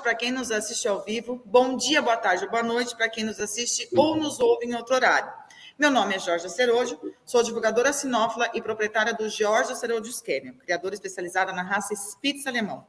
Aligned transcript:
noite 0.00 0.02
para 0.02 0.14
quem 0.14 0.32
nos 0.32 0.50
assiste 0.50 0.88
ao 0.88 1.02
vivo. 1.02 1.42
Bom 1.44 1.76
dia, 1.76 2.00
boa 2.00 2.16
tarde, 2.16 2.48
boa 2.48 2.62
noite 2.62 2.96
para 2.96 3.08
quem 3.08 3.22
nos 3.22 3.38
assiste 3.38 3.88
ou 3.94 4.16
nos 4.16 4.40
ouve 4.40 4.66
em 4.66 4.74
outro 4.74 4.94
horário. 4.94 5.30
Meu 5.78 5.90
nome 5.90 6.14
é 6.14 6.18
Jorge 6.18 6.48
Cerojo, 6.48 6.98
sou 7.24 7.42
divulgadora 7.42 7.92
sinófila 7.92 8.50
e 8.54 8.62
proprietária 8.62 9.12
do 9.12 9.28
Jorge 9.28 9.76
Cerojo 9.76 10.10
Kennel, 10.22 10.54
criadora 10.54 10.94
especializada 10.94 11.52
na 11.52 11.62
raça 11.62 11.94
Spitz 11.94 12.46
alemão. 12.46 12.86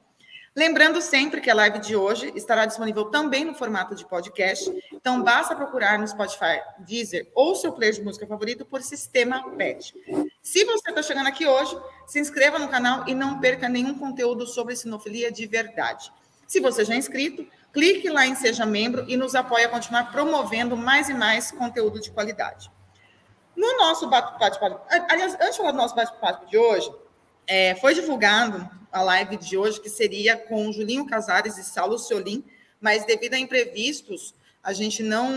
Lembrando 0.55 1.01
sempre 1.01 1.39
que 1.41 1.49
a 1.49 1.53
live 1.53 1.79
de 1.79 1.95
hoje 1.95 2.31
estará 2.35 2.65
disponível 2.65 3.05
também 3.05 3.45
no 3.45 3.55
formato 3.55 3.95
de 3.95 4.05
podcast, 4.05 4.71
então 4.93 5.21
basta 5.21 5.55
procurar 5.55 5.99
no 5.99 6.07
Spotify, 6.07 6.61
Deezer 6.79 7.29
ou 7.33 7.55
seu 7.55 7.71
player 7.71 7.93
de 7.93 8.01
música 8.01 8.27
favorito 8.27 8.65
por 8.65 8.81
Sistema 8.81 9.49
PET. 9.51 9.93
Se 10.41 10.65
você 10.65 10.89
está 10.89 11.01
chegando 11.03 11.27
aqui 11.27 11.45
hoje, 11.45 11.77
se 12.07 12.19
inscreva 12.19 12.59
no 12.59 12.69
canal 12.69 13.07
e 13.07 13.13
não 13.13 13.39
perca 13.39 13.69
nenhum 13.69 13.97
conteúdo 13.97 14.45
sobre 14.45 14.75
sinofilia 14.75 15.31
de 15.31 15.45
verdade. 15.45 16.11
Se 16.51 16.59
você 16.59 16.83
já 16.83 16.95
é 16.95 16.97
inscrito, 16.97 17.47
clique 17.71 18.09
lá 18.09 18.27
em 18.27 18.35
Seja 18.35 18.65
Membro 18.65 19.05
e 19.07 19.15
nos 19.15 19.35
apoie 19.35 19.63
a 19.63 19.69
continuar 19.69 20.11
promovendo 20.11 20.75
mais 20.75 21.07
e 21.07 21.13
mais 21.13 21.49
conteúdo 21.49 21.97
de 21.97 22.11
qualidade. 22.11 22.69
No 23.55 23.77
nosso 23.77 24.09
bate-papo, 24.09 24.81
aliás, 25.09 25.33
antes 25.35 25.51
de 25.51 25.57
falar 25.57 25.71
do 25.71 25.77
nosso 25.77 25.95
bate-papo 25.95 26.47
de 26.47 26.57
hoje, 26.57 26.91
é, 27.47 27.75
foi 27.75 27.93
divulgado 27.93 28.69
a 28.91 29.01
live 29.01 29.37
de 29.37 29.57
hoje, 29.57 29.79
que 29.79 29.89
seria 29.89 30.35
com 30.35 30.73
Julinho 30.73 31.07
Casares 31.07 31.57
e 31.57 31.63
Saulo 31.63 31.97
Ciolim, 31.97 32.43
mas 32.81 33.05
devido 33.05 33.35
a 33.35 33.39
imprevistos, 33.39 34.35
a 34.61 34.73
gente 34.73 35.01
não, 35.01 35.31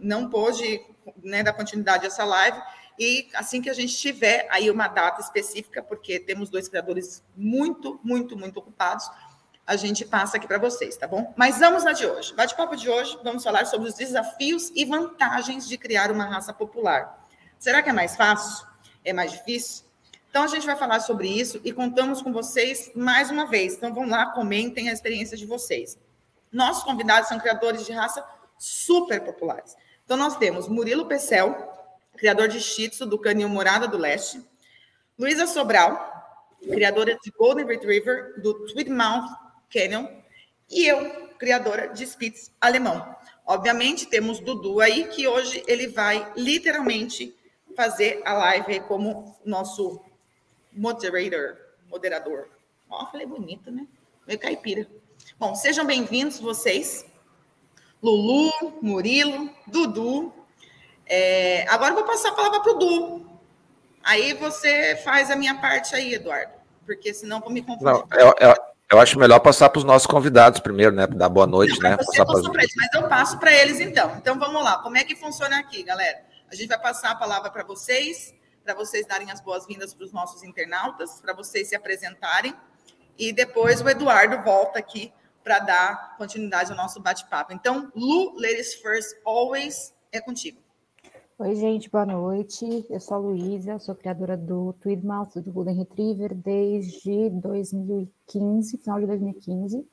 não 0.00 0.30
pôde 0.30 0.80
né, 1.22 1.42
dar 1.42 1.52
continuidade 1.52 2.04
a 2.04 2.06
essa 2.06 2.24
live. 2.24 2.58
E 2.98 3.28
assim 3.34 3.60
que 3.60 3.68
a 3.68 3.74
gente 3.74 3.94
tiver 3.94 4.46
aí 4.50 4.70
uma 4.70 4.88
data 4.88 5.20
específica, 5.20 5.82
porque 5.82 6.18
temos 6.18 6.48
dois 6.48 6.68
criadores 6.68 7.22
muito, 7.36 8.00
muito, 8.02 8.34
muito 8.34 8.58
ocupados, 8.60 9.10
a 9.66 9.76
gente 9.76 10.04
passa 10.04 10.36
aqui 10.36 10.46
para 10.46 10.58
vocês, 10.58 10.96
tá 10.96 11.06
bom? 11.06 11.32
Mas 11.36 11.58
vamos 11.58 11.84
na 11.84 11.92
de 11.92 12.06
hoje. 12.06 12.34
Bate-papo 12.34 12.76
de 12.76 12.88
hoje, 12.88 13.18
vamos 13.24 13.42
falar 13.42 13.64
sobre 13.66 13.88
os 13.88 13.94
desafios 13.94 14.70
e 14.74 14.84
vantagens 14.84 15.66
de 15.66 15.78
criar 15.78 16.10
uma 16.10 16.24
raça 16.24 16.52
popular. 16.52 17.26
Será 17.58 17.82
que 17.82 17.88
é 17.88 17.92
mais 17.92 18.14
fácil? 18.14 18.66
É 19.04 19.12
mais 19.12 19.32
difícil? 19.32 19.84
Então, 20.28 20.42
a 20.42 20.46
gente 20.48 20.66
vai 20.66 20.76
falar 20.76 21.00
sobre 21.00 21.28
isso 21.28 21.60
e 21.64 21.72
contamos 21.72 22.20
com 22.20 22.32
vocês 22.32 22.90
mais 22.94 23.30
uma 23.30 23.46
vez. 23.46 23.74
Então, 23.74 23.94
vão 23.94 24.06
lá, 24.06 24.26
comentem 24.32 24.90
a 24.90 24.92
experiência 24.92 25.36
de 25.36 25.46
vocês. 25.46 25.96
Nossos 26.52 26.82
convidados 26.82 27.28
são 27.28 27.38
criadores 27.38 27.86
de 27.86 27.92
raça 27.92 28.22
super 28.58 29.24
populares. 29.24 29.76
Então, 30.04 30.16
nós 30.16 30.36
temos 30.36 30.68
Murilo 30.68 31.06
Pecel, 31.06 31.56
criador 32.16 32.48
de 32.48 32.60
Shih 32.60 32.90
Tzu 32.90 33.06
do 33.06 33.18
Canil 33.18 33.48
Morada 33.48 33.88
do 33.88 33.96
Leste, 33.96 34.44
Luísa 35.18 35.46
Sobral, 35.46 36.12
criadora 36.60 37.16
de 37.22 37.30
Golden 37.30 37.66
Retriever 37.66 38.40
do 38.42 38.66
Tweedmouth 38.66 39.43
Canyon, 39.74 40.06
e 40.70 40.86
eu, 40.86 41.28
criadora 41.36 41.88
de 41.88 42.06
Spitz 42.06 42.52
alemão. 42.60 43.16
Obviamente, 43.44 44.06
temos 44.06 44.38
Dudu 44.38 44.80
aí, 44.80 45.08
que 45.08 45.26
hoje 45.26 45.64
ele 45.66 45.88
vai 45.88 46.32
literalmente 46.36 47.36
fazer 47.74 48.22
a 48.24 48.34
live 48.34 48.80
como 48.80 49.36
nosso 49.44 50.00
moderator, 50.72 51.56
moderador. 51.90 52.48
Ó, 52.88 53.10
falei 53.10 53.26
bonito, 53.26 53.68
né? 53.72 53.84
Meio 54.28 54.38
caipira. 54.38 54.86
Bom, 55.38 55.56
sejam 55.56 55.84
bem-vindos 55.84 56.38
vocês. 56.38 57.04
Lulu, 58.00 58.78
Murilo, 58.80 59.50
Dudu. 59.66 60.32
É, 61.04 61.66
agora 61.68 61.90
eu 61.90 61.96
vou 61.96 62.04
passar 62.04 62.28
a 62.28 62.34
palavra 62.34 62.60
para 62.60 62.72
o 62.72 62.78
Du. 62.78 63.26
Aí 64.04 64.34
você 64.34 64.96
faz 65.02 65.30
a 65.30 65.36
minha 65.36 65.56
parte 65.60 65.96
aí, 65.96 66.14
Eduardo, 66.14 66.52
porque 66.86 67.12
senão 67.12 67.40
vou 67.40 67.50
me 67.50 67.60
confundir. 67.60 67.84
Não, 67.84 68.06
eu, 68.12 68.34
eu, 68.38 68.63
eu, 68.90 69.00
acho 69.00 69.18
melhor 69.18 69.40
passar 69.40 69.68
para 69.70 69.78
os 69.78 69.84
nossos 69.84 70.06
convidados 70.06 70.60
primeiro, 70.60 70.94
né? 70.94 71.06
Dar 71.06 71.28
boa 71.28 71.46
noite, 71.46 71.78
né? 71.80 71.96
Passar 71.96 72.24
pra... 72.24 72.38
eles, 72.38 72.74
mas 72.76 72.94
eu 72.94 73.08
passo 73.08 73.38
para 73.38 73.52
eles 73.52 73.80
então. 73.80 74.16
Então 74.16 74.38
vamos 74.38 74.62
lá. 74.62 74.78
Como 74.78 74.96
é 74.96 75.04
que 75.04 75.16
funciona 75.16 75.58
aqui, 75.58 75.82
galera? 75.82 76.22
A 76.50 76.54
gente 76.54 76.68
vai 76.68 76.80
passar 76.80 77.10
a 77.10 77.14
palavra 77.14 77.50
para 77.50 77.64
vocês 77.64 78.34
para 78.64 78.74
vocês 78.74 79.06
darem 79.06 79.30
as 79.30 79.40
boas-vindas 79.40 79.92
para 79.92 80.06
os 80.06 80.12
nossos 80.12 80.42
internautas, 80.42 81.20
para 81.20 81.34
vocês 81.34 81.68
se 81.68 81.76
apresentarem. 81.76 82.56
E 83.18 83.32
depois 83.32 83.80
o 83.80 83.88
Eduardo 83.88 84.42
volta 84.42 84.78
aqui 84.78 85.12
para 85.44 85.58
dar 85.58 86.16
continuidade 86.16 86.70
ao 86.70 86.76
nosso 86.76 87.00
bate-papo. 87.00 87.52
Então, 87.52 87.92
Lu, 87.94 88.34
ladies 88.38 88.74
first, 88.76 89.14
always, 89.24 89.94
é 90.10 90.20
contigo. 90.20 90.63
Oi, 91.36 91.56
gente, 91.56 91.90
boa 91.90 92.06
noite. 92.06 92.86
Eu 92.88 93.00
sou 93.00 93.16
a 93.16 93.18
Luísa, 93.18 93.80
sou 93.80 93.92
criadora 93.92 94.36
do 94.36 94.72
Tweedmouth, 94.74 95.32
do 95.34 95.50
Golden 95.50 95.74
Retriever, 95.74 96.32
desde 96.32 97.28
2015, 97.28 98.78
final 98.78 99.00
de 99.00 99.06
2015. 99.06 99.84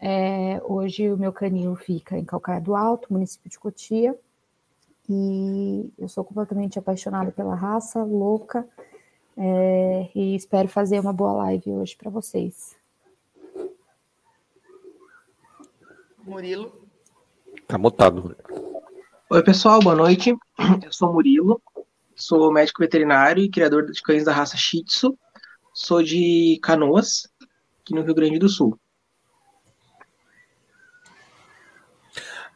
É, 0.00 0.60
hoje 0.64 1.12
o 1.12 1.16
meu 1.16 1.32
canil 1.32 1.76
fica 1.76 2.18
em 2.18 2.24
Calcaia 2.24 2.60
do 2.60 2.74
Alto, 2.74 3.12
município 3.12 3.48
de 3.48 3.56
Cotia. 3.56 4.18
E 5.08 5.92
eu 5.96 6.08
sou 6.08 6.24
completamente 6.24 6.76
apaixonada 6.76 7.30
pela 7.30 7.54
raça, 7.54 8.02
louca, 8.02 8.68
é, 9.36 10.10
e 10.12 10.34
espero 10.34 10.66
fazer 10.66 10.98
uma 10.98 11.12
boa 11.12 11.34
live 11.34 11.70
hoje 11.70 11.96
para 11.96 12.10
vocês. 12.10 12.74
Murilo. 16.24 16.72
Tá 17.68 17.78
mutado. 17.78 18.34
Oi, 19.30 19.42
pessoal, 19.42 19.78
boa 19.80 19.94
noite. 19.94 20.34
Eu 20.82 20.90
sou 20.90 21.12
Murilo, 21.12 21.60
sou 22.16 22.50
médico 22.50 22.80
veterinário 22.80 23.42
e 23.42 23.50
criador 23.50 23.84
de 23.84 24.00
cães 24.00 24.24
da 24.24 24.32
raça 24.32 24.56
Shih 24.56 24.82
Tzu. 24.84 25.18
Sou 25.74 26.02
de 26.02 26.58
Canoas, 26.62 27.28
aqui 27.78 27.92
no 27.92 28.00
Rio 28.00 28.14
Grande 28.14 28.38
do 28.38 28.48
Sul. 28.48 28.80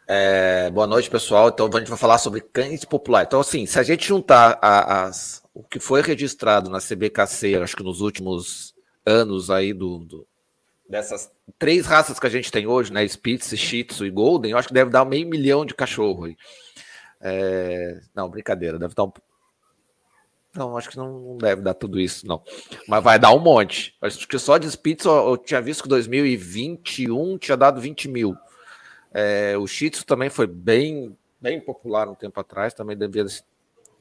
É, 0.08 0.70
boa 0.70 0.86
noite, 0.86 1.10
pessoal. 1.10 1.50
Então, 1.50 1.68
a 1.70 1.78
gente 1.78 1.90
vai 1.90 1.98
falar 1.98 2.16
sobre 2.16 2.40
cães 2.40 2.86
populares. 2.86 3.26
Então, 3.26 3.40
assim, 3.40 3.66
se 3.66 3.78
a 3.78 3.82
gente 3.82 4.08
juntar 4.08 4.58
a, 4.62 5.04
as, 5.04 5.42
o 5.52 5.62
que 5.62 5.78
foi 5.78 6.00
registrado 6.00 6.70
na 6.70 6.80
CBKC, 6.80 7.54
acho 7.56 7.76
que 7.76 7.82
nos 7.82 8.00
últimos 8.00 8.72
anos 9.04 9.50
aí 9.50 9.74
do, 9.74 9.98
do, 9.98 10.26
dessas 10.92 11.30
três 11.58 11.86
raças 11.86 12.20
que 12.20 12.26
a 12.26 12.30
gente 12.30 12.52
tem 12.52 12.66
hoje, 12.66 12.92
né, 12.92 13.02
Spitz, 13.08 13.56
Shih 13.56 13.82
Tzu 13.82 14.04
e 14.04 14.10
Golden, 14.10 14.52
eu 14.52 14.58
acho 14.58 14.68
que 14.68 14.74
deve 14.74 14.90
dar 14.90 15.06
meio 15.06 15.26
milhão 15.26 15.64
de 15.64 15.74
cachorro 15.74 16.26
aí. 16.26 16.36
É, 17.18 17.98
não, 18.14 18.28
brincadeira, 18.28 18.78
deve 18.78 18.94
dar 18.94 19.04
um... 19.04 19.12
Não, 20.54 20.76
acho 20.76 20.90
que 20.90 20.98
não, 20.98 21.38
deve 21.38 21.62
dar 21.62 21.72
tudo 21.72 21.98
isso, 21.98 22.26
não. 22.26 22.42
Mas 22.86 23.02
vai 23.02 23.18
dar 23.18 23.32
um 23.32 23.38
monte. 23.38 23.96
Acho 24.02 24.28
que 24.28 24.38
só 24.38 24.58
de 24.58 24.70
Spitz 24.70 25.06
eu, 25.06 25.30
eu 25.30 25.38
tinha 25.38 25.62
visto 25.62 25.82
que 25.82 25.88
2021 25.88 27.38
tinha 27.38 27.56
dado 27.56 27.80
20 27.80 28.08
mil. 28.08 28.36
É, 29.14 29.56
o 29.56 29.66
Shih 29.66 29.88
Tzu 29.88 30.04
também 30.04 30.28
foi 30.28 30.46
bem, 30.46 31.16
bem 31.40 31.58
popular 31.58 32.06
um 32.06 32.14
tempo 32.14 32.38
atrás, 32.38 32.74
também 32.74 32.98
devia 32.98 33.24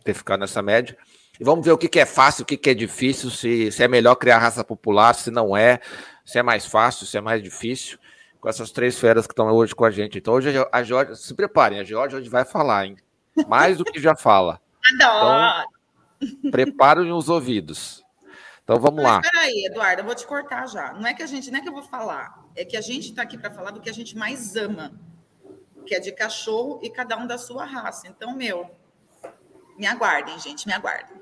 ter 0.03 0.13
ficado 0.13 0.41
nessa 0.41 0.61
média. 0.61 0.97
E 1.39 1.43
vamos 1.43 1.65
ver 1.65 1.71
o 1.71 1.77
que, 1.77 1.87
que 1.87 2.01
é 2.01 2.05
fácil, 2.05 2.43
o 2.43 2.45
que, 2.45 2.57
que 2.57 2.69
é 2.69 2.73
difícil, 2.73 3.29
se, 3.29 3.71
se 3.71 3.81
é 3.81 3.87
melhor 3.87 4.15
criar 4.15 4.39
raça 4.39 4.61
popular, 4.61 5.15
se 5.15 5.31
não 5.31 5.55
é, 5.55 5.79
se 6.25 6.39
é 6.39 6.43
mais 6.43 6.65
fácil, 6.65 7.05
se 7.05 7.17
é 7.17 7.21
mais 7.21 7.41
difícil, 7.41 7.97
com 8.39 8.49
essas 8.49 8.71
três 8.71 8.97
feras 8.99 9.27
que 9.27 9.33
estão 9.33 9.47
hoje 9.51 9.75
com 9.75 9.85
a 9.85 9.91
gente. 9.91 10.17
Então, 10.17 10.33
hoje 10.33 10.49
a 10.71 10.83
Jorge, 10.83 11.15
se 11.15 11.33
preparem, 11.33 11.79
a 11.79 11.83
Jorge 11.83 12.15
hoje 12.15 12.29
vai 12.29 12.43
falar, 12.43 12.87
hein? 12.87 12.97
Mais 13.47 13.77
do 13.77 13.85
que 13.85 13.99
já 13.99 14.15
fala. 14.15 14.59
Então, 14.93 15.65
preparem 16.51 17.11
os 17.11 17.29
ouvidos. 17.29 18.03
Então 18.63 18.79
vamos 18.79 19.03
lá. 19.03 19.19
Espera 19.19 19.45
aí, 19.45 19.65
Eduardo, 19.65 20.01
eu 20.01 20.05
vou 20.05 20.15
te 20.15 20.25
cortar 20.25 20.67
já. 20.67 20.93
Não 20.93 21.05
é 21.05 21.13
que 21.13 21.23
a 21.23 21.27
gente, 21.27 21.51
não 21.51 21.59
é 21.59 21.61
que 21.61 21.69
eu 21.69 21.73
vou 21.73 21.83
falar, 21.83 22.45
é 22.55 22.63
que 22.63 22.77
a 22.77 22.81
gente 22.81 23.09
está 23.09 23.23
aqui 23.23 23.37
para 23.37 23.51
falar 23.51 23.71
do 23.71 23.81
que 23.81 23.89
a 23.89 23.93
gente 23.93 24.17
mais 24.17 24.55
ama, 24.55 24.93
que 25.85 25.95
é 25.95 25.99
de 25.99 26.11
cachorro 26.11 26.79
e 26.81 26.89
cada 26.89 27.17
um 27.17 27.27
da 27.27 27.37
sua 27.37 27.65
raça. 27.65 28.07
Então, 28.07 28.35
meu, 28.35 28.69
me 29.77 29.85
aguardem, 29.85 30.37
gente, 30.39 30.67
me 30.67 30.73
aguardem. 30.73 31.17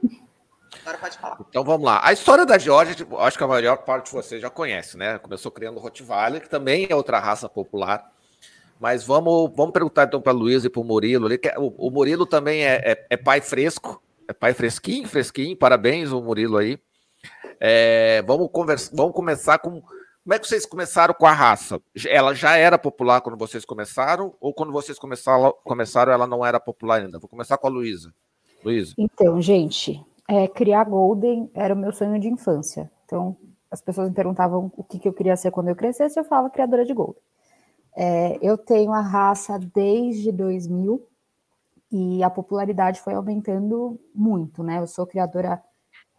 Agora 0.82 0.98
pode 0.98 1.18
falar. 1.18 1.38
Então 1.50 1.64
vamos 1.64 1.86
lá. 1.86 2.02
A 2.04 2.14
história 2.14 2.46
da 2.46 2.58
Georgia, 2.58 2.96
tipo, 2.96 3.18
acho 3.18 3.38
que 3.38 3.44
a 3.44 3.48
maior 3.48 3.78
parte 3.78 4.06
de 4.06 4.12
vocês 4.12 4.42
já 4.42 4.50
conhece, 4.50 4.98
né? 4.98 5.18
Começou 5.20 5.52
criando 5.52 5.78
o 5.78 5.80
Rottweiler, 5.80 6.42
que 6.42 6.50
também 6.50 6.88
é 6.90 6.96
outra 6.96 7.20
raça 7.20 7.50
popular. 7.50 8.12
Mas 8.80 9.04
vamos, 9.04 9.52
vamos 9.56 9.74
perguntar 9.74 10.06
então 10.06 10.22
para 10.22 10.34
o 10.34 10.38
Luiz 10.38 10.64
e 10.64 10.70
para 10.70 10.82
o 10.82 10.86
Murilo. 10.86 11.28
O, 11.58 11.88
o 11.88 11.92
Murilo 11.92 12.26
também 12.26 12.64
é, 12.64 12.82
é, 12.92 13.06
é 13.10 13.18
pai 13.18 13.42
fresco, 13.42 14.02
é 14.28 14.34
pai 14.34 14.54
fresquinho, 14.54 15.08
fresquinho. 15.08 15.58
Parabéns, 15.58 16.12
o 16.12 16.22
Murilo 16.22 16.58
aí. 16.58 16.80
É, 17.60 18.22
vamos, 18.26 18.50
conversa, 18.52 18.90
vamos 18.94 19.14
começar 19.14 19.60
com. 19.60 19.82
Como 19.82 20.34
é 20.34 20.40
que 20.40 20.48
vocês 20.48 20.66
começaram 20.66 21.14
com 21.14 21.26
a 21.26 21.34
raça? 21.34 21.82
Ela 22.08 22.34
já 22.36 22.56
era 22.56 22.78
popular 22.78 23.20
quando 23.20 23.38
vocês 23.38 23.66
começaram? 23.66 24.36
Ou 24.40 24.54
quando 24.54 24.72
vocês 24.72 25.00
começaram, 25.00 25.54
começaram 25.64 26.14
ela 26.14 26.28
não 26.28 26.46
era 26.46 26.60
popular 26.60 27.02
ainda? 27.02 27.20
Vou 27.20 27.28
começar 27.28 27.58
com 27.58 27.68
a 27.68 27.70
Luísa. 27.70 28.14
Luísa. 28.64 28.94
Então, 28.98 29.42
gente, 29.42 30.00
é, 30.30 30.48
criar 30.48 30.84
Golden 30.84 31.50
era 31.56 31.74
o 31.74 31.78
meu 31.78 31.92
sonho 31.92 32.20
de 32.20 32.30
infância. 32.30 32.92
Então, 33.04 33.36
as 33.72 33.82
pessoas 33.82 34.10
me 34.10 34.14
perguntavam 34.14 34.72
o 34.78 34.84
que, 34.84 35.00
que 35.00 35.08
eu 35.08 35.14
queria 35.14 35.36
ser 35.36 35.50
quando 35.50 35.70
eu 35.70 35.76
crescesse, 35.76 36.20
eu 36.20 36.24
falava 36.24 36.52
criadora 36.52 36.86
de 36.86 36.94
Golden. 36.94 37.22
É, 37.98 38.38
eu 38.40 38.56
tenho 38.56 38.94
a 38.94 39.02
raça 39.02 39.58
desde 39.74 40.32
2000 40.32 41.04
e 41.92 42.24
a 42.24 42.30
popularidade 42.30 43.02
foi 43.02 43.16
aumentando 43.16 44.00
muito, 44.14 44.62
né? 44.62 44.78
Eu 44.78 44.86
sou 44.86 45.08
criadora 45.08 45.60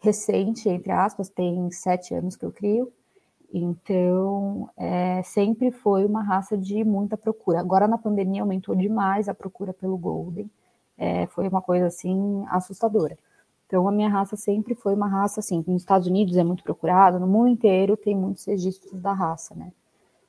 recente, 0.01 0.69
entre 0.69 0.91
aspas, 0.91 1.29
tem 1.29 1.71
sete 1.71 2.13
anos 2.13 2.35
que 2.35 2.45
eu 2.45 2.51
crio. 2.51 2.93
Então, 3.53 4.69
é, 4.77 5.23
sempre 5.23 5.71
foi 5.71 6.05
uma 6.05 6.23
raça 6.23 6.59
de 6.59 6.83
muita 6.83 7.17
procura. 7.17 7.61
Agora, 7.61 7.87
na 7.87 7.99
pandemia, 7.99 8.43
aumentou 8.43 8.75
demais 8.75 9.29
a 9.29 9.35
procura 9.35 9.73
pelo 9.73 9.97
Golden. 9.97 10.51
É, 10.99 11.29
foi 11.29 11.47
uma 11.47 11.63
coisa, 11.63 11.87
assim, 11.87 12.45
assustadora. 12.49 13.17
Então, 13.71 13.87
a 13.87 13.93
minha 13.93 14.09
raça 14.09 14.37
sempre 14.37 14.75
foi 14.75 14.95
uma 14.95 15.07
raça, 15.07 15.39
assim, 15.39 15.63
nos 15.65 15.83
Estados 15.83 16.09
Unidos 16.09 16.37
é 16.37 16.43
muito 16.43 16.65
procurada, 16.65 17.21
no 17.21 17.27
mundo 17.29 17.47
inteiro 17.51 17.97
tem 17.97 18.17
muitos 18.17 18.45
registros 18.45 19.01
da 19.01 19.13
raça, 19.13 19.55
né? 19.55 19.71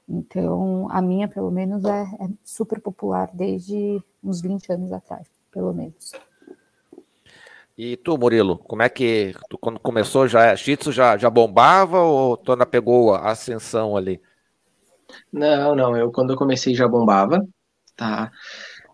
Então, 0.07 0.87
a 0.91 1.01
minha, 1.01 1.27
pelo 1.27 1.49
menos, 1.49 1.83
é, 1.83 2.03
é 2.03 2.29
super 2.45 2.79
popular 2.79 3.31
desde 3.33 3.99
uns 4.23 4.43
20 4.43 4.71
anos 4.71 4.93
atrás, 4.93 5.27
pelo 5.51 5.73
menos. 5.73 6.11
E 7.75 7.97
tu, 7.97 8.15
Murilo, 8.15 8.59
como 8.59 8.83
é 8.83 8.89
que 8.89 9.33
tu, 9.49 9.57
quando 9.57 9.79
começou 9.79 10.27
já, 10.27 10.55
Shih 10.55 10.77
Tzu 10.77 10.91
já, 10.91 11.17
já 11.17 11.27
bombava 11.27 11.99
ou 11.99 12.37
tu 12.37 12.51
ainda 12.51 12.67
pegou 12.67 13.15
a 13.15 13.31
ascensão 13.31 13.97
ali? 13.97 14.21
Não, 15.33 15.75
não, 15.75 15.97
eu 15.97 16.11
quando 16.11 16.33
eu 16.33 16.37
comecei 16.37 16.75
já 16.75 16.87
bombava, 16.87 17.43
tá? 17.95 18.31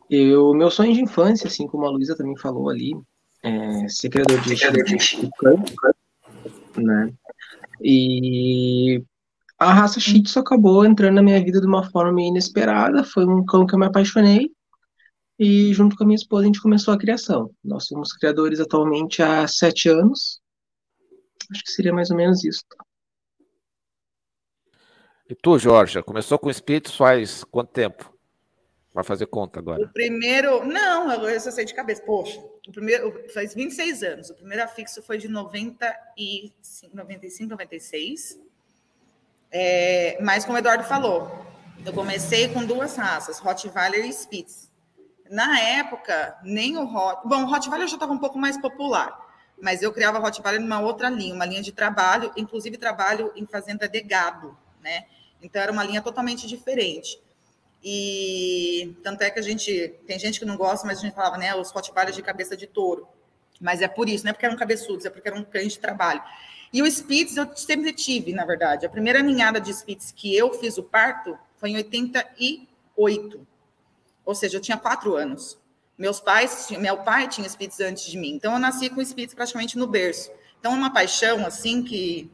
Eu, 0.09 0.53
meu 0.53 0.71
sonho 0.71 0.93
de 0.93 1.01
infância, 1.01 1.47
assim 1.47 1.67
como 1.67 1.85
a 1.85 1.89
Luísa 1.89 2.15
também 2.15 2.37
falou 2.37 2.69
ali, 2.69 2.93
é 3.43 3.87
ser 3.87 4.09
criador 4.09 4.41
de, 4.41 4.55
criador 4.55 4.83
de 4.83 5.31
né? 6.81 7.13
E 7.81 9.03
a 9.57 9.73
raça 9.73 9.99
Shih 9.99 10.23
Tzu 10.23 10.39
acabou 10.39 10.85
entrando 10.85 11.15
na 11.15 11.23
minha 11.23 11.43
vida 11.43 11.59
de 11.59 11.67
uma 11.67 11.89
forma 11.89 12.21
inesperada, 12.21 13.03
foi 13.03 13.25
um 13.25 13.45
cão 13.45 13.65
que 13.65 13.73
eu 13.73 13.79
me 13.79 13.85
apaixonei, 13.85 14.51
e 15.39 15.73
junto 15.73 15.95
com 15.95 16.03
a 16.03 16.07
minha 16.07 16.15
esposa 16.15 16.43
a 16.43 16.45
gente 16.47 16.61
começou 16.61 16.93
a 16.93 16.97
criação. 16.97 17.51
Nós 17.63 17.85
somos 17.85 18.13
criadores 18.13 18.59
atualmente 18.59 19.21
há 19.21 19.47
sete 19.47 19.87
anos. 19.87 20.39
Acho 21.51 21.63
que 21.63 21.71
seria 21.71 21.93
mais 21.93 22.09
ou 22.09 22.17
menos 22.17 22.43
isso. 22.43 22.63
E 25.29 25.35
tu, 25.35 25.59
Jorge, 25.59 26.01
começou 26.01 26.39
com 26.39 26.49
espíritos 26.49 26.95
faz 26.95 27.43
quanto 27.43 27.71
tempo? 27.71 28.16
Vai 28.97 29.03
fazer 29.03 29.27
conta 29.27 29.59
agora. 29.59 29.83
O 29.83 29.89
primeiro. 29.89 30.65
Não, 30.65 31.11
eu 31.29 31.39
só 31.39 31.51
sei 31.51 31.65
de 31.65 31.73
cabeça. 31.75 32.01
Poxa, 32.01 32.43
o 32.67 32.71
primeiro 32.71 33.29
faz 33.31 33.53
26 33.53 34.01
anos. 34.01 34.31
O 34.31 34.33
primeiro 34.33 34.63
afixo 34.63 35.03
foi 35.03 35.19
de 35.19 35.27
95, 35.27 36.95
95 36.97 37.47
96. 37.47 38.39
É, 39.51 40.17
mas, 40.19 40.45
como 40.45 40.55
o 40.55 40.59
Eduardo 40.59 40.83
falou, 40.83 41.45
eu 41.85 41.93
comecei 41.93 42.47
com 42.47 42.65
duas 42.65 42.95
raças, 42.95 43.37
Rottweiler 43.37 44.03
e 44.03 44.11
Spitz. 44.11 44.71
Na 45.29 45.59
época, 45.59 46.35
nem 46.41 46.75
o 46.75 46.83
Hot. 46.83 47.21
Bom, 47.23 47.43
o 47.43 47.45
Rottweiler 47.45 47.87
já 47.87 47.97
estava 47.97 48.11
um 48.11 48.17
pouco 48.17 48.39
mais 48.39 48.59
popular, 48.59 49.15
mas 49.61 49.83
eu 49.83 49.93
criava 49.93 50.17
Rottweiler 50.17 50.59
numa 50.59 50.79
outra 50.79 51.07
linha, 51.07 51.35
uma 51.35 51.45
linha 51.45 51.61
de 51.61 51.71
trabalho, 51.71 52.31
inclusive 52.35 52.77
trabalho 52.77 53.31
em 53.35 53.45
fazenda 53.45 53.87
de 53.87 54.01
gado, 54.01 54.57
né? 54.81 55.05
Então 55.39 55.61
era 55.61 55.71
uma 55.71 55.83
linha 55.83 56.01
totalmente 56.01 56.47
diferente. 56.47 57.21
E 57.83 58.95
tanto 59.03 59.21
é 59.21 59.29
que 59.29 59.39
a 59.39 59.43
gente 59.43 59.93
tem 60.05 60.17
gente 60.19 60.39
que 60.39 60.45
não 60.45 60.57
gosta, 60.57 60.85
mas 60.85 60.99
a 60.99 61.01
gente 61.01 61.13
falava, 61.13 61.37
né, 61.37 61.55
os 61.55 61.71
Rottweilers 61.71 62.15
de 62.15 62.21
cabeça 62.21 62.57
de 62.57 62.67
touro. 62.67 63.07
Mas 63.59 63.81
é 63.81 63.87
por 63.87 64.09
isso, 64.09 64.23
não 64.23 64.31
é 64.31 64.33
porque 64.33 64.45
eram 64.45 64.57
cabeçudos, 64.57 65.05
é 65.05 65.09
porque 65.09 65.27
eram 65.27 65.43
cães 65.43 65.73
de 65.73 65.79
trabalho. 65.79 66.21
E 66.71 66.81
o 66.81 66.85
Spitz 66.85 67.37
eu 67.37 67.49
sempre 67.55 67.93
tive, 67.93 68.33
na 68.33 68.45
verdade. 68.45 68.85
A 68.85 68.89
primeira 68.89 69.21
ninhada 69.21 69.59
de 69.59 69.73
Spitz 69.73 70.11
que 70.11 70.35
eu 70.35 70.53
fiz 70.53 70.77
o 70.77 70.83
parto 70.83 71.37
foi 71.55 71.71
em 71.71 71.77
88. 71.77 73.47
Ou 74.25 74.35
seja, 74.35 74.57
eu 74.57 74.61
tinha 74.61 74.77
quatro 74.77 75.15
anos. 75.15 75.57
Meus 75.97 76.19
pais, 76.19 76.69
meu 76.71 76.97
pai 76.97 77.27
tinha 77.27 77.47
Spitz 77.47 77.79
antes 77.79 78.05
de 78.05 78.17
mim, 78.17 78.33
então 78.33 78.53
eu 78.53 78.59
nasci 78.59 78.89
com 78.89 79.01
Spitz 79.01 79.33
praticamente 79.33 79.77
no 79.77 79.87
berço. 79.87 80.29
Então, 80.59 80.73
é 80.73 80.75
uma 80.75 80.93
paixão, 80.93 81.45
assim, 81.45 81.83
que 81.83 82.29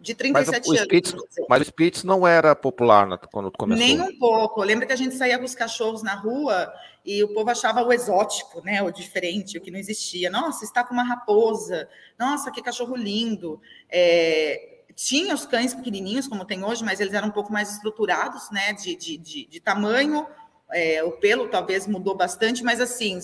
de 0.00 0.14
37 0.14 0.56
mas 0.60 0.66
o, 0.66 0.70
anos. 0.70 0.82
Spitz, 0.82 1.14
mas 1.48 1.60
o 1.60 1.64
Spitz 1.64 2.04
não 2.04 2.26
era 2.26 2.54
popular 2.56 3.06
né, 3.06 3.18
quando 3.30 3.50
começou? 3.52 3.84
Nem 3.84 4.00
um 4.00 4.18
pouco. 4.18 4.62
Lembra 4.62 4.86
que 4.86 4.92
a 4.92 4.96
gente 4.96 5.14
saía 5.14 5.38
com 5.38 5.44
os 5.44 5.54
cachorros 5.54 6.02
na 6.02 6.14
rua 6.14 6.72
e 7.04 7.22
o 7.22 7.34
povo 7.34 7.50
achava 7.50 7.82
o 7.82 7.92
exótico, 7.92 8.62
né? 8.64 8.82
O 8.82 8.90
diferente, 8.90 9.58
o 9.58 9.60
que 9.60 9.70
não 9.70 9.78
existia. 9.78 10.30
Nossa, 10.30 10.64
está 10.64 10.82
com 10.82 10.94
uma 10.94 11.04
raposa. 11.04 11.88
Nossa, 12.18 12.50
que 12.50 12.62
cachorro 12.62 12.96
lindo. 12.96 13.60
É, 13.90 14.78
tinha 14.94 15.34
os 15.34 15.46
cães 15.46 15.74
pequenininhos, 15.74 16.26
como 16.26 16.44
tem 16.44 16.64
hoje, 16.64 16.82
mas 16.82 17.00
eles 17.00 17.14
eram 17.14 17.28
um 17.28 17.32
pouco 17.32 17.52
mais 17.52 17.70
estruturados, 17.72 18.50
né? 18.50 18.72
De, 18.72 18.96
de, 18.96 19.16
de, 19.18 19.46
de 19.46 19.60
tamanho 19.60 20.26
é, 20.72 21.02
o 21.02 21.12
pelo 21.12 21.48
talvez 21.48 21.86
mudou 21.86 22.16
bastante, 22.16 22.62
mas 22.62 22.80
assim, 22.80 23.18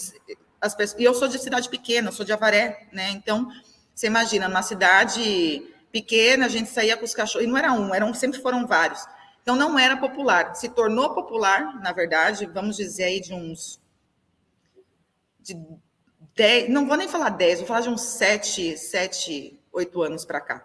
as 0.61 0.75
pessoas, 0.75 1.01
e 1.01 1.05
eu 1.05 1.15
sou 1.15 1.29
de 1.29 1.39
cidade 1.39 1.69
pequena, 1.69 2.09
eu 2.09 2.13
sou 2.13 2.27
de 2.27 2.33
Avaré, 2.33 2.89
né? 2.93 3.11
Então, 3.11 3.49
você 3.95 4.09
imagina, 4.09 4.49
numa 4.49 4.63
cidade 4.63 5.63
pequena, 5.93 6.47
a 6.47 6.49
gente 6.49 6.71
saía 6.71 6.97
com 6.97 7.05
os 7.05 7.15
cachorros, 7.15 7.47
e 7.47 7.49
não 7.49 7.57
era 7.57 7.73
um, 7.73 7.95
eram, 7.95 8.13
sempre 8.15 8.41
foram 8.41 8.67
vários. 8.67 9.07
Então, 9.43 9.55
não 9.55 9.79
era 9.79 9.97
popular. 9.97 10.55
Se 10.55 10.69
tornou 10.69 11.15
popular, 11.15 11.81
na 11.81 11.93
verdade, 11.93 12.47
vamos 12.47 12.77
dizer 12.77 13.05
aí 13.05 13.21
de 13.21 13.33
uns. 13.33 13.81
De 15.41 15.57
10, 16.35 16.69
não 16.69 16.87
vou 16.87 16.97
nem 16.97 17.09
falar 17.09 17.31
10, 17.31 17.61
vou 17.61 17.69
falar 17.69 17.81
de 17.81 17.89
uns 17.89 18.03
7, 18.03 18.77
7 18.77 19.61
8 19.73 20.03
anos 20.03 20.25
para 20.25 20.41
cá. 20.41 20.65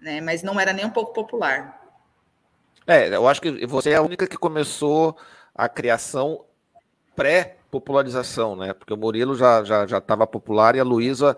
Né? 0.00 0.20
Mas 0.20 0.42
não 0.42 0.58
era 0.60 0.72
nem 0.72 0.84
um 0.84 0.90
pouco 0.90 1.12
popular. 1.12 1.80
É, 2.86 3.14
eu 3.14 3.26
acho 3.28 3.40
que 3.40 3.66
você 3.66 3.90
é 3.90 3.96
a 3.96 4.02
única 4.02 4.26
que 4.26 4.36
começou 4.36 5.16
a 5.54 5.68
criação 5.68 6.44
pré-popularização, 7.14 8.56
né? 8.56 8.72
Porque 8.72 8.92
o 8.92 8.96
Murilo 8.96 9.34
já 9.36 9.62
já 9.62 9.86
já 9.86 9.98
estava 9.98 10.26
popular 10.26 10.74
e 10.74 10.80
a 10.80 10.84
Luísa 10.84 11.36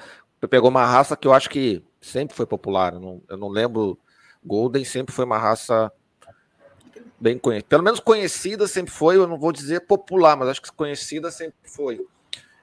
pegou 0.48 0.68
uma 0.68 0.84
raça 0.84 1.16
que 1.16 1.26
eu 1.26 1.32
acho 1.32 1.48
que 1.48 1.82
sempre 2.00 2.36
foi 2.36 2.46
popular. 2.46 2.94
Eu 2.94 3.00
não, 3.00 3.22
eu 3.28 3.36
não 3.36 3.48
lembro. 3.48 3.98
Golden 4.44 4.84
sempre 4.84 5.14
foi 5.14 5.24
uma 5.24 5.38
raça 5.38 5.92
bem 7.20 7.38
conhecida. 7.38 7.68
Pelo 7.68 7.84
menos 7.84 8.00
conhecida 8.00 8.66
sempre 8.66 8.92
foi, 8.92 9.16
eu 9.16 9.28
não 9.28 9.38
vou 9.38 9.52
dizer 9.52 9.86
popular, 9.86 10.36
mas 10.36 10.48
acho 10.48 10.62
que 10.62 10.72
conhecida 10.72 11.30
sempre 11.30 11.56
foi. 11.64 12.04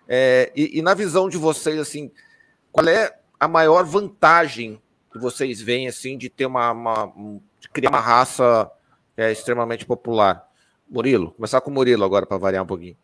É, 0.07 0.51
e, 0.53 0.79
e, 0.79 0.81
na 0.81 0.93
visão 0.93 1.29
de 1.29 1.37
vocês, 1.37 1.79
assim, 1.79 2.11
qual 2.71 2.87
é 2.87 3.17
a 3.39 3.47
maior 3.47 3.85
vantagem 3.85 4.81
que 5.13 5.19
vocês 5.19 5.61
veem 5.61 5.87
assim 5.87 6.17
de 6.17 6.29
ter 6.29 6.45
uma, 6.45 6.71
uma 6.71 7.13
de 7.59 7.69
criar 7.69 7.89
uma 7.89 8.01
raça 8.01 8.69
é, 9.15 9.31
extremamente 9.31 9.85
popular? 9.85 10.45
Murilo, 10.89 11.31
começar 11.31 11.61
com 11.61 11.71
o 11.71 11.73
Murilo 11.73 12.03
agora 12.03 12.25
para 12.25 12.37
variar 12.37 12.63
um 12.63 12.67
pouquinho. 12.67 12.97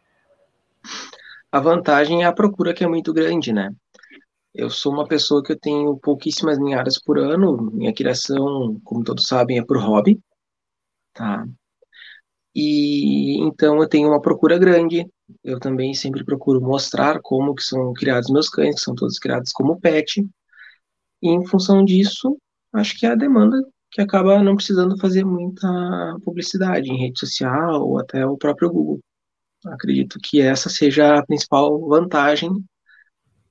A 1.52 1.60
vantagem 1.60 2.24
é 2.24 2.26
a 2.26 2.34
procura 2.34 2.74
que 2.74 2.84
é 2.84 2.88
muito 2.88 3.14
grande, 3.14 3.54
né? 3.54 3.74
Eu 4.56 4.70
sou 4.70 4.94
uma 4.94 5.06
pessoa 5.06 5.44
que 5.44 5.52
eu 5.52 5.60
tenho 5.60 5.98
pouquíssimas 5.98 6.58
ninhadas 6.58 6.98
por 6.98 7.20
ano. 7.20 7.72
Minha 7.74 7.94
criação, 7.94 8.80
como 8.86 9.04
todos 9.04 9.28
sabem, 9.28 9.60
é 9.60 9.66
por 9.66 9.78
hobby, 9.78 10.18
tá? 11.14 11.46
E 12.56 13.38
então 13.44 13.82
eu 13.82 13.90
tenho 13.90 14.08
uma 14.08 14.22
procura 14.22 14.58
grande. 14.58 15.06
Eu 15.44 15.60
também 15.60 15.94
sempre 15.94 16.24
procuro 16.24 16.62
mostrar 16.62 17.20
como 17.22 17.54
que 17.54 17.64
são 17.64 17.92
criados 17.94 18.30
meus 18.30 18.50
cães, 18.50 18.76
que 18.76 18.82
são 18.82 18.96
todos 18.96 19.20
criados 19.20 19.52
como 19.52 19.80
pet. 19.80 20.26
E 21.22 21.30
em 21.30 21.46
função 21.46 21.84
disso, 21.84 22.38
acho 22.74 22.98
que 22.98 23.06
a 23.06 23.16
demanda 23.16 23.62
que 23.92 24.02
acaba 24.02 24.42
não 24.42 24.56
precisando 24.56 24.98
fazer 24.98 25.26
muita 25.26 25.68
publicidade 26.24 26.90
em 26.90 26.98
rede 26.98 27.20
social 27.20 27.82
ou 27.82 28.00
até 28.00 28.26
o 28.26 28.38
próprio 28.38 28.72
Google. 28.72 29.00
Acredito 29.66 30.18
que 30.24 30.40
essa 30.42 30.70
seja 30.70 31.18
a 31.18 31.26
principal 31.26 31.78
vantagem 31.88 32.52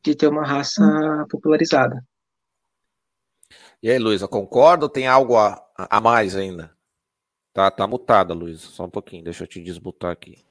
de 0.04 0.14
ter 0.14 0.28
uma 0.28 0.46
raça 0.46 1.26
popularizada. 1.30 2.04
E 3.82 3.90
aí, 3.90 3.98
Luísa, 3.98 4.28
concorda 4.28 4.84
ou 4.84 4.88
tem 4.88 5.06
algo 5.06 5.36
a, 5.36 5.62
a 5.76 6.00
mais 6.00 6.36
ainda? 6.36 6.70
Tá, 7.52 7.70
tá 7.70 7.86
mutada, 7.86 8.34
Luísa. 8.34 8.66
Só 8.66 8.84
um 8.84 8.90
pouquinho, 8.90 9.24
deixa 9.24 9.44
eu 9.44 9.48
te 9.48 9.62
desmutar 9.62 10.10
aqui. 10.10 10.44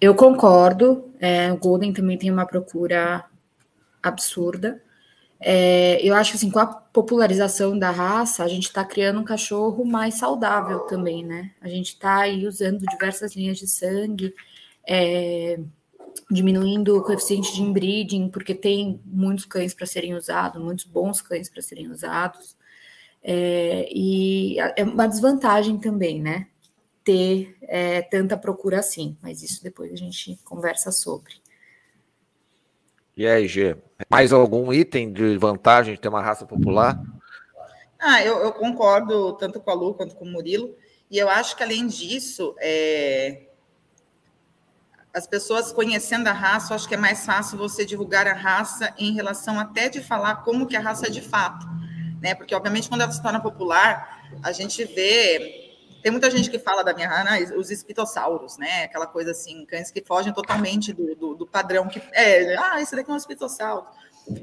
Eu 0.00 0.14
concordo. 0.14 1.10
É, 1.18 1.50
o 1.52 1.56
Golden 1.56 1.92
também 1.92 2.18
tem 2.18 2.30
uma 2.30 2.46
procura 2.46 3.24
absurda. 4.02 4.82
É, 5.40 6.00
eu 6.06 6.14
acho 6.14 6.32
que 6.32 6.36
assim, 6.36 6.50
com 6.50 6.58
a 6.58 6.66
popularização 6.66 7.78
da 7.78 7.90
raça, 7.90 8.44
a 8.44 8.48
gente 8.48 8.64
está 8.64 8.84
criando 8.84 9.20
um 9.20 9.24
cachorro 9.24 9.84
mais 9.84 10.14
saudável 10.14 10.80
também, 10.80 11.24
né? 11.24 11.52
A 11.60 11.68
gente 11.68 11.88
está 11.88 12.20
aí 12.20 12.46
usando 12.46 12.80
diversas 12.86 13.36
linhas 13.36 13.58
de 13.58 13.66
sangue, 13.66 14.34
é, 14.86 15.58
diminuindo 16.30 16.96
o 16.96 17.02
coeficiente 17.02 17.54
de 17.54 17.62
inbreeding, 17.62 18.28
porque 18.28 18.54
tem 18.54 19.00
muitos 19.04 19.44
cães 19.44 19.74
para 19.74 19.86
serem 19.86 20.14
usados, 20.14 20.62
muitos 20.62 20.84
bons 20.84 21.20
cães 21.20 21.48
para 21.48 21.62
serem 21.62 21.90
usados. 21.90 22.56
É, 23.22 23.88
e 23.90 24.58
é 24.58 24.84
uma 24.84 25.06
desvantagem 25.06 25.78
também, 25.78 26.20
né? 26.20 26.48
Ter 27.02 27.56
é, 27.62 28.02
tanta 28.02 28.36
procura 28.36 28.80
assim, 28.80 29.16
mas 29.22 29.42
isso 29.42 29.62
depois 29.62 29.92
a 29.92 29.96
gente 29.96 30.38
conversa 30.44 30.90
sobre. 30.90 31.34
E 33.16 33.26
aí, 33.26 33.46
G, 33.46 33.76
mais 34.10 34.32
algum 34.32 34.72
item 34.72 35.12
de 35.12 35.38
vantagem 35.38 35.94
de 35.94 36.00
ter 36.00 36.08
uma 36.08 36.22
raça 36.22 36.44
popular? 36.44 37.00
Ah, 37.98 38.22
eu, 38.22 38.38
eu 38.38 38.52
concordo 38.52 39.34
tanto 39.34 39.60
com 39.60 39.70
a 39.70 39.74
Lu 39.74 39.94
quanto 39.94 40.16
com 40.16 40.24
o 40.24 40.28
Murilo. 40.28 40.74
E 41.10 41.16
eu 41.16 41.28
acho 41.28 41.56
que, 41.56 41.62
além 41.62 41.86
disso, 41.86 42.54
é... 42.58 43.42
as 45.14 45.28
pessoas 45.28 45.72
conhecendo 45.72 46.26
a 46.26 46.32
raça, 46.32 46.72
eu 46.72 46.74
acho 46.74 46.88
que 46.88 46.94
é 46.94 46.98
mais 46.98 47.24
fácil 47.24 47.56
você 47.56 47.84
divulgar 47.84 48.26
a 48.26 48.32
raça 48.32 48.92
em 48.98 49.14
relação 49.14 49.60
até 49.60 49.88
de 49.88 50.00
falar 50.00 50.42
como 50.42 50.66
que 50.66 50.76
a 50.76 50.80
raça 50.80 51.06
é 51.06 51.10
de 51.10 51.20
fato. 51.20 51.64
né? 52.20 52.34
Porque, 52.34 52.54
obviamente, 52.54 52.88
quando 52.88 53.02
ela 53.02 53.12
se 53.12 53.22
torna 53.22 53.40
popular, 53.40 54.28
a 54.42 54.50
gente 54.50 54.84
vê. 54.84 55.62
Tem 56.02 56.10
muita 56.10 56.30
gente 56.30 56.50
que 56.50 56.58
fala 56.58 56.82
da 56.82 56.92
minha 56.92 57.08
rana, 57.08 57.38
os 57.56 57.70
espitossauros, 57.70 58.58
né? 58.58 58.84
Aquela 58.84 59.06
coisa 59.06 59.30
assim, 59.30 59.64
cães 59.64 59.90
que 59.90 60.02
fogem 60.02 60.32
totalmente 60.32 60.92
do, 60.92 61.14
do, 61.14 61.34
do 61.34 61.46
padrão 61.46 61.86
que. 61.86 62.02
É, 62.12 62.56
ah, 62.56 62.80
esse 62.80 62.96
daqui 62.96 63.10
é 63.10 63.14
um 63.14 63.16
espitossauro. 63.16 63.86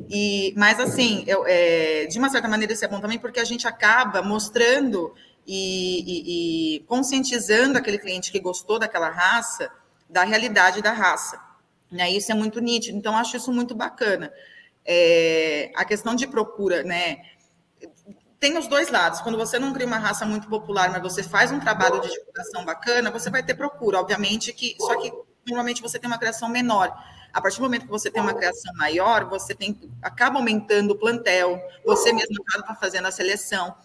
E, 0.10 0.54
mas, 0.56 0.80
assim, 0.80 1.24
eu, 1.28 1.44
é, 1.46 2.06
de 2.06 2.18
uma 2.18 2.30
certa 2.30 2.48
maneira, 2.48 2.72
isso 2.72 2.86
é 2.86 2.88
bom 2.88 3.00
também, 3.00 3.20
porque 3.20 3.40
a 3.40 3.44
gente 3.44 3.68
acaba 3.68 4.22
mostrando 4.22 5.14
e, 5.46 6.04
e, 6.06 6.76
e 6.78 6.80
conscientizando 6.82 7.78
aquele 7.78 7.98
cliente 7.98 8.32
que 8.32 8.40
gostou 8.40 8.80
daquela 8.80 9.10
raça 9.10 9.70
da 10.12 10.24
realidade 10.24 10.82
da 10.82 10.92
raça. 10.92 11.42
Né? 11.90 12.12
Isso 12.12 12.32
é 12.32 12.36
muito 12.36 12.60
nítido, 12.60 12.98
então 12.98 13.18
acho 13.18 13.38
isso 13.38 13.52
muito 13.52 13.74
bacana. 13.74 14.32
É, 14.86 15.72
a 15.76 15.86
questão 15.86 16.16
de 16.16 16.28
procura, 16.28 16.84
né? 16.84 17.18
Tem 18.40 18.58
os 18.58 18.68
dois 18.68 18.90
lados. 18.90 19.22
Quando 19.22 19.38
você 19.38 19.60
não 19.60 19.72
cria 19.72 19.86
uma 19.86 20.00
raça 20.00 20.26
muito 20.26 20.48
popular, 20.48 20.92
mas 20.92 21.02
você 21.02 21.22
faz 21.22 21.52
um 21.52 21.60
trabalho 21.60 22.02
de 22.02 22.10
divulgação 22.10 22.66
bacana, 22.66 23.12
você 23.12 23.30
vai 23.30 23.44
ter 23.44 23.54
procura, 23.54 24.00
obviamente, 24.00 24.52
que 24.54 24.76
só 24.80 25.00
que 25.00 25.12
normalmente 25.48 25.82
você 25.82 26.00
tem 26.00 26.10
uma 26.10 26.18
criação 26.18 26.50
menor. 26.50 26.92
A 27.34 27.42
partir 27.42 27.58
do 27.58 27.64
momento 27.64 27.86
que 27.86 27.92
você 27.92 28.12
tem 28.12 28.22
uma 28.22 28.34
criação 28.34 28.74
maior, 28.76 29.26
você 29.30 29.56
tem 29.56 29.80
acaba 30.02 30.40
aumentando 30.40 30.92
o 30.92 30.98
plantel, 30.98 31.62
você 31.86 32.12
mesmo 32.12 32.36
acaba 32.48 32.76
fazendo 32.76 33.08
a 33.08 33.12
seleção. 33.12 33.76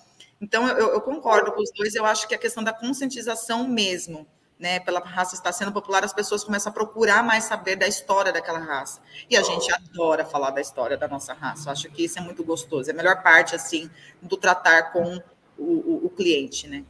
Então, 0.40 0.68
eu, 0.68 0.92
eu 0.92 1.00
concordo 1.00 1.52
com 1.52 1.62
os 1.62 1.70
dois, 1.72 1.94
eu 1.94 2.04
acho 2.04 2.26
que 2.26 2.34
a 2.34 2.38
questão 2.38 2.62
da 2.62 2.72
conscientização 2.72 3.66
mesmo, 3.66 4.26
né, 4.58 4.80
pela 4.80 5.00
raça 5.00 5.34
estar 5.34 5.52
sendo 5.52 5.72
popular, 5.72 6.02
as 6.04 6.12
pessoas 6.12 6.42
começam 6.42 6.70
a 6.70 6.74
procurar 6.74 7.22
mais 7.22 7.44
saber 7.44 7.76
da 7.76 7.86
história 7.86 8.32
daquela 8.32 8.58
raça. 8.58 9.00
E 9.28 9.36
a 9.36 9.42
gente 9.42 9.70
adora 9.72 10.24
falar 10.24 10.50
da 10.50 10.60
história 10.60 10.96
da 10.96 11.06
nossa 11.06 11.34
raça. 11.34 11.68
Eu 11.68 11.72
acho 11.72 11.90
que 11.90 12.04
isso 12.04 12.18
é 12.18 12.22
muito 12.22 12.42
gostoso. 12.42 12.88
É 12.88 12.92
a 12.92 12.96
melhor 12.96 13.22
parte, 13.22 13.54
assim, 13.54 13.90
do 14.22 14.36
tratar 14.36 14.92
com 14.92 15.22
o, 15.58 15.64
o, 15.64 16.06
o 16.06 16.10
cliente, 16.10 16.66
né? 16.66 16.84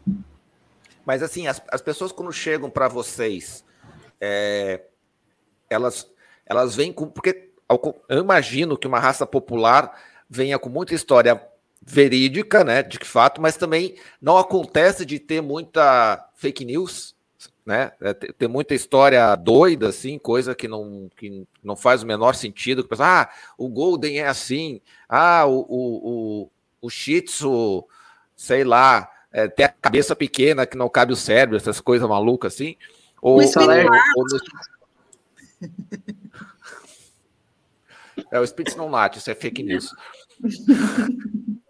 Mas, 1.05 1.23
assim, 1.23 1.47
as, 1.47 1.61
as 1.71 1.81
pessoas 1.81 2.13
quando 2.13 2.33
chegam 2.33 2.71
para 2.71 2.89
vocês, 2.89 3.65
é, 4.21 4.85
elas, 5.69 6.09
elas 6.45 6.77
vêm 6.77 6.93
com... 6.93 7.09
Porque 7.09 7.53
eu 8.09 8.21
imagino 8.21 8.79
que 8.79 8.87
uma 8.87 9.01
raça 9.01 9.27
popular 9.27 10.01
venha 10.31 10.59
com 10.59 10.69
muita 10.69 10.95
história 10.95 11.41
verídica, 11.83 12.65
né, 12.65 12.83
de 12.83 12.99
fato, 13.05 13.41
mas 13.41 13.57
também 13.57 13.97
não 14.21 14.37
acontece 14.37 15.07
de 15.07 15.21
ter 15.21 15.41
muita 15.41 16.29
fake 16.35 16.65
news, 16.65 17.16
né? 17.67 17.93
É, 18.01 18.15
tem 18.15 18.49
muita 18.49 18.75
história 18.75 19.35
doida, 19.35 19.89
assim, 19.89 20.19
coisa 20.19 20.55
que 20.55 20.69
não, 20.69 21.11
que 21.17 21.45
não 21.63 21.75
faz 21.75 22.03
o 22.03 22.07
menor 22.07 22.37
sentido. 22.37 22.85
Que 22.85 22.89
pensa, 22.89 23.05
ah, 23.05 23.29
o 23.59 23.69
Golden 23.69 24.21
é 24.21 24.29
assim, 24.29 24.81
ah, 25.09 25.45
o, 25.47 25.67
o, 25.69 26.11
o, 26.43 26.51
o 26.83 26.89
Shih 26.89 27.23
Tzu, 27.23 27.85
sei 28.37 28.63
lá, 28.63 29.11
é, 29.33 29.49
tem 29.49 29.67
a 29.67 29.69
cabeça 29.69 30.15
pequena 30.15 30.65
que 30.65 30.77
não 30.77 30.89
cabe 30.89 31.13
o 31.13 31.17
cérebro, 31.17 31.57
essas 31.57 31.81
coisas 31.81 32.09
malucas 32.09 32.55
assim. 32.55 32.77
Ou, 33.21 33.41
ou, 33.41 33.41
ou 34.17 34.27
É, 38.31 38.41
o 38.41 38.47
Spitz 38.47 38.75
não 38.75 38.89
late, 38.89 39.19
isso 39.19 39.31
é 39.31 39.35
fake 39.35 39.63
news. 39.63 39.95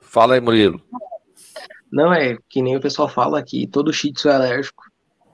Fala 0.00 0.34
aí, 0.34 0.40
Murilo. 0.40 0.82
Não 1.90 2.12
é 2.12 2.36
que 2.48 2.62
nem 2.62 2.76
o 2.76 2.80
pessoal 2.80 3.08
fala 3.08 3.42
que 3.42 3.66
todo 3.66 3.92
Shih 3.92 4.12
Tzu 4.12 4.28
é 4.28 4.34
alérgico. 4.34 4.84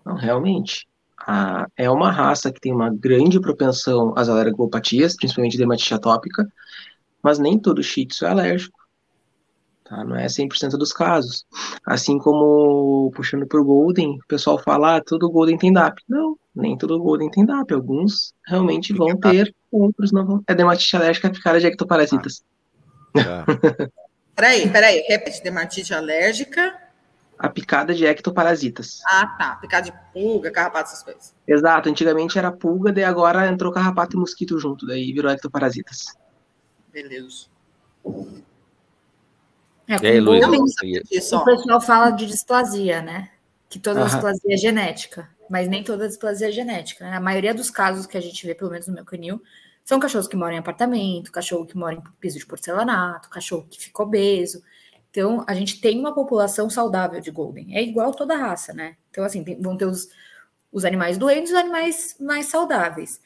Não, 0.05 0.15
realmente. 0.15 0.87
A, 1.27 1.67
é 1.77 1.91
uma 1.91 2.11
raça 2.11 2.53
que 2.53 2.61
tem 2.61 2.73
uma 2.73 2.91
grande 2.91 3.41
propensão 3.41 4.13
às 4.17 4.29
alergopatias, 4.29 5.17
principalmente 5.17 5.57
dermatite 5.57 5.95
atópica, 5.95 6.47
mas 7.23 7.39
nem 7.39 7.59
todo 7.59 7.83
Shih 7.83 8.07
Tzu 8.07 8.27
é 8.27 8.29
alérgico. 8.29 8.79
Tá? 9.85 10.03
Não 10.03 10.17
é 10.17 10.27
100% 10.27 10.79
dos 10.79 10.93
casos. 10.93 11.45
Assim 11.87 12.19
como, 12.19 13.11
puxando 13.15 13.47
por 13.47 13.63
Golden, 13.63 14.17
o 14.17 14.27
pessoal 14.27 14.59
fala, 14.59 14.97
ah, 14.97 15.03
todo 15.05 15.31
Golden 15.31 15.59
tem 15.59 15.73
DAP. 15.73 15.99
Não, 16.09 16.39
nem 16.55 16.77
todo 16.77 16.99
Golden 16.99 17.31
tem 17.31 17.45
DAP. 17.45 17.73
Alguns 17.73 18.33
realmente 18.47 18.95
vão 18.95 19.15
ter, 19.17 19.55
outros 19.71 20.11
não 20.11 20.25
vão. 20.25 20.45
É 20.47 20.55
dermatite 20.55 20.97
alérgica 20.97 21.31
picada 21.31 21.61
de 21.61 21.67
ectoparasitas. 21.67 22.43
Ah. 23.17 23.45
Peraí, 24.35 24.69
peraí, 24.71 25.05
repete, 25.09 25.43
dermatite 25.43 25.95
alérgica. 25.95 26.77
A 27.39 27.49
picada 27.49 27.95
de 27.95 28.05
ectoparasitas. 28.07 29.01
Ah, 29.07 29.27
tá. 29.39 29.57
Picada 29.57 29.91
de 29.91 29.93
pulga, 30.13 30.51
carrapato, 30.51 30.91
essas 30.91 31.03
coisas. 31.03 31.35
Exato, 31.47 31.89
antigamente 31.89 32.39
era 32.39 32.51
pulga, 32.51 32.93
daí 32.93 33.05
agora 33.05 33.47
entrou 33.49 33.73
carrapato 33.73 34.17
e 34.17 34.21
mosquito 34.21 34.59
junto, 34.59 34.87
daí 34.87 35.13
virou 35.13 35.31
ectoparasitas. 35.31 36.07
Beleza. 36.93 37.47
É, 39.87 40.09
aí, 40.09 40.21
Luiz, 40.21 40.45
o 41.33 41.45
pessoal 41.45 41.81
fala 41.81 42.11
de 42.11 42.27
displasia, 42.27 43.03
né? 43.03 43.31
Que 43.69 43.79
toda 43.79 44.01
Aham. 44.01 44.09
displasia 44.09 44.55
é 44.55 44.57
genética, 44.57 45.29
mas 45.51 45.69
nem 45.69 45.83
toda 45.83 46.09
displasia 46.09 46.49
é 46.49 46.53
genética. 46.53 47.05
Né? 47.05 47.17
A 47.17 47.21
maioria 47.21 47.53
dos 47.53 47.71
casos 47.71 48.07
que 48.07 48.17
a 48.17 48.21
gente 48.21 48.47
vê, 48.47 48.55
pelo 48.55 48.71
menos 48.71 48.87
no 48.87 48.95
meu 48.95 49.05
canil, 49.05 49.43
são 49.85 50.01
cachorros 50.01 50.27
que 50.27 50.37
moram 50.37 50.55
em 50.55 50.59
apartamento, 50.59 51.31
cachorro 51.31 51.67
que 51.67 51.77
mora 51.77 51.95
em 51.95 52.03
piso 52.19 52.39
de 52.39 52.47
porcelanato, 52.47 53.29
cachorro 53.29 53.67
que 53.69 53.79
fica 53.79 54.03
obeso. 54.03 54.63
Então, 55.11 55.45
a 55.47 55.55
gente 55.55 55.81
tem 55.81 56.01
uma 56.01 56.15
população 56.15 56.71
saudável 56.71 57.21
de 57.21 57.31
Golden. 57.31 57.77
É 57.77 57.83
igual 57.83 58.13
toda 58.13 58.35
raça, 58.35 58.73
né? 58.73 58.97
Então, 59.11 59.23
assim, 59.25 59.45
tem, 59.45 59.61
vão 59.61 59.77
ter 59.77 59.85
os, 59.85 60.09
os 60.73 60.85
animais 60.85 61.19
doentes 61.19 61.51
e 61.51 61.55
os 61.55 61.61
animais 61.61 62.17
mais 62.19 62.47
saudáveis. 62.47 63.21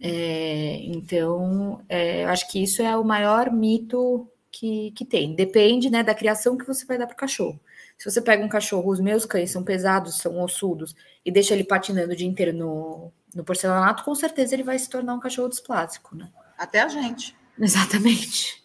É, 0.00 0.80
então, 0.84 1.82
é, 1.88 2.24
eu 2.24 2.28
acho 2.28 2.50
que 2.50 2.62
isso 2.62 2.82
é 2.82 2.96
o 2.96 3.02
maior 3.02 3.50
mito 3.50 4.28
que, 4.52 4.92
que 4.92 5.04
tem. 5.04 5.34
Depende 5.34 5.90
né, 5.90 6.02
da 6.02 6.14
criação 6.14 6.56
que 6.56 6.66
você 6.66 6.84
vai 6.84 6.98
dar 6.98 7.06
para 7.06 7.14
o 7.14 7.16
cachorro. 7.16 7.58
Se 7.98 8.10
você 8.10 8.20
pega 8.20 8.44
um 8.44 8.48
cachorro, 8.48 8.90
os 8.90 9.00
meus 9.00 9.24
cães 9.24 9.50
são 9.50 9.64
pesados, 9.64 10.18
são 10.18 10.40
ossudos, 10.42 10.94
e 11.24 11.32
deixa 11.32 11.54
ele 11.54 11.64
patinando 11.64 12.12
o 12.12 12.16
dia 12.16 12.28
inteiro 12.28 12.52
no, 12.52 13.12
no 13.34 13.44
porcelanato, 13.44 14.04
com 14.04 14.14
certeza 14.14 14.54
ele 14.54 14.62
vai 14.62 14.78
se 14.78 14.88
tornar 14.88 15.14
um 15.14 15.20
cachorro 15.20 15.48
displásico, 15.48 16.16
né? 16.16 16.30
Até 16.56 16.80
a 16.80 16.88
gente. 16.88 17.36
Exatamente. 17.58 18.62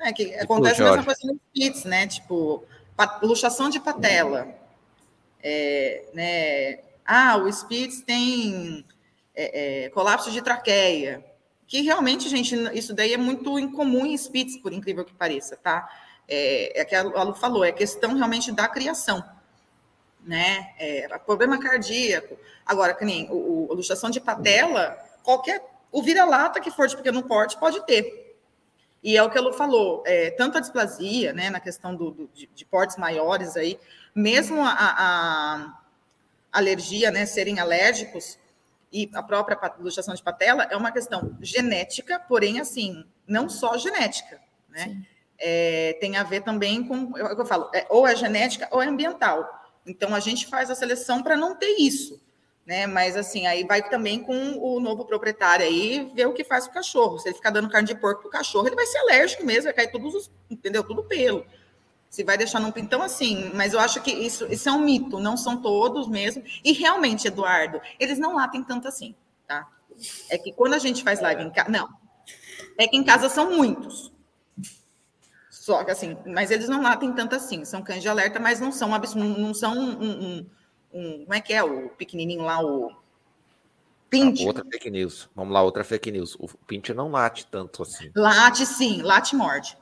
É 0.00 0.12
que 0.12 0.34
acontece 0.36 0.82
a 0.82 0.86
mesma 0.86 1.04
coisa 1.04 1.20
nos 1.24 1.38
pits, 1.52 1.84
né? 1.84 2.06
Tipo, 2.06 2.64
luxação 3.22 3.68
de 3.68 3.78
patela. 3.78 4.48
É, 5.42 6.04
né? 6.14 6.78
Ah, 7.04 7.36
o 7.36 7.52
Spitz 7.52 8.00
tem 8.02 8.84
é, 9.34 9.84
é, 9.84 9.88
colapso 9.90 10.30
de 10.30 10.40
traqueia. 10.40 11.24
Que 11.66 11.82
realmente, 11.82 12.28
gente, 12.28 12.54
isso 12.76 12.94
daí 12.94 13.12
é 13.12 13.18
muito 13.18 13.58
incomum 13.58 14.06
em 14.06 14.16
Spitz, 14.16 14.56
por 14.56 14.72
incrível 14.72 15.04
que 15.04 15.14
pareça, 15.14 15.56
tá? 15.56 15.88
É, 16.26 16.80
é 16.80 16.84
que 16.84 16.94
a 16.94 17.02
Lu 17.02 17.34
falou, 17.34 17.64
é 17.64 17.72
questão 17.72 18.14
realmente 18.14 18.52
da 18.52 18.66
criação 18.68 19.22
né? 20.24 20.72
É, 20.78 21.08
problema 21.18 21.58
cardíaco. 21.58 22.38
Agora, 22.64 22.94
que 22.94 23.04
nem 23.04 23.28
o, 23.30 23.68
o, 23.70 23.74
luxação 23.74 24.10
de 24.10 24.20
patela, 24.20 24.98
qualquer. 25.22 25.64
O 25.92 26.02
vira-lata 26.02 26.60
que 26.60 26.70
for 26.70 26.86
de 26.86 26.96
pequeno 26.96 27.22
porte 27.22 27.58
pode 27.58 27.84
ter. 27.84 28.36
E 29.02 29.16
é 29.16 29.22
o 29.22 29.30
que 29.30 29.38
a 29.38 29.40
Lu 29.40 29.52
falou, 29.52 30.02
é, 30.06 30.30
tanto 30.30 30.58
a 30.58 30.60
displasia, 30.60 31.32
né, 31.32 31.48
na 31.48 31.58
questão 31.58 31.96
do, 31.96 32.10
do 32.10 32.30
de, 32.34 32.48
de, 32.54 32.64
portes 32.66 32.98
maiores 32.98 33.56
aí, 33.56 33.80
mesmo 34.14 34.60
a, 34.62 34.74
a, 34.78 35.80
alergia, 36.52 37.10
né, 37.10 37.24
serem 37.24 37.58
alérgicos, 37.58 38.38
e 38.92 39.10
a 39.14 39.22
própria 39.22 39.58
luxação 39.78 40.14
de 40.14 40.22
patela 40.22 40.64
é 40.64 40.76
uma 40.76 40.92
questão 40.92 41.36
genética, 41.40 42.18
porém, 42.18 42.60
assim, 42.60 43.04
não 43.26 43.48
só 43.48 43.78
genética, 43.78 44.40
né? 44.68 45.02
É, 45.38 45.96
tem 46.00 46.16
a 46.16 46.22
ver 46.22 46.42
também 46.42 46.86
com, 46.86 47.16
é 47.16 47.24
o 47.24 47.34
que 47.34 47.40
eu 47.40 47.46
falo, 47.46 47.70
é, 47.72 47.86
ou 47.88 48.06
é 48.06 48.14
genética 48.14 48.68
ou 48.70 48.82
é 48.82 48.86
ambiental. 48.86 49.59
Então, 49.90 50.14
a 50.14 50.20
gente 50.20 50.46
faz 50.46 50.70
a 50.70 50.74
seleção 50.74 51.22
para 51.22 51.36
não 51.36 51.56
ter 51.56 51.76
isso. 51.78 52.20
Né? 52.66 52.86
Mas 52.86 53.16
assim, 53.16 53.46
aí 53.46 53.64
vai 53.64 53.82
também 53.88 54.22
com 54.22 54.56
o 54.58 54.78
novo 54.78 55.04
proprietário 55.04 55.66
aí 55.66 56.08
ver 56.14 56.26
o 56.26 56.32
que 56.32 56.44
faz 56.44 56.66
com 56.66 56.70
o 56.70 56.74
cachorro. 56.74 57.18
Se 57.18 57.28
ele 57.28 57.34
ficar 57.34 57.50
dando 57.50 57.68
carne 57.68 57.88
de 57.88 57.96
porco 57.96 58.22
pro 58.22 58.30
cachorro, 58.30 58.68
ele 58.68 58.76
vai 58.76 58.86
ser 58.86 58.98
alérgico 58.98 59.44
mesmo, 59.44 59.64
vai 59.64 59.72
cair 59.72 59.90
todos 59.90 60.14
os, 60.14 60.30
entendeu? 60.48 60.84
Tudo 60.84 61.02
pelo. 61.02 61.44
Se 62.08 62.22
vai 62.22 62.38
deixar 62.38 62.60
num 62.60 62.72
então 62.76 63.02
assim, 63.02 63.50
mas 63.54 63.72
eu 63.72 63.80
acho 63.80 64.00
que 64.02 64.12
isso, 64.12 64.46
isso 64.52 64.68
é 64.68 64.72
um 64.72 64.80
mito, 64.80 65.18
não 65.18 65.36
são 65.36 65.60
todos 65.60 66.08
mesmo. 66.08 66.44
E 66.62 66.72
realmente, 66.72 67.26
Eduardo, 67.26 67.80
eles 67.98 68.18
não 68.18 68.36
latem 68.36 68.62
tanto 68.62 68.86
assim, 68.86 69.16
tá? 69.48 69.66
É 70.28 70.38
que 70.38 70.52
quando 70.52 70.74
a 70.74 70.78
gente 70.78 71.02
faz 71.02 71.20
live 71.20 71.42
em 71.42 71.50
casa, 71.50 71.70
não. 71.70 71.88
É 72.78 72.86
que 72.86 72.96
em 72.96 73.02
casa 73.04 73.28
são 73.28 73.56
muitos. 73.56 74.12
Só 75.60 75.84
que 75.84 75.90
assim, 75.90 76.16
mas 76.24 76.50
eles 76.50 76.70
não 76.70 76.80
latem 76.80 77.12
tanto 77.12 77.36
assim, 77.36 77.66
são 77.66 77.82
cães 77.82 78.00
de 78.00 78.08
alerta, 78.08 78.40
mas 78.40 78.58
não 78.60 78.72
são 78.72 78.88
não 79.14 79.52
são 79.52 79.74
um, 79.74 80.02
um, 80.02 80.46
um, 80.90 81.18
como 81.18 81.34
é 81.34 81.40
que 81.42 81.52
é 81.52 81.62
o 81.62 81.90
pequenininho 81.90 82.44
lá, 82.44 82.64
o 82.64 82.90
Pint. 84.08 84.40
Ah, 84.40 84.46
outra 84.46 84.64
fake 84.64 84.90
news. 84.90 85.28
Vamos 85.36 85.52
lá, 85.52 85.62
outra 85.62 85.84
fake 85.84 86.10
news. 86.10 86.34
O 86.36 86.48
Pint 86.66 86.88
não 86.88 87.10
late 87.10 87.44
tanto 87.44 87.82
assim. 87.82 88.10
Late 88.16 88.64
sim, 88.64 89.02
late 89.02 89.36
morde. 89.36 89.76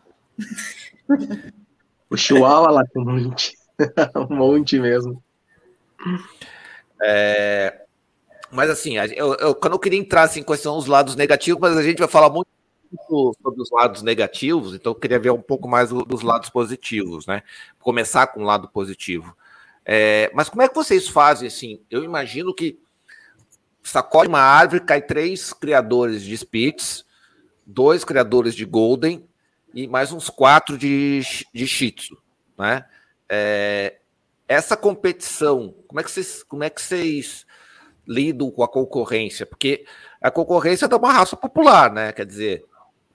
o 2.11 2.17
Chihuahua 2.17 2.73
late 2.73 2.99
um 2.99 3.05
monte. 3.05 3.57
um 4.29 4.35
monte 4.35 4.81
mesmo. 4.81 5.23
É, 7.01 7.85
mas 8.51 8.69
assim, 8.69 8.97
eu, 8.97 9.33
eu, 9.35 9.55
quando 9.55 9.75
eu 9.75 9.79
queria 9.79 10.01
entrar 10.01 10.25
assim, 10.25 10.43
quais 10.43 10.61
são 10.61 10.77
os 10.77 10.87
lados 10.87 11.15
negativos, 11.15 11.61
mas 11.61 11.77
a 11.77 11.85
gente 11.85 12.01
vai 12.01 12.09
falar 12.09 12.31
muito 12.31 12.58
sobre 13.43 13.61
os 13.61 13.71
lados 13.71 14.03
negativos, 14.03 14.75
então 14.75 14.93
eu 14.93 14.97
queria 14.99 15.19
ver 15.19 15.31
um 15.31 15.43
pouco 15.43 15.69
mais 15.69 15.91
dos 15.91 16.23
lados 16.23 16.49
positivos, 16.49 17.27
né? 17.27 17.43
Começar 17.81 18.29
com 18.29 18.41
o 18.41 18.45
lado 18.45 18.69
positivo. 18.69 19.37
É, 19.85 20.31
mas 20.35 20.49
como 20.49 20.63
é 20.63 20.69
que 20.69 20.75
vocês 20.75 21.09
fazem 21.09 21.49
assim? 21.49 21.81
Eu 21.91 22.05
imagino 22.05 22.55
que 22.55 22.79
sacode 23.83 24.29
uma 24.29 24.41
árvore, 24.41 24.85
cai 24.85 25.01
três 25.01 25.53
criadores 25.53 26.23
de 26.23 26.37
Spitz, 26.37 27.05
dois 27.65 28.05
criadores 28.05 28.55
de 28.55 28.65
Golden 28.65 29.27
e 29.75 29.87
mais 29.87 30.13
uns 30.13 30.29
quatro 30.31 30.77
de, 30.77 31.21
de 31.53 31.67
Shih 31.67 31.93
Tzu, 31.93 32.19
né? 32.59 32.85
É, 33.29 33.97
essa 34.47 34.77
competição, 34.77 35.75
como 35.87 36.01
é 36.01 36.03
que 36.03 36.11
vocês, 36.11 36.43
como 36.43 36.65
é 36.65 36.71
que 36.71 36.81
vocês 36.81 37.47
lidam 38.07 38.51
com 38.51 38.63
a 38.63 38.69
concorrência? 38.69 39.45
Porque 39.45 39.85
a 40.21 40.31
concorrência 40.31 40.87
é 40.87 40.97
uma 40.97 41.13
raça 41.13 41.37
popular, 41.37 41.93
né? 41.93 42.13
Quer 42.13 42.25
dizer, 42.25 42.65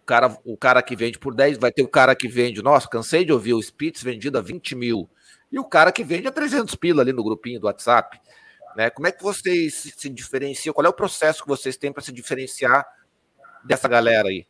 cara, 0.06 0.38
o 0.46 0.58
cara 0.58 0.82
que 0.82 0.96
vende 0.96 1.20
por 1.20 1.34
10, 1.34 1.58
vai 1.58 1.72
ter 1.72 1.84
o 1.84 1.88
cara 1.88 2.16
que 2.16 2.28
vende, 2.28 2.62
nossa, 2.62 2.88
cansei 2.88 3.26
de 3.26 3.32
ouvir 3.32 3.54
o 3.54 3.62
Spitz 3.62 4.04
vendido 4.04 4.38
a 4.38 4.42
20 4.42 4.76
mil, 4.76 5.10
e 5.52 5.60
o 5.60 5.64
cara 5.64 5.92
que 5.92 6.04
vende 6.04 6.28
a 6.28 6.32
300 6.32 6.76
pila 6.76 7.02
ali 7.02 7.14
no 7.14 7.24
grupinho 7.24 7.60
do 7.60 7.68
WhatsApp. 7.68 8.20
Né? 8.76 8.90
Como 8.90 9.08
é 9.08 9.12
que 9.12 9.22
vocês 9.22 9.94
se 9.96 10.10
diferenciam? 10.10 10.74
Qual 10.74 10.86
é 10.86 10.90
o 10.90 10.94
processo 10.94 11.44
que 11.44 11.48
vocês 11.48 11.78
têm 11.78 11.94
para 11.94 12.02
se 12.02 12.12
diferenciar 12.12 12.86
dessa 13.64 13.88
galera 13.88 14.30
aí? 14.30 14.48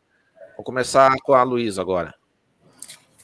Vou 0.55 0.63
começar 0.63 1.13
com 1.23 1.33
a 1.33 1.43
Luísa 1.43 1.81
agora. 1.81 2.13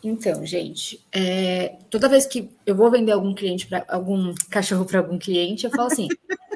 Então, 0.04 0.46
gente, 0.46 1.06
é, 1.12 1.78
toda 1.90 2.10
vez 2.10 2.26
que 2.26 2.50
eu 2.66 2.76
vou 2.76 2.90
vender 2.90 3.12
algum 3.12 3.34
cliente 3.34 3.68
para 3.68 3.86
algum 3.88 4.34
cachorro 4.50 4.86
para 4.86 5.00
algum 5.00 5.18
cliente, 5.20 5.66
eu 5.66 5.72
falo 5.72 5.88
assim, 5.88 6.08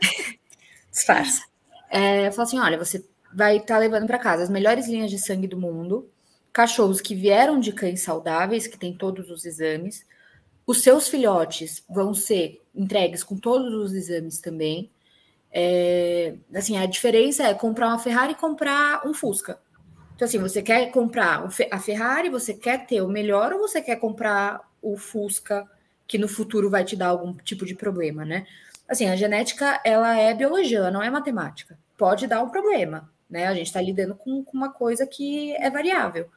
disfarça. 0.91 1.43
É, 1.89 2.27
eu 2.27 2.31
falo 2.31 2.47
assim, 2.47 2.59
olha, 2.59 2.77
você 2.77 3.03
vai 3.35 3.57
estar 3.57 3.75
tá 3.75 3.79
levando 3.79 4.07
para 4.07 4.19
casa 4.19 4.43
as 4.43 4.49
melhores 4.49 4.87
linhas 4.87 5.09
de 5.09 5.19
sangue 5.19 5.47
do 5.47 5.59
mundo, 5.59 6.09
cachorros 6.51 7.01
que 7.01 7.15
vieram 7.15 7.59
de 7.59 7.73
cães 7.73 8.01
saudáveis, 8.01 8.67
que 8.67 8.77
têm 8.77 8.95
todos 8.95 9.29
os 9.29 9.45
exames. 9.45 10.05
Os 10.65 10.81
seus 10.81 11.07
filhotes 11.07 11.83
vão 11.89 12.13
ser 12.13 12.61
entregues 12.73 13.23
com 13.23 13.35
todos 13.37 13.73
os 13.73 13.93
exames 13.93 14.39
também. 14.39 14.89
É, 15.51 16.35
assim, 16.53 16.77
a 16.77 16.85
diferença 16.85 17.43
é 17.43 17.53
comprar 17.53 17.87
uma 17.87 17.99
Ferrari 17.99 18.33
e 18.33 18.35
comprar 18.35 19.05
um 19.05 19.13
Fusca. 19.13 19.59
Então, 20.15 20.25
assim, 20.25 20.39
você 20.39 20.61
quer 20.61 20.91
comprar 20.91 21.47
a 21.71 21.79
Ferrari, 21.79 22.29
você 22.29 22.53
quer 22.53 22.85
ter 22.85 23.01
o 23.01 23.07
melhor 23.07 23.53
ou 23.53 23.59
você 23.59 23.81
quer 23.81 23.97
comprar 23.97 24.61
o 24.81 24.97
Fusca, 24.97 25.69
que 26.07 26.17
no 26.17 26.27
futuro 26.27 26.69
vai 26.69 26.83
te 26.83 26.95
dar 26.95 27.07
algum 27.07 27.33
tipo 27.33 27.65
de 27.65 27.75
problema, 27.75 28.23
né? 28.23 28.45
Assim, 28.87 29.07
a 29.07 29.15
genética, 29.15 29.81
ela 29.83 30.17
é 30.17 30.33
biologia, 30.33 30.79
ela 30.79 30.91
não 30.91 31.01
é 31.01 31.09
matemática. 31.09 31.77
Pode 31.97 32.27
dar 32.27 32.43
um 32.43 32.49
problema, 32.49 33.09
né? 33.33 33.47
A 33.47 33.53
gente 33.55 33.65
está 33.65 33.81
lidando 33.81 34.15
com, 34.15 34.43
com, 34.43 34.55
uma 34.55 34.71
coisa 34.71 35.07
que 35.07 35.53
é 35.55 35.69
variável. 35.69 36.29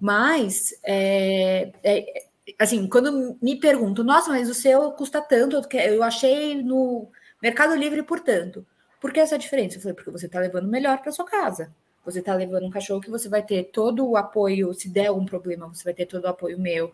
Mas, 0.00 0.74
é, 0.82 1.72
é, 1.84 2.24
assim, 2.58 2.88
quando 2.88 3.38
me 3.40 3.58
pergunto, 3.58 4.02
nossa, 4.02 4.30
mas 4.30 4.50
o 4.50 4.54
seu 4.54 4.90
custa 4.92 5.22
tanto, 5.22 5.62
eu 5.72 6.02
achei 6.02 6.60
no 6.60 7.08
Mercado 7.40 7.76
Livre 7.76 8.02
por 8.02 8.20
tanto. 8.20 8.66
Por 9.00 9.12
que 9.12 9.20
essa 9.20 9.38
diferença? 9.38 9.76
Eu 9.76 9.80
falei, 9.80 9.94
porque 9.94 10.10
você 10.10 10.26
está 10.26 10.40
levando 10.40 10.68
melhor 10.68 10.98
para 10.98 11.12
sua 11.12 11.24
casa. 11.24 11.72
Você 12.04 12.18
está 12.18 12.34
levando 12.34 12.66
um 12.66 12.70
cachorro 12.70 13.00
que 13.00 13.10
você 13.10 13.28
vai 13.28 13.42
ter 13.42 13.70
todo 13.72 14.08
o 14.08 14.16
apoio, 14.16 14.74
se 14.74 14.88
der 14.88 15.06
algum 15.06 15.24
problema, 15.24 15.68
você 15.68 15.84
vai 15.84 15.94
ter 15.94 16.06
todo 16.06 16.24
o 16.24 16.28
apoio 16.28 16.58
meu. 16.58 16.92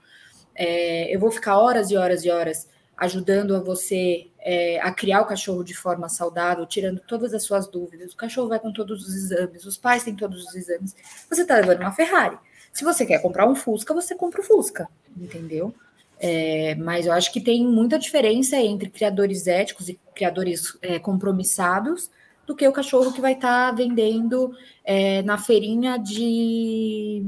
É, 0.54 1.14
eu 1.14 1.18
vou 1.18 1.30
ficar 1.30 1.58
horas 1.58 1.90
e 1.90 1.96
horas 1.96 2.24
e 2.24 2.30
horas 2.30 2.68
ajudando 2.98 3.56
a 3.56 3.60
você 3.60 4.26
é, 4.50 4.80
a 4.80 4.90
criar 4.90 5.20
o 5.20 5.26
cachorro 5.26 5.62
de 5.62 5.74
forma 5.74 6.08
saudável, 6.08 6.64
tirando 6.64 7.00
todas 7.00 7.34
as 7.34 7.42
suas 7.42 7.68
dúvidas. 7.68 8.14
O 8.14 8.16
cachorro 8.16 8.48
vai 8.48 8.58
com 8.58 8.72
todos 8.72 9.06
os 9.06 9.14
exames, 9.14 9.66
os 9.66 9.76
pais 9.76 10.04
têm 10.04 10.16
todos 10.16 10.42
os 10.42 10.54
exames. 10.54 10.96
Você 11.28 11.42
está 11.42 11.56
levando 11.56 11.80
uma 11.80 11.92
Ferrari. 11.92 12.38
Se 12.72 12.82
você 12.82 13.04
quer 13.04 13.20
comprar 13.20 13.46
um 13.46 13.54
Fusca, 13.54 13.92
você 13.92 14.14
compra 14.14 14.40
o 14.40 14.42
Fusca, 14.44 14.88
entendeu? 15.14 15.74
É, 16.18 16.74
mas 16.76 17.04
eu 17.04 17.12
acho 17.12 17.30
que 17.30 17.42
tem 17.42 17.62
muita 17.66 17.98
diferença 17.98 18.56
entre 18.56 18.88
criadores 18.88 19.46
éticos 19.46 19.90
e 19.90 20.00
criadores 20.14 20.78
é, 20.80 20.98
compromissados 20.98 22.10
do 22.46 22.56
que 22.56 22.66
o 22.66 22.72
cachorro 22.72 23.12
que 23.12 23.20
vai 23.20 23.34
estar 23.34 23.68
tá 23.68 23.72
vendendo 23.76 24.56
é, 24.82 25.20
na 25.24 25.36
feirinha 25.36 25.98
de. 25.98 27.22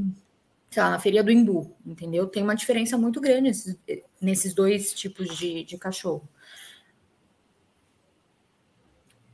Sei 0.70 0.82
lá, 0.82 0.88
na 0.88 0.98
feirinha 0.98 1.22
do 1.22 1.30
Imbu, 1.30 1.70
entendeu? 1.84 2.26
Tem 2.28 2.42
uma 2.42 2.56
diferença 2.56 2.96
muito 2.96 3.20
grande 3.20 3.42
nesses, 3.42 3.76
nesses 4.18 4.54
dois 4.54 4.94
tipos 4.94 5.36
de, 5.36 5.64
de 5.64 5.76
cachorro. 5.76 6.22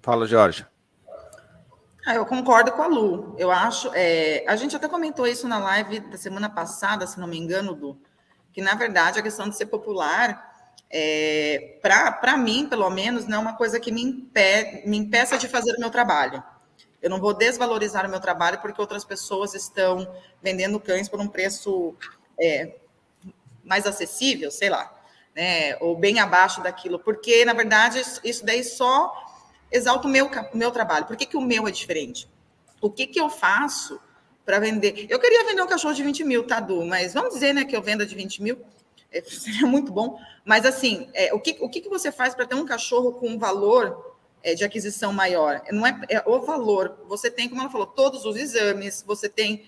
Fala, 0.07 0.25
Jorge. 0.25 0.64
Ah, 2.07 2.14
eu 2.14 2.25
concordo 2.25 2.71
com 2.71 2.81
a 2.81 2.87
Lu. 2.87 3.35
Eu 3.37 3.51
acho. 3.51 3.90
É, 3.92 4.45
a 4.47 4.55
gente 4.55 4.77
até 4.77 4.87
comentou 4.87 5.27
isso 5.27 5.49
na 5.49 5.59
live 5.59 5.99
da 5.99 6.16
semana 6.16 6.49
passada, 6.49 7.09
se 7.09 7.19
não 7.19 7.27
me 7.27 7.37
engano, 7.37 7.73
Lu, 7.73 8.01
que 8.53 8.62
na 8.62 8.77
verdade 8.77 9.19
a 9.19 9.23
questão 9.23 9.49
de 9.49 9.57
ser 9.57 9.66
popular 9.66 10.71
é, 10.88 11.81
para 11.83 12.37
mim, 12.37 12.69
pelo 12.69 12.88
menos, 12.88 13.27
não 13.27 13.38
é 13.38 13.40
uma 13.40 13.57
coisa 13.57 13.81
que 13.81 13.90
me, 13.90 14.01
impede, 14.01 14.88
me 14.88 14.97
impeça 14.97 15.37
de 15.37 15.49
fazer 15.49 15.75
o 15.75 15.81
meu 15.81 15.90
trabalho. 15.90 16.40
Eu 17.03 17.11
não 17.11 17.19
vou 17.19 17.35
desvalorizar 17.35 18.07
o 18.07 18.09
meu 18.09 18.21
trabalho 18.21 18.61
porque 18.61 18.81
outras 18.81 19.05
pessoas 19.05 19.55
estão 19.55 20.09
vendendo 20.40 20.79
cães 20.79 21.09
por 21.09 21.19
um 21.19 21.27
preço 21.27 21.97
é, 22.40 22.77
mais 23.64 23.85
acessível, 23.85 24.53
sei 24.53 24.71
lá, 24.71 24.88
né, 25.35 25.77
ou 25.81 25.97
bem 25.97 26.21
abaixo 26.21 26.62
daquilo, 26.62 27.01
porque, 27.01 27.45
na 27.45 27.53
verdade, 27.53 28.01
isso 28.23 28.47
daí 28.47 28.62
só 28.62 29.26
exalta 29.70 30.07
o 30.07 30.11
meu, 30.11 30.31
o 30.52 30.57
meu 30.57 30.70
trabalho. 30.70 31.07
Por 31.07 31.16
que, 31.16 31.26
que 31.26 31.37
o 31.37 31.40
meu 31.40 31.66
é 31.66 31.70
diferente? 31.70 32.29
O 32.81 32.90
que, 32.90 33.07
que 33.07 33.20
eu 33.20 33.29
faço 33.29 34.00
para 34.44 34.59
vender? 34.59 35.07
Eu 35.09 35.18
queria 35.18 35.44
vender 35.44 35.62
um 35.62 35.66
cachorro 35.66 35.94
de 35.94 36.02
20 36.02 36.24
mil, 36.24 36.46
tá? 36.46 36.64
Mas 36.87 37.14
vamos 37.14 37.35
dizer 37.35 37.52
né, 37.52 37.64
que 37.64 37.76
eu 37.76 37.83
venda 37.83 38.07
de 38.07 38.14
20 38.14 38.42
mil, 38.42 38.59
é, 39.11 39.22
seria 39.24 39.66
muito 39.66 39.92
bom. 39.92 40.18
Mas, 40.44 40.64
assim, 40.64 41.09
é, 41.14 41.33
o, 41.35 41.40
que, 41.40 41.57
o 41.61 41.68
que, 41.68 41.81
que 41.81 41.88
você 41.88 42.12
faz 42.12 42.35
para 42.35 42.46
ter 42.46 42.55
um 42.55 42.64
cachorro 42.64 43.12
com 43.12 43.29
um 43.29 43.38
valor 43.38 44.16
é, 44.42 44.55
de 44.55 44.64
aquisição 44.64 45.12
maior? 45.12 45.62
Não 45.70 45.87
é, 45.87 46.00
é 46.09 46.22
o 46.26 46.40
valor. 46.40 46.98
Você 47.09 47.31
tem, 47.31 47.48
como 47.48 47.61
ela 47.61 47.70
falou, 47.70 47.87
todos 47.87 48.24
os 48.24 48.37
exames, 48.37 49.02
você 49.07 49.29
tem 49.29 49.64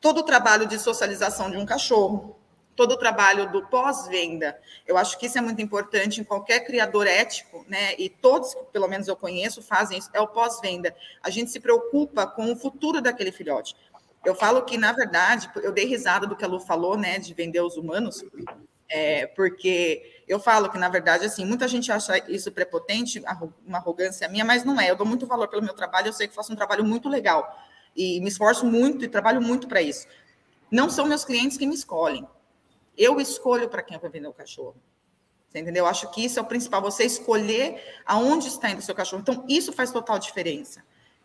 todo 0.00 0.18
o 0.18 0.22
trabalho 0.22 0.66
de 0.66 0.78
socialização 0.78 1.50
de 1.50 1.56
um 1.56 1.66
cachorro, 1.66 2.37
todo 2.78 2.92
o 2.92 2.96
trabalho 2.96 3.50
do 3.50 3.66
pós-venda. 3.66 4.56
Eu 4.86 4.96
acho 4.96 5.18
que 5.18 5.26
isso 5.26 5.36
é 5.36 5.40
muito 5.40 5.60
importante 5.60 6.20
em 6.20 6.24
qualquer 6.24 6.60
criador 6.60 7.08
ético, 7.08 7.66
né? 7.68 7.96
E 7.98 8.08
todos, 8.08 8.54
pelo 8.72 8.86
menos 8.86 9.08
eu 9.08 9.16
conheço, 9.16 9.60
fazem 9.60 9.98
isso, 9.98 10.08
é 10.14 10.20
o 10.20 10.28
pós-venda. 10.28 10.94
A 11.20 11.28
gente 11.28 11.50
se 11.50 11.58
preocupa 11.58 12.24
com 12.24 12.52
o 12.52 12.56
futuro 12.56 13.02
daquele 13.02 13.32
filhote. 13.32 13.74
Eu 14.24 14.32
falo 14.32 14.62
que, 14.62 14.78
na 14.78 14.92
verdade, 14.92 15.50
eu 15.56 15.72
dei 15.72 15.86
risada 15.86 16.24
do 16.24 16.36
que 16.36 16.44
a 16.44 16.48
Lu 16.48 16.60
falou, 16.60 16.96
né, 16.96 17.18
de 17.18 17.34
vender 17.34 17.60
os 17.60 17.76
humanos, 17.76 18.24
é, 18.88 19.26
porque 19.26 20.22
eu 20.28 20.38
falo 20.38 20.70
que, 20.70 20.78
na 20.78 20.88
verdade, 20.88 21.24
assim, 21.24 21.44
muita 21.44 21.66
gente 21.66 21.90
acha 21.90 22.16
isso 22.30 22.52
prepotente, 22.52 23.20
uma 23.66 23.78
arrogância 23.78 24.28
minha, 24.28 24.44
mas 24.44 24.62
não 24.62 24.80
é. 24.80 24.88
Eu 24.88 24.96
dou 24.96 25.06
muito 25.06 25.26
valor 25.26 25.48
pelo 25.48 25.62
meu 25.62 25.74
trabalho, 25.74 26.08
eu 26.08 26.12
sei 26.12 26.28
que 26.28 26.34
faço 26.34 26.52
um 26.52 26.56
trabalho 26.56 26.84
muito 26.84 27.08
legal 27.08 27.58
e 27.96 28.20
me 28.20 28.28
esforço 28.28 28.64
muito 28.64 29.04
e 29.04 29.08
trabalho 29.08 29.42
muito 29.42 29.66
para 29.66 29.82
isso. 29.82 30.06
Não 30.70 30.88
são 30.88 31.06
meus 31.06 31.24
clientes 31.24 31.56
que 31.56 31.66
me 31.66 31.74
escolhem. 31.74 32.24
Eu 32.98 33.20
escolho 33.20 33.68
para 33.68 33.80
quem 33.80 33.94
eu 33.94 34.00
vou 34.00 34.10
vender 34.10 34.26
o 34.26 34.32
cachorro. 34.32 34.76
Você 35.48 35.60
entendeu? 35.60 35.84
Eu 35.84 35.88
acho 35.88 36.10
que 36.10 36.24
isso 36.24 36.38
é 36.38 36.42
o 36.42 36.44
principal, 36.44 36.82
você 36.82 37.04
escolher 37.04 37.80
aonde 38.04 38.48
está 38.48 38.68
indo 38.68 38.80
o 38.80 38.82
seu 38.82 38.94
cachorro. 38.94 39.22
Então, 39.22 39.44
isso 39.48 39.72
faz 39.72 39.90
total 39.90 40.18
diferença. 40.18 40.82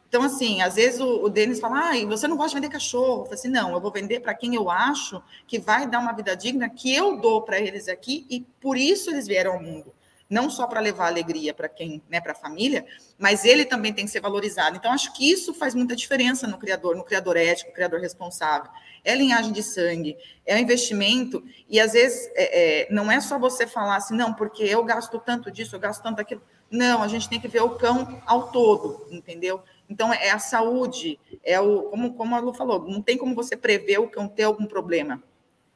Então, 0.07 0.21
assim, 0.21 0.61
às 0.61 0.75
vezes 0.75 0.99
o, 0.99 1.23
o 1.23 1.29
Denis 1.29 1.59
fala, 1.59 1.89
ah, 1.89 2.05
você 2.05 2.27
não 2.27 2.37
gosta 2.37 2.51
de 2.51 2.55
vender 2.61 2.71
cachorro. 2.71 3.21
Eu 3.21 3.23
falo 3.23 3.33
assim, 3.33 3.49
não, 3.49 3.73
eu 3.73 3.81
vou 3.81 3.91
vender 3.91 4.19
para 4.19 4.35
quem 4.35 4.53
eu 4.53 4.69
acho 4.69 5.21
que 5.47 5.57
vai 5.57 5.87
dar 5.87 5.99
uma 5.99 6.13
vida 6.13 6.35
digna, 6.35 6.69
que 6.69 6.93
eu 6.93 7.17
dou 7.17 7.41
para 7.41 7.59
eles 7.59 7.87
aqui, 7.87 8.25
e 8.29 8.41
por 8.61 8.77
isso 8.77 9.09
eles 9.09 9.25
vieram 9.25 9.53
ao 9.53 9.61
mundo. 9.61 9.91
Não 10.33 10.49
só 10.49 10.65
para 10.65 10.79
levar 10.79 11.05
alegria 11.05 11.53
para 11.53 11.69
quem, 11.69 12.01
né, 12.09 12.19
para 12.19 12.31
a 12.31 12.35
família, 12.35 12.83
mas 13.19 13.45
ele 13.45 13.65
também 13.65 13.93
tem 13.93 14.03
que 14.03 14.09
ser 14.09 14.19
valorizado. 14.19 14.75
Então, 14.75 14.91
acho 14.91 15.13
que 15.13 15.29
isso 15.29 15.53
faz 15.53 15.75
muita 15.75 15.95
diferença 15.95 16.47
no 16.47 16.57
criador, 16.57 16.95
no 16.95 17.03
criador 17.03 17.37
ético, 17.37 17.69
no 17.69 17.75
criador 17.75 17.99
responsável. 17.99 18.71
É 19.03 19.13
linhagem 19.13 19.51
de 19.51 19.61
sangue, 19.61 20.17
é 20.43 20.55
um 20.55 20.57
investimento, 20.57 21.43
e 21.69 21.79
às 21.79 21.93
vezes 21.93 22.31
é, 22.33 22.85
é, 22.85 22.87
não 22.91 23.11
é 23.11 23.21
só 23.21 23.37
você 23.37 23.67
falar 23.67 23.97
assim, 23.97 24.15
não, 24.15 24.33
porque 24.33 24.63
eu 24.63 24.83
gasto 24.83 25.19
tanto 25.19 25.51
disso, 25.51 25.75
eu 25.75 25.79
gasto 25.79 26.01
tanto 26.01 26.15
daquilo. 26.17 26.41
Não, 26.71 27.03
a 27.03 27.07
gente 27.07 27.29
tem 27.29 27.39
que 27.39 27.47
ver 27.47 27.61
o 27.61 27.75
cão 27.75 28.19
ao 28.25 28.51
todo, 28.51 29.05
entendeu? 29.11 29.61
Então, 29.87 30.11
é 30.11 30.31
a 30.31 30.39
saúde, 30.39 31.19
é 31.43 31.59
o, 31.59 31.83
como, 31.83 32.15
como 32.15 32.33
a 32.35 32.39
Lu 32.39 32.55
falou, 32.55 32.87
não 32.89 33.03
tem 33.03 33.19
como 33.19 33.35
você 33.35 33.55
prever 33.55 33.99
o 33.99 34.09
cão 34.09 34.27
ter 34.27 34.43
algum 34.43 34.65
problema. 34.65 35.21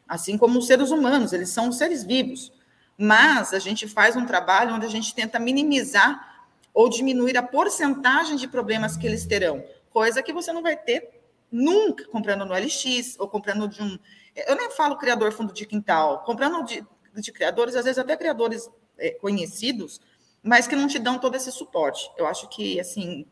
Assim 0.07 0.35
como 0.35 0.57
os 0.57 0.65
seres 0.65 0.89
humanos, 0.89 1.31
eles 1.31 1.49
são 1.49 1.71
seres 1.71 2.03
vivos. 2.03 2.56
Mas 2.97 3.53
a 3.53 3.59
gente 3.59 3.87
faz 3.87 4.15
um 4.15 4.25
trabalho 4.25 4.73
onde 4.73 4.85
a 4.85 4.89
gente 4.89 5.13
tenta 5.13 5.39
minimizar 5.39 6.45
ou 6.73 6.89
diminuir 6.89 7.37
a 7.37 7.43
porcentagem 7.43 8.35
de 8.35 8.47
problemas 8.47 8.97
que 8.97 9.05
eles 9.05 9.25
terão, 9.25 9.63
coisa 9.89 10.21
que 10.23 10.33
você 10.33 10.51
não 10.51 10.61
vai 10.61 10.75
ter 10.75 11.17
nunca 11.51 12.05
comprando 12.07 12.45
no 12.45 12.53
LX 12.53 13.15
ou 13.19 13.27
comprando 13.27 13.67
de 13.67 13.81
um. 13.81 13.97
Eu 14.35 14.55
nem 14.55 14.69
falo 14.71 14.97
criador 14.97 15.31
fundo 15.31 15.53
de 15.53 15.65
quintal, 15.65 16.23
comprando 16.23 16.63
de, 16.63 16.85
de 17.15 17.31
criadores, 17.31 17.75
às 17.75 17.85
vezes 17.85 17.97
até 17.97 18.15
criadores 18.15 18.69
é, 18.97 19.11
conhecidos, 19.11 20.01
mas 20.43 20.67
que 20.67 20.75
não 20.75 20.87
te 20.87 20.99
dão 20.99 21.17
todo 21.17 21.35
esse 21.35 21.51
suporte. 21.51 22.11
Eu 22.17 22.27
acho 22.27 22.47
que, 22.49 22.79
assim, 22.79 23.25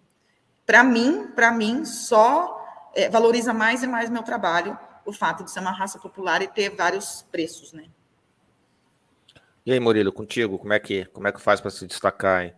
para 0.66 0.84
mim, 0.84 1.28
para 1.36 1.52
mim, 1.52 1.86
só 1.86 2.92
é, 2.96 3.10
valoriza 3.10 3.54
mais 3.54 3.84
e 3.84 3.88
mais 3.88 4.10
meu 4.10 4.24
trabalho 4.24 4.78
o 5.06 5.14
fato 5.14 5.44
de 5.44 5.52
ser 5.52 5.60
uma 5.60 5.72
raça 5.72 6.00
popular 6.00 6.42
e 6.42 6.48
ter 6.48 6.70
vários 6.70 7.24
preços, 7.32 7.72
né? 7.74 7.86
E 9.66 9.72
aí, 9.72 9.80
Murilo, 9.80 10.12
contigo, 10.12 10.60
como 10.60 10.74
é 10.74 10.80
que, 10.80 11.06
como 11.06 11.28
é 11.28 11.32
que 11.32 11.42
faz 11.42 11.60
para 11.60 11.72
se 11.72 11.88
destacar? 11.88 12.46
Hein? 12.46 12.54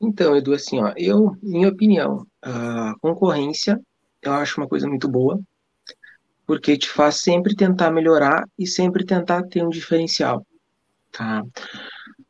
Então, 0.00 0.36
Edu, 0.36 0.52
assim, 0.52 0.80
ó, 0.80 0.92
eu, 0.96 1.36
minha 1.42 1.68
opinião, 1.68 2.26
a 2.40 2.94
concorrência 3.00 3.80
eu 4.22 4.32
acho 4.32 4.60
uma 4.60 4.68
coisa 4.68 4.88
muito 4.88 5.08
boa, 5.08 5.40
porque 6.46 6.76
te 6.76 6.88
faz 6.88 7.16
sempre 7.16 7.54
tentar 7.54 7.90
melhorar 7.90 8.44
e 8.58 8.66
sempre 8.66 9.04
tentar 9.04 9.42
ter 9.44 9.64
um 9.64 9.68
diferencial, 9.68 10.46
tá? 11.12 11.42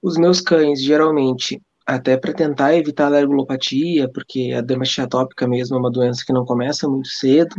Os 0.02 0.16
meus 0.16 0.40
cães, 0.40 0.82
geralmente, 0.82 1.60
até 1.86 2.16
para 2.16 2.32
tentar 2.32 2.74
evitar 2.74 3.04
a 3.04 3.06
alergolopatia, 3.08 4.10
porque 4.10 4.52
a 4.56 4.60
dermatite 4.60 5.02
atópica 5.02 5.46
mesmo 5.46 5.76
é 5.76 5.78
uma 5.78 5.90
doença 5.90 6.24
que 6.24 6.32
não 6.32 6.44
começa 6.44 6.88
muito 6.88 7.08
cedo, 7.08 7.56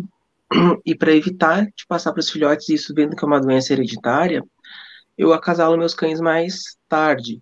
e 0.86 0.96
para 0.96 1.14
evitar 1.14 1.66
de 1.66 1.86
passar 1.88 2.12
para 2.12 2.20
os 2.20 2.30
filhotes 2.30 2.70
isso 2.70 2.94
vendo 2.94 3.16
que 3.16 3.24
é 3.24 3.28
uma 3.28 3.42
doença 3.42 3.74
hereditária, 3.74 4.44
eu 5.18 5.34
acasalo 5.34 5.78
meus 5.78 5.94
cães 5.94 6.20
mais 6.20 6.78
tarde. 6.88 7.42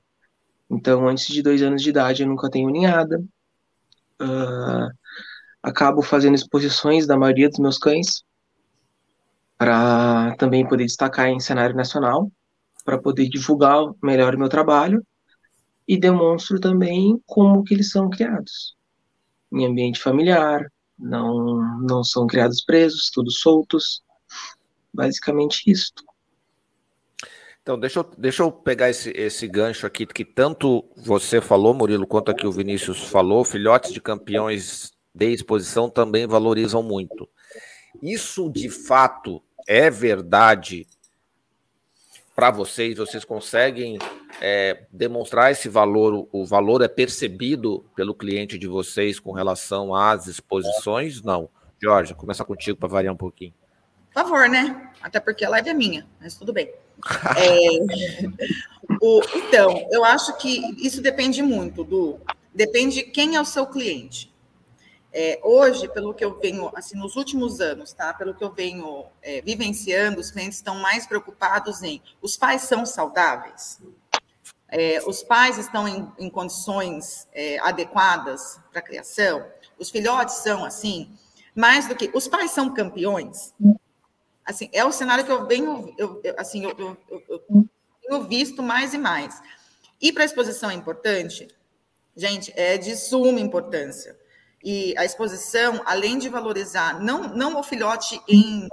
Então, 0.69 1.07
antes 1.07 1.27
de 1.27 1.41
dois 1.41 1.61
anos 1.61 1.81
de 1.81 1.89
idade, 1.89 2.23
eu 2.23 2.27
nunca 2.27 2.49
tenho 2.49 2.69
ninhada. 2.69 3.23
Uh, 4.21 4.89
acabo 5.61 6.01
fazendo 6.01 6.35
exposições 6.35 7.05
da 7.07 7.17
maioria 7.17 7.49
dos 7.49 7.59
meus 7.59 7.77
cães 7.77 8.23
para 9.57 10.35
também 10.37 10.67
poder 10.67 10.85
destacar 10.85 11.29
em 11.29 11.39
cenário 11.39 11.75
nacional, 11.75 12.31
para 12.83 12.97
poder 12.97 13.29
divulgar 13.29 13.83
melhor 14.01 14.35
o 14.35 14.39
meu 14.39 14.49
trabalho 14.49 15.05
e 15.87 15.97
demonstro 15.97 16.59
também 16.59 17.21
como 17.25 17.63
que 17.63 17.73
eles 17.73 17.89
são 17.91 18.09
criados 18.09 18.75
em 19.53 19.65
ambiente 19.65 20.01
familiar, 20.01 20.65
não 20.97 21.79
não 21.81 22.03
são 22.03 22.25
criados 22.25 22.63
presos, 22.63 23.09
todos 23.13 23.39
soltos, 23.39 24.01
basicamente 24.93 25.69
isso. 25.69 25.93
Então, 27.63 27.79
deixa 27.79 28.01
eu, 28.01 28.11
deixa 28.17 28.43
eu 28.43 28.51
pegar 28.51 28.89
esse, 28.89 29.09
esse 29.11 29.47
gancho 29.47 29.87
aqui, 29.87 30.05
que 30.05 30.25
tanto 30.25 30.83
você 30.97 31.39
falou, 31.39 31.73
Murilo, 31.73 32.05
quanto 32.05 32.29
aqui 32.29 32.45
o 32.45 32.51
Vinícius 32.51 33.03
falou, 33.03 33.45
filhotes 33.45 33.93
de 33.93 34.01
campeões 34.01 34.91
de 35.15 35.31
exposição 35.31 35.89
também 35.89 36.27
valorizam 36.27 36.83
muito. 36.83 37.27
Isso, 38.01 38.51
de 38.51 38.69
fato, 38.69 39.41
é 39.65 39.89
verdade 39.89 40.85
para 42.35 42.51
vocês? 42.51 42.97
Vocês 42.97 43.23
conseguem 43.23 43.97
é, 44.41 44.85
demonstrar 44.91 45.49
esse 45.49 45.69
valor? 45.69 46.27
O 46.33 46.45
valor 46.45 46.81
é 46.81 46.89
percebido 46.89 47.85
pelo 47.95 48.13
cliente 48.13 48.57
de 48.57 48.67
vocês 48.67 49.21
com 49.21 49.31
relação 49.31 49.95
às 49.95 50.27
exposições? 50.27 51.21
Não. 51.21 51.49
Jorge, 51.81 52.13
começar 52.13 52.43
contigo 52.43 52.77
para 52.77 52.89
variar 52.89 53.13
um 53.13 53.17
pouquinho. 53.17 53.53
Por 54.13 54.21
favor, 54.21 54.49
né? 54.49 54.91
Até 55.01 55.21
porque 55.21 55.45
a 55.45 55.49
live 55.49 55.69
é 55.69 55.73
minha, 55.73 56.05
mas 56.19 56.35
tudo 56.35 56.51
bem. 56.51 56.69
É, 57.37 57.69
o, 59.01 59.21
então, 59.35 59.87
eu 59.91 60.03
acho 60.03 60.37
que 60.37 60.75
isso 60.77 61.01
depende 61.01 61.41
muito 61.41 61.83
do. 61.83 62.19
Depende 62.53 62.95
de 62.95 63.03
quem 63.03 63.35
é 63.35 63.41
o 63.41 63.45
seu 63.45 63.65
cliente. 63.65 64.31
É, 65.15 65.39
hoje, 65.43 65.87
pelo 65.89 66.13
que 66.13 66.25
eu 66.25 66.39
venho, 66.39 66.71
assim, 66.75 66.97
nos 66.97 67.15
últimos 67.15 67.61
anos, 67.61 67.93
tá? 67.93 68.11
Pelo 68.13 68.33
que 68.33 68.43
eu 68.43 68.51
venho 68.51 69.05
é, 69.21 69.41
vivenciando, 69.41 70.19
os 70.19 70.31
clientes 70.31 70.57
estão 70.57 70.75
mais 70.75 71.05
preocupados 71.05 71.83
em 71.83 72.01
os 72.19 72.35
pais 72.35 72.63
são 72.63 72.83
saudáveis, 72.83 73.79
é, 74.69 74.99
os 75.05 75.21
pais 75.21 75.59
estão 75.59 75.87
em, 75.87 76.11
em 76.17 76.29
condições 76.31 77.27
é, 77.31 77.59
adequadas 77.59 78.59
para 78.71 78.79
a 78.79 78.83
criação, 78.83 79.45
os 79.77 79.91
filhotes 79.91 80.37
são 80.37 80.65
assim, 80.65 81.15
mais 81.55 81.87
do 81.87 81.95
que 81.95 82.09
os 82.11 82.27
pais 82.27 82.49
são 82.49 82.73
campeões. 82.73 83.53
Assim, 84.45 84.69
é 84.73 84.83
o 84.83 84.91
cenário 84.91 85.23
que 85.25 85.31
eu 85.31 85.45
venho, 85.47 85.93
eu, 85.97 86.19
eu 86.23 86.35
assim, 86.37 86.63
eu, 86.63 86.97
eu, 87.29 87.67
tenho 88.01 88.23
visto 88.23 88.61
mais 88.61 88.93
e 88.93 88.97
mais. 88.97 89.41
E 90.01 90.11
para 90.11 90.23
a 90.23 90.25
exposição 90.25 90.69
é 90.69 90.73
importante, 90.73 91.47
gente, 92.15 92.51
é 92.55 92.77
de 92.77 92.95
suma 92.95 93.39
importância 93.39 94.17
e 94.63 94.97
a 94.97 95.03
exposição, 95.03 95.81
além 95.85 96.17
de 96.17 96.29
valorizar, 96.29 97.01
não, 97.01 97.27
não 97.35 97.59
o 97.59 97.63
filhote 97.63 98.21
em 98.27 98.69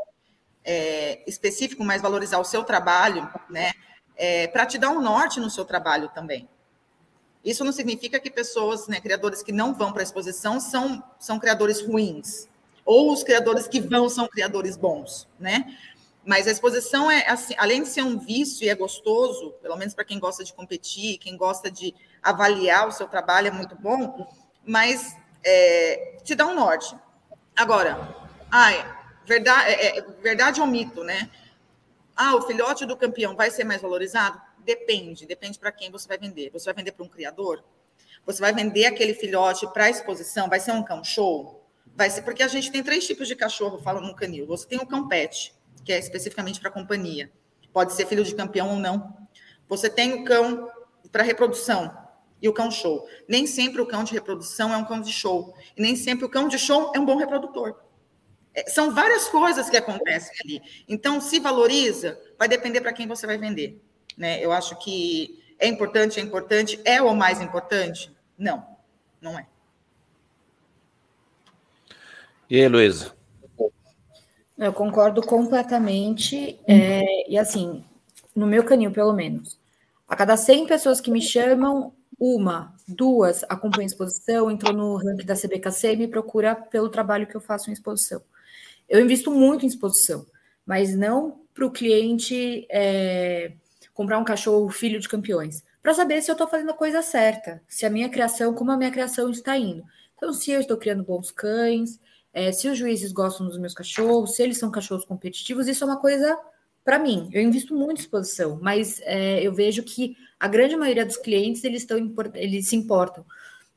é, 0.64 1.20
específico, 1.28 1.83
mas 1.83 2.00
valorizar 2.00 2.38
o 2.38 2.44
seu 2.44 2.62
trabalho, 2.62 3.28
né? 3.48 3.72
É, 4.16 4.46
para 4.46 4.66
te 4.66 4.78
dar 4.78 4.90
um 4.90 5.00
norte 5.00 5.40
no 5.40 5.50
seu 5.50 5.64
trabalho 5.64 6.09
também. 6.14 6.48
Isso 7.44 7.64
não 7.64 7.72
significa 7.72 8.20
que 8.20 8.30
pessoas, 8.30 8.87
né, 8.87 9.00
criadores 9.00 9.42
que 9.42 9.50
não 9.50 9.74
vão 9.74 9.92
para 9.92 10.02
a 10.02 10.04
exposição 10.04 10.61
são, 10.61 11.02
são 11.18 11.40
criadores 11.40 11.80
ruins, 11.80 12.46
ou 12.90 13.12
os 13.12 13.22
criadores 13.22 13.68
que 13.68 13.81
vão 13.81 14.09
são 14.09 14.26
criadores 14.26 14.76
bons, 14.76 15.29
né? 15.38 15.76
Mas 16.26 16.48
a 16.48 16.50
exposição 16.50 17.09
é 17.09 17.24
assim, 17.29 17.55
além 17.57 17.85
de 17.85 17.88
ser 17.88 18.03
um 18.03 18.18
vício 18.18 18.64
e 18.64 18.68
é 18.68 18.74
gostoso, 18.74 19.53
pelo 19.62 19.76
menos 19.76 19.94
para 19.94 20.05
quem 20.05 20.18
gosta 20.18 20.42
de 20.42 20.53
competir, 20.53 21.18
quem 21.18 21.37
gosta 21.37 21.70
de 21.70 21.94
avaliar 22.20 22.88
o 22.88 22.90
seu 22.90 23.07
trabalho 23.07 23.46
é 23.46 23.50
muito 23.53 23.76
bom, 23.76 24.26
mas 24.66 25.16
é, 25.44 26.18
te 26.24 26.35
dá 26.35 26.48
um 26.48 26.55
norte. 26.57 26.96
Agora, 27.55 28.12
ai, 28.50 28.85
verdade, 29.24 29.70
é, 29.70 29.98
é, 29.98 30.03
verdade 30.20 30.61
ou 30.61 30.66
mito, 30.66 31.05
né? 31.05 31.31
Ah, 32.16 32.35
o 32.35 32.42
filhote 32.42 32.85
do 32.87 32.96
campeão 32.96 33.37
vai 33.37 33.53
ser 33.53 33.62
mais 33.62 33.81
valorizado? 33.81 34.40
Depende, 34.64 35.26
depende 35.26 35.61
para 35.61 35.70
quem 35.70 35.92
você 35.92 36.09
vai 36.09 36.18
vender. 36.18 36.50
Você 36.50 36.64
vai 36.64 36.74
vender 36.74 36.90
para 36.90 37.07
um 37.07 37.09
criador? 37.09 37.62
Você 38.26 38.40
vai 38.40 38.53
vender 38.53 38.87
aquele 38.87 39.14
filhote 39.14 39.64
para 39.72 39.88
exposição? 39.88 40.48
Vai 40.48 40.59
ser 40.59 40.72
um 40.72 40.83
cão 40.83 41.05
show? 41.05 41.60
Vai 41.94 42.11
ser 42.11 42.22
porque 42.22 42.42
a 42.42 42.48
gente 42.48 42.70
tem 42.70 42.83
três 42.83 43.07
tipos 43.07 43.29
de 43.29 43.37
cachorro, 43.37 43.79
falo 43.79 44.00
no 44.00 44.14
canil. 44.14 44.46
Você 44.46 44.66
tem 44.66 44.79
o 44.79 44.87
cão 44.87 45.09
pet, 45.09 45.55
que 45.85 45.92
é 45.92 45.98
especificamente 45.98 46.61
para 46.61 46.70
companhia. 46.70 47.31
Pode 47.72 47.92
ser 47.92 48.07
filho 48.07 48.24
de 48.24 48.35
campeão 48.35 48.70
ou 48.70 48.76
não. 48.76 49.16
Você 49.68 49.88
tem 49.88 50.14
o 50.14 50.24
cão 50.24 50.68
para 51.12 51.22
reprodução, 51.22 51.92
e 52.42 52.48
o 52.48 52.53
cão 52.53 52.70
show. 52.70 53.07
Nem 53.29 53.46
sempre 53.46 53.81
o 53.81 53.87
cão 53.87 54.03
de 54.03 54.12
reprodução 54.12 54.72
é 54.72 54.76
um 54.76 54.85
cão 54.85 55.00
de 55.00 55.12
show. 55.12 55.55
E 55.76 55.83
nem 55.83 55.94
sempre 55.94 56.24
o 56.24 56.29
cão 56.29 56.48
de 56.48 56.59
show 56.59 56.92
é 56.94 56.98
um 56.98 57.05
bom 57.05 57.16
reprodutor. 57.16 57.76
É, 58.55 58.68
são 58.68 58.92
várias 58.92 59.29
coisas 59.29 59.68
que 59.68 59.76
acontecem 59.76 60.35
ali. 60.44 60.62
Então, 60.88 61.20
se 61.20 61.38
valoriza, 61.38 62.20
vai 62.38 62.48
depender 62.48 62.81
para 62.81 62.92
quem 62.92 63.07
você 63.07 63.26
vai 63.26 63.38
vender. 63.38 63.81
Né? 64.16 64.44
Eu 64.44 64.53
acho 64.53 64.76
que 64.79 65.42
é 65.59 65.66
importante, 65.68 66.18
é 66.18 66.22
importante. 66.22 66.81
É 66.85 67.00
o 67.03 67.14
mais 67.14 67.40
importante? 67.40 68.12
Não, 68.37 68.66
não 69.20 69.38
é. 69.38 69.46
E 72.50 72.60
aí, 72.60 72.66
Luísa? 72.66 73.12
Eu 74.58 74.72
concordo 74.72 75.22
completamente. 75.22 76.58
É, 76.66 77.30
e 77.30 77.38
assim, 77.38 77.84
no 78.34 78.44
meu 78.44 78.64
canil, 78.64 78.90
pelo 78.90 79.12
menos, 79.12 79.56
a 80.08 80.16
cada 80.16 80.36
100 80.36 80.66
pessoas 80.66 81.00
que 81.00 81.12
me 81.12 81.22
chamam, 81.22 81.92
uma, 82.18 82.74
duas, 82.88 83.44
acompanha 83.44 83.86
a 83.86 83.86
exposição, 83.86 84.50
entrou 84.50 84.72
no 84.74 84.96
ranking 84.96 85.24
da 85.24 85.36
CBKC 85.36 85.92
e 85.92 85.96
me 85.96 86.08
procura 86.08 86.56
pelo 86.56 86.88
trabalho 86.88 87.26
que 87.26 87.36
eu 87.36 87.40
faço 87.40 87.70
em 87.70 87.72
exposição. 87.72 88.20
Eu 88.88 89.00
invisto 89.00 89.30
muito 89.30 89.64
em 89.64 89.68
exposição, 89.68 90.26
mas 90.66 90.92
não 90.92 91.40
para 91.54 91.64
o 91.64 91.70
cliente 91.70 92.66
é, 92.68 93.52
comprar 93.94 94.18
um 94.18 94.24
cachorro 94.24 94.68
filho 94.70 94.98
de 94.98 95.08
campeões, 95.08 95.62
para 95.80 95.94
saber 95.94 96.20
se 96.20 96.30
eu 96.30 96.34
estou 96.34 96.48
fazendo 96.48 96.72
a 96.72 96.74
coisa 96.74 97.00
certa, 97.00 97.62
se 97.68 97.86
a 97.86 97.90
minha 97.90 98.08
criação, 98.08 98.52
como 98.52 98.72
a 98.72 98.76
minha 98.76 98.90
criação 98.90 99.30
está 99.30 99.56
indo. 99.56 99.84
Então, 100.16 100.32
se 100.32 100.50
eu 100.50 100.60
estou 100.60 100.76
criando 100.76 101.04
bons 101.04 101.30
cães, 101.30 101.98
é, 102.32 102.52
se 102.52 102.68
os 102.68 102.78
juízes 102.78 103.12
gostam 103.12 103.46
dos 103.46 103.58
meus 103.58 103.74
cachorros, 103.74 104.34
se 104.34 104.42
eles 104.42 104.58
são 104.58 104.70
cachorros 104.70 105.04
competitivos, 105.04 105.66
isso 105.66 105.84
é 105.84 105.86
uma 105.86 106.00
coisa 106.00 106.38
para 106.84 106.98
mim, 106.98 107.28
eu 107.32 107.42
invisto 107.42 107.74
muito 107.74 107.98
em 107.98 108.00
exposição, 108.00 108.58
mas 108.60 109.00
é, 109.02 109.46
eu 109.46 109.52
vejo 109.52 109.82
que 109.82 110.16
a 110.38 110.48
grande 110.48 110.76
maioria 110.76 111.04
dos 111.04 111.16
clientes 111.16 111.62
eles 111.62 111.82
estão 111.82 111.98
eles 112.34 112.68
se 112.68 112.76
importam 112.76 113.24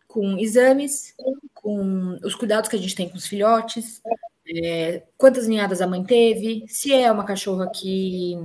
com 0.07 0.37
exames, 0.37 1.13
com 1.53 2.17
os 2.23 2.35
cuidados 2.35 2.69
que 2.69 2.75
a 2.75 2.79
gente 2.79 2.95
tem 2.95 3.09
com 3.09 3.17
os 3.17 3.27
filhotes, 3.27 4.01
é, 4.47 5.03
quantas 5.17 5.47
ninhadas 5.47 5.81
a 5.81 5.87
mãe 5.87 6.03
teve, 6.03 6.65
se 6.67 6.93
é 6.93 7.11
uma 7.11 7.25
cachorra 7.25 7.69
que, 7.71 8.37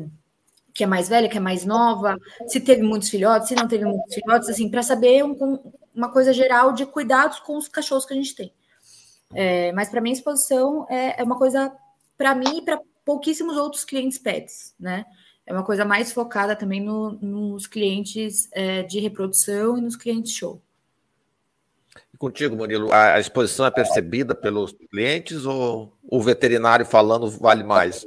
que 0.72 0.82
é 0.82 0.86
mais 0.86 1.08
velha, 1.08 1.28
que 1.28 1.36
é 1.36 1.40
mais 1.40 1.64
nova, 1.64 2.16
se 2.46 2.60
teve 2.60 2.82
muitos 2.82 3.10
filhotes, 3.10 3.48
se 3.48 3.54
não 3.54 3.68
teve 3.68 3.84
muitos 3.84 4.14
filhotes, 4.14 4.48
assim, 4.48 4.70
para 4.70 4.82
saber 4.82 5.24
um, 5.24 5.58
uma 5.94 6.10
coisa 6.10 6.32
geral 6.32 6.72
de 6.72 6.86
cuidados 6.86 7.38
com 7.40 7.56
os 7.56 7.68
cachorros 7.68 8.06
que 8.06 8.14
a 8.14 8.16
gente 8.16 8.34
tem. 8.34 8.52
É, 9.34 9.72
mas 9.72 9.88
para 9.88 10.00
mim, 10.00 10.10
a 10.10 10.14
exposição 10.14 10.86
é, 10.88 11.20
é 11.20 11.24
uma 11.24 11.36
coisa, 11.36 11.72
para 12.16 12.34
mim 12.34 12.58
e 12.58 12.62
para 12.62 12.80
pouquíssimos 13.04 13.56
outros 13.56 13.84
clientes 13.84 14.18
pets, 14.18 14.74
né? 14.78 15.04
É 15.46 15.52
uma 15.52 15.64
coisa 15.64 15.82
mais 15.82 16.12
focada 16.12 16.54
também 16.54 16.78
no, 16.78 17.12
nos 17.22 17.66
clientes 17.66 18.48
é, 18.52 18.82
de 18.82 19.00
reprodução 19.00 19.78
e 19.78 19.80
nos 19.80 19.96
clientes 19.96 20.32
show. 20.32 20.60
E 22.12 22.18
contigo, 22.18 22.54
Murilo, 22.54 22.92
a, 22.92 23.14
a 23.14 23.20
exposição 23.20 23.64
é 23.64 23.70
percebida 23.70 24.34
pelos 24.34 24.74
clientes 24.90 25.46
ou 25.46 25.90
o 26.02 26.20
veterinário 26.20 26.84
falando 26.84 27.30
vale 27.30 27.64
mais? 27.64 28.06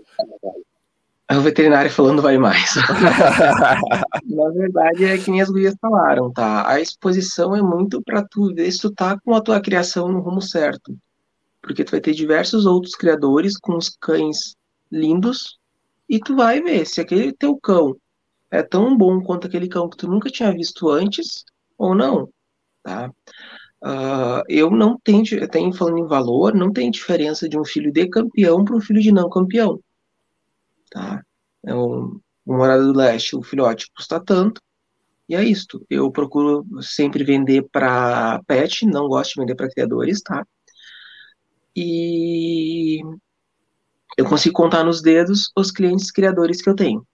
O 1.31 1.41
veterinário 1.41 1.89
falando 1.89 2.21
vale 2.21 2.37
mais. 2.37 2.75
Na 4.25 4.49
verdade, 4.49 5.05
é 5.05 5.17
que 5.17 5.31
nem 5.31 5.41
as 5.41 5.49
gurias 5.49 5.75
falaram, 5.81 6.31
tá? 6.31 6.69
A 6.69 6.79
exposição 6.79 7.55
é 7.55 7.61
muito 7.61 8.03
para 8.03 8.21
tu 8.21 8.53
ver 8.53 8.71
se 8.71 8.79
tu 8.79 8.91
tá 8.91 9.17
com 9.19 9.33
a 9.33 9.41
tua 9.41 9.59
criação 9.61 10.11
no 10.11 10.19
rumo 10.19 10.41
certo. 10.41 10.95
Porque 11.61 11.83
tu 11.83 11.91
vai 11.91 12.01
ter 12.01 12.13
diversos 12.13 12.65
outros 12.65 12.95
criadores 12.95 13.57
com 13.57 13.77
os 13.77 13.89
cães 13.89 14.55
lindos 14.91 15.57
e 16.09 16.19
tu 16.19 16.35
vai 16.35 16.61
ver 16.61 16.85
se 16.85 16.99
aquele 16.99 17.31
teu 17.31 17.55
cão 17.57 17.95
é 18.49 18.61
tão 18.61 18.97
bom 18.97 19.21
quanto 19.21 19.47
aquele 19.47 19.69
cão 19.69 19.89
que 19.89 19.97
tu 19.97 20.07
nunca 20.07 20.29
tinha 20.29 20.51
visto 20.51 20.89
antes 20.89 21.45
ou 21.77 21.95
não, 21.95 22.29
tá? 22.83 23.09
Uh, 23.83 24.43
eu 24.47 24.69
não 24.69 24.99
tenho, 25.03 25.23
tenho 25.49 25.73
falando 25.73 25.97
em 25.99 26.07
valor, 26.07 26.53
não 26.53 26.71
tem 26.71 26.91
diferença 26.91 27.49
de 27.49 27.57
um 27.57 27.65
filho 27.65 27.91
de 27.91 28.07
campeão 28.07 28.63
para 28.63 28.75
um 28.75 28.81
filho 28.81 29.01
de 29.01 29.11
não 29.11 29.29
campeão, 29.29 29.79
tá? 30.91 31.23
É 31.65 31.73
um, 31.73 32.19
um 32.45 32.57
morada 32.57 32.83
do 32.83 32.93
leste, 32.93 33.35
o 33.35 33.41
filhote 33.41 33.87
custa 33.95 34.19
tanto, 34.19 34.61
e 35.27 35.35
é 35.35 35.43
isto. 35.43 35.83
Eu 35.89 36.11
procuro 36.11 36.65
sempre 36.81 37.23
vender 37.23 37.65
para 37.71 38.41
pet, 38.45 38.85
não 38.85 39.07
gosto 39.07 39.35
de 39.35 39.41
vender 39.41 39.55
para 39.55 39.69
criadores, 39.69 40.21
tá? 40.21 40.45
E 41.75 42.99
eu 44.17 44.25
consigo 44.25 44.53
contar 44.53 44.83
nos 44.83 45.01
dedos 45.01 45.51
os 45.55 45.71
clientes 45.71 46.11
criadores 46.11 46.61
que 46.61 46.69
eu 46.69 46.75
tenho. 46.75 47.05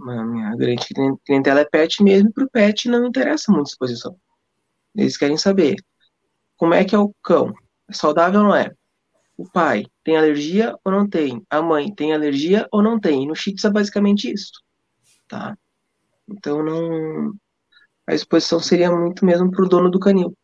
A 0.00 0.24
minha 0.24 0.56
grande 0.56 0.84
clientela 1.24 1.60
é 1.60 1.64
pet 1.64 2.02
mesmo, 2.02 2.32
para 2.32 2.44
o 2.44 2.50
pet 2.50 2.88
não 2.88 3.06
interessa 3.06 3.52
muito 3.52 3.68
exposição. 3.68 4.16
Eles 4.96 5.16
querem 5.16 5.36
saber 5.36 5.76
como 6.56 6.74
é 6.74 6.84
que 6.84 6.94
é 6.94 6.98
o 6.98 7.14
cão, 7.22 7.54
é 7.88 7.92
saudável 7.92 8.40
ou 8.40 8.46
não 8.46 8.54
é? 8.54 8.72
O 9.36 9.48
pai 9.48 9.84
tem 10.04 10.16
alergia 10.16 10.76
ou 10.84 10.92
não 10.92 11.08
tem? 11.08 11.42
A 11.48 11.62
mãe 11.62 11.92
tem 11.94 12.12
alergia 12.12 12.68
ou 12.70 12.82
não 12.82 12.98
tem? 12.98 13.26
No 13.26 13.34
Shih 13.34 13.54
é 13.64 13.70
basicamente 13.70 14.32
isso, 14.32 14.52
tá? 15.28 15.56
Então 16.28 16.62
não 16.62 17.32
a 18.06 18.14
exposição 18.14 18.60
seria 18.60 18.90
muito 18.90 19.24
mesmo 19.24 19.50
para 19.50 19.64
o 19.64 19.68
dono 19.68 19.90
do 19.90 20.00
canil. 20.00 20.36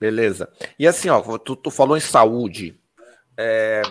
Beleza. 0.00 0.50
E 0.78 0.86
assim, 0.86 1.10
ó, 1.10 1.20
tu, 1.36 1.54
tu 1.54 1.70
falou 1.70 1.94
em 1.94 2.00
saúde. 2.00 2.74
É, 3.36 3.82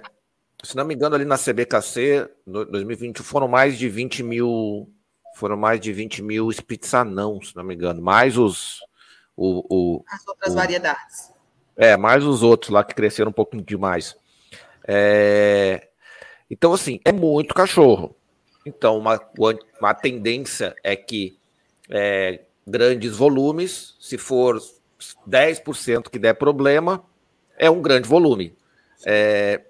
se 0.64 0.76
não 0.76 0.84
me 0.84 0.96
engano, 0.96 1.14
ali 1.14 1.24
na 1.24 1.38
CBKC, 1.38 2.28
no 2.48 2.66
2020, 2.66 3.22
foram 3.22 3.48
mais 3.48 3.78
de 3.78 3.88
20 3.88 4.24
mil. 4.24 4.90
Foram 5.36 5.56
mais 5.56 5.80
de 5.80 5.94
20 5.94 6.24
mil 6.24 6.50
não, 7.06 7.40
se 7.42 7.56
não 7.56 7.64
me 7.64 7.76
engano. 7.76 8.02
Mais 8.02 8.38
os. 8.38 8.80
O, 9.38 9.64
o, 9.70 10.04
As 10.10 10.28
outras 10.28 10.54
o, 10.54 10.56
variedades. 10.56 11.32
É, 11.78 11.96
mais 11.96 12.26
os 12.26 12.42
outros 12.42 12.72
lá 12.72 12.84
que 12.84 12.96
cresceram 12.96 13.30
um 13.30 13.34
pouquinho 13.34 13.64
demais. 13.64 14.18
É, 14.86 15.88
então, 16.50 16.74
assim, 16.74 17.00
é 17.06 17.12
muito 17.12 17.54
cachorro. 17.54 18.16
Então, 18.66 18.98
uma, 18.98 19.22
uma 19.80 19.94
tendência 19.94 20.76
é 20.84 20.96
que 20.96 21.38
é, 21.90 22.42
grandes 22.68 23.16
volumes, 23.16 23.96
se 24.00 24.18
for 24.18 24.60
10% 25.28 26.10
que 26.10 26.20
der 26.20 26.34
problema, 26.34 27.04
é 27.58 27.70
um 27.70 27.82
grande 27.82 28.08
volume. 28.08 28.56
É, 29.06 29.62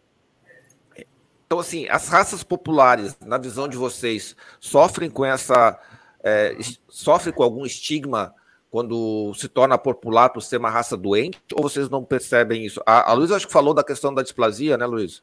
então, 1.49 1.59
assim, 1.59 1.87
as 1.89 2.07
raças 2.07 2.43
populares, 2.43 3.17
na 3.25 3.39
visão 3.39 3.67
de 3.67 3.75
vocês, 3.75 4.35
sofrem 4.59 5.09
com 5.09 5.25
essa. 5.25 5.79
É, 6.23 6.55
sofrem 6.87 7.33
com 7.33 7.41
algum 7.41 7.65
estigma 7.65 8.35
quando 8.69 9.33
se 9.33 9.47
torna 9.47 9.75
popular 9.75 10.29
por 10.29 10.41
ser 10.41 10.57
uma 10.57 10.69
raça 10.69 10.95
doente? 10.95 11.41
Ou 11.55 11.63
vocês 11.63 11.89
não 11.89 12.03
percebem 12.03 12.63
isso? 12.63 12.79
A, 12.85 13.09
a 13.09 13.13
Luísa 13.13 13.35
acho 13.35 13.47
que 13.47 13.53
falou 13.53 13.73
da 13.73 13.83
questão 13.83 14.13
da 14.13 14.21
displasia, 14.21 14.77
né, 14.77 14.85
Luísa? 14.85 15.21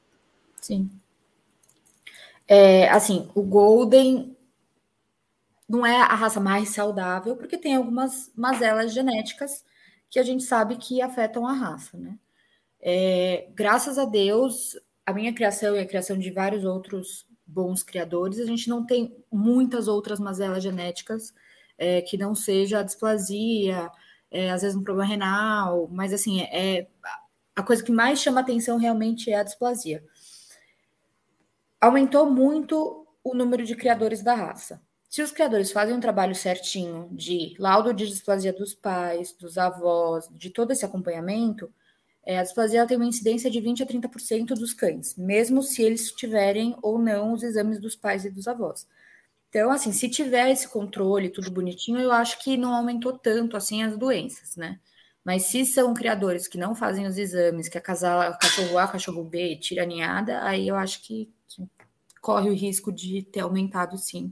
Sim. 0.61 0.91
É, 2.49 2.89
assim, 2.89 3.31
o 3.33 3.43
Golden 3.43 4.37
não 5.69 5.87
é 5.87 6.01
a 6.01 6.15
raça 6.15 6.41
mais 6.41 6.71
saudável, 6.71 7.37
porque 7.37 7.57
tem 7.57 7.77
algumas 7.77 8.33
mazelas 8.37 8.93
genéticas 8.93 9.65
que 10.11 10.19
a 10.19 10.23
gente 10.23 10.45
sabe 10.45 10.77
que 10.77 11.03
afetam 11.03 11.47
a 11.47 11.53
raça, 11.53 11.97
né? 11.97 12.19
É, 12.81 13.49
graças 13.55 13.99
a 13.99 14.05
Deus, 14.05 14.79
a 15.05 15.13
minha 15.13 15.33
criação 15.33 15.75
e 15.75 15.81
a 15.81 15.87
criação 15.87 16.19
de 16.19 16.31
vários 16.31 16.65
outros 16.65 17.27
bons 17.47 17.83
criadores, 17.83 18.41
a 18.41 18.47
gente 18.47 18.69
não 18.69 18.85
tem 18.85 19.17
muitas 19.31 19.89
outras 19.89 20.19
mazelas 20.19 20.63
genéticas 20.63 21.33
é, 21.79 22.01
que 22.03 22.17
não 22.17 22.35
seja 22.35 22.81
a 22.81 22.83
displasia, 22.83 23.91
é, 24.31 24.51
às 24.51 24.63
vezes 24.63 24.77
um 24.77 24.83
problema 24.83 25.09
renal, 25.09 25.89
mas 25.91 26.13
assim, 26.13 26.43
é, 26.43 26.89
a 27.55 27.63
coisa 27.63 27.83
que 27.83 27.93
mais 27.93 28.21
chama 28.21 28.41
atenção 28.41 28.79
realmente 28.79 29.31
é 29.31 29.37
a 29.37 29.43
displasia. 29.43 30.05
Aumentou 31.81 32.31
muito 32.31 33.07
o 33.23 33.35
número 33.35 33.65
de 33.65 33.75
criadores 33.75 34.23
da 34.23 34.35
raça. 34.35 34.81
Se 35.17 35.23
os 35.23 35.33
criadores 35.33 35.73
fazem 35.73 35.95
um 35.95 35.99
trabalho 35.99 36.35
certinho 36.35 37.09
de 37.11 37.55
laudo 37.59 37.95
de 37.95 38.07
displasia 38.07 38.53
dos 38.53 38.75
pais, 38.75 39.33
dos 39.33 39.57
avós, 39.57 40.29
de 40.31 40.51
todo 40.51 40.73
esse 40.73 40.85
acompanhamento, 40.85 41.73
é, 42.23 42.39
a 42.39 42.43
displasia 42.43 42.87
tem 42.87 42.99
uma 42.99 43.07
incidência 43.07 43.51
de 43.51 43.59
20 43.59 43.83
a 43.83 43.87
30% 43.87 44.49
dos 44.49 44.75
cães, 44.75 45.17
mesmo 45.17 45.63
se 45.63 45.81
eles 45.81 46.13
tiverem 46.13 46.77
ou 46.83 46.99
não 46.99 47.33
os 47.33 47.43
exames 47.43 47.81
dos 47.81 47.97
pais 47.97 48.27
e 48.27 48.31
dos 48.31 48.47
avós. 48.47 48.87
Então, 49.49 49.71
assim, 49.71 49.91
se 49.91 50.07
tiver 50.11 50.51
esse 50.51 50.69
controle, 50.69 51.31
tudo 51.31 51.51
bonitinho, 51.51 51.99
eu 51.99 52.13
acho 52.13 52.39
que 52.45 52.59
não 52.59 52.75
aumentou 52.75 53.17
tanto 53.17 53.57
assim 53.57 53.83
as 53.83 53.97
doenças, 53.97 54.55
né? 54.55 54.79
Mas 55.25 55.45
se 55.45 55.65
são 55.65 55.95
criadores 55.95 56.47
que 56.47 56.59
não 56.59 56.75
fazem 56.75 57.07
os 57.07 57.17
exames, 57.17 57.71
que 57.71 57.79
acasala 57.79 58.37
cachorro 58.37 58.79
A, 58.79 58.87
cachorro 58.87 59.25
B, 59.25 59.57
tira 59.57 59.85
a 59.85 59.87
ninhada, 59.87 60.43
aí 60.43 60.69
eu 60.69 60.77
acho 60.77 61.01
que, 61.01 61.33
que 61.49 61.67
corre 62.21 62.51
o 62.51 62.55
risco 62.55 62.93
de 62.93 63.23
ter 63.23 63.41
aumentado, 63.41 63.97
sim, 63.97 64.31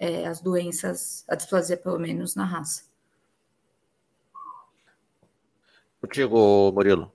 é, 0.00 0.26
as 0.26 0.40
doenças, 0.40 1.24
a 1.28 1.34
displasia, 1.34 1.76
pelo 1.76 1.98
menos, 1.98 2.34
na 2.34 2.44
raça. 2.44 2.84
Contigo, 6.00 6.70
Murilo. 6.72 7.12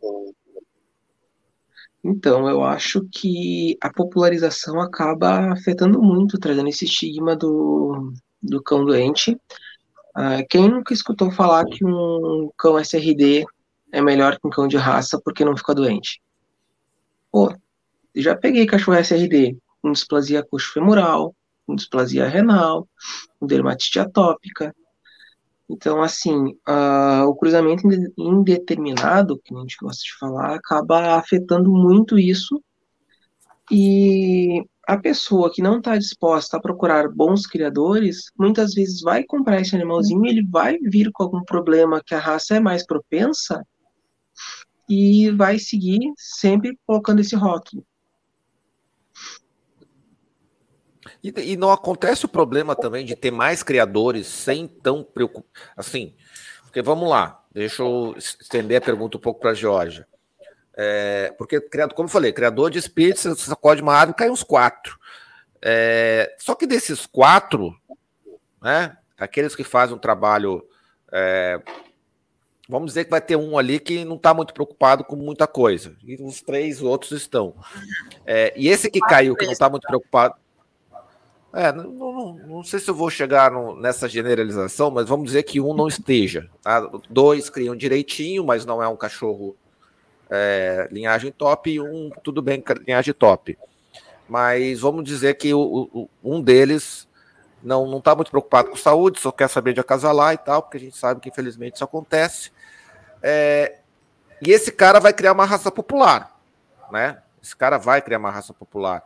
Então, 2.04 2.50
eu 2.50 2.63
acho 2.63 3.08
que 3.10 3.78
a 3.80 3.91
popularização 3.91 4.82
acaba 4.82 5.54
afetando 5.54 6.02
muito, 6.02 6.38
trazendo 6.38 6.67
esse 6.67 6.84
estigma 6.84 7.34
do, 7.34 8.13
do 8.41 8.62
cão 8.62 8.84
doente. 8.84 9.39
Uh, 10.15 10.46
quem 10.50 10.69
nunca 10.69 10.93
escutou 10.93 11.32
falar 11.32 11.65
que 11.65 11.86
um 11.86 12.52
cão 12.58 12.78
SRD 12.78 13.46
é 13.91 14.02
melhor 14.02 14.38
que 14.38 14.46
um 14.46 14.50
cão 14.50 14.67
de 14.67 14.76
raça 14.76 15.19
porque 15.24 15.46
não 15.46 15.56
fica 15.56 15.74
doente? 15.74 16.22
Pô, 17.32 17.56
já 18.13 18.36
peguei 18.36 18.65
cachorro 18.65 18.98
SRD 18.98 19.58
com 19.82 19.93
displasia 19.93 20.43
coxo-femoral, 20.43 21.34
com 21.74 21.76
displasia 21.76 22.28
renal, 22.28 22.88
com 23.40 23.48
dermatite 23.48 24.00
atópica. 24.00 24.74
Então, 25.68 26.02
assim, 26.04 26.50
uh, 26.70 27.26
o 27.28 27.36
cruzamento 27.36 27.84
indeterminado, 28.18 29.40
que 29.44 29.56
a 29.56 29.60
gente 29.62 29.78
gosta 29.82 30.04
de 30.04 30.18
falar, 30.20 30.56
acaba 30.56 31.16
afetando 31.16 31.72
muito 31.72 32.20
isso. 32.20 32.62
E 33.72 34.64
a 34.88 34.98
pessoa 34.98 35.52
que 35.52 35.62
não 35.62 35.78
está 35.78 35.98
disposta 35.98 36.58
a 36.58 36.62
procurar 36.62 37.10
bons 37.10 37.48
criadores, 37.48 38.32
muitas 38.38 38.74
vezes 38.74 39.02
vai 39.02 39.24
comprar 39.24 39.62
esse 39.62 39.76
animalzinho, 39.76 40.26
ele 40.26 40.46
vai 40.46 40.78
vir 40.78 41.10
com 41.12 41.24
algum 41.24 41.44
problema 41.44 42.04
que 42.06 42.14
a 42.14 42.20
raça 42.20 42.56
é 42.56 42.60
mais 42.60 42.86
propensa 42.86 43.66
e 44.88 45.32
vai 45.32 45.58
seguir 45.58 46.02
sempre 46.18 46.78
colocando 46.86 47.22
esse 47.22 47.36
rótulo. 47.36 47.84
E, 51.24 51.54
e, 51.54 51.58
não 51.58 51.72
acontece 51.72 52.26
o 52.26 52.30
problema 52.30 52.76
também 52.76 53.06
de 53.06 53.16
ter 53.16 53.32
mais 53.32 53.64
criadores 53.64 54.28
sem 54.28 54.68
tão 54.68 55.04
preocupar. 55.04 55.50
Assim, 55.78 56.14
porque 56.64 56.82
vamos 56.82 57.10
lá, 57.10 57.42
deixa 57.52 57.82
eu 57.82 58.14
estender 58.18 58.78
a 58.78 58.82
pergunta 58.82 59.18
um 59.18 59.22
pouco 59.22 59.40
para 59.40 59.52
a 59.52 59.56
Georgia. 59.56 60.06
É, 60.76 61.34
porque, 61.38 61.62
como 61.96 62.08
eu 62.08 62.12
falei, 62.12 62.34
criador 62.34 62.72
de 62.72 62.80
espíritos, 62.80 63.22
você 63.22 63.46
sacode 63.46 63.82
uma 63.82 63.94
árvore 63.94 64.18
cai 64.18 64.30
uns 64.30 64.44
quatro. 64.44 64.98
É, 65.62 66.36
só 66.40 66.56
que 66.56 66.68
desses 66.68 67.06
quatro, 67.06 67.74
né, 68.62 68.98
aqueles 69.18 69.56
que 69.56 69.64
fazem 69.64 69.96
um 69.96 70.00
trabalho. 70.00 70.68
É, 71.12 71.62
vamos 72.68 72.88
dizer 72.88 73.06
que 73.06 73.12
vai 73.12 73.22
ter 73.22 73.36
um 73.36 73.58
ali 73.58 73.80
que 73.80 74.04
não 74.04 74.16
está 74.16 74.34
muito 74.34 74.54
preocupado 74.54 75.04
com 75.04 75.16
muita 75.16 75.48
coisa. 75.48 75.96
E 76.04 76.16
os 76.22 76.42
três 76.42 76.82
outros 76.82 77.12
estão. 77.12 77.56
É, 78.26 78.52
e 78.58 78.68
esse 78.68 78.90
que 78.90 79.00
caiu, 79.00 79.36
que 79.36 79.46
não 79.46 79.54
está 79.54 79.70
muito 79.70 79.88
preocupado. 79.88 80.36
É, 81.54 81.72
não, 81.72 81.84
não, 81.84 82.34
não, 82.34 82.63
sei 82.63 82.80
se 82.80 82.89
eu 82.89 82.96
vou 82.96 83.12
chegar 83.12 83.52
no, 83.52 83.80
nessa 83.80 84.10
generalização, 84.10 84.89
mas 84.89 85.08
vamos 85.08 85.28
dizer 85.28 85.44
que 85.44 85.62
um 85.62 85.74
não 85.74 85.88
esteja. 85.88 86.50
Tá? 86.63 86.80
Dois 87.08 87.48
criam 87.48 87.76
direitinho, 87.76 88.44
mas 88.44 88.66
não 88.66 88.82
é 88.82 88.88
um 88.88 88.96
cachorro 88.96 89.56
é, 90.32 90.88
linhagem 90.92 91.32
top, 91.32 91.70
e 91.70 91.80
um, 91.80 92.10
tudo 92.24 92.42
bem, 92.42 92.63
linhagem 92.88 93.13
top. 93.13 93.56
Mas 94.28 94.80
vamos 94.80 95.04
dizer 95.04 95.36
que 95.36 95.54
o, 95.54 95.89
o, 95.94 96.10
um 96.24 96.42
deles 96.42 97.08
não 97.62 98.00
está 98.00 98.16
muito 98.16 98.32
preocupado 98.32 98.72
com 98.72 98.76
saúde, 98.76 99.20
só 99.20 99.32
quer 99.32 99.48
saber 99.48 99.74
de 99.74 99.80
acasalar 99.80 100.34
e 100.34 100.38
tal, 100.38 100.63
porque 100.63 100.78
a 100.78 100.80
gente 100.80 100.98
sabe 100.98 101.22
que 101.22 101.30
infelizmente 101.30 101.76
isso 101.76 101.84
acontece. 101.84 102.52
É, 103.22 103.78
e 104.42 104.52
esse 104.52 104.72
cara 104.72 105.00
vai 105.00 105.13
criar 105.13 105.34
uma 105.34 105.46
raça 105.46 105.72
popular, 105.72 106.36
né? 106.92 107.22
Esse 107.42 107.56
cara 107.56 107.78
vai 107.78 108.02
criar 108.02 108.18
uma 108.18 108.32
raça 108.32 108.54
popular. 108.54 109.04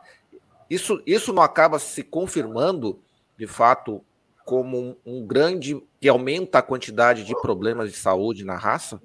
Isso, 0.68 1.02
isso 1.06 1.32
não 1.32 1.42
acaba 1.42 1.78
se 1.78 2.02
confirmando, 2.02 3.00
de 3.38 3.46
fato, 3.46 4.04
como 4.44 4.78
um, 4.78 4.96
um 5.04 5.26
grande 5.26 5.82
que 6.00 6.08
aumenta 6.08 6.58
a 6.58 6.62
quantidade 6.62 7.24
de 7.24 7.38
problemas 7.40 7.90
de 7.90 7.98
saúde 7.98 8.44
na 8.44 8.56
raça? 8.56 9.00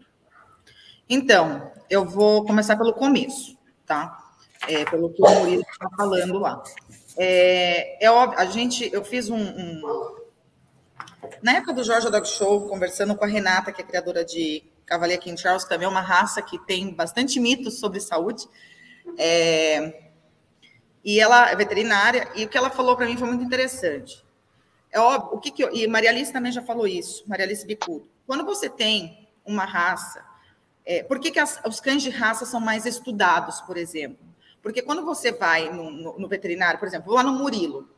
Então, 1.09 1.71
eu 1.89 2.05
vou 2.05 2.45
começar 2.45 2.77
pelo 2.77 2.93
começo, 2.93 3.57
tá? 3.85 4.19
É, 4.67 4.85
pelo 4.85 5.11
que 5.11 5.21
o 5.21 5.29
Murilo 5.29 5.65
está 5.69 5.89
falando 5.97 6.39
lá. 6.39 6.63
É, 7.17 8.05
é 8.05 8.09
óbvio, 8.09 8.39
a 8.39 8.45
gente, 8.45 8.89
eu 8.93 9.03
fiz 9.03 9.29
um, 9.29 9.37
um, 9.37 10.15
Na 11.41 11.53
época 11.53 11.73
do 11.73 11.83
Jorge 11.83 12.09
Dog 12.09 12.27
Show, 12.27 12.67
conversando 12.67 13.15
com 13.15 13.25
a 13.25 13.27
Renata, 13.27 13.71
que 13.71 13.81
é 13.81 13.85
criadora 13.85 14.23
de 14.23 14.63
Cavalier 14.85 15.19
King 15.19 15.39
Charles, 15.39 15.65
também 15.65 15.85
é 15.85 15.89
uma 15.89 16.01
raça 16.01 16.41
que 16.41 16.57
tem 16.65 16.93
bastante 16.93 17.39
mitos 17.39 17.79
sobre 17.79 17.99
saúde. 17.99 18.47
É, 19.17 20.11
e 21.03 21.19
ela 21.19 21.49
é 21.49 21.55
veterinária, 21.55 22.29
e 22.35 22.45
o 22.45 22.49
que 22.49 22.57
ela 22.57 22.69
falou 22.69 22.95
para 22.95 23.05
mim 23.05 23.17
foi 23.17 23.27
muito 23.27 23.43
interessante. 23.43 24.23
É 24.91 24.99
óbvio, 24.99 25.37
o 25.37 25.39
que, 25.39 25.51
que 25.51 25.63
eu, 25.63 25.73
e 25.73 25.87
Maria 25.87 26.09
Alice 26.09 26.31
também 26.31 26.51
já 26.51 26.61
falou 26.61 26.87
isso, 26.87 27.23
Maria 27.27 27.45
Alice 27.45 27.65
Bicudo. 27.65 28.07
Quando 28.25 28.45
você 28.45 28.69
tem 28.69 29.27
uma 29.45 29.65
raça, 29.65 30.23
é, 30.85 31.03
por 31.03 31.19
que, 31.19 31.31
que 31.31 31.39
as, 31.39 31.59
os 31.65 31.79
cães 31.79 32.01
de 32.03 32.09
raça 32.09 32.45
são 32.45 32.59
mais 32.59 32.85
estudados, 32.85 33.61
por 33.61 33.75
exemplo? 33.75 34.25
Porque 34.61 34.81
quando 34.81 35.03
você 35.03 35.31
vai 35.31 35.69
no, 35.69 35.91
no, 35.91 36.19
no 36.19 36.27
veterinário, 36.27 36.79
por 36.79 36.87
exemplo, 36.87 37.07
vou 37.07 37.15
lá 37.15 37.23
no 37.23 37.33
Murilo, 37.33 37.89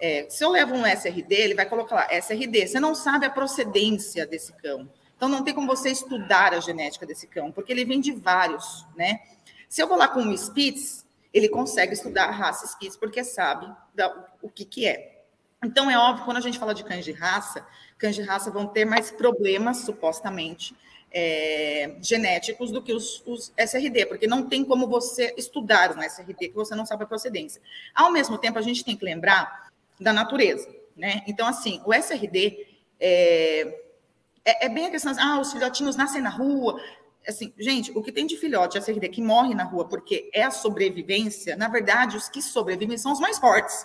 é, 0.00 0.26
se 0.28 0.44
eu 0.44 0.50
levo 0.50 0.74
um 0.74 0.86
SRD, 0.86 1.34
ele 1.34 1.54
vai 1.54 1.66
colocar 1.66 1.94
lá 1.94 2.14
SRD. 2.14 2.66
Você 2.66 2.80
não 2.80 2.94
sabe 2.94 3.24
a 3.24 3.30
procedência 3.30 4.26
desse 4.26 4.52
cão. 4.54 4.90
Então 5.16 5.28
não 5.28 5.42
tem 5.42 5.54
como 5.54 5.66
você 5.66 5.90
estudar 5.90 6.52
a 6.52 6.60
genética 6.60 7.06
desse 7.06 7.26
cão, 7.26 7.50
porque 7.50 7.72
ele 7.72 7.84
vem 7.84 8.00
de 8.00 8.12
vários, 8.12 8.86
né? 8.94 9.20
Se 9.68 9.82
eu 9.82 9.88
vou 9.88 9.96
lá 9.96 10.06
com 10.06 10.20
o 10.20 10.36
Spitz, 10.36 11.05
ele 11.32 11.48
consegue 11.48 11.94
estudar 11.94 12.30
raça 12.30 12.66
Spitz 12.66 12.96
porque 12.96 13.22
sabe 13.24 13.66
da, 13.94 14.30
o 14.42 14.48
que, 14.48 14.64
que 14.64 14.86
é. 14.86 15.22
Então 15.64 15.90
é 15.90 15.98
óbvio, 15.98 16.24
quando 16.24 16.36
a 16.36 16.40
gente 16.40 16.58
fala 16.58 16.74
de 16.74 16.84
cães 16.84 17.04
de 17.04 17.12
raça, 17.12 17.66
cães 17.98 18.14
de 18.14 18.22
raça 18.22 18.50
vão 18.50 18.66
ter 18.66 18.84
mais 18.84 19.10
problemas, 19.10 19.78
supostamente, 19.78 20.76
é, 21.10 21.96
genéticos 22.02 22.70
do 22.70 22.82
que 22.82 22.92
os, 22.92 23.22
os, 23.26 23.52
SRD, 23.56 24.06
porque 24.06 24.26
não 24.26 24.48
tem 24.48 24.64
como 24.64 24.86
você 24.86 25.32
estudar 25.36 25.96
um 25.96 26.02
SRD 26.02 26.48
que 26.48 26.54
você 26.54 26.74
não 26.74 26.84
sabe 26.84 27.04
a 27.04 27.06
procedência. 27.06 27.60
Ao 27.94 28.10
mesmo 28.10 28.36
tempo, 28.36 28.58
a 28.58 28.62
gente 28.62 28.84
tem 28.84 28.96
que 28.96 29.04
lembrar 29.04 29.70
da 29.98 30.12
natureza, 30.12 30.68
né? 30.96 31.22
Então, 31.26 31.46
assim, 31.46 31.80
o 31.86 31.94
SRD 31.94 32.66
é, 33.00 33.80
é, 34.44 34.66
é 34.66 34.68
bem 34.68 34.86
a 34.86 34.90
questão, 34.90 35.14
ah, 35.18 35.40
os 35.40 35.52
filhotinhos 35.52 35.96
nascem 35.96 36.20
na 36.20 36.30
rua. 36.30 36.80
Assim, 37.28 37.52
gente, 37.58 37.90
o 37.90 38.02
que 38.02 38.12
tem 38.12 38.26
de 38.26 38.36
filhote 38.36 38.78
SRD 38.78 39.08
que 39.08 39.20
morre 39.20 39.54
na 39.54 39.64
rua 39.64 39.88
porque 39.88 40.30
é 40.32 40.42
a 40.42 40.50
sobrevivência, 40.50 41.56
na 41.56 41.68
verdade, 41.68 42.16
os 42.16 42.28
que 42.28 42.40
sobrevivem 42.40 42.96
são 42.96 43.12
os 43.12 43.20
mais 43.20 43.38
fortes. 43.38 43.84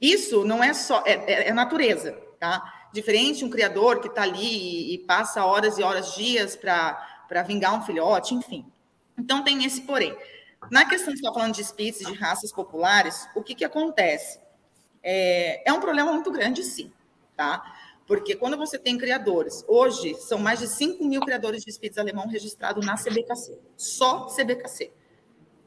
Isso 0.00 0.44
não 0.44 0.62
é 0.62 0.72
só, 0.74 1.02
é, 1.06 1.12
é, 1.12 1.48
é 1.48 1.52
natureza, 1.52 2.12
tá? 2.38 2.88
Diferente 2.92 3.44
um 3.44 3.50
criador 3.50 4.00
que 4.00 4.08
está 4.08 4.22
ali 4.22 4.40
e, 4.40 4.94
e, 4.94 4.98
passa 4.98 5.44
horas 5.44 5.78
e 5.78 5.82
horas, 5.82 6.14
dias 6.14 6.56
para 6.56 7.42
vingar 7.46 7.74
um 7.74 7.82
filhote, 7.82 8.34
enfim. 8.34 8.66
Então 9.16 9.42
tem 9.42 9.64
esse 9.64 9.82
porém. 9.82 10.16
Na 10.70 10.84
questão 10.84 11.12
que 11.12 11.20
está 11.20 11.32
falando 11.32 11.54
de 11.54 11.62
espécies, 11.62 12.06
de 12.06 12.14
raças 12.14 12.52
populares, 12.52 13.28
o 13.34 13.42
que, 13.42 13.54
que 13.54 13.64
acontece? 13.64 14.40
É, 15.02 15.68
é 15.68 15.72
um 15.72 15.80
problema 15.80 16.12
muito 16.12 16.30
grande, 16.30 16.64
sim, 16.64 16.92
tá? 17.36 17.62
Porque 18.08 18.34
quando 18.34 18.56
você 18.56 18.78
tem 18.78 18.96
criadores, 18.96 19.62
hoje 19.68 20.14
são 20.14 20.38
mais 20.38 20.60
de 20.60 20.66
5 20.66 21.04
mil 21.04 21.20
criadores 21.20 21.62
de 21.62 21.68
espíritos 21.68 21.98
alemão 21.98 22.26
registrados 22.26 22.84
na 22.84 22.96
CBKC, 22.96 23.58
só 23.76 24.26
CBKC. 24.28 24.90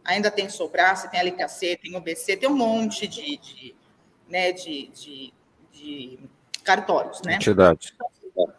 Ainda 0.04 0.32
tem 0.32 0.50
Sobrace, 0.50 1.10
tem 1.12 1.20
LKC, 1.20 1.78
tem 1.78 1.96
OBC, 1.96 2.36
tem 2.38 2.50
um 2.50 2.56
monte 2.56 3.08
de, 3.08 3.38
de, 3.38 3.76
né, 4.28 4.52
de, 4.52 4.88
de, 4.88 5.34
de 5.72 6.20
cartórios, 6.64 7.22
né? 7.22 7.38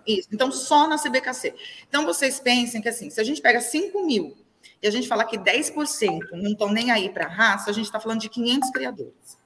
Isso. 0.07 0.29
Então, 0.33 0.53
só 0.53 0.87
na 0.87 0.97
CBKC. 0.97 1.53
Então, 1.88 2.07
vocês 2.07 2.38
pensem 2.38 2.81
que, 2.81 2.88
assim, 2.88 3.11
se 3.11 3.21
a 3.21 3.25
gente 3.25 3.42
pega 3.42 3.61
5 3.61 4.07
mil 4.07 4.37
e 4.81 4.87
a 4.87 4.92
gente 4.92 5.09
falar 5.09 5.25
que 5.25 5.37
10% 5.37 6.21
não 6.35 6.53
estão 6.53 6.71
nem 6.71 6.92
aí 6.92 7.09
para 7.09 7.25
a 7.25 7.29
raça, 7.29 7.68
a 7.68 7.73
gente 7.73 7.87
está 7.87 7.99
falando 7.99 8.21
de 8.21 8.29
500 8.29 8.71
criadores. 8.71 9.41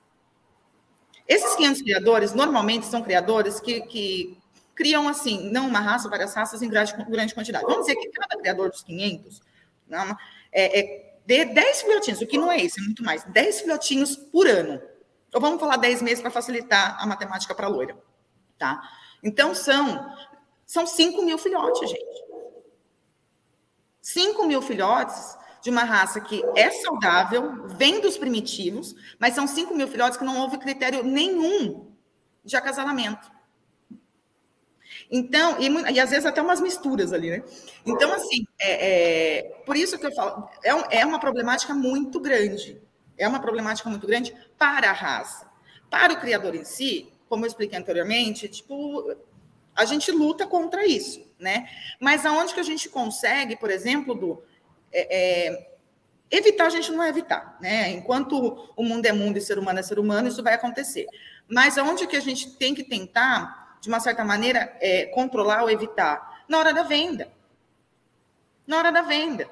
Esses 1.26 1.54
500 1.56 1.82
criadores, 1.82 2.32
normalmente, 2.34 2.86
são 2.86 3.02
criadores 3.02 3.60
que, 3.60 3.80
que 3.82 4.38
criam, 4.74 5.08
assim, 5.08 5.50
não 5.50 5.66
uma 5.66 5.80
raça, 5.80 6.08
várias 6.08 6.34
raças 6.34 6.62
em 6.62 6.68
grande, 6.68 6.92
grande 7.08 7.34
quantidade. 7.34 7.64
Vamos 7.64 7.86
dizer 7.86 7.96
que 7.96 8.08
cada 8.10 8.38
criador 8.38 8.70
dos 8.70 8.82
500 8.82 9.40
não, 9.88 10.16
é, 10.52 10.80
é 10.80 11.16
de 11.24 11.44
10 11.44 11.82
filhotinhos, 11.82 12.20
o 12.20 12.26
que 12.26 12.38
não 12.38 12.50
é 12.50 12.58
isso, 12.58 12.78
é 12.78 12.82
muito 12.82 13.02
mais, 13.02 13.24
10 13.24 13.62
filhotinhos 13.62 14.16
por 14.16 14.46
ano. 14.46 14.80
Então, 15.28 15.40
vamos 15.40 15.58
falar 15.60 15.76
10 15.76 16.02
meses 16.02 16.20
para 16.20 16.30
facilitar 16.30 16.96
a 17.00 17.06
matemática 17.06 17.54
para 17.54 17.66
a 17.66 17.68
loira 17.68 17.96
tá? 18.58 18.80
Então, 19.22 19.54
são, 19.54 20.14
são 20.64 20.86
5 20.86 21.22
mil 21.22 21.38
filhotes, 21.38 21.90
gente. 21.90 22.26
5 24.00 24.46
mil 24.46 24.62
filhotes 24.62 25.36
de 25.66 25.70
uma 25.70 25.82
raça 25.82 26.20
que 26.20 26.44
é 26.54 26.70
saudável, 26.70 27.66
vem 27.66 28.00
dos 28.00 28.16
primitivos, 28.16 28.94
mas 29.18 29.34
são 29.34 29.48
5 29.48 29.74
mil 29.74 29.88
filhotes 29.88 30.16
que 30.16 30.24
não 30.24 30.38
houve 30.38 30.58
critério 30.58 31.02
nenhum 31.02 31.90
de 32.44 32.56
acasalamento. 32.56 33.28
Então, 35.10 35.60
e, 35.60 35.66
e, 35.92 35.98
às 35.98 36.10
vezes 36.10 36.24
até 36.24 36.40
umas 36.40 36.60
misturas 36.60 37.12
ali, 37.12 37.30
né? 37.30 37.42
Então, 37.84 38.12
assim, 38.12 38.46
é, 38.60 39.38
é, 39.38 39.42
por 39.66 39.76
isso 39.76 39.98
que 39.98 40.06
eu 40.06 40.14
falo, 40.14 40.48
é, 40.62 41.00
é 41.00 41.04
uma 41.04 41.18
problemática 41.18 41.74
muito 41.74 42.20
grande. 42.20 42.80
É 43.18 43.26
uma 43.26 43.40
problemática 43.40 43.90
muito 43.90 44.06
grande 44.06 44.32
para 44.56 44.90
a 44.90 44.92
raça. 44.92 45.50
Para 45.90 46.12
o 46.12 46.20
criador 46.20 46.54
em 46.54 46.64
si, 46.64 47.12
como 47.28 47.44
eu 47.44 47.48
expliquei 47.48 47.76
anteriormente, 47.76 48.48
tipo, 48.48 49.16
a 49.74 49.84
gente 49.84 50.12
luta 50.12 50.46
contra 50.46 50.86
isso, 50.86 51.28
né? 51.40 51.68
Mas 52.00 52.24
aonde 52.24 52.54
que 52.54 52.60
a 52.60 52.64
gente 52.64 52.88
consegue, 52.88 53.56
por 53.56 53.68
exemplo, 53.68 54.14
do 54.14 54.42
é, 54.92 55.48
é, 55.48 55.70
evitar, 56.30 56.66
a 56.66 56.70
gente 56.70 56.90
não 56.90 56.98
vai 56.98 57.08
evitar, 57.08 57.56
né? 57.60 57.90
Enquanto 57.90 58.72
o 58.76 58.82
mundo 58.82 59.06
é 59.06 59.12
mundo 59.12 59.36
e 59.36 59.40
ser 59.40 59.58
humano 59.58 59.78
é 59.78 59.82
ser 59.82 59.98
humano, 59.98 60.28
isso 60.28 60.42
vai 60.42 60.54
acontecer. 60.54 61.06
Mas 61.48 61.78
aonde 61.78 62.06
que 62.06 62.16
a 62.16 62.20
gente 62.20 62.56
tem 62.56 62.74
que 62.74 62.82
tentar, 62.82 63.78
de 63.80 63.88
uma 63.88 64.00
certa 64.00 64.24
maneira, 64.24 64.76
é, 64.80 65.06
controlar 65.06 65.62
ou 65.62 65.70
evitar? 65.70 66.44
Na 66.48 66.58
hora 66.58 66.72
da 66.72 66.82
venda. 66.82 67.32
Na 68.66 68.78
hora 68.78 68.90
da 68.90 69.02
venda. 69.02 69.48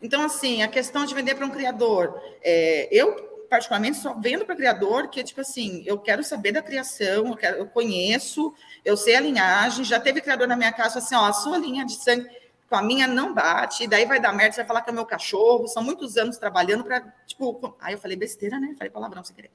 Então, 0.00 0.24
assim, 0.24 0.62
a 0.62 0.68
questão 0.68 1.04
de 1.04 1.14
vender 1.14 1.36
para 1.36 1.46
um 1.46 1.50
criador. 1.50 2.20
É, 2.42 2.88
eu 2.90 3.32
particularmente, 3.52 3.98
só 3.98 4.14
vendo 4.14 4.46
para 4.46 4.56
criador 4.56 5.08
que, 5.08 5.22
tipo 5.22 5.42
assim, 5.42 5.82
eu 5.84 5.98
quero 5.98 6.24
saber 6.24 6.52
da 6.52 6.62
criação, 6.62 7.28
eu, 7.28 7.36
quero, 7.36 7.58
eu 7.58 7.66
conheço, 7.66 8.54
eu 8.82 8.96
sei 8.96 9.14
a 9.14 9.20
linhagem, 9.20 9.84
já 9.84 10.00
teve 10.00 10.22
criador 10.22 10.48
na 10.48 10.56
minha 10.56 10.72
casa 10.72 11.00
assim, 11.00 11.14
ó, 11.14 11.26
a 11.26 11.34
sua 11.34 11.58
linha 11.58 11.84
de 11.84 11.92
sangue 11.96 12.26
com 12.72 12.76
a 12.76 12.82
minha 12.82 13.06
não 13.06 13.34
bate, 13.34 13.86
daí 13.86 14.06
vai 14.06 14.18
dar 14.18 14.32
merda, 14.32 14.54
você 14.54 14.60
vai 14.62 14.66
falar 14.66 14.80
que 14.80 14.88
é 14.88 14.92
meu 14.94 15.04
cachorro, 15.04 15.68
são 15.68 15.84
muitos 15.84 16.16
anos 16.16 16.38
trabalhando 16.38 16.82
para, 16.82 17.02
tipo, 17.26 17.76
aí 17.78 17.92
eu 17.92 17.98
falei 17.98 18.16
besteira, 18.16 18.58
né? 18.58 18.74
Falei 18.78 18.90
palavrão 18.90 19.22
sem 19.22 19.36
querer. 19.36 19.50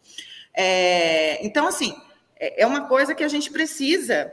É, 0.54 1.44
então, 1.44 1.68
assim, 1.68 1.96
é, 2.40 2.62
é 2.62 2.68
uma 2.68 2.88
coisa 2.88 3.16
que 3.16 3.24
a 3.24 3.28
gente 3.28 3.50
precisa 3.50 4.32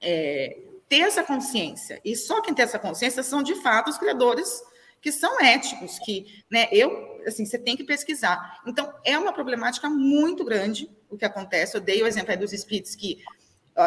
é, 0.00 0.56
ter 0.88 1.00
essa 1.00 1.22
consciência, 1.22 2.00
e 2.02 2.16
só 2.16 2.40
quem 2.40 2.54
tem 2.54 2.62
essa 2.62 2.78
consciência 2.78 3.22
são, 3.22 3.42
de 3.42 3.56
fato, 3.56 3.90
os 3.90 3.98
criadores 3.98 4.62
que 5.02 5.12
são 5.12 5.38
éticos, 5.42 5.98
que, 5.98 6.42
né, 6.50 6.66
eu 6.72 7.20
assim, 7.26 7.44
você 7.44 7.58
tem 7.58 7.76
que 7.76 7.84
pesquisar. 7.84 8.62
Então, 8.66 8.90
é 9.04 9.18
uma 9.18 9.34
problemática 9.34 9.90
muito 9.90 10.46
grande 10.46 10.90
o 11.10 11.18
que 11.18 11.26
acontece. 11.26 11.76
Eu 11.76 11.80
dei 11.82 12.02
o 12.02 12.06
exemplo 12.06 12.30
aí 12.30 12.38
dos 12.38 12.52
Spitz, 12.52 12.94
que, 12.94 13.22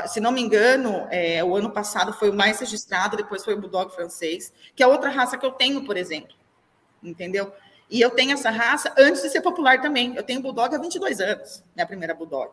se 0.07 0.19
não 0.19 0.31
me 0.31 0.41
engano, 0.41 1.07
é, 1.09 1.43
o 1.43 1.55
ano 1.55 1.71
passado 1.71 2.11
foi 2.13 2.29
o 2.29 2.33
mais 2.33 2.59
registrado, 2.59 3.15
depois 3.15 3.43
foi 3.43 3.53
o 3.53 3.61
Bulldog 3.61 3.93
francês, 3.93 4.53
que 4.75 4.83
é 4.83 4.87
outra 4.87 5.09
raça 5.09 5.37
que 5.37 5.45
eu 5.45 5.51
tenho, 5.51 5.85
por 5.85 5.95
exemplo. 5.95 6.35
Entendeu? 7.01 7.53
E 7.89 8.01
eu 8.01 8.09
tenho 8.09 8.33
essa 8.33 8.49
raça 8.49 8.93
antes 8.97 9.21
de 9.21 9.29
ser 9.29 9.41
popular 9.41 9.81
também. 9.81 10.15
Eu 10.15 10.23
tenho 10.23 10.41
Bulldog 10.41 10.75
há 10.75 10.77
22 10.77 11.21
anos, 11.21 11.63
minha 11.73 11.87
primeira 11.87 12.13
Bulldog. 12.13 12.51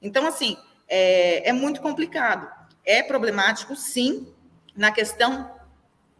Então, 0.00 0.26
assim, 0.26 0.56
é, 0.88 1.48
é 1.48 1.52
muito 1.52 1.80
complicado. 1.80 2.48
É 2.84 3.02
problemático, 3.02 3.74
sim, 3.74 4.32
na 4.76 4.92
questão 4.92 5.50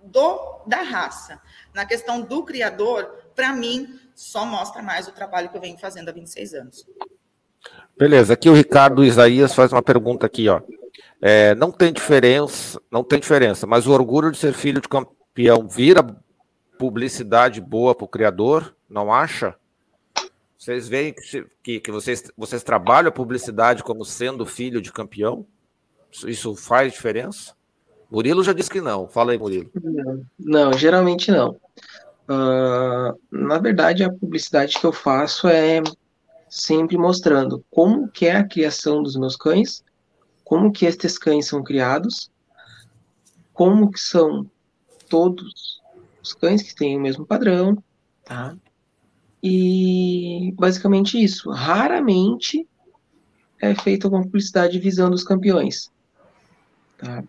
do, 0.03 0.63
da 0.67 0.83
raça. 0.83 1.41
Na 1.73 1.87
questão 1.87 2.21
do 2.21 2.43
criador, 2.43 3.31
para 3.35 3.53
mim, 3.53 4.01
só 4.15 4.45
mostra 4.45 4.83
mais 4.83 5.07
o 5.07 5.13
trabalho 5.13 5.49
que 5.49 5.57
eu 5.57 5.61
venho 5.61 5.79
fazendo 5.79 6.09
há 6.09 6.13
26 6.13 6.55
anos. 6.55 6.87
Beleza, 7.99 8.35
aqui 8.35 8.49
o 8.49 8.55
Ricardo 8.55 9.05
Isaías 9.05 9.53
faz 9.53 9.73
uma 9.73 9.83
pergunta 9.83 10.25
aqui, 10.25 10.49
ó. 10.49 10.61
É, 11.21 11.53
não 11.57 11.73
tem 11.73 11.93
diferença, 11.93 12.81
não 12.93 13.03
tem 13.03 13.19
diferença, 13.19 13.67
mas 13.67 13.89
o 13.89 13.93
orgulho 13.93 14.31
de 14.31 14.39
ser 14.39 14.53
filho 14.53 14.81
de 14.81 14.89
campeão 14.89 15.67
vira 15.67 16.07
publicidade 16.79 17.61
boa 17.61 17.97
para 17.97 18.05
o 18.05 18.09
criador, 18.09 18.73
não 18.89 19.13
acha? 19.13 19.57
Vocês 20.57 20.87
veem 20.89 21.13
que, 21.13 21.47
que, 21.61 21.81
que, 21.81 21.91
vocês, 21.91 22.31
vocês 22.37 22.63
trabalham 22.63 23.09
a 23.09 23.13
publicidade 23.13 23.83
como 23.83 24.05
sendo 24.05 24.47
filho 24.47 24.81
de 24.81 24.93
campeão? 24.93 25.45
Isso 26.25 26.55
faz 26.55 26.93
diferença? 26.93 27.55
Murilo 28.09 28.45
já 28.45 28.53
disse 28.53 28.71
que 28.71 28.81
não. 28.81 29.09
Fala 29.09 29.33
aí, 29.33 29.39
Murilo. 29.39 29.71
Não, 29.75 30.25
não 30.39 30.73
geralmente 30.73 31.33
não. 31.33 31.57
Uh, 32.29 33.19
na 33.31 33.59
verdade, 33.59 34.05
a 34.05 34.13
publicidade 34.13 34.79
que 34.79 34.85
eu 34.85 34.93
faço 34.93 35.49
é 35.49 35.83
sempre 36.51 36.97
mostrando 36.97 37.65
como 37.71 38.09
que 38.09 38.27
é 38.27 38.37
a 38.37 38.47
criação 38.47 39.03
dos 39.03 39.17
meus 39.17 39.37
cães, 39.37 39.83
como 40.45 40.73
que 40.73 40.87
estes 40.87 41.19
cães 41.19 41.47
são 41.47 41.63
criados, 41.63 42.31
como 43.53 43.91
que 43.91 44.01
são 44.01 44.49
todos 45.09 45.81
os 46.23 46.33
cães 46.33 46.63
que 46.63 46.75
têm 46.75 46.97
o 46.97 47.01
mesmo 47.01 47.27
padrão, 47.27 47.83
tá? 48.25 48.57
E 49.43 50.53
basicamente 50.57 51.23
isso. 51.23 51.51
Raramente 51.51 52.67
é 53.61 53.75
feita 53.75 54.07
alguma 54.07 54.23
publicidade 54.23 54.79
visando 54.79 55.15
os 55.15 55.25
campeões. 55.25 55.91
Tá? 56.97 57.23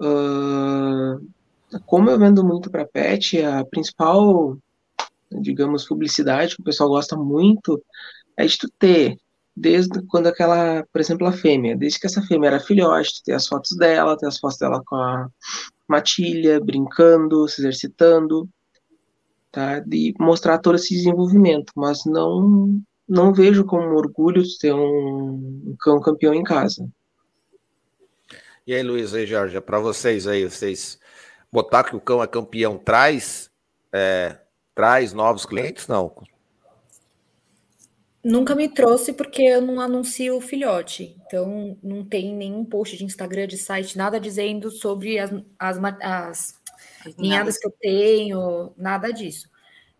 Uh, 0.00 1.26
como 1.86 2.10
eu 2.10 2.18
vendo 2.18 2.44
muito 2.44 2.70
para 2.70 2.86
pet, 2.86 3.42
a 3.42 3.64
principal, 3.64 4.56
digamos, 5.30 5.86
publicidade 5.86 6.56
que 6.56 6.62
o 6.62 6.64
pessoal 6.64 6.90
gosta 6.90 7.16
muito 7.16 7.82
é 8.36 8.46
de 8.46 8.58
tu 8.58 8.68
ter, 8.78 9.16
desde 9.56 10.02
quando 10.06 10.26
aquela, 10.26 10.84
por 10.92 11.00
exemplo, 11.00 11.26
a 11.26 11.32
fêmea, 11.32 11.76
desde 11.76 12.00
que 12.00 12.06
essa 12.06 12.22
fêmea 12.22 12.48
era 12.48 12.60
filhote, 12.60 13.22
ter 13.24 13.32
as 13.32 13.46
fotos 13.46 13.76
dela, 13.76 14.16
ter 14.16 14.26
as 14.26 14.38
fotos 14.38 14.58
dela 14.58 14.82
com 14.86 14.96
a 14.96 15.28
matilha, 15.88 16.60
brincando, 16.60 17.46
se 17.48 17.60
exercitando, 17.60 18.48
tá? 19.50 19.80
De 19.80 20.14
mostrar 20.18 20.58
todo 20.58 20.76
esse 20.76 20.94
desenvolvimento, 20.94 21.72
mas 21.76 22.04
não 22.06 22.80
não 23.08 23.32
vejo 23.34 23.64
como 23.64 23.94
orgulho 23.94 24.42
ter 24.58 24.72
um, 24.72 25.76
cão 25.80 26.00
campeão 26.00 26.32
em 26.32 26.42
casa. 26.42 26.88
E 28.66 28.72
aí, 28.72 28.82
Luiz 28.82 29.12
e 29.12 29.26
Jorge, 29.26 29.60
para 29.60 29.78
vocês 29.80 30.26
aí, 30.26 30.48
vocês 30.48 30.98
botar 31.52 31.84
que 31.84 31.94
o 31.94 32.00
cão 32.00 32.22
é 32.22 32.26
campeão 32.26 32.78
traz 32.78 33.50
é, 33.92 34.38
traz 34.74 35.12
novos 35.12 35.44
clientes? 35.44 35.86
Não. 35.86 36.14
Nunca 38.24 38.54
me 38.54 38.68
trouxe 38.68 39.12
porque 39.12 39.42
eu 39.42 39.60
não 39.60 39.80
anuncio 39.80 40.36
o 40.36 40.40
filhote. 40.40 41.16
Então, 41.26 41.76
não 41.82 42.04
tem 42.04 42.34
nenhum 42.34 42.64
post 42.64 42.96
de 42.96 43.04
Instagram, 43.04 43.48
de 43.48 43.58
site, 43.58 43.98
nada 43.98 44.20
dizendo 44.20 44.70
sobre 44.70 45.18
as, 45.18 45.30
as, 45.58 45.76
as 46.00 47.16
ninhadas 47.18 47.58
que 47.58 47.66
eu 47.66 47.74
tenho, 47.80 48.72
nada 48.76 49.12
disso. 49.12 49.50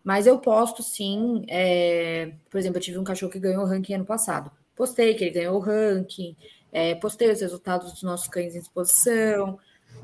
Mas 0.01 0.25
eu 0.25 0.39
posto 0.39 0.81
sim. 0.81 1.45
É, 1.49 2.33
por 2.49 2.57
exemplo, 2.57 2.77
eu 2.77 2.81
tive 2.81 2.97
um 2.97 3.03
cachorro 3.03 3.31
que 3.31 3.39
ganhou 3.39 3.63
o 3.63 3.67
ranking 3.67 3.95
ano 3.95 4.05
passado. 4.05 4.49
Postei 4.73 5.13
que 5.15 5.25
ele 5.25 5.31
ganhou 5.31 5.57
o 5.57 5.59
ranking, 5.59 6.35
é, 6.71 6.95
postei 6.95 7.29
os 7.29 7.41
resultados 7.41 7.91
dos 7.91 8.03
nossos 8.03 8.27
cães 8.27 8.55
em 8.55 8.59
exposição. 8.59 9.59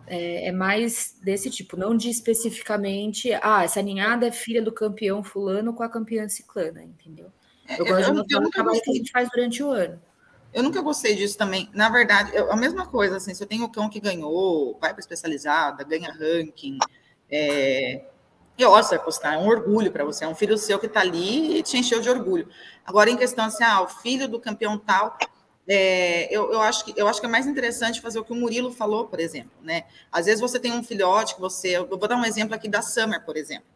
É, 0.08 0.48
é, 0.48 0.52
mais 0.52 1.16
desse 1.24 1.50
tipo, 1.50 1.78
não 1.78 1.96
de 1.96 2.10
especificamente, 2.10 3.32
ah, 3.42 3.64
essa 3.64 3.82
ninhada 3.82 4.28
é 4.28 4.32
filha 4.32 4.62
do 4.62 4.72
campeão 4.72 5.24
fulano 5.24 5.74
com 5.74 5.84
a 5.84 5.90
campeã 5.90 6.28
ciclana, 6.28 6.84
entendeu? 6.84 7.32
Eu 7.78 7.86
gosto 7.86 8.10
eu, 8.10 8.24
de 8.24 8.36
o 8.36 8.50
trabalho 8.50 8.82
que 8.82 8.92
a 8.92 8.94
gente 8.94 9.12
faz 9.12 9.30
durante 9.30 9.62
o 9.64 9.72
ano. 9.72 10.02
Eu 10.54 10.64
nunca 10.64 10.82
gostei 10.82 11.16
disso 11.16 11.38
também. 11.38 11.70
Na 11.74 11.90
verdade, 11.90 12.36
eu, 12.36 12.52
a 12.52 12.56
mesma 12.56 12.88
coisa, 12.88 13.18
assim, 13.18 13.34
se 13.34 13.44
eu 13.44 13.48
tenho 13.48 13.66
o 13.66 13.70
cão 13.70 13.90
que 13.90 14.00
ganhou, 14.00 14.78
vai 14.80 14.92
para 14.92 15.00
especializada, 15.00 15.84
ganha 15.84 16.12
ranking, 16.12 16.80
é, 17.30 18.04
eu 18.58 18.72
gosto 18.72 18.98
de 18.98 19.04
postar, 19.04 19.36
é 19.36 19.38
um 19.38 19.48
orgulho 19.48 19.92
para 19.92 20.04
você, 20.04 20.26
é 20.26 20.28
um 20.28 20.36
filho 20.36 20.58
seu 20.58 20.80
que 20.80 20.88
está 20.88 21.02
ali 21.02 21.60
e 21.60 21.64
te 21.64 21.78
encheu 21.78 22.02
de 22.02 22.10
orgulho. 22.10 22.50
Agora, 22.86 23.10
em 23.10 23.16
questão 23.16 23.46
assim, 23.46 23.64
ah, 23.64 23.82
o 23.82 23.88
filho 23.88 24.28
do 24.28 24.40
campeão 24.40 24.78
tal, 24.78 25.18
é, 25.68 26.28
eu, 26.36 26.52
eu, 26.52 26.62
acho 26.62 26.84
que, 26.84 26.94
eu 26.98 27.08
acho 27.08 27.20
que 27.20 27.28
é 27.28 27.30
mais 27.30 27.46
interessante 27.46 28.02
fazer 28.02 28.20
o 28.20 28.26
que 28.26 28.34
o 28.34 28.36
Murilo 28.36 28.72
falou, 28.72 29.06
por 29.06 29.20
exemplo, 29.20 29.52
né? 29.62 29.84
Às 30.12 30.26
vezes 30.26 30.42
você 30.42 30.60
tem 30.60 30.74
um 30.74 30.84
filhote 30.84 31.36
que 31.36 31.42
você. 31.42 31.78
Eu 31.78 31.88
vou 31.88 32.08
dar 32.08 32.16
um 32.16 32.26
exemplo 32.26 32.56
aqui 32.56 32.68
da 32.68 32.82
Summer, 32.82 33.24
por 33.24 33.38
exemplo. 33.38 33.68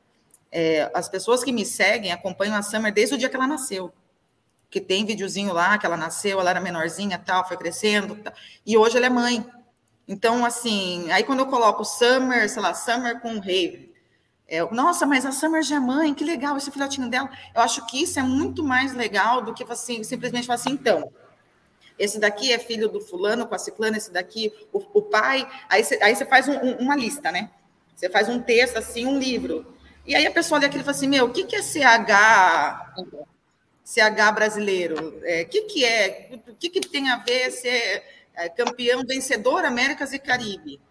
É, 0.55 0.91
as 0.93 1.09
pessoas 1.09 1.43
que 1.43 1.51
me 1.51 1.65
seguem 1.65 2.11
acompanham 2.11 2.55
a 2.55 2.61
Summer 2.61 2.93
desde 2.93 3.15
o 3.15 3.17
dia 3.17 3.27
que 3.27 3.35
ela 3.35 3.47
nasceu. 3.47 3.91
Que 4.69 4.79
tem 4.79 5.03
videozinho 5.03 5.51
lá 5.51 5.79
que 5.79 5.85
ela 5.85 5.97
nasceu, 5.97 6.39
ela 6.39 6.51
era 6.51 6.61
menorzinha, 6.61 7.17
tal, 7.17 7.47
foi 7.47 7.57
crescendo, 7.57 8.15
tal, 8.17 8.31
e 8.63 8.77
hoje 8.77 8.95
ela 8.95 9.07
é 9.07 9.09
mãe. 9.09 9.43
Então, 10.07 10.45
assim, 10.45 11.11
aí 11.11 11.23
quando 11.23 11.39
eu 11.39 11.47
coloco 11.47 11.83
Summer, 11.83 12.47
sei 12.47 12.61
lá, 12.61 12.71
Summer 12.75 13.19
com 13.19 13.39
Rave, 13.39 13.91
é, 14.47 14.63
nossa, 14.71 15.07
mas 15.07 15.25
a 15.25 15.31
Summer 15.31 15.63
já 15.63 15.77
é 15.77 15.79
mãe, 15.79 16.13
que 16.13 16.23
legal 16.23 16.55
esse 16.55 16.69
filhotinho 16.69 17.09
dela. 17.09 17.31
Eu 17.55 17.61
acho 17.61 17.83
que 17.87 18.03
isso 18.03 18.19
é 18.19 18.23
muito 18.23 18.63
mais 18.63 18.93
legal 18.93 19.41
do 19.41 19.55
que 19.55 19.63
assim, 19.63 20.03
simplesmente 20.03 20.45
falar 20.45 20.55
assim, 20.55 20.71
então, 20.71 21.11
esse 21.97 22.19
daqui 22.19 22.53
é 22.53 22.59
filho 22.59 22.87
do 22.89 23.01
fulano 23.01 23.47
com 23.47 23.55
a 23.55 23.57
ciclana, 23.57 23.97
esse 23.97 24.11
daqui, 24.11 24.53
o, 24.71 24.77
o 24.93 25.01
pai. 25.01 25.49
Aí 25.67 25.83
você 25.83 26.25
faz 26.25 26.47
um, 26.47 26.53
um, 26.53 26.75
uma 26.77 26.95
lista, 26.95 27.31
né? 27.31 27.49
Você 27.95 28.07
faz 28.07 28.29
um 28.29 28.39
texto, 28.39 28.77
assim, 28.77 29.07
um 29.07 29.17
livro. 29.17 29.72
E 30.05 30.15
aí 30.15 30.25
a 30.25 30.31
pessoa 30.31 30.59
olha 30.59 30.67
aquilo 30.67 30.81
e 30.81 30.85
fala 30.85 30.97
assim: 30.97 31.07
Meu, 31.07 31.25
o 31.25 31.31
que, 31.31 31.43
que 31.45 31.55
é 31.55 31.61
CH, 31.61 32.93
CH 33.83 34.31
brasileiro? 34.33 35.19
O 35.19 35.25
é, 35.25 35.45
que, 35.45 35.61
que 35.63 35.85
é? 35.85 36.39
O 36.47 36.55
que, 36.55 36.69
que 36.69 36.81
tem 36.81 37.09
a 37.09 37.17
ver 37.17 37.51
ser 37.51 38.03
é, 38.33 38.49
campeão, 38.49 39.03
vencedor 39.05 39.63
Américas 39.63 40.13
e 40.13 40.19
Caribe? 40.19 40.81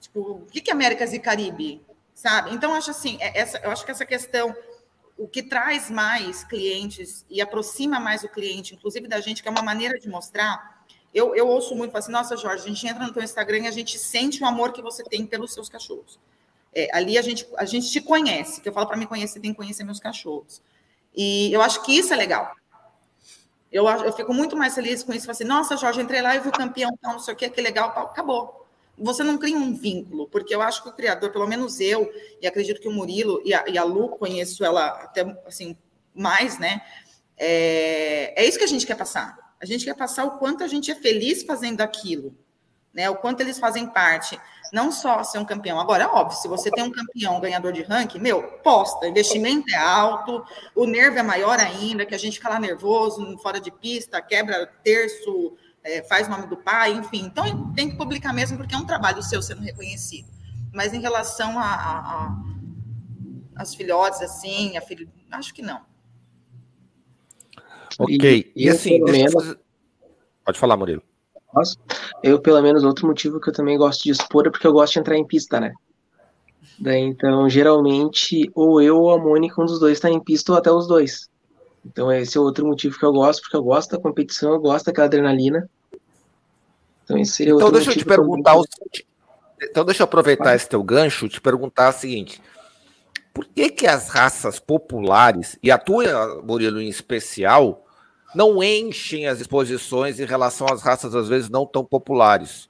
Tipo, 0.00 0.20
o 0.20 0.46
que, 0.46 0.60
que 0.60 0.70
é 0.70 0.74
Américas 0.74 1.12
e 1.12 1.18
Caribe? 1.18 1.84
Sabe? 2.14 2.54
Então, 2.54 2.74
acho 2.74 2.90
assim: 2.90 3.18
é, 3.20 3.40
essa, 3.40 3.58
eu 3.58 3.70
acho 3.70 3.84
que 3.84 3.90
essa 3.90 4.06
questão 4.06 4.54
o 5.18 5.26
que 5.26 5.42
traz 5.42 5.90
mais 5.90 6.44
clientes 6.44 7.24
e 7.30 7.40
aproxima 7.40 7.98
mais 7.98 8.22
o 8.22 8.28
cliente, 8.28 8.74
inclusive 8.74 9.08
da 9.08 9.20
gente, 9.20 9.42
que 9.42 9.48
é 9.48 9.50
uma 9.50 9.62
maneira 9.62 9.98
de 9.98 10.08
mostrar. 10.08 10.84
Eu, 11.14 11.34
eu 11.34 11.48
ouço 11.48 11.74
muito, 11.74 11.96
assim, 11.96 12.12
nossa, 12.12 12.36
Jorge, 12.36 12.64
a 12.64 12.68
gente 12.68 12.86
entra 12.86 13.06
no 13.06 13.12
teu 13.12 13.22
Instagram 13.22 13.60
e 13.60 13.66
a 13.66 13.70
gente 13.70 13.98
sente 13.98 14.42
o 14.42 14.46
amor 14.46 14.72
que 14.72 14.82
você 14.82 15.02
tem 15.02 15.26
pelos 15.26 15.54
seus 15.54 15.68
cachorros. 15.68 16.20
É, 16.78 16.90
ali 16.92 17.16
a 17.16 17.22
gente, 17.22 17.48
a 17.56 17.64
gente 17.64 17.90
te 17.90 18.02
conhece, 18.02 18.60
que 18.60 18.68
eu 18.68 18.72
falo 18.72 18.86
para 18.86 18.98
me 18.98 19.06
conhecer, 19.06 19.40
tem 19.40 19.52
que 19.52 19.56
conhecer 19.56 19.82
meus 19.82 19.98
cachorros. 19.98 20.60
E 21.14 21.50
eu 21.50 21.62
acho 21.62 21.82
que 21.82 21.96
isso 21.96 22.12
é 22.12 22.16
legal. 22.16 22.54
Eu, 23.72 23.88
eu 23.88 24.12
fico 24.12 24.34
muito 24.34 24.54
mais 24.54 24.74
feliz 24.74 25.02
com 25.02 25.14
isso. 25.14 25.30
Assim, 25.30 25.44
nossa, 25.44 25.74
Jorge, 25.78 26.02
entrei 26.02 26.20
lá 26.20 26.36
e 26.36 26.40
vi 26.40 26.48
o 26.48 26.52
campeão, 26.52 26.90
tal, 27.00 27.14
não 27.14 27.18
sei 27.18 27.32
o 27.32 27.36
que, 27.36 27.48
que 27.48 27.62
legal, 27.62 27.94
tal, 27.94 28.08
acabou. 28.08 28.66
Você 28.98 29.22
não 29.22 29.38
cria 29.38 29.56
um 29.56 29.74
vínculo, 29.74 30.28
porque 30.28 30.54
eu 30.54 30.60
acho 30.60 30.82
que 30.82 30.90
o 30.90 30.92
criador, 30.92 31.32
pelo 31.32 31.46
menos 31.46 31.80
eu, 31.80 32.12
e 32.42 32.46
acredito 32.46 32.78
que 32.78 32.88
o 32.88 32.92
Murilo 32.92 33.40
e 33.42 33.54
a, 33.54 33.64
e 33.66 33.78
a 33.78 33.84
Lu, 33.84 34.10
conheço 34.10 34.62
ela 34.62 34.86
até 34.86 35.22
assim 35.46 35.74
mais, 36.14 36.58
né? 36.58 36.82
É, 37.38 38.34
é 38.42 38.46
isso 38.46 38.58
que 38.58 38.64
a 38.64 38.68
gente 38.68 38.86
quer 38.86 38.96
passar. 38.96 39.34
A 39.58 39.64
gente 39.64 39.84
quer 39.86 39.94
passar 39.94 40.24
o 40.24 40.38
quanto 40.38 40.62
a 40.62 40.66
gente 40.66 40.90
é 40.90 40.94
feliz 40.94 41.42
fazendo 41.42 41.80
aquilo, 41.80 42.36
né? 42.96 43.10
O 43.10 43.16
quanto 43.16 43.40
eles 43.40 43.58
fazem 43.58 43.86
parte 43.86 44.40
não 44.72 44.90
só 44.90 45.22
ser 45.22 45.38
um 45.38 45.44
campeão. 45.44 45.78
Agora, 45.78 46.04
é 46.04 46.06
óbvio, 46.06 46.38
se 46.38 46.48
você 46.48 46.70
tem 46.70 46.82
um 46.82 46.90
campeão 46.90 47.38
ganhador 47.38 47.72
de 47.72 47.82
ranking, 47.82 48.18
meu, 48.18 48.42
posta, 48.64 49.06
investimento 49.06 49.72
é 49.72 49.76
alto, 49.76 50.44
o 50.74 50.86
nervo 50.86 51.18
é 51.18 51.22
maior 51.22 51.58
ainda, 51.60 52.04
que 52.04 52.14
a 52.14 52.18
gente 52.18 52.38
fica 52.38 52.48
lá 52.48 52.58
nervoso, 52.58 53.38
fora 53.38 53.60
de 53.60 53.70
pista, 53.70 54.20
quebra 54.20 54.66
terço, 54.82 55.56
é, 55.84 56.02
faz 56.02 56.26
o 56.26 56.30
nome 56.30 56.48
do 56.48 56.56
pai, 56.56 56.92
enfim. 56.92 57.24
Então, 57.26 57.72
tem 57.74 57.90
que 57.90 57.96
publicar 57.96 58.32
mesmo, 58.32 58.56
porque 58.56 58.74
é 58.74 58.78
um 58.78 58.86
trabalho 58.86 59.22
seu 59.22 59.40
sendo 59.40 59.62
reconhecido. 59.62 60.28
Mas 60.72 60.92
em 60.92 61.00
relação 61.00 61.58
a, 61.58 61.64
a, 61.64 61.98
a 61.98 62.36
as 63.56 63.74
filhotes, 63.74 64.20
assim, 64.20 64.76
a 64.76 64.82
filho, 64.82 65.08
acho 65.30 65.54
que 65.54 65.62
não. 65.62 65.80
Ok, 67.98 68.52
e, 68.54 68.64
e 68.64 68.68
assim, 68.68 69.00
menos... 69.00 69.56
pode 70.44 70.58
falar, 70.58 70.76
Murilo. 70.76 71.02
Eu, 72.22 72.40
pelo 72.40 72.62
menos, 72.62 72.84
outro 72.84 73.06
motivo 73.06 73.40
que 73.40 73.50
eu 73.50 73.54
também 73.54 73.78
gosto 73.78 74.04
de 74.04 74.10
expor 74.10 74.46
é 74.46 74.50
porque 74.50 74.66
eu 74.66 74.72
gosto 74.72 74.94
de 74.94 75.00
entrar 75.00 75.16
em 75.16 75.26
pista, 75.26 75.60
né? 75.60 75.72
Daí, 76.78 77.00
então, 77.00 77.48
geralmente, 77.48 78.50
ou 78.54 78.82
eu 78.82 78.98
ou 78.98 79.12
a 79.12 79.18
Mônica, 79.18 79.60
um 79.60 79.64
dos 79.64 79.80
dois 79.80 79.94
está 79.94 80.10
em 80.10 80.20
pista, 80.20 80.52
ou 80.52 80.58
até 80.58 80.70
os 80.70 80.86
dois. 80.86 81.28
Então, 81.84 82.12
esse 82.12 82.36
é 82.36 82.40
outro 82.40 82.66
motivo 82.66 82.98
que 82.98 83.04
eu 83.04 83.12
gosto, 83.12 83.40
porque 83.42 83.56
eu 83.56 83.62
gosto 83.62 83.90
da 83.92 84.02
competição, 84.02 84.52
eu 84.52 84.60
gosto 84.60 84.86
daquela 84.86 85.06
adrenalina. 85.06 85.68
Então, 87.04 87.16
esse 87.16 87.44
é 87.44 87.50
então 87.50 87.70
deixa 87.70 87.92
eu 87.92 87.96
te 87.96 88.04
perguntar, 88.04 88.56
o... 88.56 88.64
então 89.62 89.84
deixa 89.84 90.02
eu 90.02 90.04
aproveitar 90.04 90.56
esse 90.56 90.68
teu 90.68 90.82
gancho, 90.82 91.28
te 91.28 91.40
perguntar 91.40 91.90
o 91.90 91.92
seguinte: 91.92 92.42
por 93.32 93.44
que 93.46 93.70
que 93.70 93.86
as 93.86 94.08
raças 94.08 94.58
populares 94.58 95.56
e 95.62 95.70
a 95.70 95.78
tua, 95.78 96.42
Murilo, 96.42 96.80
em 96.80 96.88
especial, 96.88 97.85
não 98.36 98.62
enchem 98.62 99.26
as 99.26 99.40
exposições 99.40 100.20
em 100.20 100.26
relação 100.26 100.66
às 100.70 100.82
raças, 100.82 101.14
às 101.14 101.28
vezes, 101.28 101.48
não 101.48 101.64
tão 101.64 101.82
populares. 101.82 102.68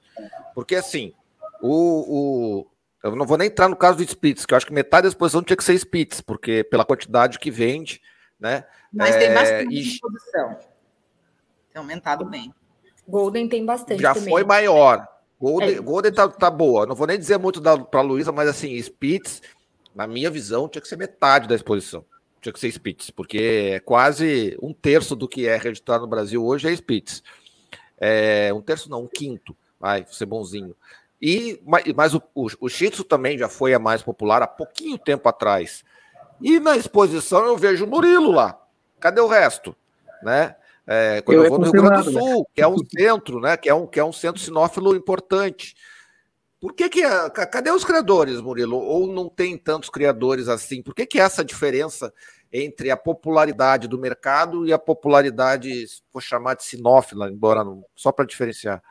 Porque, 0.55 0.75
assim, 0.75 1.13
o, 1.61 2.61
o, 2.61 2.67
eu 3.03 3.15
não 3.17 3.25
vou 3.25 3.37
nem 3.37 3.47
entrar 3.47 3.67
no 3.67 3.75
caso 3.75 3.97
do 3.97 4.03
Spitz, 4.03 4.45
que 4.45 4.53
eu 4.53 4.57
acho 4.57 4.65
que 4.65 4.71
metade 4.71 5.03
da 5.03 5.09
exposição 5.09 5.43
tinha 5.43 5.57
que 5.57 5.63
ser 5.63 5.77
Spitz, 5.77 6.21
porque 6.21 6.63
pela 6.63 6.85
quantidade 6.85 7.37
que 7.37 7.51
vende, 7.51 8.01
né? 8.39 8.63
Mas 8.91 9.15
é, 9.15 9.19
tem 9.19 9.33
bastante 9.33 9.75
e... 9.75 9.81
exposição. 9.81 10.57
Tem 11.73 11.79
aumentado 11.79 12.23
bem. 12.23 12.53
Golden 13.05 13.49
tem 13.49 13.65
bastante 13.65 14.01
Já 14.01 14.13
também. 14.13 14.29
foi 14.29 14.45
maior. 14.45 15.05
Golden, 15.39 15.75
é. 15.75 15.79
Golden 15.81 16.13
tá, 16.13 16.29
tá 16.29 16.49
boa. 16.49 16.85
Não 16.85 16.95
vou 16.95 17.05
nem 17.05 17.19
dizer 17.19 17.37
muito 17.37 17.61
para 17.61 17.99
a 17.99 18.03
Luísa, 18.03 18.31
mas 18.31 18.47
assim, 18.47 18.73
Spitz, 18.81 19.41
na 19.93 20.07
minha 20.07 20.31
visão, 20.31 20.69
tinha 20.69 20.81
que 20.81 20.87
ser 20.87 20.97
metade 20.97 21.45
da 21.45 21.55
exposição 21.55 22.05
tinha 22.47 22.53
que 22.53 22.59
ser 22.59 22.69
Spitz, 22.69 23.09
porque 23.09 23.73
é 23.73 23.79
quase 23.79 24.57
um 24.61 24.73
terço 24.73 25.15
do 25.15 25.27
que 25.27 25.47
é 25.47 25.57
registrado 25.57 26.03
no 26.03 26.09
Brasil 26.09 26.45
hoje 26.45 26.67
é 26.67 26.71
Spitz. 26.71 27.21
É, 27.99 28.51
um 28.53 28.61
terço 28.61 28.89
não, 28.89 29.03
um 29.03 29.07
quinto, 29.07 29.55
vai 29.79 30.05
ser 30.09 30.25
bonzinho. 30.25 30.75
E, 31.21 31.59
mas 31.95 32.13
o, 32.13 32.21
o, 32.33 32.47
o 32.61 32.69
Shih 32.69 32.91
Tzu 32.91 33.03
também 33.03 33.37
já 33.37 33.49
foi 33.49 33.73
a 33.73 33.79
mais 33.79 34.01
popular 34.03 34.41
há 34.41 34.47
pouquinho 34.47 34.97
tempo 34.97 35.27
atrás. 35.27 35.83
E 36.39 36.59
na 36.59 36.77
exposição 36.77 37.45
eu 37.45 37.57
vejo 37.57 37.85
o 37.85 37.87
Murilo 37.87 38.31
lá. 38.31 38.59
Cadê 38.99 39.19
o 39.19 39.27
resto? 39.27 39.75
Né? 40.21 40.55
É, 40.85 41.21
quando 41.21 41.37
eu, 41.37 41.43
eu 41.43 41.49
vou 41.49 41.59
no 41.59 41.71
Rio 41.71 41.83
Grande 41.83 42.05
do 42.05 42.11
Sul, 42.11 42.47
que 42.53 42.61
é 42.61 42.67
um 42.67 42.77
centro, 42.77 43.41
né? 43.41 43.57
Que 43.57 43.69
é 43.69 43.73
um, 43.73 43.87
que 43.87 43.99
é 43.99 44.05
um 44.05 44.13
centro 44.13 44.41
sinófilo 44.41 44.95
importante. 44.95 45.75
Por 46.59 46.73
que 46.73 46.89
que 46.89 47.01
cadê 47.51 47.71
os 47.71 47.83
criadores, 47.83 48.41
Murilo? 48.41 48.77
Ou 48.77 49.07
não 49.07 49.29
tem 49.29 49.57
tantos 49.57 49.89
criadores 49.89 50.47
assim? 50.47 50.81
Por 50.81 50.95
que 50.95 51.05
que 51.05 51.19
essa 51.19 51.43
diferença 51.43 52.13
entre 52.51 52.91
a 52.91 52.97
popularidade 52.97 53.87
do 53.87 53.97
mercado 53.97 54.65
e 54.65 54.73
a 54.73 54.79
popularidade, 54.79 55.85
vou 56.11 56.21
chamar 56.21 56.55
de 56.55 56.63
sinófila, 56.63 57.29
embora 57.29 57.63
não, 57.63 57.83
só 57.95 58.11
para 58.11 58.25
diferenciar? 58.25 58.81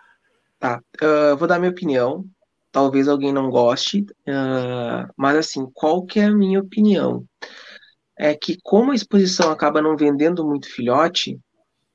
Tá, 0.58 0.80
uh, 1.02 1.36
vou 1.36 1.48
dar 1.48 1.58
minha 1.58 1.70
opinião. 1.70 2.24
Talvez 2.72 3.08
alguém 3.08 3.32
não 3.32 3.48
goste, 3.48 4.02
uh, 4.28 5.10
mas 5.16 5.36
assim, 5.36 5.66
qual 5.72 6.04
que 6.04 6.20
é 6.20 6.24
a 6.24 6.34
minha 6.34 6.60
opinião? 6.60 7.24
É 8.18 8.34
que 8.34 8.58
como 8.62 8.92
a 8.92 8.94
exposição 8.94 9.50
acaba 9.50 9.80
não 9.80 9.96
vendendo 9.96 10.46
muito 10.46 10.70
filhote, 10.70 11.38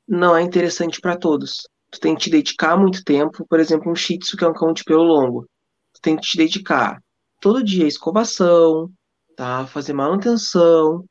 não 0.07 0.35
é 0.35 0.41
interessante 0.41 0.99
para 0.99 1.15
todos. 1.15 1.67
Tu 1.91 1.99
tem 1.99 2.15
que 2.15 2.21
te 2.21 2.29
dedicar 2.29 2.77
muito 2.77 3.03
tempo, 3.03 3.45
por 3.47 3.59
exemplo, 3.59 3.91
um 3.91 3.95
Shih 3.95 4.17
Tzu, 4.17 4.37
que 4.37 4.43
é 4.43 4.47
um 4.47 4.53
cão 4.53 4.73
de 4.73 4.83
pelo 4.83 5.03
longo. 5.03 5.47
Tu 5.93 6.01
tem 6.01 6.15
que 6.15 6.21
te 6.23 6.37
dedicar 6.37 6.99
todo 7.39 7.63
dia 7.63 7.87
escovação, 7.87 8.89
tá? 9.35 9.65
Fazer 9.67 9.93
manutenção, 9.93 11.03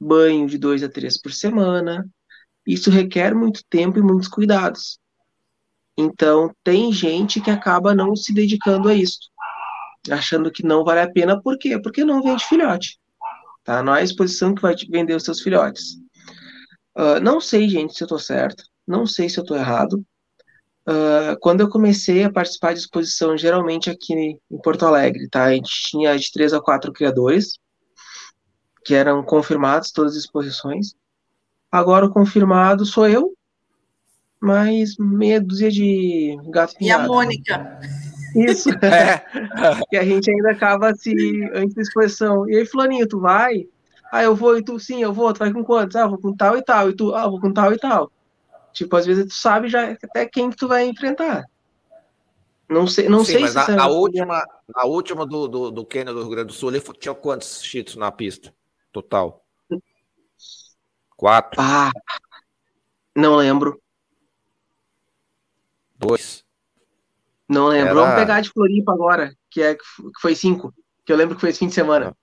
banho 0.00 0.46
de 0.46 0.58
dois 0.58 0.82
a 0.82 0.88
três 0.88 1.20
por 1.20 1.32
semana. 1.32 2.08
Isso 2.66 2.90
requer 2.90 3.34
muito 3.34 3.62
tempo 3.68 3.98
e 3.98 4.02
muitos 4.02 4.28
cuidados. 4.28 4.98
Então, 5.96 6.54
tem 6.62 6.92
gente 6.92 7.40
que 7.40 7.50
acaba 7.50 7.94
não 7.94 8.14
se 8.14 8.32
dedicando 8.34 8.88
a 8.88 8.94
isso, 8.94 9.18
achando 10.10 10.50
que 10.50 10.62
não 10.62 10.84
vale 10.84 11.00
a 11.00 11.10
pena. 11.10 11.40
Por 11.40 11.58
quê? 11.58 11.80
Porque 11.80 12.04
não 12.04 12.22
vende 12.22 12.44
filhote. 12.44 12.98
Tá? 13.64 13.82
Não 13.82 13.94
é 13.94 14.00
a 14.00 14.04
exposição 14.04 14.54
que 14.54 14.62
vai 14.62 14.74
vender 14.90 15.14
os 15.14 15.24
seus 15.24 15.40
filhotes. 15.40 15.94
Uh, 16.96 17.20
não 17.22 17.40
sei, 17.40 17.68
gente, 17.68 17.94
se 17.94 18.02
eu 18.02 18.06
estou 18.06 18.18
certo. 18.18 18.64
Não 18.86 19.06
sei 19.06 19.28
se 19.28 19.38
eu 19.38 19.42
estou 19.42 19.56
errado. 19.56 20.04
Uh, 20.88 21.36
quando 21.40 21.62
eu 21.62 21.68
comecei 21.68 22.22
a 22.22 22.32
participar 22.32 22.72
de 22.72 22.80
exposição, 22.80 23.36
geralmente 23.36 23.90
aqui 23.90 24.14
em 24.14 24.38
Porto 24.62 24.86
Alegre, 24.86 25.28
tá? 25.28 25.44
A 25.44 25.52
gente 25.52 25.70
tinha 25.90 26.16
de 26.16 26.30
três 26.30 26.52
a 26.52 26.60
quatro 26.60 26.92
criadores, 26.92 27.58
que 28.86 28.94
eram 28.94 29.20
confirmados 29.24 29.90
todas 29.90 30.12
as 30.12 30.18
exposições. 30.18 30.94
Agora 31.70 32.06
o 32.06 32.10
confirmado 32.10 32.86
sou 32.86 33.08
eu, 33.08 33.34
mais 34.40 34.96
meia 34.96 35.40
dúzia 35.40 35.70
de 35.72 36.38
gato 36.50 36.76
E 36.80 36.90
a 36.92 37.00
Mônica. 37.00 37.80
Isso. 38.34 38.70
É. 38.86 39.80
e 39.90 39.96
a 39.96 40.04
gente 40.04 40.30
ainda 40.30 40.52
acaba 40.52 40.94
se 40.94 41.12
antes 41.52 41.74
da 41.74 41.82
exposição. 41.82 42.48
E 42.48 42.56
aí, 42.56 42.66
Fulaninho, 42.66 43.08
tu 43.08 43.18
vai? 43.18 43.66
Ah, 44.12 44.22
eu 44.22 44.36
vou, 44.36 44.56
e 44.56 44.62
tu, 44.62 44.78
sim, 44.78 45.02
eu 45.02 45.12
vou, 45.12 45.32
tu 45.32 45.38
vai 45.38 45.52
com 45.52 45.64
quantos? 45.64 45.96
Ah, 45.96 46.06
vou 46.06 46.18
com 46.18 46.34
tal 46.36 46.56
e 46.56 46.62
tal, 46.62 46.88
e 46.88 46.94
tu, 46.94 47.12
ah, 47.14 47.26
vou 47.26 47.40
com 47.40 47.52
tal 47.52 47.72
e 47.72 47.78
tal. 47.78 48.12
Tipo, 48.72 48.94
às 48.96 49.06
vezes 49.06 49.26
tu 49.26 49.34
sabe 49.34 49.68
já 49.68 49.90
até 49.90 50.26
quem 50.26 50.48
que 50.50 50.56
tu 50.56 50.68
vai 50.68 50.86
enfrentar. 50.86 51.44
Não 52.68 52.86
sei, 52.86 53.08
não 53.08 53.24
Sim, 53.24 53.32
sei 53.32 53.40
mas 53.42 53.52
se 53.52 53.58
a, 53.58 53.82
a 53.82 53.86
última, 53.88 54.44
a 54.74 54.86
última 54.86 55.26
do, 55.26 55.48
do, 55.48 55.70
do 55.70 55.84
Kenya 55.84 56.12
do 56.12 56.20
Rio 56.20 56.30
Grande 56.30 56.48
do 56.48 56.52
Sul, 56.52 56.70
ele 56.70 56.80
tinha 57.00 57.14
quantos 57.14 57.64
cheats 57.64 57.96
na 57.96 58.12
pista? 58.12 58.52
Total. 58.96 59.44
Quatro. 61.18 61.60
Ah, 61.60 61.90
não 63.14 63.36
lembro. 63.36 63.78
Dois. 65.98 66.42
Não 67.46 67.66
lembro. 67.66 67.90
Era... 67.90 67.94
Vamos 68.00 68.14
pegar 68.14 68.40
de 68.40 68.48
Floripa 68.48 68.94
agora, 68.94 69.36
que, 69.50 69.60
é, 69.60 69.74
que 69.74 69.84
foi 70.18 70.34
cinco. 70.34 70.72
Que 71.04 71.12
eu 71.12 71.16
lembro 71.18 71.34
que 71.34 71.42
foi 71.42 71.50
esse 71.50 71.58
fim 71.58 71.66
de 71.66 71.74
semana. 71.74 72.16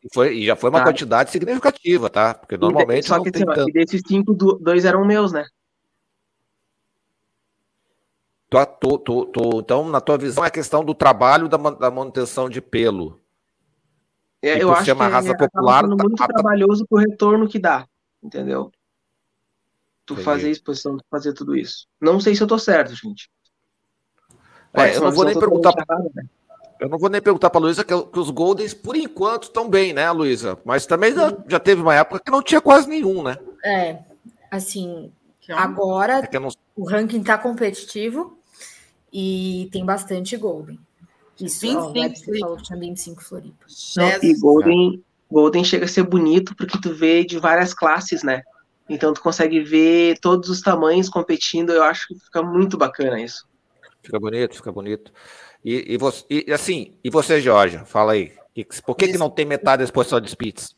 E, 0.00 0.06
foi, 0.14 0.36
e 0.36 0.46
já 0.46 0.54
foi 0.54 0.70
uma 0.70 0.78
tá. 0.78 0.84
quantidade 0.84 1.32
significativa, 1.32 2.08
tá? 2.08 2.34
Porque 2.34 2.56
normalmente. 2.56 3.08
Só 3.08 3.20
que 3.20 3.30
assim, 3.34 3.44
tanto. 3.44 3.64
desses 3.72 4.00
cinco, 4.06 4.32
dois 4.32 4.84
eram 4.84 5.04
meus, 5.04 5.32
né? 5.32 5.44
Tu, 8.48 8.98
tu, 8.98 9.26
tu, 9.26 9.58
então, 9.58 9.88
na 9.88 10.00
tua 10.00 10.16
visão, 10.16 10.44
é 10.44 10.46
a 10.46 10.52
questão 10.52 10.84
do 10.84 10.94
trabalho 10.94 11.48
da, 11.48 11.56
da 11.56 11.90
manutenção 11.90 12.48
de 12.48 12.60
pelo. 12.60 13.20
É, 14.46 14.62
eu 14.62 14.72
acho 14.72 14.84
que 14.84 14.92
uma 14.92 15.08
raça 15.08 15.30
é, 15.30 15.36
popular, 15.36 15.82
tá, 15.82 15.88
muito 15.88 16.16
tá, 16.16 16.28
trabalhoso 16.28 16.86
pro 16.86 16.98
retorno 16.98 17.48
que 17.48 17.58
dá, 17.58 17.86
entendeu? 18.22 18.70
Tu 20.04 20.12
Entendi. 20.12 20.24
fazer 20.24 20.50
exposição, 20.50 20.96
tu 20.96 21.04
fazer 21.10 21.32
tudo 21.32 21.56
isso. 21.56 21.88
Não 22.00 22.20
sei 22.20 22.36
se 22.36 22.42
eu 22.42 22.46
tô 22.46 22.58
certo, 22.58 22.94
gente. 22.94 23.28
É, 24.72 24.96
eu 24.96 25.00
não 25.00 25.10
vou 25.10 25.24
nem 25.24 25.38
perguntar. 25.38 25.74
Né? 26.14 26.24
Eu 26.78 26.88
não 26.88 26.98
vou 26.98 27.08
nem 27.08 27.20
perguntar 27.20 27.50
para 27.50 27.60
Luísa 27.60 27.82
que, 27.82 28.02
que, 28.02 28.18
os 28.18 28.30
Goldens, 28.30 28.74
por 28.74 28.94
enquanto, 28.94 29.44
estão 29.44 29.68
bem, 29.68 29.92
né, 29.92 30.10
Luísa? 30.10 30.58
Mas 30.64 30.86
também 30.86 31.14
já, 31.14 31.36
já, 31.48 31.58
teve 31.58 31.80
uma 31.80 31.94
época 31.94 32.20
que 32.24 32.30
não 32.30 32.42
tinha 32.42 32.60
quase 32.60 32.88
nenhum, 32.88 33.22
né? 33.22 33.38
É, 33.64 33.98
assim, 34.50 35.10
agora 35.48 36.28
é 36.30 36.38
não... 36.38 36.50
o 36.76 36.84
ranking 36.84 37.20
está 37.20 37.38
competitivo 37.38 38.38
e 39.12 39.68
tem 39.72 39.84
bastante 39.84 40.36
Golden. 40.36 40.78
Isso, 41.40 41.92
25, 41.92 42.36
ó, 42.36 42.40
falou 42.40 42.56
que 42.56 42.62
tinha 42.62 42.78
25 42.78 43.22
Floripas. 43.22 43.94
Não, 43.96 44.08
e 44.22 44.38
Golden, 44.38 45.04
Golden 45.30 45.64
chega 45.64 45.84
a 45.84 45.88
ser 45.88 46.02
bonito 46.04 46.54
porque 46.56 46.80
tu 46.80 46.94
vê 46.94 47.24
de 47.24 47.38
várias 47.38 47.74
classes, 47.74 48.22
né? 48.22 48.42
Então 48.88 49.12
tu 49.12 49.20
consegue 49.20 49.60
ver 49.60 50.18
todos 50.18 50.48
os 50.48 50.60
tamanhos 50.60 51.08
competindo, 51.08 51.70
eu 51.70 51.82
acho 51.82 52.08
que 52.08 52.14
fica 52.18 52.42
muito 52.42 52.78
bacana 52.78 53.20
isso. 53.20 53.46
Fica 54.02 54.20
bonito, 54.20 54.54
fica 54.54 54.72
bonito. 54.72 55.12
E, 55.64 55.94
e, 55.94 55.96
você, 55.96 56.24
e 56.30 56.52
assim, 56.52 56.96
e 57.02 57.10
você, 57.10 57.40
Jorge, 57.40 57.82
fala 57.86 58.12
aí. 58.12 58.32
Por 58.86 58.96
que, 58.96 59.08
que 59.08 59.18
não 59.18 59.28
tem 59.28 59.44
metade 59.44 59.78
da 59.78 59.84
exposição 59.84 60.20
de 60.20 60.30
Spitz? 60.30 60.76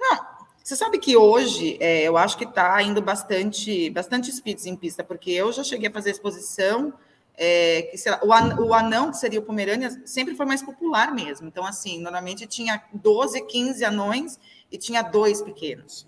Não, 0.00 0.18
você 0.62 0.74
sabe 0.74 0.98
que 0.98 1.16
hoje 1.16 1.76
é, 1.78 2.02
eu 2.02 2.16
acho 2.16 2.36
que 2.36 2.44
está 2.44 2.82
indo 2.82 3.02
bastante, 3.02 3.90
bastante 3.90 4.32
Spitz 4.32 4.66
em 4.66 4.74
pista, 4.74 5.04
porque 5.04 5.30
eu 5.30 5.52
já 5.52 5.62
cheguei 5.62 5.88
a 5.88 5.92
fazer 5.92 6.10
exposição. 6.10 6.94
É, 7.38 7.82
que, 7.82 8.10
lá, 8.10 8.20
o, 8.24 8.32
an, 8.32 8.56
o 8.60 8.74
anão, 8.74 9.10
que 9.10 9.18
seria 9.18 9.40
o 9.40 9.42
Pomerânia, 9.42 9.90
sempre 10.06 10.34
foi 10.34 10.46
mais 10.46 10.62
popular 10.62 11.12
mesmo. 11.12 11.46
Então, 11.46 11.66
assim, 11.66 12.00
normalmente 12.00 12.46
tinha 12.46 12.82
12, 12.92 13.42
15 13.42 13.84
anões 13.84 14.38
e 14.72 14.78
tinha 14.78 15.02
dois 15.02 15.42
pequenos. 15.42 16.06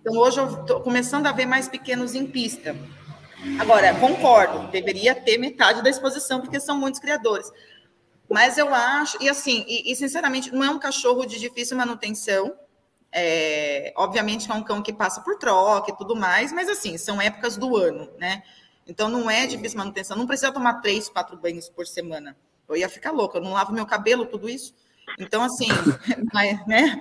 Então, 0.00 0.16
hoje 0.16 0.40
eu 0.40 0.60
estou 0.60 0.80
começando 0.80 1.26
a 1.26 1.32
ver 1.32 1.44
mais 1.44 1.68
pequenos 1.68 2.14
em 2.14 2.26
pista. 2.26 2.74
Agora, 3.58 3.94
concordo, 3.94 4.68
deveria 4.68 5.14
ter 5.14 5.38
metade 5.38 5.82
da 5.82 5.90
exposição, 5.90 6.40
porque 6.40 6.58
são 6.58 6.78
muitos 6.78 7.00
criadores. 7.00 7.50
Mas 8.28 8.56
eu 8.56 8.72
acho, 8.74 9.22
e 9.22 9.28
assim, 9.28 9.64
e, 9.66 9.90
e 9.90 9.96
sinceramente, 9.96 10.52
não 10.52 10.64
é 10.64 10.70
um 10.70 10.78
cachorro 10.78 11.26
de 11.26 11.38
difícil 11.38 11.76
manutenção. 11.76 12.54
É, 13.12 13.92
obviamente 13.96 14.48
é 14.48 14.54
um 14.54 14.62
cão 14.62 14.80
que 14.80 14.92
passa 14.92 15.20
por 15.20 15.36
troca 15.36 15.90
e 15.90 15.96
tudo 15.96 16.14
mais, 16.14 16.52
mas 16.52 16.68
assim, 16.68 16.96
são 16.96 17.20
épocas 17.20 17.56
do 17.56 17.76
ano, 17.76 18.08
né? 18.18 18.42
Então 18.90 19.08
não 19.08 19.30
é 19.30 19.46
difícil 19.46 19.78
manutenção, 19.78 20.16
não 20.16 20.26
precisa 20.26 20.50
tomar 20.50 20.80
três, 20.80 21.08
quatro 21.08 21.36
banhos 21.36 21.68
por 21.68 21.86
semana. 21.86 22.36
Eu 22.68 22.76
ia 22.76 22.88
ficar 22.88 23.12
louca, 23.12 23.38
eu 23.38 23.42
não 23.42 23.52
lavo 23.52 23.72
meu 23.72 23.86
cabelo, 23.86 24.26
tudo 24.26 24.48
isso. 24.48 24.74
Então, 25.16 25.42
assim, 25.42 25.68
né? 26.66 27.00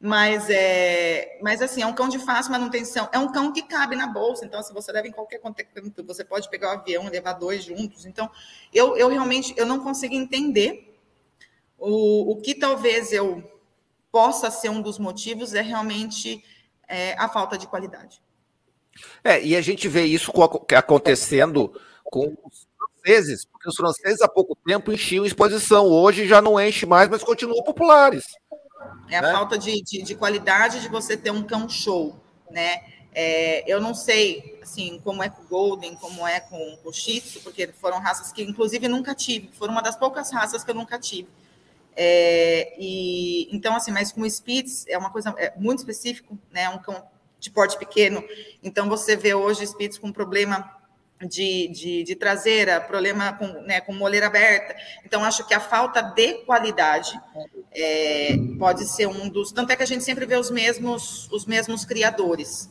Mas, 0.00 0.48
é, 0.48 1.38
mas 1.42 1.60
assim, 1.60 1.82
é 1.82 1.86
um 1.86 1.92
cão 1.92 2.08
de 2.08 2.20
fácil 2.20 2.52
manutenção. 2.52 3.08
É 3.12 3.18
um 3.18 3.32
cão 3.32 3.52
que 3.52 3.62
cabe 3.62 3.96
na 3.96 4.06
bolsa. 4.06 4.44
Então, 4.44 4.62
se 4.62 4.72
você 4.72 4.92
leva 4.92 5.08
em 5.08 5.12
qualquer 5.12 5.38
contexto, 5.38 6.04
você 6.04 6.24
pode 6.24 6.48
pegar 6.48 6.68
o 6.68 6.78
avião 6.78 7.06
e 7.06 7.10
levar 7.10 7.32
dois 7.32 7.64
juntos. 7.64 8.06
Então, 8.06 8.30
eu, 8.72 8.96
eu 8.96 9.08
realmente 9.08 9.54
eu 9.56 9.66
não 9.66 9.80
consigo 9.80 10.14
entender 10.14 10.96
o, 11.78 12.32
o 12.32 12.36
que 12.36 12.54
talvez 12.54 13.12
eu 13.12 13.42
possa 14.12 14.50
ser 14.50 14.68
um 14.68 14.80
dos 14.80 14.98
motivos 14.98 15.54
é 15.54 15.62
realmente 15.62 16.44
é, 16.86 17.14
a 17.18 17.28
falta 17.28 17.58
de 17.58 17.66
qualidade. 17.66 18.22
É, 19.22 19.42
e 19.42 19.56
a 19.56 19.60
gente 19.60 19.88
vê 19.88 20.04
isso 20.04 20.32
acontecendo 20.76 21.72
com 22.04 22.36
os 22.44 22.66
franceses, 22.76 23.44
porque 23.44 23.68
os 23.68 23.76
franceses 23.76 24.20
há 24.20 24.28
pouco 24.28 24.56
tempo 24.56 24.92
enchiam 24.92 25.26
exposição, 25.26 25.86
hoje 25.86 26.26
já 26.26 26.40
não 26.40 26.60
enche 26.60 26.86
mais, 26.86 27.08
mas 27.08 27.22
continuam 27.22 27.62
populares. 27.62 28.24
É 29.10 29.18
a 29.18 29.22
né? 29.22 29.32
falta 29.32 29.58
de, 29.58 29.82
de, 29.82 30.02
de, 30.02 30.14
qualidade 30.14 30.80
de 30.80 30.88
você 30.88 31.16
ter 31.16 31.30
um 31.30 31.42
cão 31.42 31.68
show, 31.68 32.18
né? 32.50 32.82
É, 33.14 33.70
eu 33.72 33.80
não 33.80 33.94
sei, 33.94 34.58
assim, 34.60 35.00
como 35.04 35.22
é 35.22 35.28
com 35.28 35.42
o 35.42 35.46
Golden, 35.46 35.94
como 35.94 36.26
é 36.26 36.40
com, 36.40 36.76
com 36.82 36.88
o 36.88 36.92
Shih 36.92 37.20
Tzu, 37.20 37.40
porque 37.40 37.68
foram 37.68 38.00
raças 38.00 38.32
que, 38.32 38.42
inclusive, 38.42 38.88
nunca 38.88 39.14
tive. 39.14 39.50
Foram 39.52 39.72
uma 39.72 39.82
das 39.82 39.96
poucas 39.96 40.32
raças 40.32 40.64
que 40.64 40.70
eu 40.70 40.74
nunca 40.74 40.98
tive. 40.98 41.28
É, 41.96 42.74
e 42.76 43.48
então, 43.54 43.76
assim, 43.76 43.92
mas 43.92 44.10
com 44.10 44.22
o 44.22 44.26
Spitz 44.26 44.84
é 44.88 44.98
uma 44.98 45.10
coisa 45.10 45.32
é, 45.38 45.52
muito 45.56 45.78
específico, 45.78 46.36
né? 46.50 46.68
Um 46.68 46.78
cão 46.78 47.04
de 47.44 47.50
porte 47.50 47.78
pequeno. 47.78 48.24
Então, 48.62 48.88
você 48.88 49.14
vê 49.14 49.34
hoje 49.34 49.66
Spitz 49.66 49.98
com 49.98 50.10
problema 50.10 50.68
de, 51.20 51.68
de, 51.68 52.02
de 52.02 52.14
traseira, 52.16 52.80
problema 52.80 53.34
com, 53.34 53.46
né, 53.62 53.80
com 53.80 53.92
moleira 53.92 54.26
aberta. 54.26 54.74
Então, 55.04 55.22
acho 55.22 55.46
que 55.46 55.54
a 55.54 55.60
falta 55.60 56.00
de 56.00 56.44
qualidade 56.44 57.20
é, 57.70 58.36
pode 58.58 58.86
ser 58.86 59.06
um 59.06 59.28
dos. 59.28 59.52
Tanto 59.52 59.70
é 59.70 59.76
que 59.76 59.82
a 59.82 59.86
gente 59.86 60.02
sempre 60.02 60.24
vê 60.26 60.36
os 60.36 60.50
mesmos, 60.50 61.30
os 61.30 61.44
mesmos 61.44 61.84
criadores. 61.84 62.70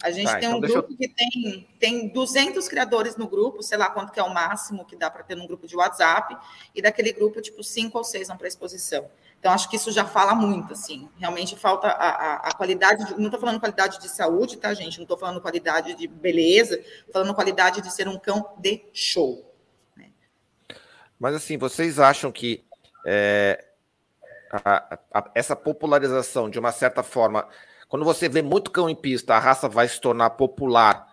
A 0.00 0.12
gente 0.12 0.30
tá, 0.30 0.38
tem 0.38 0.48
um 0.48 0.58
então 0.58 0.60
grupo 0.60 0.92
eu... 0.92 0.96
que 0.96 1.08
tem, 1.08 1.68
tem 1.80 2.08
200 2.08 2.68
criadores 2.68 3.16
no 3.16 3.26
grupo, 3.26 3.64
sei 3.64 3.76
lá 3.76 3.90
quanto 3.90 4.12
que 4.12 4.20
é 4.20 4.22
o 4.22 4.32
máximo 4.32 4.84
que 4.84 4.94
dá 4.94 5.10
para 5.10 5.24
ter 5.24 5.34
num 5.34 5.46
grupo 5.46 5.66
de 5.66 5.74
WhatsApp, 5.74 6.36
e 6.72 6.80
daquele 6.80 7.12
grupo, 7.12 7.40
tipo, 7.40 7.64
cinco 7.64 7.98
ou 7.98 8.04
seis 8.04 8.28
vão 8.28 8.36
para 8.36 8.46
exposição. 8.46 9.10
Então, 9.38 9.52
acho 9.52 9.68
que 9.70 9.76
isso 9.76 9.92
já 9.92 10.04
fala 10.04 10.34
muito, 10.34 10.72
assim. 10.72 11.08
Realmente 11.16 11.56
falta 11.56 11.86
a, 11.86 12.08
a, 12.08 12.34
a 12.48 12.52
qualidade, 12.52 13.04
de, 13.04 13.14
não 13.14 13.26
estou 13.26 13.38
falando 13.38 13.60
qualidade 13.60 14.00
de 14.00 14.08
saúde, 14.08 14.56
tá, 14.56 14.74
gente? 14.74 14.98
Não 14.98 15.04
estou 15.04 15.16
falando 15.16 15.40
qualidade 15.40 15.94
de 15.94 16.08
beleza, 16.08 16.82
falando 17.12 17.34
qualidade 17.34 17.80
de 17.80 17.92
ser 17.92 18.08
um 18.08 18.18
cão 18.18 18.54
de 18.58 18.84
show. 18.92 19.54
Né? 19.96 20.10
Mas 21.20 21.36
assim, 21.36 21.56
vocês 21.56 22.00
acham 22.00 22.32
que 22.32 22.64
é, 23.06 23.64
a, 24.50 24.98
a, 25.14 25.30
essa 25.36 25.54
popularização, 25.54 26.50
de 26.50 26.58
uma 26.58 26.72
certa 26.72 27.04
forma, 27.04 27.46
quando 27.88 28.04
você 28.04 28.28
vê 28.28 28.42
muito 28.42 28.72
cão 28.72 28.90
em 28.90 28.96
pista, 28.96 29.34
a 29.34 29.38
raça 29.38 29.68
vai 29.68 29.86
se 29.86 30.00
tornar 30.00 30.30
popular 30.30 31.06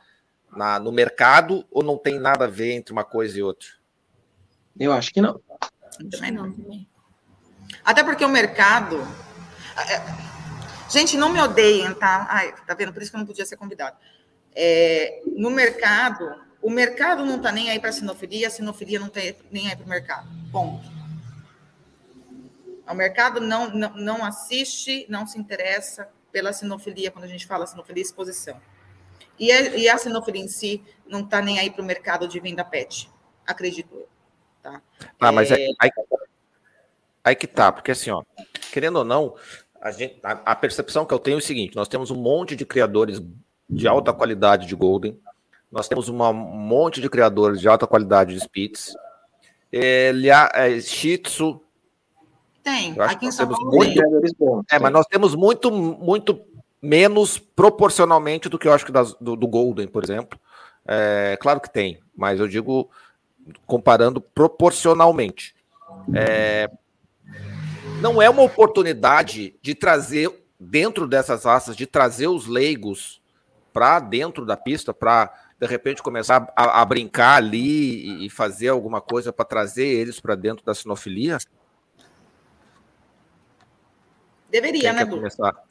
na, 0.51 0.79
no 0.79 0.91
mercado 0.91 1.63
ou 1.69 1.83
não 1.83 1.97
tem 1.97 2.19
nada 2.19 2.45
a 2.45 2.49
ver 2.49 2.71
entre 2.71 2.91
uma 2.91 3.03
coisa 3.03 3.37
e 3.37 3.43
outra? 3.43 3.67
Eu 4.79 4.91
acho 4.91 5.13
que 5.13 5.21
não. 5.21 5.39
Também 6.11 6.31
não. 6.31 6.53
Até 7.85 8.03
porque 8.03 8.25
o 8.25 8.29
mercado. 8.29 9.07
É, 9.77 10.01
gente, 10.89 11.15
não 11.15 11.29
me 11.29 11.39
odeiem, 11.39 11.93
tá? 11.93 12.25
Ai, 12.29 12.53
tá 12.65 12.73
vendo? 12.73 12.91
Por 12.91 13.01
isso 13.01 13.11
que 13.11 13.17
eu 13.17 13.19
não 13.19 13.27
podia 13.27 13.45
ser 13.45 13.57
convidado. 13.57 13.95
É, 14.55 15.21
no 15.37 15.51
mercado, 15.51 16.33
o 16.61 16.69
mercado 16.69 17.23
não 17.23 17.39
tá 17.39 17.51
nem 17.51 17.69
aí 17.69 17.79
para 17.79 17.89
a 17.89 17.93
sinofilia, 17.93 18.47
a 18.47 18.51
sinofilia 18.51 18.99
não 18.99 19.09
tá 19.09 19.19
nem 19.51 19.69
aí 19.69 19.75
para 19.75 19.85
o 19.85 19.89
mercado. 19.89 20.27
Ponto. 20.51 20.83
O 22.87 22.93
mercado 22.93 23.39
não, 23.39 23.69
não, 23.69 23.89
não 23.95 24.25
assiste, 24.25 25.05
não 25.09 25.27
se 25.27 25.37
interessa 25.37 26.09
pela 26.31 26.53
sinofilia, 26.53 27.11
quando 27.11 27.25
a 27.25 27.27
gente 27.27 27.45
fala 27.45 27.67
sinofilia 27.67 28.01
exposição. 28.01 28.59
E 29.37 29.51
a, 29.51 29.61
e 29.75 29.89
a 29.89 29.97
sinofilia 29.97 30.43
em 30.43 30.47
si 30.47 30.83
não 31.07 31.21
está 31.21 31.41
nem 31.41 31.59
aí 31.59 31.69
para 31.69 31.81
o 31.81 31.85
mercado 31.85 32.27
de 32.27 32.39
venda 32.39 32.63
pet, 32.63 33.09
acredito 33.45 33.93
eu. 33.93 34.09
Tá? 34.61 34.81
Ah, 35.19 35.31
mas 35.31 35.51
é... 35.51 35.67
aí, 35.79 35.91
aí 37.25 37.35
que 37.35 37.47
tá, 37.47 37.71
porque 37.71 37.91
assim, 37.91 38.11
ó, 38.11 38.21
querendo 38.71 38.97
ou 38.97 39.03
não, 39.03 39.33
a, 39.81 39.91
gente, 39.91 40.17
a, 40.23 40.31
a, 40.45 40.55
percepção 40.55 41.05
que 41.05 41.13
eu 41.13 41.19
tenho 41.19 41.35
é 41.35 41.39
o 41.39 41.41
seguinte: 41.41 41.75
nós 41.75 41.87
temos 41.87 42.11
um 42.11 42.15
monte 42.15 42.55
de 42.55 42.65
criadores 42.65 43.21
de 43.67 43.87
alta 43.87 44.13
qualidade 44.13 44.67
de 44.67 44.75
Golden, 44.75 45.19
nós 45.71 45.87
temos 45.87 46.07
uma, 46.07 46.29
um 46.29 46.33
monte 46.33 47.01
de 47.01 47.09
criadores 47.09 47.59
de 47.59 47.67
alta 47.67 47.87
qualidade 47.87 48.33
de 48.33 48.39
Spitz, 48.39 48.95
é, 49.73 50.13
é, 50.53 50.79
Shih 50.79 51.17
Tzu. 51.17 51.61
Tem, 52.63 52.95
aqui 52.99 53.27
em 53.27 53.31
São 53.31 53.47
Paulo 53.47 53.71
muito, 53.71 54.65
É, 54.71 54.79
mas 54.79 54.91
nós 54.91 55.05
temos 55.05 55.35
muito, 55.35 55.71
muito 55.71 56.39
menos 56.81 57.37
proporcionalmente 57.37 58.49
do 58.49 58.57
que 58.57 58.67
eu 58.67 58.73
acho 58.73 58.85
que 58.85 58.91
das, 58.91 59.13
do, 59.15 59.35
do 59.35 59.47
Golden, 59.47 59.87
por 59.87 60.03
exemplo. 60.03 60.39
É, 60.87 61.37
claro 61.39 61.59
que 61.59 61.71
tem, 61.71 61.99
mas 62.15 62.39
eu 62.39 62.47
digo 62.47 62.89
comparando 63.67 64.19
proporcionalmente. 64.19 65.53
É, 66.13 66.69
não 68.01 68.21
é 68.21 68.29
uma 68.29 68.43
oportunidade 68.43 69.55
de 69.61 69.75
trazer, 69.75 70.29
dentro 70.59 71.07
dessas 71.07 71.43
raças, 71.45 71.75
de 71.75 71.85
trazer 71.85 72.27
os 72.27 72.47
leigos 72.47 73.21
para 73.73 73.99
dentro 73.99 74.45
da 74.45 74.55
pista, 74.55 74.93
para 74.93 75.33
de 75.59 75.67
repente 75.67 76.03
começar 76.03 76.51
a, 76.55 76.81
a 76.81 76.85
brincar 76.85 77.35
ali 77.35 78.25
e 78.25 78.29
fazer 78.29 78.69
alguma 78.69 79.01
coisa 79.01 79.31
para 79.31 79.45
trazer 79.45 79.85
eles 79.85 80.19
para 80.19 80.35
dentro 80.35 80.65
da 80.65 80.73
sinofilia? 80.73 81.37
Deveria, 84.49 84.93
né, 84.93 85.03
Du? 85.03 85.21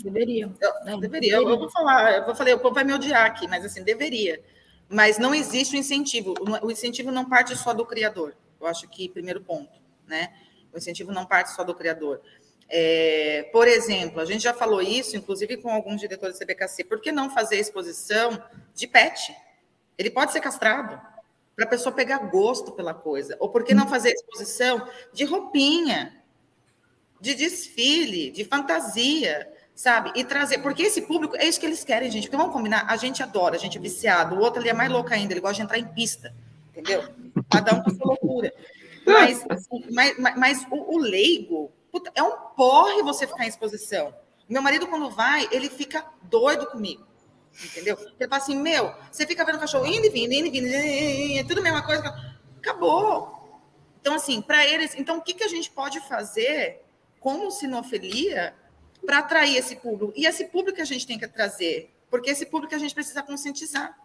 Deveria. 0.02 0.50
Eu, 0.86 1.00
deveria. 1.00 1.36
Eu, 1.36 1.48
eu, 1.48 1.58
vou 1.58 1.70
falar, 1.70 2.16
eu 2.16 2.24
vou 2.24 2.34
falar, 2.34 2.54
o 2.54 2.58
povo 2.58 2.74
vai 2.74 2.84
me 2.84 2.92
odiar 2.92 3.24
aqui, 3.24 3.46
mas 3.48 3.64
assim, 3.64 3.82
deveria 3.82 4.42
mas 4.88 5.18
não 5.18 5.34
existe 5.34 5.74
o 5.74 5.78
incentivo. 5.78 6.34
O 6.62 6.70
incentivo 6.70 7.10
não 7.10 7.24
parte 7.24 7.56
só 7.56 7.72
do 7.72 7.84
criador. 7.84 8.34
Eu 8.60 8.66
acho 8.66 8.88
que 8.88 9.08
primeiro 9.08 9.40
ponto, 9.40 9.72
né? 10.06 10.32
O 10.74 10.78
incentivo 10.78 11.12
não 11.12 11.24
parte 11.24 11.54
só 11.54 11.62
do 11.62 11.74
criador. 11.74 12.20
É, 12.68 13.48
por 13.52 13.68
exemplo, 13.68 14.20
a 14.20 14.24
gente 14.24 14.42
já 14.42 14.52
falou 14.52 14.82
isso, 14.82 15.16
inclusive 15.16 15.56
com 15.58 15.70
alguns 15.70 16.00
diretores 16.00 16.38
do 16.38 16.44
CBKC. 16.44 16.84
Por 16.84 17.00
que 17.00 17.12
não 17.12 17.30
fazer 17.30 17.56
exposição 17.56 18.42
de 18.74 18.86
pet? 18.86 19.34
Ele 19.96 20.10
pode 20.10 20.32
ser 20.32 20.40
castrado 20.40 21.00
para 21.54 21.64
a 21.64 21.68
pessoa 21.68 21.94
pegar 21.94 22.18
gosto 22.18 22.72
pela 22.72 22.92
coisa. 22.92 23.36
Ou 23.38 23.48
por 23.48 23.64
que 23.64 23.74
não 23.74 23.88
fazer 23.88 24.10
exposição 24.10 24.88
de 25.12 25.24
roupinha, 25.24 26.20
de 27.20 27.34
desfile, 27.34 28.30
de 28.30 28.44
fantasia? 28.44 29.50
sabe? 29.74 30.12
E 30.14 30.24
trazer, 30.24 30.58
porque 30.58 30.84
esse 30.84 31.02
público, 31.02 31.36
é 31.36 31.46
isso 31.46 31.58
que 31.58 31.66
eles 31.66 31.82
querem, 31.82 32.10
gente. 32.10 32.24
Porque 32.24 32.36
vamos 32.36 32.52
combinar, 32.52 32.86
a 32.88 32.96
gente 32.96 33.22
adora, 33.22 33.56
a 33.56 33.58
gente 33.58 33.76
é 33.76 33.80
viciado, 33.80 34.36
o 34.36 34.38
outro 34.38 34.60
ali 34.60 34.68
é 34.68 34.72
mais 34.72 34.90
louco 34.90 35.12
ainda, 35.12 35.32
ele 35.32 35.40
gosta 35.40 35.56
de 35.56 35.62
entrar 35.62 35.78
em 35.78 35.84
pista, 35.84 36.32
entendeu? 36.70 37.02
Cada 37.50 37.74
um 37.74 37.82
com 37.82 37.90
sua 37.90 38.06
loucura. 38.06 38.52
Mas, 39.06 39.44
assim, 39.50 39.84
mas, 39.90 40.18
mas, 40.18 40.36
mas 40.36 40.66
o, 40.70 40.94
o, 40.94 40.98
leigo, 40.98 41.72
puta, 41.90 42.10
é 42.14 42.22
um 42.22 42.36
porre 42.56 43.02
você 43.02 43.26
ficar 43.26 43.44
em 43.44 43.48
exposição. 43.48 44.14
Meu 44.48 44.62
marido, 44.62 44.86
quando 44.86 45.10
vai, 45.10 45.48
ele 45.50 45.68
fica 45.68 46.04
doido 46.22 46.66
comigo. 46.66 47.06
Entendeu? 47.64 47.96
Ele 47.98 48.28
fala 48.28 48.42
assim: 48.42 48.56
Meu, 48.56 48.92
você 49.10 49.26
fica 49.26 49.44
vendo 49.44 49.56
o 49.56 49.60
cachorro 49.60 49.86
indo 49.86 50.06
e 50.06 50.10
vindo, 50.10 50.32
indo 50.32 50.48
e 50.48 50.50
vindo, 50.50 50.66
é 50.66 51.44
tudo 51.44 51.60
a 51.60 51.62
mesma 51.62 51.82
coisa. 51.82 52.02
Acabou. 52.58 53.62
Então, 54.00 54.14
assim, 54.14 54.42
para 54.42 54.66
eles. 54.66 54.94
Então, 54.96 55.18
o 55.18 55.22
que, 55.22 55.34
que 55.34 55.44
a 55.44 55.48
gente 55.48 55.70
pode 55.70 56.00
fazer 56.00 56.84
como 57.20 57.50
sinofilia 57.50 58.54
para 59.04 59.18
atrair 59.18 59.56
esse 59.56 59.76
público. 59.76 60.12
E 60.16 60.26
esse 60.26 60.46
público 60.46 60.76
que 60.76 60.82
a 60.82 60.86
gente 60.86 61.06
tem 61.06 61.18
que 61.18 61.26
trazer, 61.28 61.94
porque 62.10 62.30
esse 62.30 62.46
público 62.46 62.74
a 62.74 62.78
gente 62.78 62.94
precisa 62.94 63.22
conscientizar. 63.22 63.96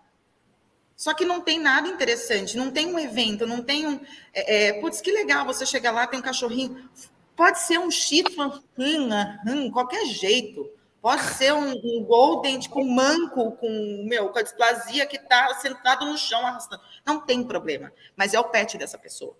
Só 1.00 1.14
que 1.14 1.24
não 1.24 1.40
tem 1.40 1.58
nada 1.58 1.88
interessante, 1.88 2.58
não 2.58 2.70
tem 2.72 2.94
um 2.94 3.00
evento, 3.00 3.48
não 3.48 3.64
tem 3.64 3.88
um. 3.88 4.02
É, 4.34 4.68
é, 4.68 4.82
putz, 4.82 5.00
que 5.00 5.10
legal 5.10 5.46
você 5.46 5.66
chegar 5.66 5.92
lá, 5.92 6.06
tem 6.06 6.20
um 6.20 6.22
cachorrinho. 6.22 6.90
Pode 7.38 7.60
ser 7.60 7.80
um 7.80 7.90
chifre, 7.90 8.36
hum, 8.38 9.10
hum, 9.48 9.72
qualquer 9.72 10.06
jeito. 10.08 10.70
Pode 11.02 11.22
ser 11.22 11.54
um, 11.54 11.72
um 11.72 12.04
golden, 12.04 12.60
tipo, 12.60 12.84
manco 12.84 13.54
com, 13.54 14.06
meu, 14.10 14.28
com 14.28 14.40
a 14.40 14.42
displasia 14.42 15.06
que 15.06 15.16
está 15.16 15.54
sentado 15.54 16.06
no 16.06 16.18
chão 16.18 16.46
arrastando. 16.46 16.82
Não 17.06 17.22
tem 17.22 17.46
problema. 17.46 17.94
Mas 18.18 18.34
é 18.34 18.40
o 18.42 18.50
pet 18.50 18.78
dessa 18.78 18.98
pessoa. 18.98 19.38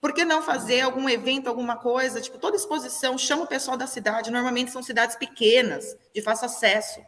Por 0.00 0.14
que 0.14 0.24
não 0.24 0.40
fazer 0.40 0.82
algum 0.82 1.08
evento, 1.08 1.48
alguma 1.48 1.74
coisa? 1.74 2.20
Tipo, 2.20 2.38
toda 2.38 2.56
exposição, 2.56 3.18
chama 3.18 3.42
o 3.42 3.48
pessoal 3.48 3.76
da 3.76 3.88
cidade. 3.88 4.30
Normalmente 4.30 4.70
são 4.70 4.84
cidades 4.84 5.16
pequenas, 5.16 5.96
de 6.14 6.22
fácil 6.22 6.46
acesso. 6.46 7.00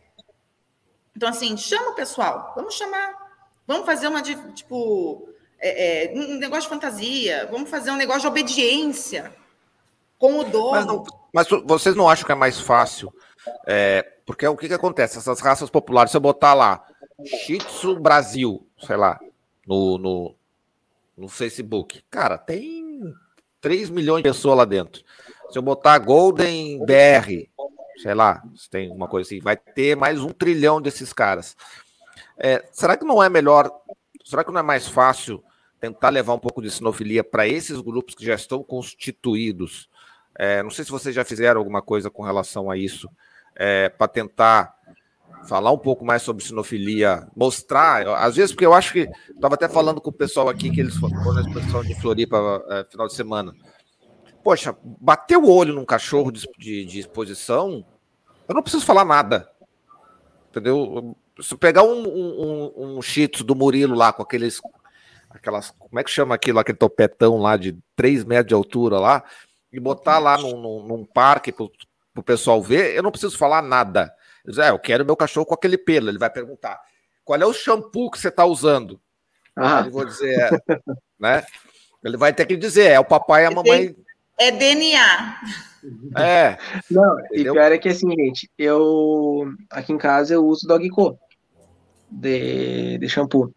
Então, 1.17 1.29
assim, 1.29 1.57
chama 1.57 1.91
o 1.91 1.95
pessoal. 1.95 2.55
Vamos 2.57 2.75
chamar. 2.75 3.24
Vamos 3.67 3.87
fazer 3.87 4.09
uma, 4.09 4.21
de, 4.21 4.35
tipo, 4.53 5.29
é, 5.59 6.13
é, 6.13 6.15
um 6.15 6.39
negócio 6.39 6.65
de 6.65 6.69
fantasia. 6.69 7.49
Vamos 7.51 7.71
fazer 7.71 7.91
um 7.91 7.97
negócio 7.97 8.23
de 8.23 8.27
obediência 8.27 9.33
com 10.19 10.39
o 10.39 10.45
dono. 10.45 11.05
Mas, 11.33 11.49
mas 11.51 11.63
vocês 11.65 11.95
não 11.97 12.09
acham 12.09 12.27
que 12.27 12.33
é 12.33 12.37
mais 12.37 12.61
fácil? 12.61 13.13
É, 13.67 14.15
porque 14.27 14.47
o 14.47 14.57
que, 14.57 14.69
que 14.69 14.75
acontece? 14.75 15.19
Essas 15.19 15.41
raças 15.41 15.71
populares, 15.71 16.11
se 16.11 16.17
eu 16.17 16.21
botar 16.21 16.55
lá 16.55 16.85
Shih 17.25 17.59
Tzu 17.59 17.99
Brasil, 18.01 18.67
sei 18.87 18.97
lá, 18.97 19.19
no, 19.67 19.99
no, 19.99 20.35
no 21.17 21.29
Facebook, 21.29 22.03
cara, 22.11 22.39
tem 22.39 23.15
3 23.61 23.91
milhões 23.91 24.23
de 24.23 24.29
pessoas 24.29 24.59
lá 24.59 24.65
dentro. 24.65 25.03
Se 25.51 25.59
eu 25.59 25.63
botar 25.63 25.99
Golden 25.99 26.85
BR, 26.85 27.49
sei 28.03 28.15
lá, 28.15 28.43
se 28.57 28.69
tem 28.69 28.91
uma 28.91 29.09
coisa 29.09 29.29
assim, 29.29 29.41
vai 29.41 29.57
ter 29.57 29.97
mais 29.97 30.21
um 30.21 30.31
trilhão 30.31 30.81
desses 30.81 31.13
caras. 31.13 31.57
É, 32.39 32.65
será 32.73 32.97
que 32.97 33.05
não 33.05 33.23
é 33.23 33.29
melhor, 33.29 33.71
será 34.25 34.45
que 34.45 34.51
não 34.51 34.61
é 34.61 34.63
mais 34.63 34.89
fácil 34.89 35.43
tentar 35.81 36.11
levar 36.11 36.35
um 36.35 36.39
pouco 36.39 36.63
de 36.63 36.71
sinofilia 36.71 37.23
para 37.23 37.47
esses 37.47 37.81
grupos 37.81 38.15
que 38.15 38.25
já 38.25 38.35
estão 38.35 38.63
constituídos? 38.63 39.89
É, 40.37 40.63
não 40.63 40.71
sei 40.71 40.85
se 40.85 40.91
vocês 40.91 41.15
já 41.15 41.25
fizeram 41.25 41.61
alguma 41.61 41.81
coisa 41.81 42.11
com 42.11 42.23
relação 42.23 42.71
a 42.71 42.77
isso, 42.77 43.09
é, 43.55 43.89
para 43.89 44.09
tentar 44.09 44.75
falar 45.47 45.71
um 45.71 45.79
pouco 45.79 46.05
mais 46.05 46.23
sobre 46.23 46.43
sinofilia, 46.43 47.29
mostrar, 47.37 48.07
às 48.17 48.37
vezes, 48.37 48.53
porque 48.53 48.67
eu 48.67 48.75
acho 48.75 48.93
que 48.93 49.09
estava 49.31 49.55
até 49.55 49.69
falando 49.69 50.01
com 50.01 50.11
o 50.11 50.13
pessoal 50.13 50.49
aqui 50.49 50.71
que 50.71 50.81
eles 50.81 50.97
foram 50.97 51.35
na 51.35 51.43
exposição 51.43 51.83
de 51.83 51.95
Floripa 52.01 52.65
é, 52.71 52.85
final 52.91 53.07
de 53.07 53.15
semana. 53.15 53.55
Poxa, 54.43 54.77
bater 54.83 55.37
o 55.37 55.49
olho 55.49 55.75
num 55.75 55.85
cachorro 55.85 56.31
de, 56.31 56.47
de, 56.59 56.85
de, 56.85 56.99
exposição, 56.99 57.85
eu 58.49 58.55
não 58.55 58.63
preciso 58.63 58.85
falar 58.85 59.05
nada. 59.05 59.51
Entendeu? 60.51 61.17
Se 61.41 61.57
pegar 61.57 61.83
um, 61.83 62.07
um, 62.07 62.99
um, 62.99 63.01
do 63.45 63.55
Murilo 63.55 63.95
lá 63.95 64.13
com 64.13 64.23
aqueles. 64.23 64.61
Aquelas, 65.31 65.71
como 65.71 65.99
é 65.99 66.05
que 66.05 66.11
chama 66.11 66.35
aquilo, 66.35 66.61
aquele 66.61 66.79
topetão 66.79 67.39
lá 67.39 67.57
de 67.57 67.77
3 67.97 68.23
metros 68.23 68.47
de 68.47 68.55
altura 68.55 69.01
lá, 69.01 69.25
e 69.73 69.81
botar 69.81 70.21
lá 70.21 70.39
num, 70.39 70.57
num, 70.57 70.87
num 70.87 71.05
parque 71.05 71.51
para 71.51 71.65
o 72.17 72.23
pessoal 72.23 72.63
ver, 72.63 72.95
eu 72.95 73.03
não 73.03 73.11
preciso 73.11 73.37
falar 73.37 73.61
nada. 73.61 74.15
Diz, 74.47 74.59
é, 74.59 74.71
eu 74.71 74.79
quero 74.79 75.05
meu 75.05 75.17
cachorro 75.17 75.47
com 75.47 75.55
aquele 75.55 75.77
pelo. 75.77 76.09
Ele 76.09 76.19
vai 76.19 76.31
perguntar: 76.31 76.81
qual 77.25 77.41
é 77.41 77.45
o 77.45 77.53
shampoo 77.53 78.11
que 78.11 78.19
você 78.19 78.29
está 78.29 78.45
usando? 78.45 79.01
Ah. 79.57 79.81
Ele 79.81 79.91
vou 79.91 80.05
dizer, 80.05 80.39
é, 80.39 80.51
né? 81.19 81.45
Ele 82.05 82.17
vai 82.17 82.33
ter 82.33 82.47
que 82.47 82.57
dizer, 82.57 82.91
é 82.91 83.01
o 83.01 83.05
papai 83.05 83.45
e 83.45 83.47
a 83.47 83.51
mamãe. 83.51 83.97
É 84.39 84.51
DNA. 84.51 85.41
É. 86.17 86.59
Não, 86.91 87.19
entendeu? 87.21 87.53
e 87.53 87.57
pior 87.57 87.73
é 87.73 87.79
que 87.79 87.89
assim, 87.89 88.11
gente, 88.11 88.51
eu 88.59 89.47
aqui 89.71 89.93
em 89.93 89.99
casa 89.99 90.35
eu 90.35 90.45
uso 90.45 90.67
Dogco 90.67 91.19
de, 92.11 92.99
de 92.99 93.09
shampoo. 93.09 93.55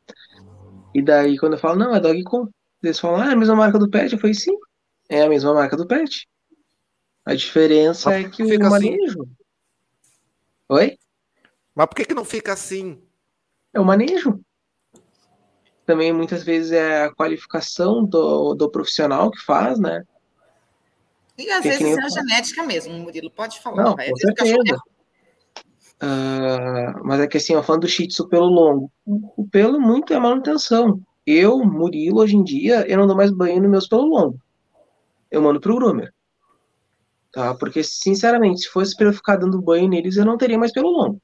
E 0.93 1.01
daí 1.01 1.37
quando 1.37 1.53
eu 1.53 1.59
falo, 1.59 1.77
não, 1.77 1.95
é 1.95 1.99
Dogco, 1.99 2.49
eles 2.81 2.99
falam, 2.99 3.21
ah, 3.21 3.29
é 3.29 3.33
a 3.33 3.35
mesma 3.35 3.55
marca 3.55 3.79
do 3.79 3.89
pet. 3.89 4.13
Eu 4.13 4.19
falei, 4.19 4.33
sim, 4.33 4.55
é 5.09 5.23
a 5.23 5.29
mesma 5.29 5.53
marca 5.53 5.75
do 5.75 5.87
pet. 5.87 6.27
A 7.25 7.33
diferença 7.33 8.13
é 8.13 8.29
que 8.29 8.43
o 8.43 8.45
assim. 8.45 8.57
manejo. 8.57 9.21
Assim. 9.21 9.35
Oi? 10.69 10.97
Mas 11.75 11.87
por 11.87 11.95
que, 11.95 12.05
que 12.05 12.13
não 12.13 12.25
fica 12.25 12.53
assim? 12.53 13.01
É 13.73 13.79
o 13.79 13.85
manejo. 13.85 14.39
também 15.85 16.11
muitas 16.11 16.43
vezes 16.43 16.71
é 16.71 17.03
a 17.03 17.13
qualificação 17.13 18.03
do, 18.03 18.53
do 18.53 18.69
profissional 18.69 19.31
que 19.31 19.41
faz, 19.41 19.79
né? 19.79 20.03
E 21.37 21.49
às 21.51 21.63
vezes 21.63 21.97
é 21.97 22.01
a 22.01 22.09
genética 22.09 22.63
mesmo, 22.63 22.93
Murilo, 22.95 23.29
pode 23.29 23.59
falar. 23.59 23.83
Não, 23.83 23.95
com 23.95 24.17
certeza. 24.17 24.81
Uh, 26.01 27.03
mas 27.03 27.19
é 27.19 27.27
que 27.27 27.37
assim, 27.37 27.53
eu 27.53 27.63
falando 27.63 27.81
do 27.81 27.87
shih 27.87 28.07
tzu 28.07 28.27
pelo 28.27 28.45
longo, 28.45 28.91
o 29.05 29.47
pelo 29.47 29.79
muito 29.79 30.13
é 30.13 30.19
manutenção. 30.19 31.01
Eu, 31.25 31.59
Murilo, 31.59 32.21
hoje 32.21 32.37
em 32.37 32.43
dia, 32.43 32.87
eu 32.87 32.97
não 32.97 33.07
dou 33.07 33.15
mais 33.15 33.31
banho 33.31 33.61
nos 33.61 33.69
meus 33.69 33.87
pelo 33.87 34.05
longo. 34.05 34.39
Eu 35.29 35.41
mando 35.41 35.59
pro 35.59 35.75
groomer. 35.75 36.13
Tá? 37.31 37.53
Porque, 37.55 37.83
sinceramente, 37.83 38.61
se 38.61 38.69
fosse 38.69 38.95
para 38.95 39.07
eu 39.07 39.13
ficar 39.13 39.35
dando 39.35 39.61
banho 39.61 39.89
neles, 39.89 40.15
eu 40.15 40.25
não 40.25 40.37
teria 40.37 40.57
mais 40.57 40.71
pelo 40.71 40.89
longo. 40.89 41.21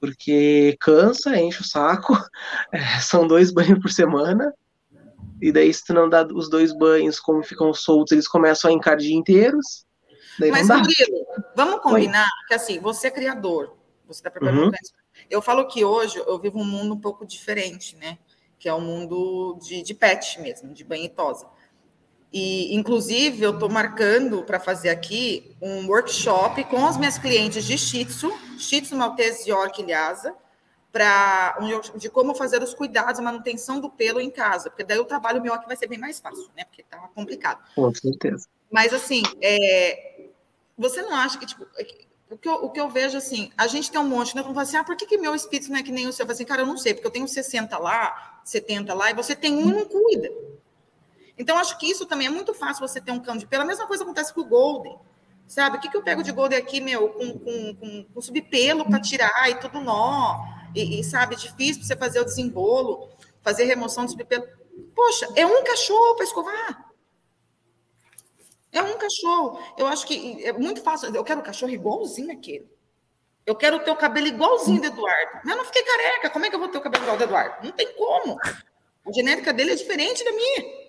Porque 0.00 0.76
cansa, 0.80 1.38
enche 1.38 1.62
o 1.62 1.64
saco, 1.64 2.12
é, 2.72 3.00
são 3.00 3.26
dois 3.26 3.52
banhos 3.52 3.78
por 3.78 3.90
semana, 3.90 4.52
e 5.40 5.52
daí 5.52 5.72
se 5.72 5.84
tu 5.84 5.94
não 5.94 6.08
dá 6.08 6.26
os 6.26 6.50
dois 6.50 6.76
banhos, 6.76 7.20
como 7.20 7.42
ficam 7.42 7.72
soltos, 7.72 8.12
eles 8.12 8.28
começam 8.28 8.70
a 8.70 8.74
encardir 8.74 9.14
inteiros, 9.14 9.85
mas, 10.38 10.68
Murilo, 10.68 11.26
vamos 11.54 11.80
combinar 11.80 12.24
Oi. 12.24 12.48
que 12.48 12.54
assim, 12.54 12.78
você 12.78 13.08
é 13.08 13.10
criador, 13.10 13.76
você 14.06 14.20
está 14.20 14.30
preparando 14.30 14.66
uhum. 14.66 14.72
Eu 15.30 15.40
falo 15.42 15.66
que 15.66 15.84
hoje 15.84 16.18
eu 16.18 16.38
vivo 16.38 16.58
um 16.58 16.64
mundo 16.64 16.94
um 16.94 17.00
pouco 17.00 17.26
diferente, 17.26 17.96
né? 17.96 18.18
Que 18.58 18.68
é 18.68 18.72
o 18.72 18.76
um 18.76 18.80
mundo 18.80 19.58
de, 19.62 19.82
de 19.82 19.94
pet 19.94 20.40
mesmo, 20.40 20.72
de 20.72 20.84
banho 20.84 21.04
e 21.04 21.08
tosa. 21.08 21.46
E, 22.32 22.74
inclusive, 22.76 23.42
eu 23.42 23.52
estou 23.52 23.68
marcando 23.68 24.42
para 24.42 24.60
fazer 24.60 24.90
aqui 24.90 25.56
um 25.60 25.86
workshop 25.88 26.64
com 26.64 26.86
as 26.86 26.96
minhas 26.96 27.18
clientes 27.18 27.64
de 27.64 27.78
Shih 27.78 28.04
Tzu, 28.04 28.30
Shih 28.58 28.82
Tzu 28.82 28.96
Maltese 28.96 29.48
York 29.48 29.80
e 29.80 29.86
Lhasa, 29.86 30.34
pra, 30.92 31.56
de 31.96 32.10
como 32.10 32.34
fazer 32.34 32.62
os 32.62 32.74
cuidados, 32.74 33.20
a 33.20 33.22
manutenção 33.22 33.80
do 33.80 33.88
pelo 33.88 34.20
em 34.20 34.30
casa, 34.30 34.70
porque 34.70 34.84
daí 34.84 34.98
o 34.98 35.04
trabalho 35.04 35.42
meu 35.42 35.54
aqui 35.54 35.66
vai 35.66 35.76
ser 35.76 35.86
bem 35.86 35.98
mais 35.98 36.18
fácil, 36.20 36.50
né? 36.56 36.64
Porque 36.64 36.82
tá 36.82 36.98
complicado. 37.14 37.62
Com 37.74 37.94
certeza. 37.94 38.48
Mas, 38.70 38.92
assim, 38.92 39.22
é, 39.40 40.15
você 40.76 41.02
não 41.02 41.14
acha 41.14 41.38
que, 41.38 41.46
tipo, 41.46 41.66
é 41.78 42.06
o 42.28 42.36
que, 42.36 42.48
eu, 42.48 42.54
o 42.54 42.70
que 42.70 42.80
eu 42.80 42.88
vejo 42.88 43.16
assim, 43.16 43.52
a 43.56 43.66
gente 43.68 43.90
tem 43.90 44.00
um 44.00 44.08
monte, 44.08 44.34
né? 44.34 44.42
Vamos 44.42 44.54
falar 44.54 44.64
assim, 44.64 44.76
ah, 44.76 44.84
por 44.84 44.96
que, 44.96 45.06
que 45.06 45.16
meu 45.16 45.34
espírito 45.34 45.70
não 45.70 45.78
é 45.78 45.82
que 45.82 45.92
nem 45.92 46.08
o 46.08 46.12
seu? 46.12 46.26
Eu 46.26 46.32
assim, 46.32 46.44
cara, 46.44 46.62
eu 46.62 46.66
não 46.66 46.76
sei, 46.76 46.92
porque 46.92 47.06
eu 47.06 47.10
tenho 47.10 47.28
60 47.28 47.78
lá, 47.78 48.40
70 48.44 48.92
lá, 48.94 49.10
e 49.10 49.14
você 49.14 49.36
tem 49.36 49.54
um 49.54 49.70
e 49.70 49.72
não 49.72 49.84
cuida. 49.84 50.28
Então, 51.38 51.56
acho 51.56 51.78
que 51.78 51.86
isso 51.86 52.04
também 52.06 52.26
é 52.26 52.30
muito 52.30 52.52
fácil 52.52 52.86
você 52.86 53.00
ter 53.00 53.12
um 53.12 53.20
cão 53.20 53.36
de 53.36 53.46
pelo. 53.46 53.62
A 53.62 53.66
mesma 53.66 53.86
coisa 53.86 54.02
acontece 54.02 54.32
com 54.34 54.40
o 54.40 54.44
Golden. 54.44 54.98
Sabe? 55.46 55.76
O 55.76 55.80
que, 55.80 55.88
que 55.88 55.96
eu 55.96 56.02
pego 56.02 56.22
de 56.24 56.32
Golden 56.32 56.58
aqui, 56.58 56.80
meu, 56.80 57.10
com, 57.10 57.38
com, 57.38 57.74
com, 57.76 58.04
com 58.12 58.20
subpelo 58.20 58.84
para 58.84 59.00
tirar 59.00 59.48
e 59.48 59.54
tudo 59.56 59.80
nó. 59.80 60.44
E, 60.74 60.98
e 60.98 61.04
sabe, 61.04 61.36
difícil 61.36 61.76
para 61.78 61.86
você 61.86 61.96
fazer 61.96 62.20
o 62.20 62.24
desembolo, 62.24 63.08
fazer 63.42 63.64
remoção 63.64 64.04
do 64.04 64.10
subpelo. 64.10 64.44
Poxa, 64.94 65.28
é 65.36 65.46
um 65.46 65.62
cachorro 65.62 66.16
para 66.16 66.24
escovar. 66.24 66.90
É 68.72 68.82
um 68.82 68.98
cachorro. 68.98 69.58
Eu 69.76 69.86
acho 69.86 70.06
que 70.06 70.44
é 70.44 70.52
muito 70.52 70.82
fácil. 70.82 71.14
Eu 71.14 71.24
quero 71.24 71.40
um 71.40 71.44
cachorro 71.44 71.72
igualzinho 71.72 72.32
aquele. 72.32 72.68
Eu 73.44 73.54
quero 73.54 73.78
ter 73.84 73.90
o 73.90 73.96
cabelo 73.96 74.26
igualzinho 74.26 74.80
do 74.80 74.88
Eduardo. 74.88 75.40
Mas 75.44 75.52
eu 75.52 75.56
não 75.56 75.64
fiquei 75.64 75.82
careca. 75.84 76.30
Como 76.30 76.44
é 76.44 76.50
que 76.50 76.56
eu 76.56 76.60
vou 76.60 76.68
ter 76.68 76.78
o 76.78 76.80
cabelo 76.80 77.04
igual 77.04 77.16
do 77.16 77.24
Eduardo? 77.24 77.64
Não 77.64 77.72
tem 77.72 77.94
como. 77.94 78.36
A 79.06 79.12
genética 79.12 79.52
dele 79.52 79.70
é 79.70 79.76
diferente 79.76 80.24
da 80.24 80.32
minha. 80.32 80.86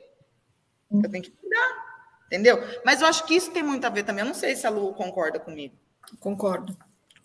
Eu 1.04 1.12
tenho 1.12 1.24
que 1.24 1.30
cuidar. 1.30 1.88
Entendeu? 2.26 2.58
Mas 2.84 3.02
eu 3.02 3.08
acho 3.08 3.26
que 3.26 3.36
isso 3.36 3.52
tem 3.52 3.62
muito 3.62 3.86
a 3.86 3.90
ver 3.90 4.04
também. 4.04 4.24
Eu 4.24 4.28
não 4.28 4.34
sei 4.34 4.56
se 4.56 4.66
a 4.66 4.70
Lu 4.70 4.94
concorda 4.94 5.40
comigo. 5.40 5.76
Concordo. 6.20 6.76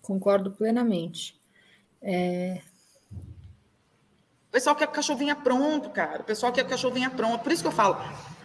Concordo 0.02 0.50
plenamente. 0.52 1.40
É... 2.02 2.60
O 4.48 4.52
pessoal 4.52 4.76
quer 4.76 4.86
que 4.86 4.92
o 4.92 4.96
cachorro 4.96 5.18
venha 5.18 5.34
pronto, 5.34 5.88
cara. 5.90 6.20
O 6.20 6.24
pessoal 6.24 6.52
quer 6.52 6.60
que 6.60 6.66
o 6.66 6.70
cachorro 6.70 6.92
venha 6.92 7.08
pronto. 7.08 7.42
Por 7.42 7.52
isso 7.52 7.62
que 7.62 7.68
eu 7.68 7.72
falo, 7.72 7.96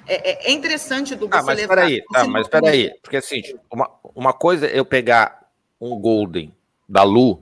é, 0.07 0.31
é, 0.31 0.47
é 0.47 0.51
interessante 0.51 1.15
do 1.15 1.27
ah, 1.31 1.41
você 1.41 1.45
mas 1.45 1.59
levar. 1.59 1.75
Peraí, 1.75 2.03
tá, 2.11 2.25
mas 2.25 2.47
peraí, 2.47 2.93
porque 3.01 3.17
assim, 3.17 3.41
uma, 3.71 3.89
uma 4.15 4.33
coisa 4.33 4.67
é 4.67 4.79
eu 4.79 4.85
pegar 4.85 5.47
um 5.79 5.99
Golden 5.99 6.53
da 6.87 7.03
Lu, 7.03 7.41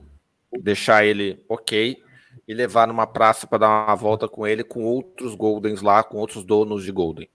deixar 0.60 1.04
ele 1.04 1.42
ok 1.48 2.02
e 2.46 2.54
levar 2.54 2.88
numa 2.88 3.06
praça 3.06 3.46
para 3.46 3.58
dar 3.58 3.86
uma 3.86 3.94
volta 3.94 4.28
com 4.28 4.46
ele 4.46 4.64
com 4.64 4.84
outros 4.84 5.34
Goldens 5.34 5.80
lá, 5.80 6.02
com 6.02 6.18
outros 6.18 6.44
donos 6.44 6.84
de 6.84 6.92
Golden. 6.92 7.28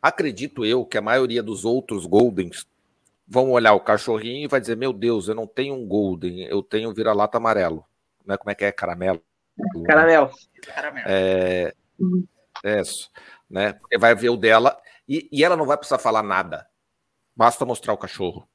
Acredito 0.00 0.64
eu 0.64 0.84
que 0.84 0.98
a 0.98 1.02
maioria 1.02 1.42
dos 1.42 1.64
outros 1.64 2.06
Goldens 2.06 2.66
vão 3.26 3.50
olhar 3.50 3.74
o 3.74 3.80
cachorrinho 3.80 4.44
e 4.44 4.48
vai 4.48 4.60
dizer: 4.60 4.76
Meu 4.76 4.92
Deus, 4.92 5.28
eu 5.28 5.34
não 5.34 5.46
tenho 5.46 5.74
um 5.74 5.86
Golden, 5.86 6.42
eu 6.44 6.62
tenho 6.62 6.90
um 6.90 6.94
vira-lata 6.94 7.38
amarelo. 7.38 7.84
Né? 8.24 8.36
Como 8.36 8.50
é 8.50 8.54
que 8.54 8.64
é? 8.64 8.70
Caramelo. 8.70 9.20
Caramelo. 9.84 11.06
É, 11.08 11.74
é 12.62 12.80
isso 12.80 13.10
né? 13.48 13.74
Porque 13.74 13.98
vai 13.98 14.14
ver 14.14 14.30
o 14.30 14.36
dela 14.36 14.76
e, 15.08 15.28
e 15.32 15.44
ela 15.44 15.56
não 15.56 15.66
vai 15.66 15.76
precisar 15.76 15.98
falar 15.98 16.22
nada. 16.22 16.66
Basta 17.34 17.64
mostrar 17.64 17.92
o 17.92 17.98
cachorro, 17.98 18.48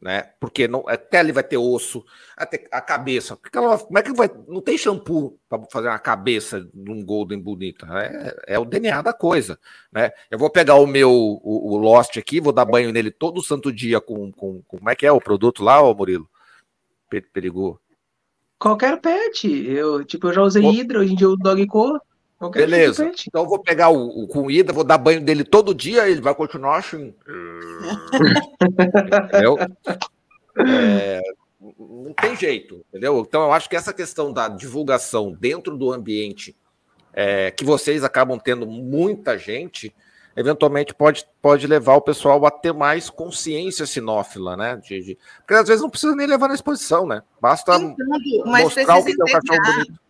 né? 0.00 0.32
Porque 0.40 0.66
não, 0.66 0.84
até 0.88 1.20
ali 1.20 1.32
vai 1.32 1.44
ter 1.44 1.56
osso, 1.56 2.04
até 2.36 2.66
a 2.72 2.80
cabeça. 2.80 3.38
Ela, 3.52 3.78
como 3.78 3.98
é 3.98 4.02
que 4.02 4.12
vai? 4.12 4.28
Não 4.48 4.60
tem 4.60 4.76
shampoo 4.76 5.38
para 5.48 5.62
fazer 5.70 5.88
uma 5.88 5.98
cabeça 5.98 6.60
de 6.74 6.90
um 6.90 7.04
golden 7.04 7.40
bonita. 7.40 7.86
É, 7.98 8.54
é, 8.54 8.58
o 8.58 8.64
DNA 8.64 9.00
da 9.02 9.12
coisa, 9.12 9.58
né? 9.92 10.10
Eu 10.30 10.38
vou 10.38 10.50
pegar 10.50 10.74
o 10.74 10.86
meu 10.86 11.10
o, 11.10 11.74
o, 11.74 11.76
Lost 11.76 12.16
aqui, 12.16 12.40
vou 12.40 12.52
dar 12.52 12.64
banho 12.64 12.92
nele 12.92 13.10
todo 13.10 13.42
santo 13.42 13.72
dia 13.72 14.00
com, 14.00 14.32
com, 14.32 14.60
com 14.62 14.78
como 14.78 14.90
é 14.90 14.96
que 14.96 15.06
é 15.06 15.12
o 15.12 15.20
produto 15.20 15.62
lá, 15.62 15.80
ô 15.80 15.94
Murilo? 15.94 16.28
Perigou. 17.32 17.80
Qualquer 18.58 19.00
pet. 19.00 19.46
Eu, 19.46 20.04
tipo, 20.04 20.28
eu 20.28 20.32
já 20.32 20.42
usei 20.42 20.62
o... 20.62 20.72
Hidra, 20.72 21.00
hoje 21.00 21.12
em 21.12 21.16
dia 21.16 21.26
eu 21.26 21.30
uso 21.30 21.38
Dog 21.38 21.64
Co. 21.66 22.00
Beleza. 22.52 23.10
Então 23.26 23.42
eu 23.42 23.48
vou 23.48 23.58
pegar 23.58 23.88
o, 23.88 24.24
o 24.24 24.28
com 24.28 24.50
ida, 24.50 24.72
vou 24.72 24.84
dar 24.84 24.98
banho 24.98 25.22
dele 25.22 25.42
todo 25.42 25.74
dia, 25.74 26.08
ele 26.08 26.20
vai 26.20 26.34
continuar 26.34 26.78
assim. 26.78 27.14
entendeu? 29.30 29.56
É, 30.58 31.22
não 31.78 32.12
tem 32.12 32.36
jeito, 32.36 32.84
entendeu? 32.88 33.24
Então 33.26 33.42
eu 33.42 33.52
acho 33.52 33.68
que 33.68 33.76
essa 33.76 33.92
questão 33.92 34.32
da 34.32 34.48
divulgação 34.48 35.32
dentro 35.32 35.76
do 35.76 35.90
ambiente 35.90 36.54
é, 37.12 37.50
que 37.50 37.64
vocês 37.64 38.04
acabam 38.04 38.38
tendo 38.38 38.66
muita 38.66 39.38
gente, 39.38 39.94
eventualmente 40.36 40.94
pode, 40.94 41.24
pode 41.40 41.66
levar 41.66 41.94
o 41.94 42.02
pessoal 42.02 42.44
a 42.44 42.50
ter 42.50 42.74
mais 42.74 43.08
consciência 43.08 43.86
sinófila, 43.86 44.54
né? 44.54 44.76
De, 44.76 45.02
de... 45.02 45.18
Porque 45.38 45.54
às 45.54 45.66
vezes 45.66 45.82
não 45.82 45.88
precisa 45.88 46.14
nem 46.14 46.26
levar 46.26 46.48
na 46.48 46.54
exposição, 46.54 47.06
né? 47.06 47.22
Basta 47.40 47.78
mostrar 47.78 48.98
o 48.98 49.04
que 49.04 49.12
é 49.12 49.14
o 49.14 49.32
cachorro 49.32 49.72
bonito. 49.72 50.05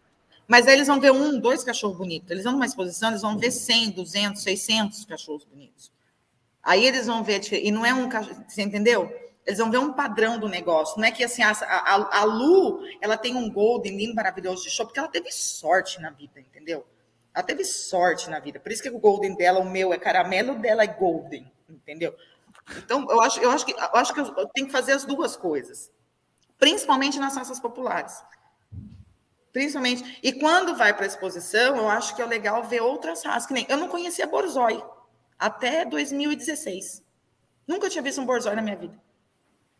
Mas 0.46 0.66
aí 0.66 0.74
eles 0.74 0.86
vão 0.86 1.00
ver 1.00 1.10
um, 1.10 1.38
dois 1.40 1.64
cachorros 1.64 1.96
bonitos. 1.96 2.30
Eles 2.30 2.44
vão 2.44 2.52
numa 2.52 2.66
exposição, 2.66 3.10
eles 3.10 3.22
vão 3.22 3.36
ver 3.36 3.50
100, 3.50 3.90
200, 3.90 4.42
600 4.42 5.04
cachorros 5.04 5.44
bonitos. 5.44 5.92
Aí 6.62 6.84
eles 6.84 7.06
vão 7.06 7.22
ver, 7.22 7.42
e 7.52 7.70
não 7.70 7.84
é 7.84 7.94
um 7.94 8.08
cachorro, 8.08 8.44
você 8.46 8.62
entendeu? 8.62 9.12
Eles 9.46 9.58
vão 9.58 9.70
ver 9.70 9.78
um 9.78 9.92
padrão 9.92 10.38
do 10.38 10.48
negócio. 10.48 10.98
Não 10.98 11.06
é 11.06 11.12
que 11.12 11.22
assim, 11.22 11.42
a, 11.42 11.50
a, 11.50 12.20
a 12.20 12.24
Lu, 12.24 12.80
ela 13.00 13.16
tem 13.16 13.36
um 13.36 13.48
golden 13.50 13.96
lindo, 13.96 14.14
maravilhoso 14.14 14.64
de 14.64 14.70
show, 14.70 14.84
porque 14.84 14.98
ela 14.98 15.08
teve 15.08 15.30
sorte 15.30 16.00
na 16.00 16.10
vida, 16.10 16.40
entendeu? 16.40 16.84
Ela 17.32 17.44
teve 17.44 17.64
sorte 17.64 18.28
na 18.28 18.40
vida. 18.40 18.58
Por 18.58 18.72
isso 18.72 18.82
que 18.82 18.88
o 18.88 18.98
golden 18.98 19.36
dela, 19.36 19.60
o 19.60 19.70
meu 19.70 19.92
é 19.92 19.98
caramelo, 19.98 20.54
o 20.54 20.58
dela 20.58 20.82
é 20.82 20.86
golden, 20.88 21.50
entendeu? 21.68 22.16
Então, 22.78 23.06
eu 23.08 23.20
acho, 23.20 23.38
eu 23.40 23.50
acho 23.50 23.64
que 23.64 23.72
eu 23.72 23.96
acho 23.96 24.12
que 24.12 24.20
eu 24.20 24.48
tenho 24.48 24.66
que 24.66 24.72
fazer 24.72 24.92
as 24.92 25.04
duas 25.04 25.36
coisas. 25.36 25.90
Principalmente 26.58 27.18
nas 27.18 27.36
raças 27.36 27.60
populares. 27.60 28.20
Principalmente. 29.56 30.18
E 30.22 30.34
quando 30.34 30.76
vai 30.76 30.92
para 30.92 31.04
a 31.04 31.06
exposição, 31.06 31.78
eu 31.78 31.88
acho 31.88 32.14
que 32.14 32.20
é 32.20 32.26
legal 32.26 32.62
ver 32.64 32.82
outras 32.82 33.24
raças. 33.24 33.46
Que 33.46 33.54
nem 33.54 33.64
eu 33.70 33.78
não 33.78 33.88
conhecia 33.88 34.26
Borzoi 34.26 34.84
até 35.38 35.82
2016. 35.86 37.02
Nunca 37.66 37.88
tinha 37.88 38.02
visto 38.02 38.20
um 38.20 38.26
Borzoi 38.26 38.54
na 38.54 38.60
minha 38.60 38.76
vida. 38.76 39.00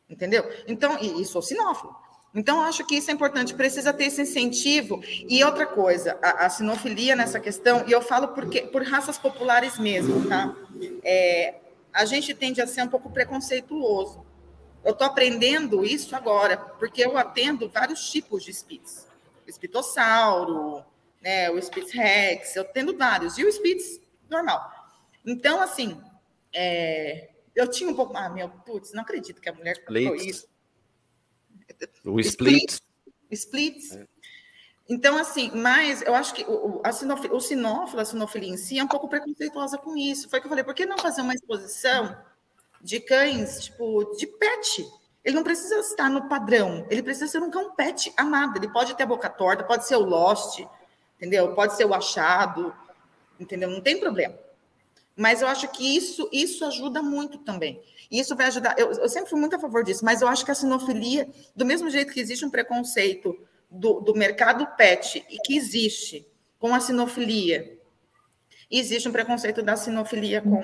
Entendeu? 0.09 0.51
Então, 0.67 0.97
e, 0.99 1.21
e 1.21 1.27
sou 1.27 1.43
sinófilo. 1.43 1.95
Então, 2.35 2.63
acho 2.63 2.87
que 2.87 2.97
isso 2.97 3.11
é 3.11 3.13
importante, 3.13 3.53
precisa 3.53 3.93
ter 3.93 4.05
esse 4.05 4.23
incentivo. 4.23 5.03
E 5.29 5.45
outra 5.45 5.67
coisa, 5.67 6.19
a, 6.23 6.47
a 6.47 6.49
sinofilia 6.49 7.15
nessa 7.15 7.39
questão, 7.39 7.85
e 7.87 7.93
eu 7.93 8.01
falo 8.01 8.29
porque, 8.29 8.63
por 8.63 8.83
raças 8.83 9.19
populares 9.19 9.79
mesmo, 9.79 10.27
tá? 10.27 10.57
É, 11.05 11.57
a 11.93 12.07
gente 12.07 12.33
tende 12.33 12.63
a 12.63 12.67
ser 12.67 12.81
um 12.81 12.89
pouco 12.89 13.11
preconceituoso. 13.11 14.25
Eu 14.83 14.93
estou 14.93 15.07
aprendendo 15.07 15.85
isso 15.85 16.17
agora, 16.17 16.57
porque 16.57 17.05
eu 17.05 17.19
atendo 17.19 17.69
vários 17.69 18.09
tipos 18.09 18.43
de 18.43 18.55
Spitz 18.55 19.06
o 19.47 19.51
espitossauro, 19.51 20.85
né, 21.23 21.51
o 21.51 21.59
Spitz 21.59 21.93
Rex, 21.93 22.57
eu 22.57 22.65
tendo 22.65 22.97
vários, 22.97 23.39
e 23.39 23.45
o 23.45 23.49
Spitz 23.49 24.01
normal. 24.29 24.61
Então, 25.25 25.61
assim, 25.61 26.01
é, 26.53 27.31
eu 27.55 27.69
tinha 27.69 27.91
um 27.91 27.95
pouco. 27.95 28.17
Ah, 28.17 28.29
meu, 28.29 28.49
putz, 28.49 28.93
não 28.93 29.03
acredito 29.03 29.41
que 29.41 29.49
a 29.49 29.53
mulher 29.53 29.83
falou 29.85 30.15
isso. 30.15 30.47
O 32.05 32.21
Split. 32.21 32.81
Splits. 33.31 33.97
É. 33.97 34.07
Então, 34.89 35.19
assim, 35.19 35.51
mas 35.53 36.01
eu 36.03 36.15
acho 36.15 36.33
que 36.33 36.45
o, 36.45 36.81
a 36.85 36.93
sinofil, 36.93 37.35
o 37.35 37.41
sinófilo, 37.41 38.01
a 38.01 38.05
sinofilia 38.05 38.51
em 38.51 38.57
si, 38.57 38.79
é 38.79 38.85
um 38.85 38.89
pouco 38.89 39.09
preconceituosa 39.09 39.77
com 39.79 39.97
isso. 39.97 40.29
Foi 40.29 40.41
que 40.41 40.47
eu 40.47 40.49
falei, 40.49 40.63
por 40.63 40.75
que 40.75 40.87
não 40.87 40.97
fazer 40.97 41.23
uma 41.23 41.35
exposição 41.35 42.17
de 42.81 43.01
cães, 43.01 43.65
tipo, 43.65 44.15
de 44.17 44.29
pet? 44.29 44.87
Ele 45.27 45.35
não 45.35 45.43
precisa 45.43 45.81
estar 45.81 46.09
no 46.09 46.29
padrão, 46.29 46.87
ele 46.89 47.03
precisa 47.03 47.27
ser 47.27 47.43
um 47.43 47.51
cão 47.51 47.75
pet 47.75 48.13
amado. 48.17 48.59
Ele 48.59 48.69
pode 48.69 48.95
ter 48.95 49.03
a 49.03 49.07
boca 49.07 49.29
torta, 49.29 49.65
pode 49.65 49.85
ser 49.85 49.97
o 49.97 50.05
Lost, 50.05 50.61
entendeu? 51.17 51.53
Pode 51.53 51.75
ser 51.75 51.85
o 51.85 51.93
achado, 51.93 52.73
entendeu? 53.41 53.69
Não 53.69 53.81
tem 53.81 53.99
problema. 53.99 54.39
Mas 55.17 55.43
eu 55.43 55.49
acho 55.49 55.67
que 55.73 55.97
isso, 55.97 56.29
isso 56.33 56.65
ajuda 56.65 57.03
muito 57.03 57.39
também. 57.39 57.83
Isso 58.09 58.37
vai 58.37 58.47
ajudar. 58.47 58.79
Eu, 58.79 58.93
eu, 58.93 59.09
sempre 59.09 59.29
fui 59.29 59.41
muito 59.41 59.57
a 59.57 59.59
favor 59.59 59.83
disso, 59.83 60.05
mas 60.05 60.23
eu 60.23 60.29
acho 60.29 60.45
que 60.45 60.53
a 60.53 60.55
sinofilia, 60.55 61.29
do 61.57 61.67
mesmo 61.67 61.91
jeito 61.91 62.13
que 62.13 62.21
existe 62.21 62.45
um 62.45 62.51
preconceito 62.51 63.37
do, 63.69 63.99
do 63.99 64.15
mercado 64.15 64.65
pet 64.77 65.27
e 65.29 65.39
que 65.39 65.57
existe 65.57 66.25
com 66.57 66.73
a 66.73 66.79
sinofilia, 66.79 67.81
existe 68.71 69.09
um 69.09 69.13
preconceito 69.13 69.61
da 69.61 69.75
sinofilia 69.75 70.41
com, 70.41 70.61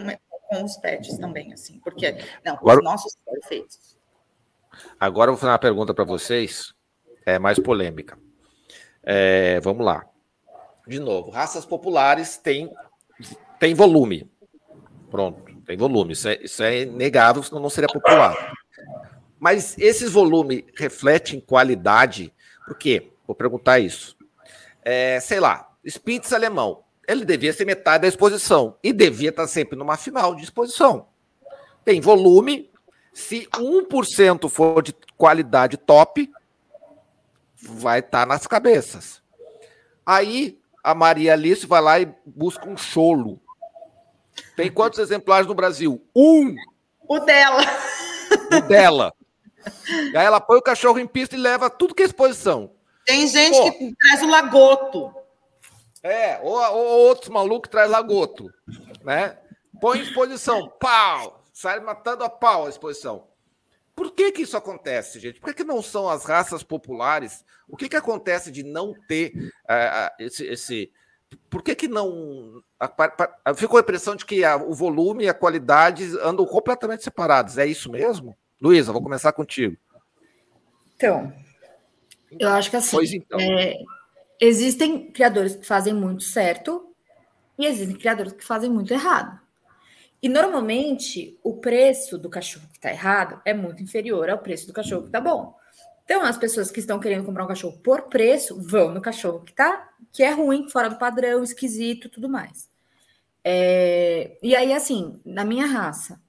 com 0.49 0.63
os 0.63 0.77
pets 0.77 1.19
também, 1.19 1.53
assim, 1.53 1.81
porque 1.81 2.17
não, 2.45 2.55
Agora, 2.55 2.79
os 2.79 2.85
nossos 2.85 3.13
são 3.13 3.35
perfeitos. 3.35 3.81
Agora 5.03 5.31
eu 5.31 5.35
vou 5.35 5.41
fazer 5.41 5.51
uma 5.51 5.59
pergunta 5.59 5.93
para 5.93 6.05
vocês, 6.05 6.73
é 7.27 7.37
mais 7.37 7.59
polêmica. 7.59 8.17
É, 9.03 9.59
vamos 9.59 9.85
lá. 9.85 10.07
De 10.87 11.01
novo, 11.01 11.29
raças 11.29 11.65
populares 11.65 12.37
têm, 12.37 12.71
têm 13.59 13.75
volume. 13.75 14.31
Pronto, 15.11 15.43
tem 15.67 15.77
volume. 15.77 16.13
Isso 16.13 16.29
é, 16.29 16.39
isso 16.41 16.63
é 16.63 16.83
inegável, 16.83 17.43
senão 17.43 17.61
não 17.61 17.69
seria 17.69 17.89
popular. 17.89 18.53
Mas 19.41 19.77
esses 19.77 20.13
volumes 20.13 20.63
refletem 20.77 21.41
qualidade. 21.41 22.33
Por 22.65 22.79
quê? 22.79 23.11
Vou 23.27 23.35
perguntar 23.35 23.81
isso. 23.81 24.17
É, 24.85 25.19
sei 25.19 25.41
lá, 25.41 25.69
Spitz 25.85 26.33
alemão. 26.33 26.85
Ele 27.09 27.25
devia 27.25 27.53
ser 27.53 27.65
metade 27.65 28.03
da 28.03 28.09
exposição 28.09 28.77
e 28.81 28.93
devia 28.93 29.31
estar 29.31 29.49
sempre 29.49 29.77
numa 29.77 29.97
final 29.97 30.33
de 30.37 30.45
exposição. 30.45 31.09
Tem 31.85 32.01
volume. 32.01 32.71
Se 33.13 33.47
1% 33.53 34.49
for 34.49 34.83
de 34.83 34.95
qualidade 35.17 35.77
top, 35.77 36.31
vai 37.63 38.01
estar 38.01 38.27
nas 38.27 38.47
cabeças. 38.47 39.21
Aí 40.05 40.59
a 40.83 40.95
Maria 40.95 41.35
Alice 41.35 41.67
vai 41.67 41.81
lá 41.81 42.01
e 42.01 42.13
busca 42.27 42.69
um 42.69 42.77
cholo 42.77 43.41
tem 44.57 44.71
quantos 44.71 44.99
exemplares 44.99 45.47
no 45.47 45.55
Brasil? 45.55 46.05
Um! 46.15 46.55
O 47.09 47.19
dela. 47.21 47.63
O 48.53 48.61
dela. 48.63 49.13
E 49.87 50.17
aí 50.17 50.25
ela 50.25 50.41
põe 50.41 50.59
o 50.59 50.63
cachorro 50.63 50.99
em 50.99 51.07
pista 51.07 51.37
e 51.37 51.39
leva 51.39 51.71
tudo 51.71 51.95
que 51.95 52.03
é 52.03 52.07
exposição. 52.07 52.73
Tem 53.05 53.27
gente 53.27 53.57
Pô, 53.57 53.73
que 53.73 53.95
traz 53.97 54.23
o 54.23 54.29
lagoto. 54.29 55.15
É, 56.03 56.41
ou, 56.43 56.55
ou 56.57 57.09
outros 57.09 57.29
malucos 57.29 57.71
traz 57.71 57.91
lagoto, 57.91 58.53
né? 59.05 59.37
Põe 59.81 59.99
em 59.99 60.03
exposição, 60.03 60.69
pau! 60.81 61.42
Sai 61.63 61.79
matando 61.79 62.25
a 62.25 62.29
pau 62.29 62.67
a 62.67 62.69
exposição. 62.69 63.29
Por 63.95 64.11
que 64.11 64.33
que 64.33 64.43
isso 64.43 64.57
acontece, 64.57 65.21
gente? 65.21 65.39
Por 65.39 65.51
que, 65.51 65.63
que 65.63 65.65
não 65.65 65.81
são 65.81 66.09
as 66.09 66.25
raças 66.25 66.65
populares? 66.65 67.45
O 67.69 67.77
que 67.77 67.89
que 67.89 67.95
acontece 67.95 68.51
de 68.51 68.65
não 68.65 68.93
ter 69.07 69.33
uh, 69.37 70.11
esse, 70.19 70.45
esse, 70.45 70.93
por 71.49 71.63
que, 71.63 71.77
que 71.77 71.87
não. 71.87 72.61
Ficou 73.55 73.79
a 73.79 73.81
impressão 73.81 74.17
de 74.17 74.27
que 74.27 74.45
a, 74.45 74.57
o 74.57 74.75
volume 74.75 75.23
e 75.23 75.29
a 75.29 75.35
qualidade 75.35 76.03
andam 76.21 76.45
completamente 76.45 77.05
separados. 77.05 77.57
É 77.57 77.65
isso 77.65 77.93
mesmo? 77.93 78.37
Luísa, 78.61 78.93
vou 78.93 79.01
começar 79.01 79.31
contigo. 79.31 79.77
Então, 80.97 81.33
eu 82.41 82.49
acho 82.49 82.71
que 82.71 82.77
assim. 82.77 82.97
Pois 82.97 83.13
então. 83.13 83.39
É, 83.39 83.79
existem 84.41 85.13
criadores 85.13 85.55
que 85.55 85.65
fazem 85.65 85.95
muito 85.95 86.25
certo 86.25 86.93
e 87.57 87.67
existem 87.67 87.97
criadores 87.97 88.33
que 88.33 88.45
fazem 88.45 88.69
muito 88.69 88.93
errado. 88.93 89.42
E 90.23 90.29
normalmente 90.29 91.39
o 91.43 91.57
preço 91.57 92.17
do 92.17 92.31
cachorro 92.31 92.69
que 92.69 92.79
está 92.79 92.91
errado 92.91 93.41
é 93.45 93.53
muito 93.53 93.83
inferior 93.83 94.31
ao 94.31 94.39
preço 94.39 94.67
do 94.67 94.73
cachorro 94.73 95.03
que 95.03 95.09
está 95.09 95.21
bom. 95.21 95.57
Então, 96.05 96.23
as 96.23 96.37
pessoas 96.37 96.71
que 96.71 96.81
estão 96.81 97.01
querendo 97.01 97.25
comprar 97.25 97.45
um 97.45 97.49
cachorro 97.49 97.79
por 97.79 98.03
preço 98.03 98.61
vão 98.61 98.93
no 98.93 99.01
cachorro 99.01 99.41
que 99.41 99.53
tá, 99.53 99.91
que 100.13 100.23
é 100.23 100.31
ruim, 100.31 100.69
fora 100.69 100.89
do 100.89 100.99
padrão, 100.99 101.43
esquisito, 101.43 102.09
tudo 102.09 102.29
mais. 102.29 102.69
É... 103.45 104.39
E 104.43 104.55
aí, 104.55 104.73
assim, 104.73 105.21
na 105.25 105.45
minha 105.45 105.67
raça, 105.67 106.21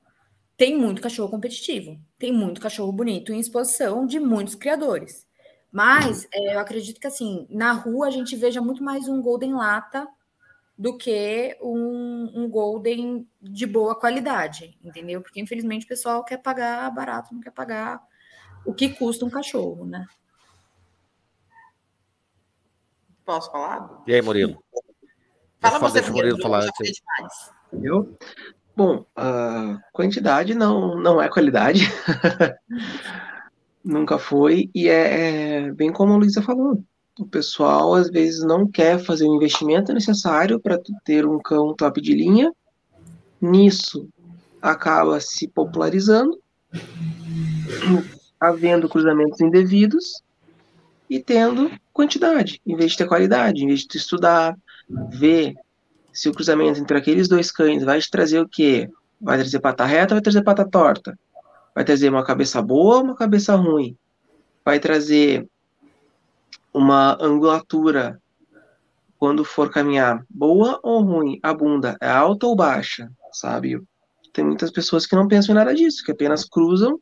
tem 0.57 0.77
muito 0.77 1.01
cachorro 1.01 1.29
competitivo, 1.29 1.99
tem 2.17 2.31
muito 2.31 2.61
cachorro 2.61 2.91
bonito 2.91 3.33
em 3.33 3.39
exposição 3.39 4.05
de 4.05 4.19
muitos 4.19 4.55
criadores. 4.55 5.27
Mas 5.71 6.27
é, 6.31 6.55
eu 6.55 6.59
acredito 6.59 6.99
que 6.99 7.07
assim, 7.07 7.47
na 7.49 7.73
rua 7.73 8.07
a 8.07 8.11
gente 8.11 8.35
veja 8.35 8.61
muito 8.61 8.83
mais 8.83 9.07
um 9.07 9.21
Golden 9.21 9.55
Lata 9.55 10.07
do 10.77 10.97
que 10.97 11.57
um, 11.61 12.31
um 12.35 12.49
Golden 12.49 13.27
de 13.41 13.65
boa 13.65 13.95
qualidade, 13.95 14.77
entendeu? 14.83 15.21
Porque 15.21 15.39
infelizmente 15.39 15.85
o 15.85 15.89
pessoal 15.89 16.23
quer 16.23 16.37
pagar 16.37 16.89
barato, 16.91 17.33
não 17.33 17.41
quer 17.41 17.51
pagar 17.51 18.01
o 18.65 18.73
que 18.73 18.89
custa 18.89 19.25
um 19.25 19.29
cachorro, 19.29 19.85
né? 19.85 20.05
Posso 23.25 23.51
falar? 23.51 24.03
E 24.05 24.13
aí, 24.13 24.21
Murilo? 24.21 24.61
Fala 25.59 25.79
você, 25.79 25.99
deixa 25.99 26.11
Murilo 26.11 26.41
falar. 26.41 26.67
Eu? 27.71 28.17
Bom, 28.75 29.05
a 29.15 29.79
quantidade 29.93 30.53
não, 30.53 30.97
não 30.97 31.21
é 31.21 31.29
qualidade. 31.29 31.79
Nunca 33.83 34.17
foi. 34.17 34.69
E 34.73 34.89
é, 34.89 35.67
é 35.67 35.71
bem 35.71 35.91
como 35.91 36.13
a 36.13 36.17
Luísa 36.17 36.41
falou. 36.41 36.83
O 37.19 37.25
pessoal, 37.25 37.93
às 37.93 38.09
vezes, 38.09 38.43
não 38.43 38.67
quer 38.67 38.99
fazer 38.99 39.25
o 39.25 39.35
investimento 39.35 39.93
necessário 39.93 40.59
para 40.59 40.79
ter 41.05 41.25
um 41.25 41.39
cão 41.39 41.73
top 41.75 42.01
de 42.01 42.13
linha. 42.13 42.51
Nisso, 43.39 44.07
acaba 44.61 45.19
se 45.19 45.47
popularizando 45.47 46.41
havendo 48.39 48.89
cruzamentos 48.89 49.39
indevidos 49.39 50.21
e 51.09 51.19
tendo 51.19 51.71
quantidade, 51.93 52.61
em 52.65 52.75
vez 52.75 52.91
de 52.91 52.97
ter 52.97 53.07
qualidade, 53.07 53.63
em 53.63 53.67
vez 53.67 53.81
de 53.81 53.87
tu 53.87 53.97
estudar, 53.97 54.57
ver 55.09 55.53
se 56.11 56.27
o 56.27 56.33
cruzamento 56.33 56.79
entre 56.79 56.97
aqueles 56.97 57.27
dois 57.27 57.51
cães 57.51 57.83
vai 57.83 57.99
te 57.99 58.09
trazer 58.09 58.39
o 58.39 58.47
quê? 58.47 58.89
Vai 59.21 59.37
trazer 59.37 59.59
pata 59.59 59.85
reta 59.85 60.15
vai 60.15 60.21
trazer 60.21 60.43
pata 60.43 60.69
torta? 60.69 61.17
Vai 61.73 61.85
trazer 61.85 62.09
uma 62.09 62.23
cabeça 62.23 62.61
boa 62.61 62.97
ou 62.97 63.03
uma 63.03 63.15
cabeça 63.15 63.55
ruim? 63.55 63.95
Vai 64.65 64.79
trazer 64.79 65.47
uma 66.73 67.17
angulatura 67.21 68.21
quando 69.17 69.45
for 69.45 69.71
caminhar 69.71 70.25
boa 70.29 70.79
ou 70.83 71.01
ruim? 71.01 71.39
A 71.43 71.53
bunda 71.53 71.97
é 72.01 72.09
alta 72.09 72.47
ou 72.47 72.55
baixa? 72.55 73.11
Sabe? 73.31 73.81
Tem 74.33 74.43
muitas 74.43 74.71
pessoas 74.71 75.05
que 75.05 75.15
não 75.15 75.27
pensam 75.27 75.53
em 75.53 75.57
nada 75.57 75.73
disso, 75.73 76.03
que 76.03 76.11
apenas 76.11 76.43
cruzam 76.43 76.99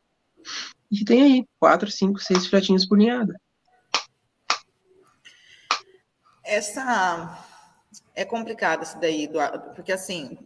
e 0.92 1.06
tem 1.06 1.24
aí 1.24 1.48
quatro, 1.60 1.90
cinco, 1.90 2.20
seis 2.20 2.46
filhotinhos 2.46 2.86
por 2.86 2.98
ninhada. 2.98 3.40
Essa 6.44 7.46
é 8.14 8.26
complicado 8.26 8.84
isso 8.84 9.00
daí, 9.00 9.30
porque 9.74 9.92
assim, 9.92 10.38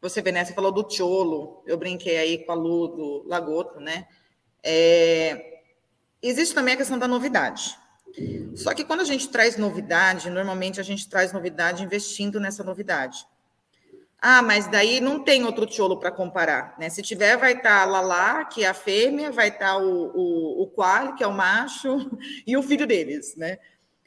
você 0.00 0.22
vê, 0.22 0.32
né? 0.32 0.44
Você 0.44 0.54
falou 0.54 0.72
do 0.72 0.88
Cholo, 0.90 1.62
eu 1.66 1.76
brinquei 1.76 2.16
aí 2.16 2.44
com 2.44 2.52
a 2.52 2.54
Lu 2.54 2.88
do 2.88 3.28
Lagoto, 3.28 3.78
né? 3.78 4.08
É, 4.62 5.60
existe 6.22 6.54
também 6.54 6.74
a 6.74 6.76
questão 6.76 6.98
da 6.98 7.06
novidade. 7.06 7.76
Só 8.54 8.74
que 8.74 8.84
quando 8.84 9.00
a 9.00 9.04
gente 9.04 9.28
traz 9.28 9.56
novidade, 9.56 10.30
normalmente 10.30 10.80
a 10.80 10.82
gente 10.82 11.08
traz 11.08 11.32
novidade 11.32 11.82
investindo 11.82 12.38
nessa 12.38 12.62
novidade. 12.62 13.26
Ah, 14.20 14.40
mas 14.40 14.68
daí 14.68 15.00
não 15.00 15.18
tem 15.24 15.44
outro 15.44 15.66
tcholo 15.66 15.98
para 15.98 16.12
comparar, 16.12 16.76
né? 16.78 16.88
Se 16.88 17.02
tiver, 17.02 17.36
vai 17.36 17.54
estar 17.54 17.62
tá 17.70 17.82
a 17.82 17.84
Lala, 17.84 18.44
que 18.44 18.62
é 18.62 18.68
a 18.68 18.74
fêmea, 18.74 19.32
vai 19.32 19.48
estar 19.48 19.72
tá 19.72 19.78
o, 19.78 20.12
o, 20.14 20.62
o 20.62 20.66
Quali, 20.68 21.14
que 21.14 21.24
é 21.24 21.26
o 21.26 21.32
macho, 21.32 22.08
e 22.46 22.56
o 22.56 22.62
filho 22.62 22.86
deles, 22.86 23.34
né? 23.36 23.58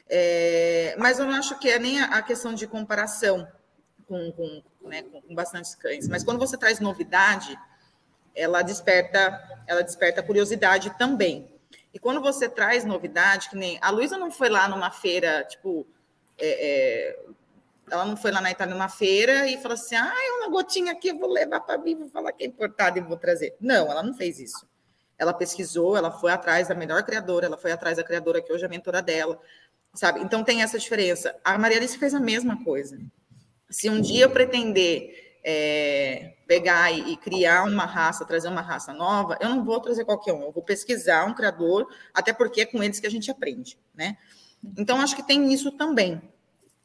É, 0.07 0.95
mas 0.97 1.19
eu 1.19 1.25
não 1.25 1.33
acho 1.33 1.59
que 1.59 1.67
é 1.67 1.77
nem 1.79 1.99
a 1.99 2.21
questão 2.21 2.53
de 2.53 2.65
comparação 2.65 3.45
com, 4.07 4.31
com, 4.31 4.63
né, 4.87 5.03
com 5.03 5.35
bastantes 5.35 5.75
cães. 5.75 6.07
Mas 6.07 6.23
quando 6.23 6.39
você 6.39 6.57
traz 6.57 6.79
novidade, 6.79 7.57
ela 8.33 8.61
desperta, 8.61 9.41
ela 9.67 9.81
desperta 9.81 10.23
curiosidade 10.23 10.95
também. 10.97 11.49
E 11.95 11.99
quando 11.99 12.19
você 12.19 12.49
traz 12.49 12.83
novidade, 12.83 13.49
que 13.49 13.55
nem 13.55 13.79
a 13.81 13.89
Luísa 13.89 14.17
não 14.17 14.29
foi 14.29 14.49
lá 14.49 14.67
numa 14.67 14.91
feira, 14.91 15.45
tipo, 15.45 15.87
é, 16.37 16.67
é, 16.67 17.19
ela 17.89 18.03
não 18.03 18.17
foi 18.17 18.31
lá 18.31 18.41
na 18.41 18.51
Itália 18.51 18.73
numa 18.73 18.89
feira 18.89 19.47
e 19.47 19.57
falou 19.61 19.75
assim: 19.75 19.95
ah, 19.95 20.13
uma 20.39 20.49
gotinha 20.49 20.91
aqui, 20.91 21.07
eu 21.07 21.17
vou 21.17 21.31
levar 21.31 21.61
para 21.61 21.77
mim, 21.77 21.95
vou 21.95 22.09
falar 22.09 22.33
que 22.33 22.43
é 22.43 22.47
importada 22.47 22.99
e 22.99 23.01
vou 23.01 23.15
trazer. 23.15 23.55
Não, 23.61 23.89
ela 23.89 24.03
não 24.03 24.13
fez 24.13 24.41
isso. 24.41 24.67
Ela 25.17 25.33
pesquisou, 25.33 25.95
ela 25.95 26.11
foi 26.11 26.33
atrás 26.33 26.67
da 26.67 26.75
melhor 26.75 27.01
criadora, 27.03 27.45
ela 27.45 27.57
foi 27.57 27.71
atrás 27.71 27.95
da 27.95 28.03
criadora 28.03 28.41
que 28.41 28.51
hoje 28.51 28.63
é 28.63 28.67
a 28.67 28.69
mentora 28.69 29.01
dela, 29.01 29.39
sabe? 29.93 30.19
Então 30.19 30.43
tem 30.43 30.61
essa 30.63 30.77
diferença. 30.77 31.33
A 31.45 31.57
Maria 31.57 31.77
Alice 31.77 31.97
fez 31.97 32.13
a 32.13 32.19
mesma 32.19 32.61
coisa. 32.61 32.99
Se 33.69 33.89
um 33.89 34.01
dia 34.01 34.25
eu 34.25 34.31
pretender 34.31 35.24
é, 35.47 36.33
pegar 36.47 36.91
e, 36.91 37.13
e, 37.13 37.17
criar 37.17 37.65
uma 37.65 37.85
raça, 37.85 38.25
trazer 38.25 38.47
uma 38.47 38.61
raça 38.61 38.91
nova, 38.91 39.37
eu 39.39 39.47
não 39.47 39.63
vou 39.63 39.79
trazer 39.79 40.03
qualquer 40.03 40.33
um, 40.33 40.41
eu 40.41 40.51
vou 40.51 40.63
pesquisar 40.63 41.23
um 41.25 41.35
criador, 41.35 41.87
até 42.11 42.33
porque 42.33 42.61
é 42.61 42.65
com 42.65 42.81
eles 42.81 42.99
que 42.99 43.05
a 43.05 43.11
gente 43.11 43.29
aprende, 43.29 43.77
né? 43.93 44.17
Então 44.75 44.99
acho 44.99 45.15
que 45.15 45.21
tem 45.21 45.53
isso 45.53 45.71
também. 45.71 46.19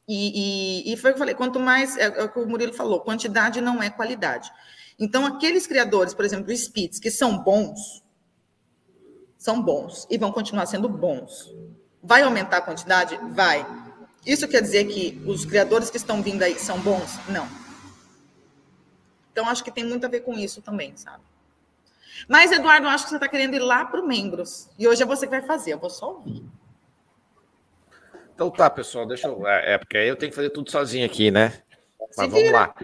E, 0.07 0.85
e, 0.89 0.93
e, 0.93 0.97
foi 0.99 1.11
o 1.11 1.15
que 1.15 1.19
eu 1.19 1.21
falei, 1.21 1.35
quanto 1.35 1.59
mais, 1.59 1.97
é, 1.97 2.05
é, 2.05 2.25
o 2.25 2.29
que 2.29 2.39
o 2.39 2.47
Murilo 2.47 2.75
falou, 2.75 3.01
quantidade 3.01 3.63
não 3.63 3.83
é 3.83 3.89
qualidade. 3.89 4.53
Então, 4.99 5.25
aqueles 5.25 5.67
criadores, 5.67 6.13
por 6.13 6.25
exemplo, 6.27 6.53
Spitz, 6.53 6.99
que 6.99 7.11
são 7.11 7.39
bons, 7.39 8.05
são 9.39 9.63
bons 9.63 10.07
e 10.11 10.19
vão 10.19 10.33
continuar 10.33 10.67
sendo 10.67 10.89
bons. 10.89 11.49
Vai 12.03 12.23
aumentar 12.23 12.59
a 12.59 12.63
quantidade? 12.63 13.19
Vai. 13.31 13.65
Isso 14.27 14.47
quer 14.49 14.61
dizer 14.61 14.85
que 14.85 15.23
os 15.27 15.47
criadores 15.47 15.89
que 15.89 15.97
estão 15.97 16.23
vindo 16.23 16.43
aí 16.43 16.59
são 16.59 16.79
bons? 16.81 17.19
Não. 17.29 17.60
Então, 19.33 19.49
acho 19.49 19.62
que 19.62 19.70
tem 19.70 19.85
muito 19.85 20.05
a 20.05 20.09
ver 20.09 20.20
com 20.20 20.35
isso 20.35 20.61
também, 20.61 20.97
sabe? 20.97 21.22
Mas, 22.28 22.53
Eduardo, 22.53 22.89
acho 22.89 23.05
que 23.05 23.11
você 23.11 23.16
está 23.16 23.28
querendo 23.28 23.55
ir 23.55 23.61
lá 23.61 23.85
para 23.85 24.01
o 24.01 24.07
membros. 24.07 24.68
E 24.78 24.87
hoje 24.87 25.03
é 25.03 25.07
você 25.07 25.26
que 25.26 25.31
vai 25.31 25.43
fazer, 25.43 25.72
eu 25.72 25.78
vou 25.78 25.91
só 25.91 26.14
ouvir. 26.14 26.45
Então 28.35 28.51
tá, 28.51 28.70
pessoal, 28.70 29.07
deixa 29.07 29.28
eu. 29.28 29.47
É, 29.47 29.74
é 29.74 29.78
porque 29.78 29.99
aí 29.99 30.09
eu 30.09 30.16
tenho 30.16 30.31
que 30.31 30.37
fazer 30.37 30.51
tudo 30.51 30.70
sozinho 30.70 31.05
aqui, 31.05 31.31
né? 31.31 31.61
Mas 32.16 32.31
vamos 32.31 32.51
lá. 32.51 32.74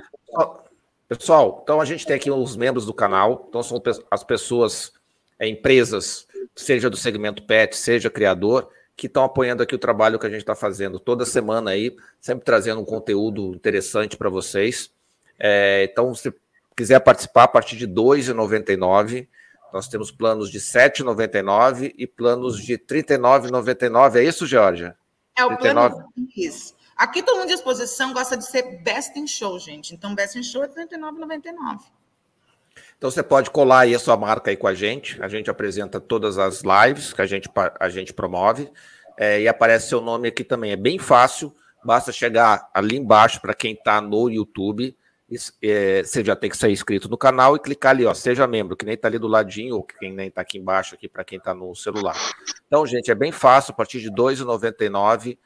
Pessoal, 1.08 1.60
então 1.62 1.80
a 1.80 1.84
gente 1.84 2.04
tem 2.04 2.16
aqui 2.16 2.30
os 2.30 2.56
membros 2.56 2.84
do 2.84 2.92
canal, 2.92 3.46
então 3.48 3.62
são 3.62 3.80
as 4.10 4.24
pessoas, 4.24 4.92
é, 5.38 5.48
empresas, 5.48 6.26
seja 6.54 6.90
do 6.90 6.96
segmento 6.96 7.42
pet, 7.44 7.76
seja 7.76 8.10
criador, 8.10 8.68
que 8.96 9.06
estão 9.06 9.24
apoiando 9.24 9.62
aqui 9.62 9.74
o 9.74 9.78
trabalho 9.78 10.18
que 10.18 10.26
a 10.26 10.30
gente 10.30 10.40
está 10.40 10.54
fazendo 10.54 10.98
toda 10.98 11.24
semana 11.24 11.70
aí, 11.70 11.96
sempre 12.20 12.44
trazendo 12.44 12.80
um 12.80 12.84
conteúdo 12.84 13.54
interessante 13.54 14.16
para 14.16 14.28
vocês. 14.28 14.90
É, 15.38 15.88
então, 15.90 16.14
se 16.14 16.32
quiser 16.76 17.00
participar, 17.00 17.44
a 17.44 17.48
partir 17.48 17.76
de 17.76 17.86
R$ 17.86 17.92
2,99, 17.92 19.28
nós 19.72 19.88
temos 19.88 20.10
planos 20.10 20.50
de 20.50 20.58
R$ 20.58 20.64
7,99 20.64 21.94
e 21.96 22.06
planos 22.06 22.62
de 22.62 22.74
R$ 22.74 22.78
39,99. 22.78 24.16
É 24.16 24.24
isso, 24.24 24.46
Georgia? 24.46 24.96
É 25.36 25.44
o 25.44 25.56
39. 25.56 25.94
plano 25.94 26.12
isso. 26.36 26.74
Aqui 26.96 27.22
todo 27.22 27.36
mundo 27.36 27.48
de 27.48 27.54
exposição 27.54 28.12
gosta 28.12 28.36
de 28.36 28.46
ser 28.46 28.82
best 28.82 29.18
in 29.18 29.26
show, 29.26 29.58
gente. 29.58 29.94
Então, 29.94 30.14
best 30.14 30.38
in 30.38 30.42
show 30.42 30.64
é 30.64 30.66
R$ 30.66 30.86
39,99. 30.86 31.80
Então 32.98 33.10
você 33.10 33.22
pode 33.22 33.50
colar 33.50 33.80
aí 33.80 33.94
a 33.94 33.98
sua 33.98 34.16
marca 34.16 34.50
aí 34.50 34.56
com 34.56 34.66
a 34.66 34.74
gente. 34.74 35.22
A 35.22 35.28
gente 35.28 35.50
apresenta 35.50 36.00
todas 36.00 36.38
as 36.38 36.62
lives 36.62 37.12
que 37.12 37.20
a 37.20 37.26
gente, 37.26 37.48
a 37.78 37.88
gente 37.88 38.12
promove. 38.12 38.70
É, 39.18 39.40
e 39.40 39.48
aparece 39.48 39.88
seu 39.88 40.00
nome 40.00 40.28
aqui 40.28 40.42
também. 40.42 40.72
É 40.72 40.76
bem 40.76 40.98
fácil, 40.98 41.54
basta 41.84 42.12
chegar 42.12 42.68
ali 42.72 42.96
embaixo 42.96 43.40
para 43.40 43.54
quem 43.54 43.72
está 43.72 44.00
no 44.00 44.30
YouTube. 44.30 44.96
É, 45.60 46.04
você 46.04 46.24
já 46.24 46.36
tem 46.36 46.48
que 46.48 46.56
ser 46.56 46.70
inscrito 46.70 47.08
no 47.08 47.18
canal 47.18 47.56
e 47.56 47.58
clicar 47.58 47.90
ali, 47.90 48.06
ó, 48.06 48.14
seja 48.14 48.46
membro, 48.46 48.76
que 48.76 48.84
nem 48.84 48.94
está 48.94 49.08
ali 49.08 49.18
do 49.18 49.26
ladinho, 49.26 49.76
ou 49.76 49.82
que 49.82 50.08
nem 50.08 50.28
está 50.28 50.40
aqui 50.40 50.56
embaixo 50.56 50.94
aqui 50.94 51.08
para 51.08 51.24
quem 51.24 51.38
está 51.38 51.52
no 51.52 51.74
celular. 51.74 52.16
Então, 52.66 52.86
gente, 52.86 53.10
é 53.10 53.14
bem 53.14 53.32
fácil, 53.32 53.72
a 53.72 53.74
partir 53.74 54.00
de 54.00 54.08
R$ 54.08 54.14
2,99, 54.14 55.36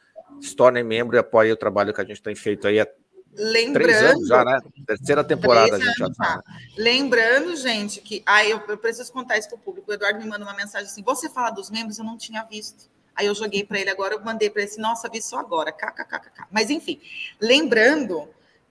se 0.40 0.54
tornem 0.54 0.84
membro 0.84 1.16
e 1.16 1.18
apoiem 1.18 1.52
o 1.52 1.56
trabalho 1.56 1.94
que 1.94 2.00
a 2.00 2.04
gente 2.04 2.22
tem 2.22 2.34
feito 2.34 2.66
aí 2.68 2.78
há 2.78 2.86
Lembrando, 3.32 3.84
Três 3.84 4.02
anos 4.02 4.26
já, 4.26 4.44
né? 4.44 4.60
Terceira 4.86 5.22
temporada 5.22 5.76
a 5.76 5.78
gente 5.78 5.96
já 5.96 6.10
tá. 6.10 6.42
Lembrando, 6.76 7.54
gente, 7.54 8.00
que 8.00 8.24
aí 8.26 8.50
eu, 8.50 8.60
eu, 8.66 8.76
preciso 8.76 9.12
contar 9.12 9.38
isso 9.38 9.48
para 9.48 9.56
o 9.56 9.60
público. 9.60 9.88
O 9.88 9.94
Eduardo 9.94 10.18
me 10.18 10.26
manda 10.26 10.44
uma 10.44 10.54
mensagem 10.54 10.88
assim: 10.88 11.02
você 11.02 11.28
fala 11.28 11.50
dos 11.50 11.70
membros, 11.70 11.96
eu 11.98 12.04
não 12.04 12.18
tinha 12.18 12.42
visto. 12.42 12.90
Aí 13.14 13.26
eu 13.26 13.34
joguei 13.34 13.64
para 13.64 13.78
ele 13.78 13.90
agora, 13.90 14.14
eu 14.14 14.20
mandei 14.20 14.50
para 14.50 14.62
ele 14.62 14.70
assim, 14.70 14.80
nossa, 14.80 15.08
vi 15.08 15.22
só 15.22 15.38
agora, 15.38 15.70
kkkk. 15.70 16.46
Mas 16.50 16.70
enfim, 16.70 17.00
lembrando 17.40 18.28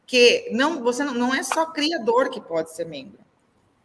que 0.10 0.49
não, 0.51 0.82
você 0.82 1.03
não, 1.03 1.14
não 1.14 1.36
é 1.36 1.43
só 1.43 1.68
criador 1.68 2.32
que 2.32 2.41
pode 2.41 2.76
ser 2.76 2.84
membro. 2.84 3.20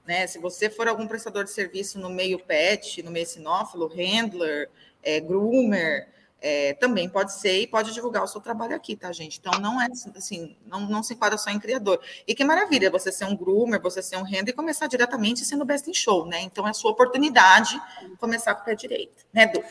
Né? 0.07 0.27
Se 0.27 0.39
você 0.39 0.71
for 0.71 0.89
algum 0.89 1.07
prestador 1.07 1.45
de 1.45 1.51
serviço 1.51 1.99
no 1.99 2.09
meio 2.09 2.39
pet, 2.39 3.03
no 3.03 3.11
meio 3.11 3.27
sinófilo, 3.27 3.89
handler, 3.89 4.71
é, 5.03 5.21
groomer, 5.21 6.09
é, 6.41 6.73
também 6.73 7.11
pode 7.11 7.35
ser 7.35 7.61
e 7.61 7.67
pode 7.67 7.93
divulgar 7.93 8.25
o 8.25 8.27
seu 8.27 8.41
trabalho 8.41 8.75
aqui, 8.75 8.97
tá, 8.97 9.13
gente? 9.13 9.39
Então, 9.39 9.61
não 9.61 9.79
é 9.79 9.87
assim, 10.17 10.57
não, 10.65 10.81
não 10.81 11.03
se 11.03 11.13
enquadra 11.13 11.37
só 11.37 11.51
em 11.51 11.61
criador. 11.61 12.01
E 12.27 12.35
que 12.35 12.43
maravilha 12.43 12.91
você 12.91 13.13
ser 13.13 13.27
um 13.27 13.37
groomer, 13.37 13.79
você 13.79 14.03
ser 14.03 14.17
um 14.17 14.23
render 14.23 14.53
e 14.53 14.55
começar 14.55 14.87
diretamente 14.87 15.45
sendo 15.45 15.67
best 15.67 15.91
in 15.91 15.95
show, 15.95 16.25
né? 16.25 16.41
Então, 16.41 16.67
é 16.67 16.71
a 16.71 16.75
sua 16.75 16.93
oportunidade 16.93 17.79
começar 18.19 18.55
com 18.55 18.63
o 18.63 18.65
pé 18.65 18.75
direito, 18.75 19.27
né, 19.31 19.47
Du? 19.49 19.63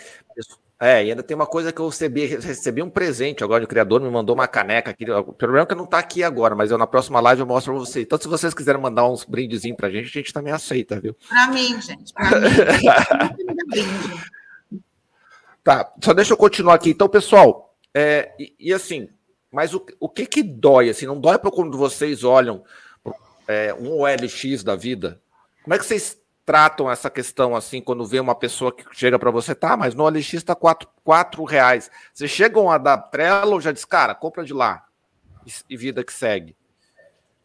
É, 0.80 1.06
e 1.06 1.12
ainda 1.12 1.24
tem 1.24 1.36
uma 1.36 1.46
coisa 1.46 1.72
que 1.72 1.80
eu 1.80 1.88
recebi, 1.88 2.26
recebi 2.26 2.82
um 2.82 2.90
presente 2.90 3.44
agora, 3.44 3.64
o 3.64 3.68
criador 3.68 4.02
me 4.02 4.10
mandou 4.10 4.36
uma 4.36 4.48
caneca 4.48 4.92
aqui. 4.92 5.10
O 5.10 5.32
problema 5.32 5.64
é 5.64 5.66
que 5.66 5.76
não 5.76 5.86
está 5.86 6.00
aqui 6.00 6.24
agora, 6.24 6.56
mas 6.56 6.72
eu 6.72 6.78
na 6.78 6.88
próxima 6.88 7.22
live 7.22 7.42
eu 7.42 7.48
mostro 7.48 7.74
para 7.74 7.80
vocês. 7.80 8.06
Então, 8.06 8.20
se 8.20 8.28
vocês 8.28 8.54
quiserem 8.54 8.82
mandar 8.82 9.08
uns 9.08 9.24
brindezinhos 9.24 9.78
pra 9.78 9.90
gente, 9.90 10.08
a 10.08 10.22
gente 10.22 10.34
também 10.34 10.52
aceita, 10.52 11.00
viu? 11.00 11.16
Para 11.30 11.48
mim, 11.48 11.82
gente, 11.82 12.14
para 12.14 12.40
mim. 12.40 12.48
Tá, 15.64 15.90
só 16.04 16.14
deixa 16.14 16.34
eu 16.34 16.38
continuar 16.38 16.74
aqui. 16.74 16.90
Então, 16.90 17.08
pessoal, 17.08 17.74
é, 17.94 18.34
e, 18.38 18.54
e, 18.60 18.74
assim, 18.74 19.08
mas 19.50 19.74
o, 19.74 19.86
o 19.98 20.10
que 20.10 20.26
que 20.26 20.44
dói? 20.44 20.90
Assim, 20.90 21.06
não 21.06 21.18
dói 21.18 21.38
para 21.38 21.50
quando 21.50 21.78
vocês 21.78 22.26
olham 22.26 22.64
é, 23.48 23.74
um 23.74 24.02
OLX 24.02 24.62
da 24.62 24.76
vida? 24.76 25.22
Como 25.64 25.74
é 25.74 25.78
que 25.78 25.86
vocês 25.86 26.18
tratam 26.46 26.92
essa 26.92 27.10
questão 27.10 27.56
assim 27.56 27.82
quando 27.82 28.06
vê 28.06 28.20
uma 28.20 28.36
pessoa 28.36 28.76
que 28.76 28.84
chega 28.94 29.18
para 29.18 29.32
você, 29.32 29.56
tá, 29.56 29.78
mas 29.78 29.96
no 29.96 30.04
OLX 30.04 30.34
está 30.34 30.56
quatro, 30.56 30.90
quatro 31.04 31.44
reais. 31.44 31.90
Vocês 32.14 32.32
chegam 32.32 32.70
a 32.70 32.78
dar 32.78 33.10
ou 33.48 33.62
já 33.62 33.72
diz, 33.72 33.86
cara, 33.86 34.14
compra 34.14 34.44
de 34.44 34.54
lá 34.54 34.86
e, 35.46 35.52
e 35.74 35.78
vida 35.78 36.04
que 36.04 36.14
segue? 36.14 36.56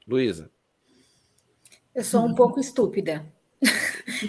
Luísa. 0.06 0.50
Eu 1.94 2.04
sou 2.04 2.24
um 2.24 2.34
pouco 2.34 2.60
estúpida. 2.60 3.26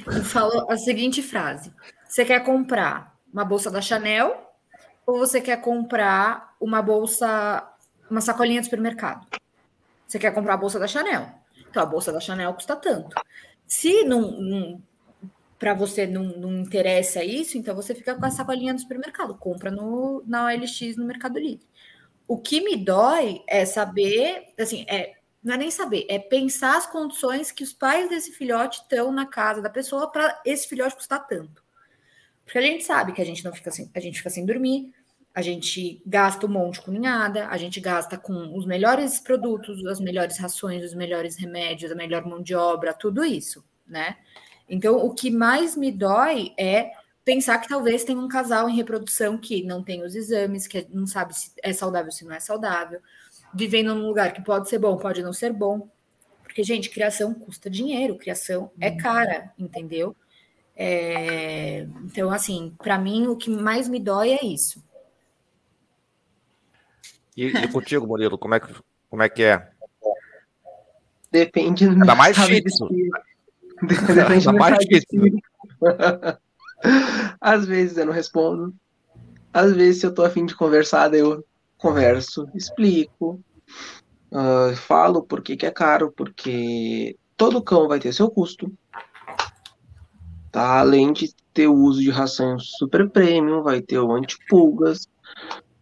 Eu 0.08 0.24
falo 0.24 0.70
a 0.70 0.78
seguinte 0.78 1.22
frase: 1.22 1.74
você 2.08 2.26
quer 2.26 2.44
comprar 2.44 3.16
uma 3.32 3.46
bolsa 3.46 3.72
da 3.72 3.82
Chanel 3.82 4.52
ou 5.06 5.18
você 5.18 5.40
quer 5.40 5.62
comprar 5.62 6.56
uma 6.60 6.82
bolsa, 6.82 7.68
uma 8.10 8.22
sacolinha 8.22 8.60
de 8.60 8.66
supermercado? 8.66 9.26
Você 10.08 10.20
quer 10.20 10.34
comprar 10.34 10.56
a 10.56 10.58
bolsa 10.58 10.80
da 10.80 10.88
Chanel. 10.88 11.30
Então, 11.70 11.84
a 11.84 11.86
bolsa 11.86 12.12
da 12.12 12.20
Chanel 12.20 12.54
custa 12.54 12.76
tanto. 12.76 13.16
Se 13.70 14.04
não, 14.04 14.32
não 14.32 14.84
para 15.60 15.76
você 15.76 16.08
não, 16.08 16.24
não, 16.24 16.60
interessa 16.60 17.24
isso, 17.24 17.56
então 17.56 17.76
você 17.76 17.94
fica 17.94 18.16
com 18.16 18.26
a 18.26 18.32
sacolinha 18.32 18.74
do 18.74 18.80
supermercado, 18.80 19.38
compra 19.38 19.70
no, 19.70 20.24
na 20.26 20.46
OLX 20.46 20.98
no 20.98 21.06
Mercado 21.06 21.38
Livre. 21.38 21.68
O 22.28 22.38
que 22.38 22.62
me 22.62 22.76
dói 22.78 23.44
é 23.46 23.66
saber, 23.66 24.54
assim, 24.58 24.86
é, 24.88 25.18
não 25.44 25.54
é 25.54 25.58
nem 25.58 25.70
saber, 25.70 26.06
é 26.10 26.18
pensar 26.18 26.78
as 26.78 26.88
condições 26.88 27.52
que 27.52 27.64
os 27.64 27.74
pais 27.74 28.10
desse 28.10 28.32
filhote 28.32 28.82
estão 28.82 29.12
na 29.12 29.26
casa 29.28 29.62
da 29.62 29.70
pessoa 29.70 30.12
para 30.12 30.42
esse 30.46 30.68
filhote 30.68 30.96
custar 30.96 31.28
tanto. 31.28 31.64
Porque 32.44 32.58
a 32.58 32.62
gente 32.62 32.84
sabe 32.84 33.12
que 33.12 33.22
a 33.22 33.26
gente 33.26 33.44
não 33.46 33.54
fica 33.54 33.70
sem, 33.70 33.92
a 33.94 34.00
gente 34.00 34.18
fica 34.18 34.30
sem 34.32 34.46
dormir, 34.46 34.92
a 35.34 35.42
gente 35.42 36.02
gasta 36.06 36.46
um 36.46 36.50
monte 36.50 36.82
com 36.82 36.92
ninhada, 36.92 37.48
a 37.48 37.58
gente 37.58 37.80
gasta 37.80 38.18
com 38.18 38.58
os 38.58 38.66
melhores 38.66 39.20
produtos, 39.20 39.86
as 39.86 40.00
melhores 40.00 40.38
rações, 40.38 40.84
os 40.84 40.94
melhores 40.94 41.38
remédios, 41.38 41.92
a 41.92 41.96
melhor 41.96 42.26
mão 42.26 42.42
de 42.42 42.56
obra, 42.56 42.94
tudo 42.94 43.24
isso, 43.24 43.64
né? 43.88 44.18
Então, 44.68 44.98
o 44.98 45.14
que 45.14 45.32
mais 45.32 45.76
me 45.76 45.92
dói 45.92 46.52
é 46.58 46.92
pensar 47.24 47.60
que 47.60 47.68
talvez 47.68 48.04
tenha 48.04 48.20
um 48.20 48.28
casal 48.28 48.70
em 48.70 48.76
reprodução 48.76 49.38
que 49.38 49.64
não 49.64 49.84
tem 49.84 50.04
os 50.04 50.16
exames, 50.16 50.68
que 50.68 50.88
não 50.92 51.08
sabe 51.08 51.38
se 51.38 51.52
é 51.62 51.74
saudável, 51.74 52.12
se 52.12 52.26
não 52.26 52.34
é 52.34 52.40
saudável, 52.40 53.00
vivendo 53.54 53.94
num 53.96 54.08
lugar 54.08 54.34
que 54.34 54.44
pode 54.44 54.70
ser 54.70 54.80
bom, 54.80 54.98
pode 54.98 55.22
não 55.22 55.34
ser 55.34 55.54
bom. 55.54 55.88
Porque, 56.44 56.64
gente, 56.64 56.90
criação 56.90 57.34
custa 57.34 57.70
dinheiro, 57.70 58.18
criação 58.18 58.72
é 58.80 58.90
uhum. 58.90 58.98
cara, 58.98 59.54
entendeu? 59.58 60.16
É, 60.76 61.88
então, 62.04 62.32
assim, 62.32 62.74
para 62.82 62.98
mim, 62.98 63.28
o 63.28 63.36
que 63.36 63.50
mais 63.50 63.88
me 63.88 64.00
dói 64.00 64.32
é 64.32 64.44
isso. 64.44 64.84
E, 67.40 67.48
e 67.48 67.68
contigo, 67.70 68.06
Murilo, 68.06 68.38
como 68.38 68.56
é 68.56 68.60
que, 68.60 68.68
como 69.10 69.24
é, 69.24 69.30
que 69.30 69.44
é? 69.44 69.70
Depende 71.32 71.88
do 71.88 72.06
Dá 72.06 72.14
mais 72.14 72.36
difícil. 72.36 72.90
Depende 73.82 74.46
do 74.46 74.54
mais 74.54 74.78
difícil. 74.80 75.40
Às 77.40 77.66
vezes 77.66 77.98
eu 77.98 78.06
não 78.06 78.14
respondo. 78.14 78.74
Às 79.54 79.72
vezes, 79.74 80.02
se 80.02 80.06
eu 80.06 80.14
tô 80.14 80.26
afim 80.26 80.46
de 80.46 80.54
conversar, 80.54 81.14
eu 81.14 81.46
converso, 81.78 82.46
explico, 82.54 83.40
uh, 84.32 84.76
falo 84.76 85.24
por 85.24 85.42
que, 85.42 85.56
que 85.56 85.66
é 85.66 85.72
caro, 85.72 86.12
porque 86.12 87.16
todo 87.38 87.64
cão 87.64 87.88
vai 87.88 88.00
ter 88.00 88.14
seu 88.14 88.30
custo 88.30 88.70
tá? 90.52 90.80
Além 90.80 91.14
de 91.14 91.34
ter 91.54 91.68
o 91.68 91.76
uso 91.76 92.02
de 92.02 92.10
ração 92.10 92.60
super 92.60 93.10
premium, 93.10 93.64
vai 93.64 93.82
ter 93.82 94.00
o 94.00 94.12
antipulgas, 94.12 95.08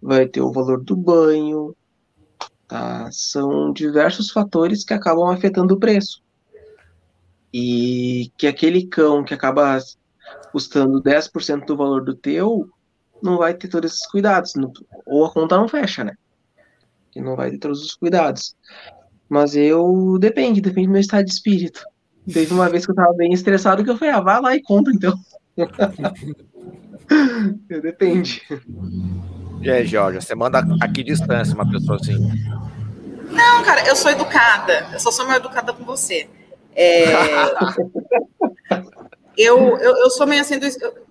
vai 0.01 0.27
ter 0.27 0.41
o 0.41 0.51
valor 0.51 0.83
do 0.83 0.95
banho, 0.95 1.75
tá? 2.67 3.09
São 3.11 3.71
diversos 3.71 4.31
fatores 4.31 4.83
que 4.83 4.93
acabam 4.93 5.29
afetando 5.29 5.73
o 5.73 5.79
preço. 5.79 6.21
E 7.53 8.31
que 8.37 8.45
aquele 8.45 8.85
cão 8.85 9.23
que 9.23 9.33
acaba 9.33 9.79
custando 10.51 11.01
10% 11.01 11.65
do 11.65 11.77
valor 11.77 12.03
do 12.03 12.15
teu, 12.15 12.69
não 13.21 13.37
vai 13.37 13.53
ter 13.53 13.67
todos 13.67 13.93
esses 13.93 14.07
cuidados, 14.07 14.53
ou 15.05 15.25
a 15.25 15.31
conta 15.31 15.57
não 15.57 15.67
fecha, 15.67 16.03
né? 16.03 16.15
Que 17.11 17.21
não 17.21 17.35
vai 17.35 17.51
ter 17.51 17.57
todos 17.57 17.83
os 17.83 17.95
cuidados. 17.95 18.55
Mas 19.29 19.55
eu 19.55 20.17
depende, 20.19 20.61
depende 20.61 20.87
do 20.87 20.91
meu 20.91 21.01
estado 21.01 21.25
de 21.25 21.31
espírito. 21.31 21.83
Teve 22.31 22.53
uma 22.53 22.69
vez 22.69 22.85
que 22.85 22.91
eu 22.91 22.95
tava 22.95 23.13
bem 23.13 23.33
estressado 23.33 23.83
que 23.83 23.89
eu 23.89 23.97
falei, 23.97 24.13
ah, 24.13 24.21
vai 24.21 24.41
lá 24.41 24.55
e 24.55 24.61
compra 24.61 24.93
então. 24.93 25.17
Depende. 27.67 28.41
Aí, 29.61 29.85
Jorge, 29.85 30.21
você 30.21 30.35
manda 30.35 30.59
a 30.81 30.87
que 30.87 31.03
distância 31.03 31.53
uma 31.53 31.69
pessoa 31.69 31.97
assim? 31.97 32.17
Não, 33.29 33.63
cara, 33.63 33.87
eu 33.87 33.95
sou 33.95 34.11
educada. 34.11 34.87
Eu 34.93 34.99
só 34.99 35.11
sou 35.11 35.25
mais 35.25 35.39
educada 35.39 35.73
com 35.73 35.83
você. 35.83 36.29
É... 36.75 37.05
eu, 39.37 39.77
eu, 39.77 39.97
eu, 39.97 40.09
sou 40.09 40.27
meio 40.27 40.41
assim. 40.41 40.57
Do... 40.57 40.65
eu, 40.65 41.05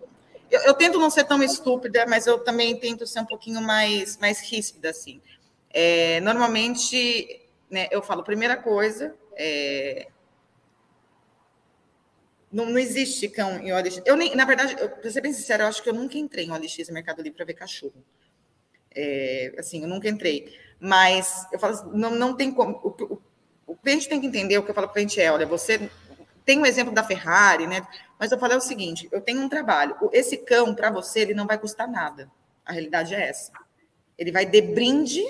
eu, 0.51 0.75
tento 0.75 0.99
não 0.99 1.11
ser 1.11 1.25
tão 1.25 1.43
estúpida, 1.43 2.07
mas 2.09 2.27
eu 2.27 2.39
também 2.39 2.79
tento 2.79 3.07
ser 3.07 3.21
um 3.21 3.27
pouquinho 3.27 3.61
mais, 3.61 4.17
mais 4.19 4.41
ríspida, 4.41 4.91
assim. 4.91 5.21
É, 5.71 6.21
normalmente, 6.21 7.43
né, 7.71 7.89
eu 7.91 8.01
falo, 8.01 8.23
primeira 8.23 8.57
coisa, 8.57 9.15
é, 9.37 10.09
não, 12.51 12.67
não, 12.67 12.79
existe 12.79 13.29
cão 13.29 13.59
em 13.59 13.73
OLX. 13.73 14.01
Eu 14.07 14.17
nem, 14.17 14.35
na 14.35 14.45
verdade, 14.45 14.77
para 14.77 15.11
ser 15.11 15.21
bem 15.21 15.33
sincera, 15.33 15.65
eu 15.65 15.69
acho 15.69 15.83
que 15.83 15.91
eu 15.91 15.95
nunca 15.95 16.17
entrei 16.17 16.47
em 16.47 16.51
OLX 16.51 16.89
Mercado 16.91 17.21
Livre 17.21 17.37
para 17.37 17.45
ver 17.45 17.55
cachorro. 17.55 18.03
É, 18.97 19.55
assim, 19.59 19.83
eu 19.83 19.89
nunca 19.89 20.09
entrei. 20.09 20.57
Mas 20.81 21.47
eu 21.53 21.59
falo, 21.59 21.75
assim, 21.75 21.91
não, 21.93 22.11
não 22.11 22.35
tem 22.35 22.51
como. 22.51 22.81
O, 22.83 23.15
o, 23.15 23.23
o 23.67 23.77
cliente 23.77 24.09
tem 24.09 24.21
que 24.21 24.27
entender 24.27 24.57
o 24.59 24.63
que 24.63 24.71
eu 24.71 24.75
falo 24.75 24.87
para 24.87 24.93
o 24.93 24.95
cliente 24.95 25.21
é: 25.21 25.31
olha, 25.31 25.47
você 25.47 25.91
tem 26.45 26.59
um 26.59 26.65
exemplo 26.65 26.95
da 26.95 27.03
Ferrari, 27.03 27.67
né? 27.67 27.87
Mas 28.19 28.33
eu 28.33 28.39
falei 28.39 28.55
é 28.55 28.59
o 28.59 28.63
seguinte: 28.63 29.09
eu 29.13 29.21
tenho 29.21 29.41
um 29.41 29.49
trabalho. 29.49 29.97
Esse 30.13 30.39
cão, 30.39 30.75
para 30.75 30.91
você, 30.91 31.21
ele 31.21 31.35
não 31.35 31.47
vai 31.47 31.59
custar 31.59 31.89
nada. 31.89 32.31
A 32.65 32.73
realidade 32.73 33.15
é 33.15 33.29
essa. 33.29 33.53
Ele 34.17 34.33
vai 34.33 34.47
de 34.47 34.63
brinde 34.63 35.23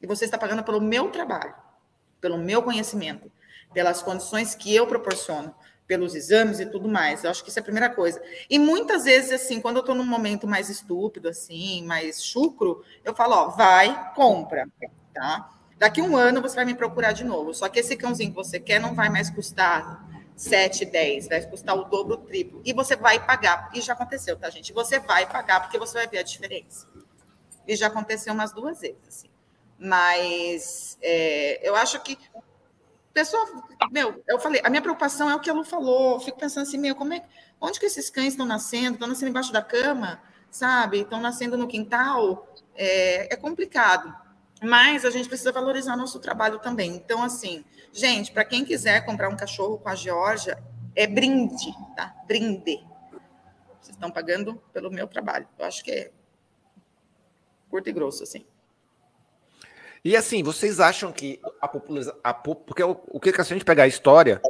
e 0.00 0.06
você 0.06 0.24
está 0.24 0.36
pagando 0.36 0.62
pelo 0.62 0.80
meu 0.80 1.10
trabalho, 1.10 1.54
pelo 2.20 2.36
meu 2.36 2.62
conhecimento, 2.62 3.30
pelas 3.72 4.02
condições 4.02 4.54
que 4.54 4.74
eu 4.74 4.86
proporciono, 4.86 5.54
pelos 5.90 6.14
exames 6.14 6.60
e 6.60 6.66
tudo 6.66 6.88
mais. 6.88 7.24
Eu 7.24 7.30
acho 7.32 7.42
que 7.42 7.50
isso 7.50 7.58
é 7.58 7.62
a 7.62 7.64
primeira 7.64 7.90
coisa. 7.90 8.22
E 8.48 8.60
muitas 8.60 9.02
vezes, 9.06 9.32
assim, 9.32 9.60
quando 9.60 9.78
eu 9.78 9.80
estou 9.80 9.92
num 9.92 10.06
momento 10.06 10.46
mais 10.46 10.68
estúpido, 10.68 11.28
assim, 11.28 11.84
mais 11.84 12.22
chucro, 12.22 12.84
eu 13.04 13.12
falo: 13.12 13.34
ó, 13.34 13.48
vai, 13.48 14.14
compra, 14.14 14.68
tá? 15.12 15.50
Daqui 15.76 16.00
um 16.00 16.16
ano 16.16 16.40
você 16.40 16.54
vai 16.54 16.64
me 16.64 16.76
procurar 16.76 17.10
de 17.10 17.24
novo. 17.24 17.52
Só 17.52 17.68
que 17.68 17.80
esse 17.80 17.96
cãozinho 17.96 18.30
que 18.30 18.36
você 18.36 18.60
quer 18.60 18.78
não 18.78 18.94
vai 18.94 19.08
mais 19.08 19.30
custar 19.30 20.08
7, 20.36 20.84
10, 20.84 21.26
vai 21.26 21.44
custar 21.44 21.76
o 21.76 21.82
dobro, 21.82 22.14
o 22.14 22.18
triplo. 22.18 22.62
E 22.64 22.72
você 22.72 22.94
vai 22.94 23.18
pagar, 23.26 23.68
e 23.74 23.80
já 23.80 23.94
aconteceu, 23.94 24.36
tá, 24.36 24.48
gente? 24.48 24.72
Você 24.72 25.00
vai 25.00 25.26
pagar, 25.26 25.60
porque 25.60 25.76
você 25.76 25.94
vai 25.94 26.06
ver 26.06 26.18
a 26.18 26.22
diferença. 26.22 26.86
E 27.66 27.74
já 27.74 27.88
aconteceu 27.88 28.32
umas 28.32 28.52
duas 28.52 28.80
vezes, 28.80 29.08
assim. 29.08 29.28
Mas 29.76 30.96
é, 31.02 31.68
eu 31.68 31.74
acho 31.74 32.00
que. 32.04 32.16
Pessoal, 33.12 33.44
meu, 33.90 34.22
eu 34.28 34.38
falei, 34.38 34.60
a 34.64 34.70
minha 34.70 34.82
preocupação 34.82 35.28
é 35.28 35.34
o 35.34 35.40
que 35.40 35.50
a 35.50 35.52
Lu 35.52 35.64
falou. 35.64 36.14
Eu 36.14 36.20
fico 36.20 36.38
pensando 36.38 36.62
assim, 36.62 36.78
meu, 36.78 36.94
como 36.94 37.12
é, 37.12 37.24
onde 37.60 37.80
que 37.80 37.86
esses 37.86 38.08
cães 38.08 38.28
estão 38.28 38.46
nascendo? 38.46 38.94
Estão 38.94 39.08
nascendo 39.08 39.30
embaixo 39.30 39.52
da 39.52 39.62
cama, 39.62 40.20
sabe? 40.50 41.00
Estão 41.00 41.20
nascendo 41.20 41.56
no 41.56 41.66
quintal. 41.66 42.54
É, 42.74 43.34
é 43.34 43.36
complicado. 43.36 44.14
Mas 44.62 45.04
a 45.04 45.10
gente 45.10 45.28
precisa 45.28 45.50
valorizar 45.52 45.96
nosso 45.96 46.20
trabalho 46.20 46.58
também. 46.58 46.94
Então, 46.94 47.22
assim, 47.22 47.64
Gente, 47.92 48.30
para 48.30 48.44
quem 48.44 48.64
quiser 48.64 49.04
comprar 49.04 49.28
um 49.28 49.36
cachorro 49.36 49.78
com 49.78 49.88
a 49.88 49.94
Georgia, 49.94 50.62
é 50.94 51.06
brinde, 51.06 51.72
tá? 51.96 52.14
Brinde. 52.26 52.86
Vocês 53.80 53.96
estão 53.96 54.10
pagando 54.10 54.62
pelo 54.72 54.90
meu 54.90 55.08
trabalho. 55.08 55.48
Eu 55.58 55.64
acho 55.64 55.82
que 55.82 55.90
é 55.90 56.12
curto 57.68 57.88
e 57.88 57.92
grosso, 57.92 58.22
assim. 58.22 58.44
E 60.04 60.16
assim, 60.16 60.42
vocês 60.42 60.80
acham 60.80 61.12
que 61.12 61.40
a 61.60 61.68
popularização. 61.68 62.20
Porque 62.66 62.82
o, 62.82 62.96
o 63.08 63.20
que, 63.20 63.32
que 63.32 63.44
se 63.44 63.52
a 63.52 63.56
gente 63.56 63.64
pegar 63.64 63.84
a 63.84 63.88
história, 63.88 64.40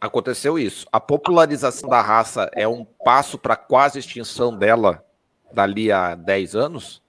aconteceu 0.00 0.58
isso. 0.58 0.86
A 0.90 1.00
popularização 1.00 1.88
da 1.88 2.00
raça 2.00 2.50
é 2.54 2.66
um 2.66 2.84
passo 2.84 3.38
para 3.38 3.56
quase 3.56 3.98
extinção 3.98 4.56
dela 4.56 5.04
dali 5.52 5.92
a 5.92 6.14
10 6.14 6.56
anos? 6.56 7.02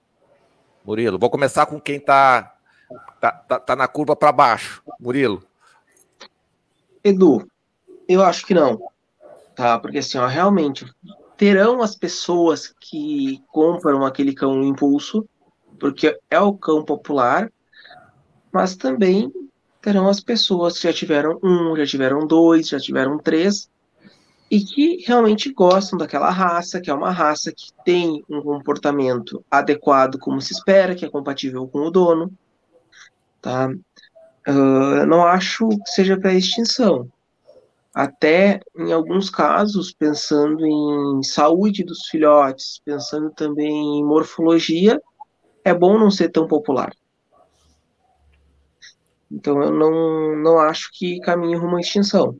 Murilo, 0.84 1.18
vou 1.18 1.30
começar 1.30 1.66
com 1.66 1.80
quem 1.80 1.96
está 1.96 2.54
Tá, 3.20 3.32
tá, 3.32 3.60
tá 3.60 3.76
na 3.76 3.86
curva 3.86 4.16
para 4.16 4.32
baixo, 4.32 4.82
Murilo. 4.98 5.42
Edu, 7.04 7.46
eu 8.08 8.22
acho 8.22 8.46
que 8.46 8.54
não. 8.54 8.90
Tá? 9.54 9.78
Porque 9.78 9.98
assim, 9.98 10.18
ó, 10.18 10.26
realmente 10.26 10.86
terão 11.36 11.82
as 11.82 11.94
pessoas 11.94 12.74
que 12.80 13.42
compram 13.48 14.04
aquele 14.04 14.34
cão 14.34 14.62
impulso, 14.62 15.28
porque 15.80 16.16
é 16.30 16.38
o 16.38 16.52
cão 16.52 16.84
popular, 16.84 17.50
mas 18.52 18.76
também 18.76 19.32
terão 19.82 20.08
as 20.08 20.20
pessoas 20.20 20.78
que 20.78 20.86
já 20.86 20.92
tiveram 20.92 21.40
um, 21.42 21.74
já 21.76 21.86
tiveram 21.86 22.26
dois, 22.26 22.68
já 22.68 22.78
tiveram 22.78 23.18
três, 23.18 23.68
e 24.50 24.60
que 24.60 25.02
realmente 25.06 25.52
gostam 25.52 25.98
daquela 25.98 26.30
raça, 26.30 26.80
que 26.80 26.90
é 26.90 26.94
uma 26.94 27.10
raça 27.10 27.50
que 27.50 27.72
tem 27.84 28.22
um 28.28 28.42
comportamento 28.42 29.44
adequado 29.50 30.18
como 30.18 30.40
se 30.40 30.52
espera, 30.52 30.94
que 30.94 31.04
é 31.04 31.10
compatível 31.10 31.66
com 31.66 31.80
o 31.80 31.90
dono 31.90 32.32
tá? 33.40 33.68
Uh, 34.48 35.06
não 35.06 35.24
acho 35.24 35.68
que 35.68 35.90
seja 35.90 36.18
para 36.18 36.34
extinção. 36.34 37.08
Até 37.92 38.60
em 38.76 38.92
alguns 38.92 39.28
casos, 39.28 39.92
pensando 39.92 40.64
em 40.64 41.22
saúde 41.22 41.84
dos 41.84 42.06
filhotes, 42.06 42.80
pensando 42.84 43.30
também 43.30 43.98
em 43.98 44.04
morfologia, 44.04 45.00
é 45.64 45.74
bom 45.74 45.98
não 45.98 46.10
ser 46.10 46.30
tão 46.30 46.46
popular. 46.46 46.94
Então 49.30 49.62
eu 49.62 49.70
não, 49.70 50.36
não 50.36 50.58
acho 50.58 50.90
que 50.92 51.20
caminhe 51.20 51.54
rumo 51.54 51.76
à 51.76 51.80
extinção. 51.80 52.36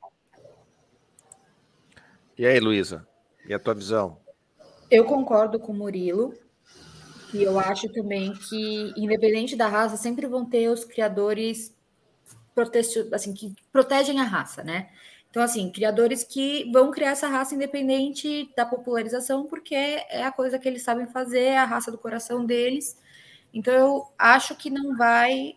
E 2.37 2.47
aí, 2.47 2.59
Luísa? 2.59 3.07
E 3.47 3.55
a 3.55 3.59
tua 3.59 3.75
visão? 3.75 4.19
Eu 4.91 5.05
concordo 5.05 5.61
com 5.61 5.73
o 5.73 5.77
Murilo. 5.77 6.35
E 7.33 7.43
eu 7.43 7.61
acho 7.61 7.89
também 7.93 8.33
que, 8.33 8.93
independente 8.97 9.55
da 9.55 9.69
raça, 9.69 9.97
sempre 9.97 10.27
vão 10.27 10.45
ter 10.45 10.69
os 10.69 10.85
criadores 10.85 11.73
assim, 13.13 13.33
que 13.33 13.55
protegem 13.73 14.21
a 14.21 14.25
raça, 14.25 14.65
né? 14.65 14.91
Então, 15.31 15.43
assim, 15.43 15.71
criadores 15.71 16.25
que 16.25 16.69
vão 16.73 16.91
criar 16.91 17.11
essa 17.11 17.29
raça 17.29 17.55
independente 17.55 18.51
da 18.57 18.67
popularização, 18.67 19.47
porque 19.47 19.75
é 19.75 20.25
a 20.25 20.33
coisa 20.33 20.59
que 20.59 20.69
eles 20.69 20.83
sabem 20.83 21.07
fazer, 21.07 21.41
é 21.41 21.59
a 21.59 21.65
raça 21.65 21.93
do 21.93 21.99
coração 21.99 22.45
deles. 22.45 22.99
Então, 23.53 23.75
eu 23.75 24.13
acho 24.19 24.55
que 24.55 24.71
não 24.71 24.97
vai 24.97 25.57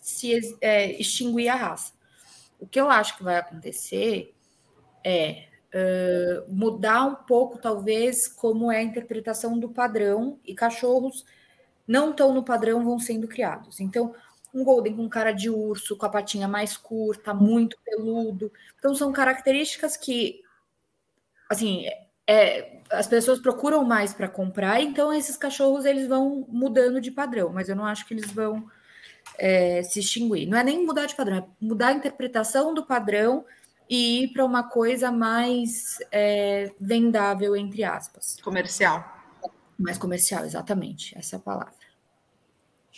se 0.00 0.56
é, 0.60 0.92
extinguir 0.92 1.48
a 1.48 1.54
raça. 1.54 1.92
O 2.58 2.66
que 2.66 2.80
eu 2.80 2.90
acho 2.90 3.16
que 3.16 3.22
vai 3.24 3.36
acontecer 3.36 4.34
é 5.04 5.48
uh, 5.74 6.52
mudar 6.52 7.04
um 7.04 7.14
pouco, 7.14 7.58
talvez, 7.58 8.26
como 8.28 8.70
é 8.70 8.78
a 8.78 8.82
interpretação 8.82 9.58
do 9.58 9.68
padrão, 9.68 10.38
e 10.44 10.54
cachorros 10.54 11.24
não 11.86 12.10
estão 12.10 12.34
no 12.34 12.42
padrão, 12.42 12.84
vão 12.84 12.98
sendo 12.98 13.28
criados. 13.28 13.80
Então, 13.80 14.14
um 14.52 14.64
golden 14.64 14.96
com 14.96 15.08
cara 15.08 15.32
de 15.32 15.50
urso, 15.50 15.96
com 15.96 16.06
a 16.06 16.10
patinha 16.10 16.48
mais 16.48 16.76
curta, 16.76 17.32
muito 17.32 17.78
peludo. 17.84 18.52
Então, 18.78 18.94
são 18.94 19.12
características 19.12 19.96
que, 19.96 20.42
assim, 21.48 21.86
é, 22.28 22.80
as 22.90 23.06
pessoas 23.06 23.40
procuram 23.40 23.82
mais 23.84 24.12
para 24.12 24.28
comprar, 24.28 24.82
então 24.82 25.12
esses 25.12 25.34
cachorros 25.34 25.86
eles 25.86 26.06
vão 26.06 26.46
mudando 26.46 27.00
de 27.00 27.10
padrão, 27.10 27.50
mas 27.50 27.70
eu 27.70 27.74
não 27.74 27.86
acho 27.86 28.06
que 28.06 28.12
eles 28.12 28.30
vão 28.30 28.70
é, 29.38 29.82
se 29.82 30.00
extinguir. 30.00 30.46
Não 30.46 30.58
é 30.58 30.62
nem 30.62 30.84
mudar 30.84 31.06
de 31.06 31.16
padrão, 31.16 31.38
é 31.38 31.44
mudar 31.58 31.88
a 31.88 31.92
interpretação 31.92 32.74
do 32.74 32.84
padrão 32.84 33.46
e 33.88 34.24
ir 34.24 34.28
para 34.34 34.44
uma 34.44 34.62
coisa 34.62 35.10
mais 35.10 35.96
é, 36.12 36.70
vendável, 36.78 37.56
entre 37.56 37.82
aspas. 37.82 38.36
Comercial. 38.42 39.02
Mais 39.78 39.96
comercial, 39.96 40.44
exatamente, 40.44 41.16
essa 41.16 41.36
é 41.36 41.38
a 41.38 41.40
palavra. 41.40 41.72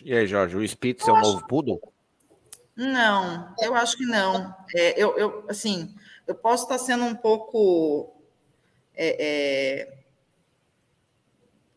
E 0.04 0.12
aí, 0.12 0.26
Jorge, 0.26 0.56
o 0.56 0.66
Spitz 0.66 1.06
é 1.06 1.12
o 1.12 1.20
novo 1.20 1.46
poodle? 1.46 1.80
Não, 2.74 3.54
eu 3.60 3.76
acho 3.76 3.96
que 3.96 4.06
não. 4.06 4.52
É, 4.74 5.00
eu, 5.00 5.16
eu, 5.16 5.44
assim, 5.48 5.94
eu 6.26 6.34
posso 6.34 6.64
estar 6.64 6.78
sendo 6.78 7.04
um 7.04 7.14
pouco 7.14 8.19
é, 9.02 9.88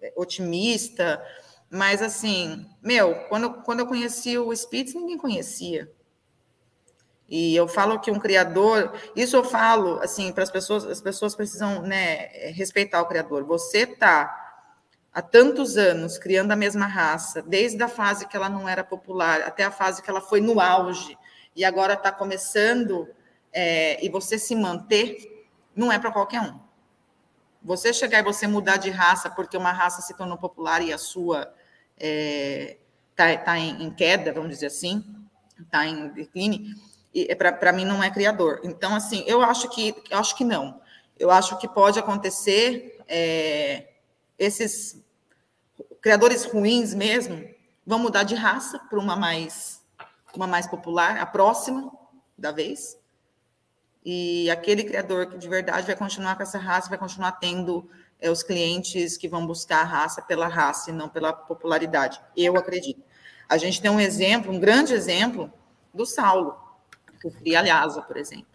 é, 0.01 0.13
otimista, 0.17 1.23
mas 1.69 2.01
assim, 2.01 2.69
meu, 2.81 3.15
quando, 3.29 3.53
quando 3.63 3.79
eu 3.79 3.87
conheci 3.87 4.37
o 4.37 4.53
Spitz, 4.53 4.93
ninguém 4.93 5.17
conhecia. 5.17 5.89
E 7.29 7.55
eu 7.55 7.67
falo 7.67 7.99
que 7.99 8.11
um 8.11 8.19
criador, 8.19 8.93
isso 9.15 9.35
eu 9.35 9.43
falo 9.43 9.99
assim 10.01 10.31
para 10.33 10.43
as 10.43 10.51
pessoas, 10.51 10.85
as 10.85 11.01
pessoas 11.01 11.33
precisam 11.33 11.81
né, 11.81 12.27
respeitar 12.51 13.01
o 13.01 13.07
criador. 13.07 13.45
Você 13.45 13.79
está 13.79 14.61
há 15.11 15.21
tantos 15.21 15.77
anos 15.77 16.17
criando 16.17 16.51
a 16.51 16.55
mesma 16.55 16.85
raça, 16.85 17.41
desde 17.41 17.81
a 17.81 17.87
fase 17.87 18.27
que 18.27 18.35
ela 18.35 18.49
não 18.49 18.67
era 18.67 18.83
popular 18.83 19.41
até 19.41 19.63
a 19.63 19.71
fase 19.71 20.01
que 20.01 20.09
ela 20.09 20.21
foi 20.21 20.41
no 20.41 20.59
auge 20.59 21.17
e 21.55 21.63
agora 21.63 21.93
está 21.93 22.11
começando 22.11 23.07
é, 23.51 24.03
e 24.03 24.09
você 24.09 24.37
se 24.37 24.55
manter, 24.55 25.47
não 25.75 25.91
é 25.91 25.97
para 25.97 26.11
qualquer 26.11 26.41
um. 26.41 26.62
Você 27.63 27.93
chegar 27.93 28.19
e 28.19 28.23
você 28.23 28.45
mudar 28.47 28.77
de 28.77 28.89
raça 28.89 29.29
porque 29.29 29.57
uma 29.57 29.71
raça 29.71 30.01
se 30.01 30.15
tornou 30.15 30.37
popular 30.37 30.81
e 30.81 30.91
a 30.91 30.97
sua 30.97 31.53
está 31.95 33.29
é, 33.29 33.37
tá, 33.37 33.37
tá 33.37 33.59
em, 33.59 33.83
em 33.83 33.89
queda, 33.91 34.33
vamos 34.33 34.49
dizer 34.49 34.67
assim, 34.67 35.03
está 35.59 35.85
em 35.85 36.09
declínio 36.09 36.75
é 37.15 37.35
para 37.35 37.71
mim 37.71 37.85
não 37.85 38.03
é 38.03 38.09
criador. 38.09 38.59
Então, 38.63 38.95
assim, 38.95 39.23
eu 39.27 39.41
acho 39.41 39.69
que 39.69 39.95
eu 40.09 40.17
acho 40.17 40.35
que 40.35 40.43
não. 40.43 40.81
Eu 41.17 41.29
acho 41.29 41.57
que 41.59 41.67
pode 41.67 41.99
acontecer 41.99 42.99
é, 43.07 43.87
esses 44.37 45.01
criadores 46.01 46.43
ruins 46.45 46.93
mesmo 46.93 47.47
vão 47.85 47.99
mudar 47.99 48.23
de 48.23 48.35
raça 48.35 48.79
para 48.79 48.99
uma 48.99 49.15
mais 49.15 49.81
uma 50.35 50.47
mais 50.47 50.65
popular, 50.65 51.17
a 51.17 51.25
próxima 51.27 51.91
da 52.35 52.51
vez. 52.51 52.97
E 54.05 54.49
aquele 54.51 54.83
criador 54.83 55.27
que 55.27 55.37
de 55.37 55.47
verdade 55.47 55.87
vai 55.87 55.95
continuar 55.95 56.35
com 56.35 56.43
essa 56.43 56.57
raça, 56.57 56.89
vai 56.89 56.97
continuar 56.97 57.33
tendo 57.33 57.89
é, 58.19 58.29
os 58.29 58.43
clientes 58.43 59.17
que 59.17 59.27
vão 59.27 59.45
buscar 59.47 59.81
a 59.81 59.85
raça 59.85 60.21
pela 60.21 60.47
raça 60.47 60.89
e 60.89 60.93
não 60.93 61.07
pela 61.07 61.31
popularidade. 61.31 62.19
Eu 62.35 62.57
acredito. 62.57 63.01
A 63.47 63.57
gente 63.57 63.81
tem 63.81 63.89
um 63.89 63.99
exemplo, 63.99 64.51
um 64.51 64.59
grande 64.59 64.93
exemplo, 64.93 65.51
do 65.93 66.05
Saulo, 66.05 66.57
que 67.21 67.29
cria 67.31 67.61
Lhasa, 67.61 68.01
por 68.01 68.17
exemplo. 68.17 68.47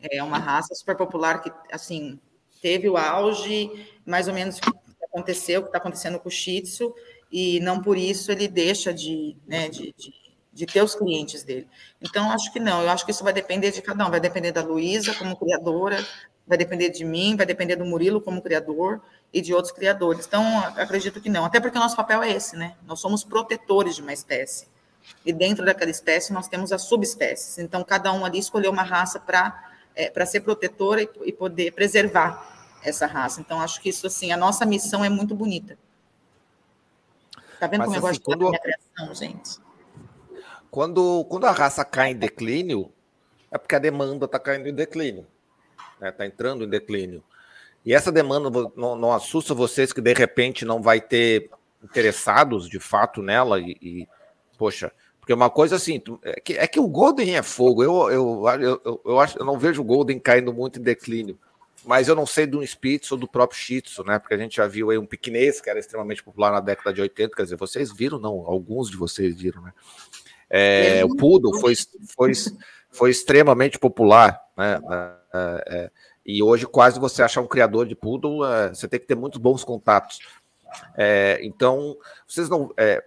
É 0.00 0.22
uma 0.22 0.38
raça 0.38 0.74
super 0.74 0.96
popular 0.96 1.42
que, 1.42 1.52
assim, 1.70 2.18
teve 2.60 2.88
o 2.88 2.96
auge, 2.96 3.70
mais 4.06 4.28
ou 4.28 4.34
menos, 4.34 4.58
que 4.58 4.70
aconteceu, 5.04 5.62
que 5.62 5.68
está 5.68 5.78
acontecendo 5.78 6.18
com 6.18 6.28
o 6.28 6.32
Shih 6.32 6.62
Tzu, 6.62 6.94
e 7.30 7.60
não 7.60 7.82
por 7.82 7.96
isso 7.96 8.32
ele 8.32 8.48
deixa 8.48 8.92
de, 8.92 9.36
né, 9.46 9.68
de, 9.68 9.94
de, 9.96 10.12
de, 10.54 10.66
ter 10.66 10.82
os 10.82 10.94
clientes 10.94 11.42
dele. 11.42 11.68
Então, 12.00 12.30
acho 12.30 12.52
que 12.52 12.60
não, 12.60 12.82
eu 12.82 12.90
acho 12.90 13.04
que 13.04 13.10
isso 13.10 13.24
vai 13.24 13.32
depender 13.32 13.70
de 13.70 13.82
cada 13.82 14.06
um, 14.06 14.10
vai 14.10 14.20
depender 14.20 14.52
da 14.52 14.62
Luísa 14.62 15.14
como 15.14 15.36
criadora, 15.36 16.04
vai 16.46 16.56
depender 16.56 16.90
de 16.90 17.04
mim, 17.04 17.36
vai 17.36 17.46
depender 17.46 17.76
do 17.76 17.84
Murilo 17.84 18.20
como 18.20 18.40
criador 18.40 19.00
e 19.32 19.40
de 19.40 19.52
outros 19.52 19.72
criadores. 19.72 20.26
Então, 20.26 20.58
acredito 20.76 21.20
que 21.20 21.28
não, 21.28 21.44
até 21.44 21.58
porque 21.60 21.76
o 21.76 21.80
nosso 21.80 21.96
papel 21.96 22.22
é 22.22 22.30
esse, 22.30 22.56
né? 22.56 22.76
Nós 22.86 23.00
somos 23.00 23.24
protetores 23.24 23.96
de 23.96 24.02
uma 24.02 24.12
espécie. 24.12 24.66
E 25.24 25.32
dentro 25.32 25.64
daquela 25.64 25.90
espécie 25.90 26.32
nós 26.32 26.48
temos 26.48 26.72
as 26.72 26.82
subespécies. 26.82 27.58
Então, 27.58 27.82
cada 27.84 28.12
um 28.12 28.24
ali 28.24 28.38
escolheu 28.38 28.70
uma 28.70 28.82
raça 28.82 29.18
para 29.18 29.72
é, 29.94 30.24
ser 30.24 30.40
protetora 30.40 31.02
e, 31.02 31.08
e 31.24 31.32
poder 31.32 31.72
preservar 31.72 32.54
essa 32.82 33.06
raça. 33.06 33.40
Então, 33.40 33.60
acho 33.60 33.80
que 33.80 33.88
isso, 33.88 34.06
assim, 34.06 34.32
a 34.32 34.36
nossa 34.36 34.64
missão 34.64 35.04
é 35.04 35.08
muito 35.08 35.34
bonita. 35.34 35.78
Tá 37.58 37.66
vendo 37.66 37.80
Mas, 37.80 37.86
como 37.86 37.96
assim, 37.96 38.06
eu 38.06 38.10
gosto 38.10 38.22
quando... 38.22 38.44
da 38.44 38.50
minha 38.50 38.60
criação, 38.60 39.14
gente? 39.14 39.63
Quando, 40.74 41.24
quando 41.26 41.44
a 41.44 41.52
raça 41.52 41.84
cai 41.84 42.10
em 42.10 42.16
declínio, 42.16 42.90
é 43.48 43.56
porque 43.56 43.76
a 43.76 43.78
demanda 43.78 44.24
está 44.24 44.40
caindo 44.40 44.68
em 44.68 44.74
declínio. 44.74 45.24
Está 45.92 46.06
né? 46.06 46.10
Tá 46.10 46.26
entrando 46.26 46.64
em 46.64 46.68
declínio. 46.68 47.22
E 47.86 47.94
essa 47.94 48.10
demanda 48.10 48.50
não, 48.74 48.96
não, 48.96 49.12
assusta 49.12 49.54
vocês 49.54 49.92
que 49.92 50.00
de 50.00 50.12
repente 50.12 50.64
não 50.64 50.82
vai 50.82 51.00
ter 51.00 51.48
interessados 51.80 52.68
de 52.68 52.80
fato 52.80 53.22
nela 53.22 53.60
e, 53.60 53.78
e 53.80 54.08
poxa, 54.58 54.90
porque 55.20 55.32
uma 55.32 55.48
coisa 55.48 55.76
assim, 55.76 56.02
é 56.24 56.40
que, 56.40 56.54
é 56.54 56.66
que 56.66 56.80
o 56.80 56.88
Golden 56.88 57.36
é 57.36 57.42
fogo. 57.44 57.84
Eu, 57.84 58.10
eu, 58.10 58.44
eu, 58.60 59.00
eu, 59.04 59.20
acho, 59.20 59.38
eu 59.38 59.44
não 59.44 59.56
vejo 59.56 59.80
o 59.80 59.84
Golden 59.84 60.18
caindo 60.18 60.52
muito 60.52 60.80
em 60.80 60.82
declínio 60.82 61.38
mas 61.86 62.08
eu 62.08 62.16
não 62.16 62.24
sei 62.24 62.46
do 62.46 62.66
Spitz 62.66 63.12
ou 63.12 63.18
do 63.18 63.28
próprio 63.28 63.58
Shih 63.60 63.82
né? 64.06 64.18
Porque 64.18 64.32
a 64.32 64.38
gente 64.38 64.56
já 64.56 64.66
viu 64.66 64.90
aí 64.90 64.96
um 64.96 65.04
piquinês 65.04 65.60
que 65.60 65.68
era 65.68 65.78
extremamente 65.78 66.22
popular 66.22 66.50
na 66.50 66.60
década 66.60 66.94
de 66.94 67.02
80, 67.02 67.36
quer 67.36 67.42
dizer, 67.42 67.56
vocês 67.56 67.92
viram, 67.92 68.18
não, 68.18 68.42
alguns 68.46 68.90
de 68.90 68.96
vocês 68.96 69.36
viram, 69.36 69.60
né? 69.60 69.72
É, 70.56 71.04
o 71.04 71.16
Poodle 71.16 71.58
foi, 71.58 71.74
foi, 72.14 72.32
foi 72.92 73.10
extremamente 73.10 73.76
popular, 73.76 74.40
né? 74.56 74.80
É, 75.32 75.64
é, 75.66 75.90
e 76.24 76.40
hoje 76.40 76.64
quase 76.64 77.00
você 77.00 77.24
achar 77.24 77.40
um 77.40 77.46
criador 77.48 77.86
de 77.86 77.96
Poodle, 77.96 78.46
é, 78.46 78.68
você 78.68 78.86
tem 78.86 79.00
que 79.00 79.06
ter 79.06 79.16
muitos 79.16 79.40
bons 79.40 79.64
contatos. 79.64 80.20
É, 80.96 81.40
então, 81.42 81.96
vocês 82.26 82.48
não. 82.48 82.72
É, 82.76 83.02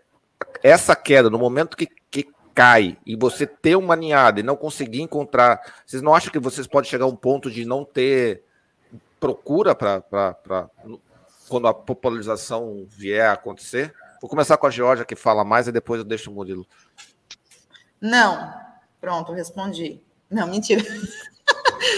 essa 0.61 0.93
queda, 0.93 1.29
no 1.29 1.39
momento 1.39 1.77
que, 1.77 1.87
que 2.11 2.27
cai 2.53 2.97
e 3.05 3.15
você 3.15 3.47
ter 3.47 3.77
uma 3.77 3.95
ninhada 3.95 4.41
e 4.41 4.43
não 4.43 4.57
conseguir 4.57 5.01
encontrar, 5.01 5.61
vocês 5.85 6.01
não 6.01 6.13
acham 6.13 6.31
que 6.31 6.39
vocês 6.39 6.67
podem 6.67 6.89
chegar 6.89 7.05
a 7.05 7.07
um 7.07 7.15
ponto 7.15 7.49
de 7.49 7.63
não 7.63 7.85
ter 7.85 8.43
procura 9.21 9.73
para 9.73 10.03
quando 11.47 11.67
a 11.67 11.73
popularização 11.73 12.85
vier 12.89 13.29
a 13.29 13.33
acontecer? 13.33 13.93
Vou 14.21 14.29
começar 14.29 14.57
com 14.57 14.67
a 14.67 14.71
Georgia, 14.71 15.05
que 15.05 15.15
fala 15.15 15.45
mais, 15.45 15.67
e 15.67 15.71
depois 15.71 15.99
eu 15.99 16.05
deixo 16.05 16.29
o 16.29 16.33
Murilo. 16.33 16.67
Não. 18.01 18.53
Pronto, 18.99 19.31
respondi. 19.31 20.01
Não, 20.29 20.47
mentira. 20.47 20.83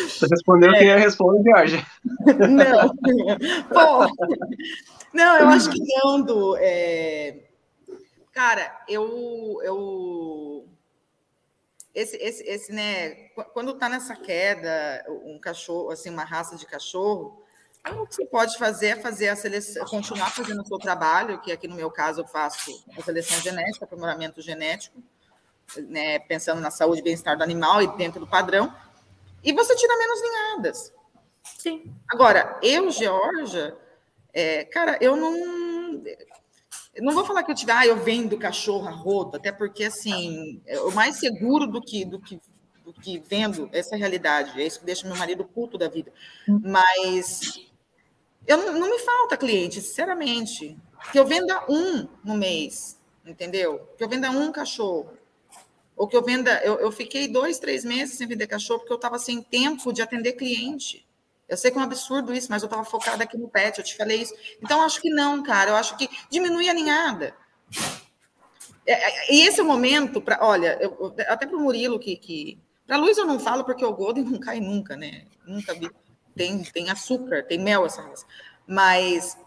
Você 0.07 0.27
respondeu 0.27 0.71
é. 0.71 0.79
quem 0.79 0.99
responde, 0.99 1.43
Georgia. 1.43 1.85
Não. 2.25 2.95
Pô. 3.69 4.27
Não, 5.13 5.37
eu 5.37 5.47
acho 5.47 5.69
que 5.69 5.79
não, 5.79 6.21
Du. 6.21 6.55
É... 6.57 7.45
Cara, 8.31 8.83
eu, 8.87 9.59
eu 9.63 10.69
esse, 11.93 12.15
esse, 12.17 12.43
esse, 12.43 12.71
né, 12.71 13.29
quando 13.53 13.71
está 13.71 13.89
nessa 13.89 14.15
queda, 14.15 15.03
um 15.25 15.39
cachorro, 15.39 15.89
assim, 15.89 16.09
uma 16.09 16.23
raça 16.23 16.55
de 16.55 16.65
cachorro, 16.65 17.43
o 17.91 18.05
que 18.05 18.15
você 18.15 18.25
pode 18.25 18.57
fazer 18.57 18.87
é 18.87 18.95
fazer 18.95 19.29
a 19.29 19.35
seleção, 19.35 19.85
continuar 19.85 20.29
fazendo 20.31 20.61
o 20.61 20.65
seu 20.65 20.77
trabalho, 20.77 21.41
que 21.41 21.51
aqui 21.51 21.67
no 21.67 21.75
meu 21.75 21.89
caso 21.89 22.21
eu 22.21 22.27
faço 22.27 22.71
a 22.97 23.01
seleção 23.01 23.39
genética, 23.41 23.85
aprimoramento 23.85 24.41
genético, 24.41 25.01
né, 25.77 26.19
pensando 26.19 26.61
na 26.61 26.71
saúde 26.71 27.01
e 27.01 27.03
bem-estar 27.03 27.37
do 27.37 27.43
animal 27.43 27.81
e 27.81 27.97
dentro 27.97 28.19
do 28.19 28.27
padrão, 28.27 28.73
e 29.43 29.53
você 29.53 29.75
tira 29.75 29.97
menos 29.97 30.21
ninhadas. 30.21 30.93
Sim. 31.43 31.93
Agora, 32.11 32.59
eu, 32.61 32.91
Georgia, 32.91 33.77
é, 34.33 34.65
cara, 34.65 34.97
eu 35.01 35.15
não 35.15 36.03
não 37.01 37.13
vou 37.13 37.25
falar 37.25 37.43
que 37.43 37.51
eu 37.51 37.55
tive, 37.55 37.71
ah, 37.71 37.85
eu 37.85 37.97
vendo 37.97 38.37
cachorro 38.37 38.87
a 38.87 38.91
rodo, 38.91 39.37
até 39.37 39.51
porque, 39.51 39.85
assim, 39.85 40.61
é 40.65 40.79
o 40.81 40.91
mais 40.91 41.17
seguro 41.17 41.67
do 41.67 41.81
que, 41.81 42.03
do 42.03 42.19
que, 42.19 42.39
do 42.83 42.93
que 42.93 43.19
vendo 43.19 43.69
essa 43.71 43.95
realidade. 43.95 44.59
É 44.59 44.65
isso 44.65 44.79
que 44.79 44.85
deixa 44.85 45.07
meu 45.07 45.15
marido 45.15 45.45
puto 45.45 45.77
da 45.77 45.87
vida. 45.87 46.11
Mas 46.47 47.69
eu, 48.45 48.73
não 48.73 48.89
me 48.89 48.99
falta 48.99 49.37
cliente, 49.37 49.81
sinceramente. 49.81 50.77
Que 51.11 51.19
eu 51.19 51.25
venda 51.25 51.63
um 51.69 52.07
no 52.23 52.35
mês, 52.35 52.99
entendeu? 53.25 53.87
Que 53.97 54.03
eu 54.03 54.09
venda 54.09 54.29
um 54.31 54.51
cachorro. 54.51 55.11
Ou 55.99 56.07
que 56.07 56.15
eu 56.15 56.23
venda. 56.23 56.61
Eu, 56.63 56.79
eu 56.79 56.93
fiquei 56.93 57.27
dois, 57.27 57.59
três 57.59 57.83
meses 57.83 58.17
sem 58.17 58.25
vender 58.25 58.47
cachorro 58.47 58.79
porque 58.79 58.93
eu 58.93 58.95
estava 58.95 59.19
sem 59.19 59.41
tempo 59.41 59.91
de 59.91 60.01
atender 60.01 60.31
cliente. 60.31 61.05
Eu 61.45 61.57
sei 61.57 61.69
que 61.69 61.77
é 61.77 61.81
um 61.81 61.83
absurdo 61.83 62.33
isso, 62.33 62.47
mas 62.49 62.63
eu 62.63 62.67
estava 62.67 62.85
focada 62.85 63.25
aqui 63.25 63.37
no 63.37 63.49
pet, 63.49 63.77
eu 63.77 63.83
te 63.83 63.97
falei 63.97 64.21
isso. 64.21 64.33
Então, 64.63 64.81
acho 64.81 65.01
que 65.01 65.09
não, 65.09 65.43
cara. 65.43 65.71
Eu 65.71 65.75
acho 65.75 65.97
que 65.97 66.09
diminui 66.29 66.69
a 66.69 66.73
ninhada. 66.73 67.35
É, 68.85 68.93
é, 68.93 69.33
e 69.33 69.41
esse 69.41 69.59
é 69.59 69.63
o 69.63 69.65
momento 69.65 70.21
para. 70.21 70.39
Olha, 70.41 70.77
eu, 70.79 71.13
até 71.27 71.45
para 71.45 71.57
o 71.57 71.59
Murilo, 71.59 71.99
que. 71.99 72.15
que 72.15 72.57
para 72.87 72.95
Luiz 72.95 73.17
eu 73.17 73.25
não 73.25 73.37
falo 73.37 73.65
porque 73.65 73.83
o 73.83 73.93
Golden 73.93 74.23
não 74.23 74.39
cai 74.39 74.61
nunca, 74.61 74.95
né? 74.95 75.25
Nunca 75.45 75.73
vi. 75.73 75.91
Tem, 76.33 76.63
tem 76.63 76.89
açúcar, 76.89 77.43
tem 77.43 77.59
mel 77.59 77.85
essa 77.85 78.01
raça. 78.01 78.25
Mas 78.65 79.37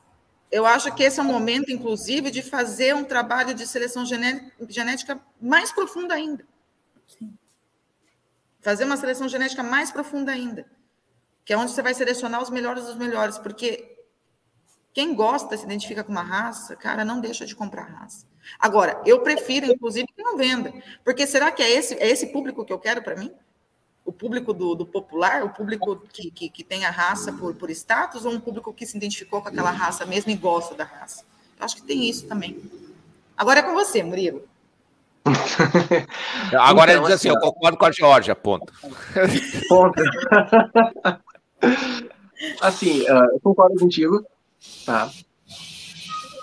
eu 0.53 0.65
acho 0.65 0.95
que 0.95 1.03
esse 1.03 1.19
é 1.19 1.23
o 1.23 1.27
momento, 1.27 1.73
inclusive, 1.73 2.31
de 2.31 2.43
fazer 2.43 2.95
um 2.95 3.03
trabalho 3.05 3.55
de 3.55 3.67
seleção 3.67 4.05
genética 4.05 5.21
mais 5.41 5.73
profunda 5.73 6.15
ainda. 6.15 6.47
Fazer 8.61 8.85
uma 8.85 8.97
seleção 8.97 9.29
genética 9.29 9.65
mais 9.65 9.91
profunda 9.91 10.31
ainda 10.31 10.65
que 11.45 11.53
é 11.53 11.57
onde 11.57 11.73
você 11.73 11.83
vai 11.83 11.95
selecionar 11.95 12.43
os 12.43 12.51
melhores 12.51 12.85
dos 12.85 12.97
melhores, 12.97 13.39
porque 13.39 13.97
quem 14.93 15.15
gosta, 15.15 15.57
se 15.57 15.65
identifica 15.65 16.05
com 16.05 16.13
uma 16.13 16.23
raça, 16.23 16.77
cara, 16.77 17.05
não 17.05 17.21
deixa 17.21 17.47
de 17.47 17.55
comprar 17.55 17.85
raça. 17.85 18.27
Agora, 18.59 19.01
eu 19.07 19.21
prefiro, 19.21 19.67
inclusive, 19.67 20.07
que 20.07 20.23
não 20.23 20.37
venda, 20.37 20.73
porque 21.05 21.27
será 21.27 21.51
que 21.51 21.63
é 21.63 21.71
esse, 21.71 21.95
é 21.95 22.09
esse 22.09 22.27
público 22.27 22.65
que 22.65 22.73
eu 22.73 22.79
quero 22.79 23.03
para 23.03 23.17
mim? 23.17 23.33
O 24.05 24.13
público 24.13 24.53
do, 24.53 24.75
do, 24.75 24.85
popular, 24.85 25.45
o 25.45 25.51
público 25.51 25.97
que, 26.13 26.31
que, 26.31 26.49
que, 26.49 26.65
tem 26.65 26.85
a 26.85 26.91
raça 26.91 27.33
por, 27.33 27.55
por 27.55 27.71
status, 27.71 28.25
ou 28.25 28.33
um 28.33 28.41
público 28.41 28.73
que 28.73 28.85
se 28.85 28.97
identificou 28.97 29.41
com 29.41 29.49
aquela 29.49 29.71
raça 29.71 30.05
mesmo 30.05 30.33
e 30.33 30.37
gosta 30.37 30.75
da 30.75 30.85
raça? 30.85 31.25
Eu 31.59 31.65
acho 31.65 31.77
que 31.77 31.83
tem 31.83 32.09
isso 32.09 32.27
também. 32.27 32.61
Agora 33.37 33.61
é 33.61 33.63
com 33.63 33.75
você, 33.75 34.03
Murilo. 34.03 34.43
Agora 36.59 36.93
então, 36.93 37.05
ele 37.05 37.13
diz 37.13 37.15
assim, 37.15 37.29
eu 37.29 37.39
concordo 37.39 37.79
com 37.79 37.87
a 37.87 37.93
Georgia, 37.93 38.35
ponto. 38.35 38.73
Ponto. 39.69 40.03
Assim, 42.61 43.03
uh, 43.03 43.31
eu 43.33 43.41
concordo 43.41 43.79
contigo, 43.79 44.27
tá? 44.85 45.09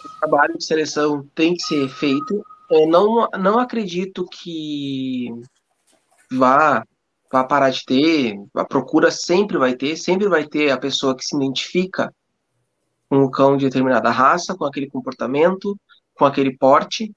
O 0.06 0.20
trabalho 0.20 0.58
de 0.58 0.64
seleção 0.64 1.28
tem 1.36 1.54
que 1.54 1.64
ser 1.64 1.90
feito. 1.90 2.46
Eu 2.72 2.88
não, 2.88 3.28
não 3.38 3.60
acredito 3.60 4.26
que 4.26 5.30
vá, 6.32 6.86
vá 7.32 7.44
parar 7.44 7.70
de 7.70 7.84
ter. 7.86 8.36
A 8.56 8.66
procura 8.66 9.12
sempre 9.12 9.58
vai 9.58 9.76
ter, 9.76 9.96
sempre 9.98 10.28
vai 10.28 10.48
ter 10.48 10.72
a 10.72 10.80
pessoa 10.80 11.16
que 11.16 11.24
se 11.24 11.36
identifica 11.36 12.14
com 13.10 13.24
o 13.24 13.32
cão 13.32 13.58
de 13.58 13.66
determinada 13.66 14.10
raça, 14.12 14.56
com 14.56 14.66
aquele 14.66 14.90
comportamento, 14.90 15.78
com 16.14 16.26
aquele 16.26 16.56
porte. 16.58 17.14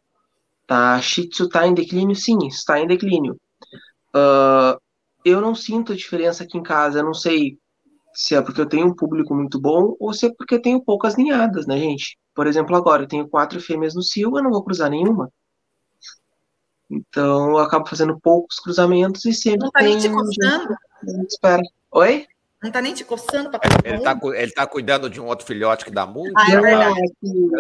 Tá? 0.67 1.01
Shih 1.01 1.29
Tzu 1.29 1.45
está 1.45 1.67
em 1.67 1.75
declínio? 1.75 2.17
Sim, 2.17 2.39
está 2.47 2.79
em 2.81 2.87
declínio. 2.87 3.37
Uh, 4.15 4.81
eu 5.25 5.41
não 5.41 5.55
sinto 5.55 5.93
a 5.93 5.97
diferença 5.97 6.45
aqui 6.45 6.59
em 6.59 6.63
casa, 6.63 6.99
eu 6.99 7.05
não 7.05 7.15
sei 7.15 7.59
se 8.15 8.35
é 8.35 8.43
porque 8.43 8.61
eu 8.61 8.67
tenho 8.67 8.87
um 8.87 8.95
público 8.95 9.35
muito 9.35 9.61
bom 9.61 9.97
ou 9.99 10.13
se 10.13 10.27
é 10.27 10.35
porque 10.37 10.55
eu 10.55 10.63
tenho 10.63 10.83
poucas 10.83 11.17
ninhadas, 11.17 11.67
né, 11.67 11.79
gente? 11.79 12.19
Por 12.35 12.47
exemplo, 12.47 12.77
agora 12.77 13.05
eu 13.05 13.09
tenho 13.09 13.29
quatro 13.29 13.61
fêmeas 13.61 13.95
no 13.95 14.03
cio, 14.03 14.37
eu 14.37 14.43
não 14.43 14.51
vou 14.51 14.65
cruzar 14.65 14.91
nenhuma. 14.91 15.31
Então 16.93 17.51
eu 17.51 17.59
acabo 17.59 17.89
fazendo 17.89 18.21
poucos 18.21 18.61
cruzamentos 18.61 19.25
e 19.25 19.33
sempre 19.33 19.61
não 19.61 19.71
tá. 19.71 19.81
Nem 19.81 19.99
te 19.99 20.11
coçando. 20.11 20.77
Espera. 21.27 21.63
Oi? 21.91 22.27
Não 22.63 22.71
tá 22.71 22.83
nem 22.83 22.95
te 22.95 23.05
coçando 23.05 23.51
para 23.51 23.61
ele 23.85 24.03
tá, 24.05 24.21
ele 24.35 24.53
tá 24.53 24.67
cuidando 24.67 25.11
de 25.11 25.21
um 25.21 25.27
outro 25.27 25.45
filhote 25.45 25.85
que 25.85 25.91
dá 25.91 26.07
muito. 26.07 26.33
Ah, 26.37 26.53
é 26.53 26.61
verdade. 26.61 27.01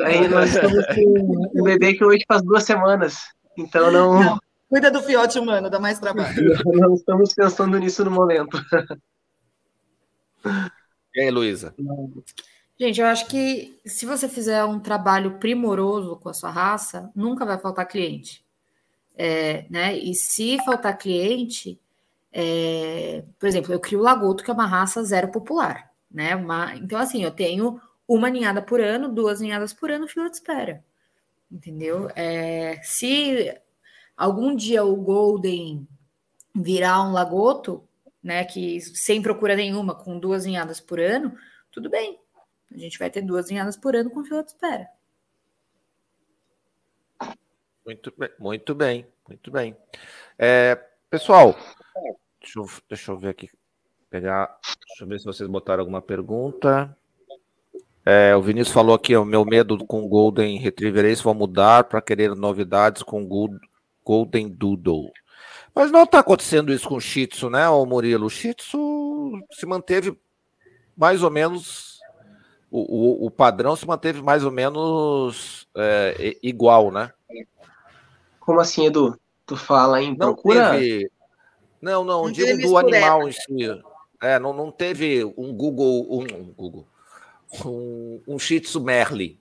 Aí 0.04 0.28
nós 0.28 0.54
estamos 0.54 0.86
com 0.86 1.60
um 1.60 1.62
bebê 1.64 1.94
que 1.94 2.04
hoje 2.04 2.22
faz 2.28 2.42
duas 2.42 2.62
semanas. 2.62 3.16
Então 3.56 3.90
não... 3.90 4.22
não. 4.22 4.38
Cuida 4.68 4.90
do 4.90 5.02
filhote 5.02 5.38
humano, 5.38 5.68
dá 5.68 5.80
mais 5.80 5.98
trabalho. 5.98 6.54
não 6.64 6.94
estamos 6.94 7.34
pensando 7.34 7.78
nisso 7.78 8.04
no 8.04 8.10
momento. 8.10 8.58
E 11.14 11.20
aí, 11.20 11.30
Luísa? 11.30 11.74
Gente, 12.80 13.00
eu 13.00 13.06
acho 13.06 13.26
que 13.26 13.78
se 13.84 14.06
você 14.06 14.28
fizer 14.28 14.64
um 14.64 14.80
trabalho 14.80 15.38
primoroso 15.38 16.16
com 16.16 16.28
a 16.30 16.32
sua 16.32 16.50
raça, 16.50 17.10
nunca 17.14 17.44
vai 17.44 17.58
faltar 17.58 17.86
cliente. 17.86 18.42
É, 19.16 19.66
né? 19.68 19.96
E 19.96 20.14
se 20.14 20.58
faltar 20.64 20.96
cliente, 20.96 21.80
é, 22.32 23.24
por 23.38 23.46
exemplo, 23.46 23.72
eu 23.72 23.80
crio 23.80 24.00
o 24.00 24.02
Lagoto, 24.02 24.42
que 24.42 24.50
é 24.50 24.54
uma 24.54 24.66
raça 24.66 25.02
zero 25.04 25.30
popular. 25.30 25.92
Né? 26.10 26.34
Uma, 26.34 26.74
então, 26.76 26.98
assim, 26.98 27.22
eu 27.22 27.30
tenho 27.30 27.80
uma 28.06 28.30
ninhada 28.30 28.62
por 28.62 28.80
ano, 28.80 29.08
duas 29.12 29.40
ninhadas 29.40 29.72
por 29.72 29.90
ano, 29.90 30.08
fila 30.08 30.28
de 30.28 30.36
espera. 30.36 30.84
Entendeu? 31.50 32.08
É, 32.16 32.80
se 32.82 33.54
algum 34.16 34.54
dia 34.54 34.84
o 34.84 34.96
Golden 34.96 35.86
virar 36.54 37.02
um 37.02 37.12
lagoto, 37.12 37.86
né, 38.22 38.44
que 38.44 38.80
sem 38.80 39.20
procura 39.20 39.56
nenhuma, 39.56 39.94
com 39.94 40.18
duas 40.18 40.46
ninhadas 40.46 40.80
por 40.80 41.00
ano, 41.00 41.34
tudo 41.70 41.90
bem. 41.90 42.18
A 42.70 42.78
gente 42.78 42.98
vai 42.98 43.10
ter 43.10 43.22
duas 43.22 43.50
ninhadas 43.50 43.76
por 43.76 43.94
ano 43.96 44.10
com 44.10 44.24
fila 44.24 44.42
de 44.42 44.50
espera. 44.50 44.88
Muito 47.84 48.12
bem, 48.16 48.30
muito 48.38 48.74
bem, 48.74 49.06
muito 49.28 49.50
bem. 49.50 49.76
É, 50.38 50.78
pessoal, 51.10 51.56
deixa 52.40 52.58
eu, 52.58 52.70
deixa 52.88 53.12
eu 53.12 53.18
ver 53.18 53.30
aqui, 53.30 53.50
pegar, 54.08 54.56
deixa 54.86 55.02
eu 55.02 55.08
ver 55.08 55.18
se 55.18 55.24
vocês 55.24 55.48
botaram 55.48 55.80
alguma 55.80 56.00
pergunta. 56.00 56.96
É, 58.04 58.34
o 58.34 58.42
Vinícius 58.42 58.74
falou 58.74 58.94
aqui, 58.94 59.16
o 59.16 59.24
meu 59.24 59.44
medo 59.44 59.84
com 59.86 60.08
Golden 60.08 60.58
Retriever 60.58 61.04
Ace 61.04 61.22
vou 61.22 61.34
mudar 61.34 61.84
para 61.84 62.02
querer 62.02 62.34
novidades 62.34 63.02
com 63.02 63.26
Golden 64.04 64.48
Doodle. 64.48 65.12
Mas 65.74 65.90
não 65.90 66.04
está 66.04 66.18
acontecendo 66.18 66.72
isso 66.72 66.88
com 66.88 66.96
o 66.96 67.00
Shih 67.00 67.26
Tzu, 67.26 67.48
né, 67.48 67.68
o 67.68 67.86
Murilo? 67.86 68.26
O 68.26 68.30
Shih 68.30 68.54
Tzu 68.54 69.42
se 69.52 69.66
manteve 69.66 70.16
mais 70.96 71.22
ou 71.22 71.30
menos. 71.30 72.00
O, 72.70 73.24
o, 73.24 73.26
o 73.26 73.30
padrão 73.30 73.76
se 73.76 73.86
manteve 73.86 74.22
mais 74.22 74.44
ou 74.44 74.50
menos 74.50 75.68
é, 75.76 76.36
igual, 76.42 76.90
né? 76.90 77.12
Como 78.44 78.60
assim, 78.60 78.86
Edu? 78.86 79.18
Tu 79.46 79.56
fala 79.56 80.02
em 80.02 80.14
procura? 80.14 80.72
Não, 80.72 80.78
teve... 80.78 81.10
não, 81.80 82.04
não, 82.04 82.24
não 82.24 82.32
digo 82.32 82.68
do 82.68 82.76
animal 82.76 83.28
em 83.28 83.32
si. 83.32 83.82
É, 84.20 84.38
não, 84.38 84.52
não 84.52 84.70
teve 84.70 85.24
um 85.36 85.52
Google, 85.52 86.06
um, 86.10 86.22
um 86.22 86.52
Google, 86.56 86.86
um, 87.64 88.20
um 88.26 88.38
Shih 88.38 88.60
Tzu 88.60 88.80
Merle 88.80 89.38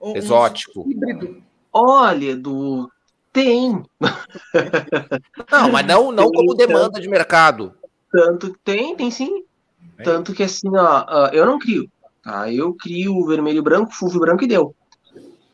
um, 0.00 0.16
exótico. 0.16 0.82
Um 0.82 1.42
Olha, 1.72 2.36
do 2.36 2.88
tem. 3.32 3.82
Não, 5.50 5.72
mas 5.72 5.86
não, 5.86 6.12
não 6.12 6.30
tem, 6.30 6.40
como 6.40 6.54
demanda 6.54 6.92
tanto, 6.92 7.00
de 7.00 7.08
mercado. 7.08 7.74
Tanto 8.10 8.56
tem, 8.64 8.96
tem 8.96 9.10
sim. 9.10 9.44
Tanto 10.02 10.32
que 10.32 10.44
assim, 10.44 10.68
ó, 10.76 11.28
eu 11.32 11.44
não 11.44 11.58
crio. 11.58 11.90
Tá? 12.22 12.50
Eu 12.52 12.74
crio 12.74 13.26
vermelho 13.26 13.62
branco, 13.62 13.92
fulvo 13.92 14.20
branco 14.20 14.44
e 14.44 14.48
deu. 14.48 14.74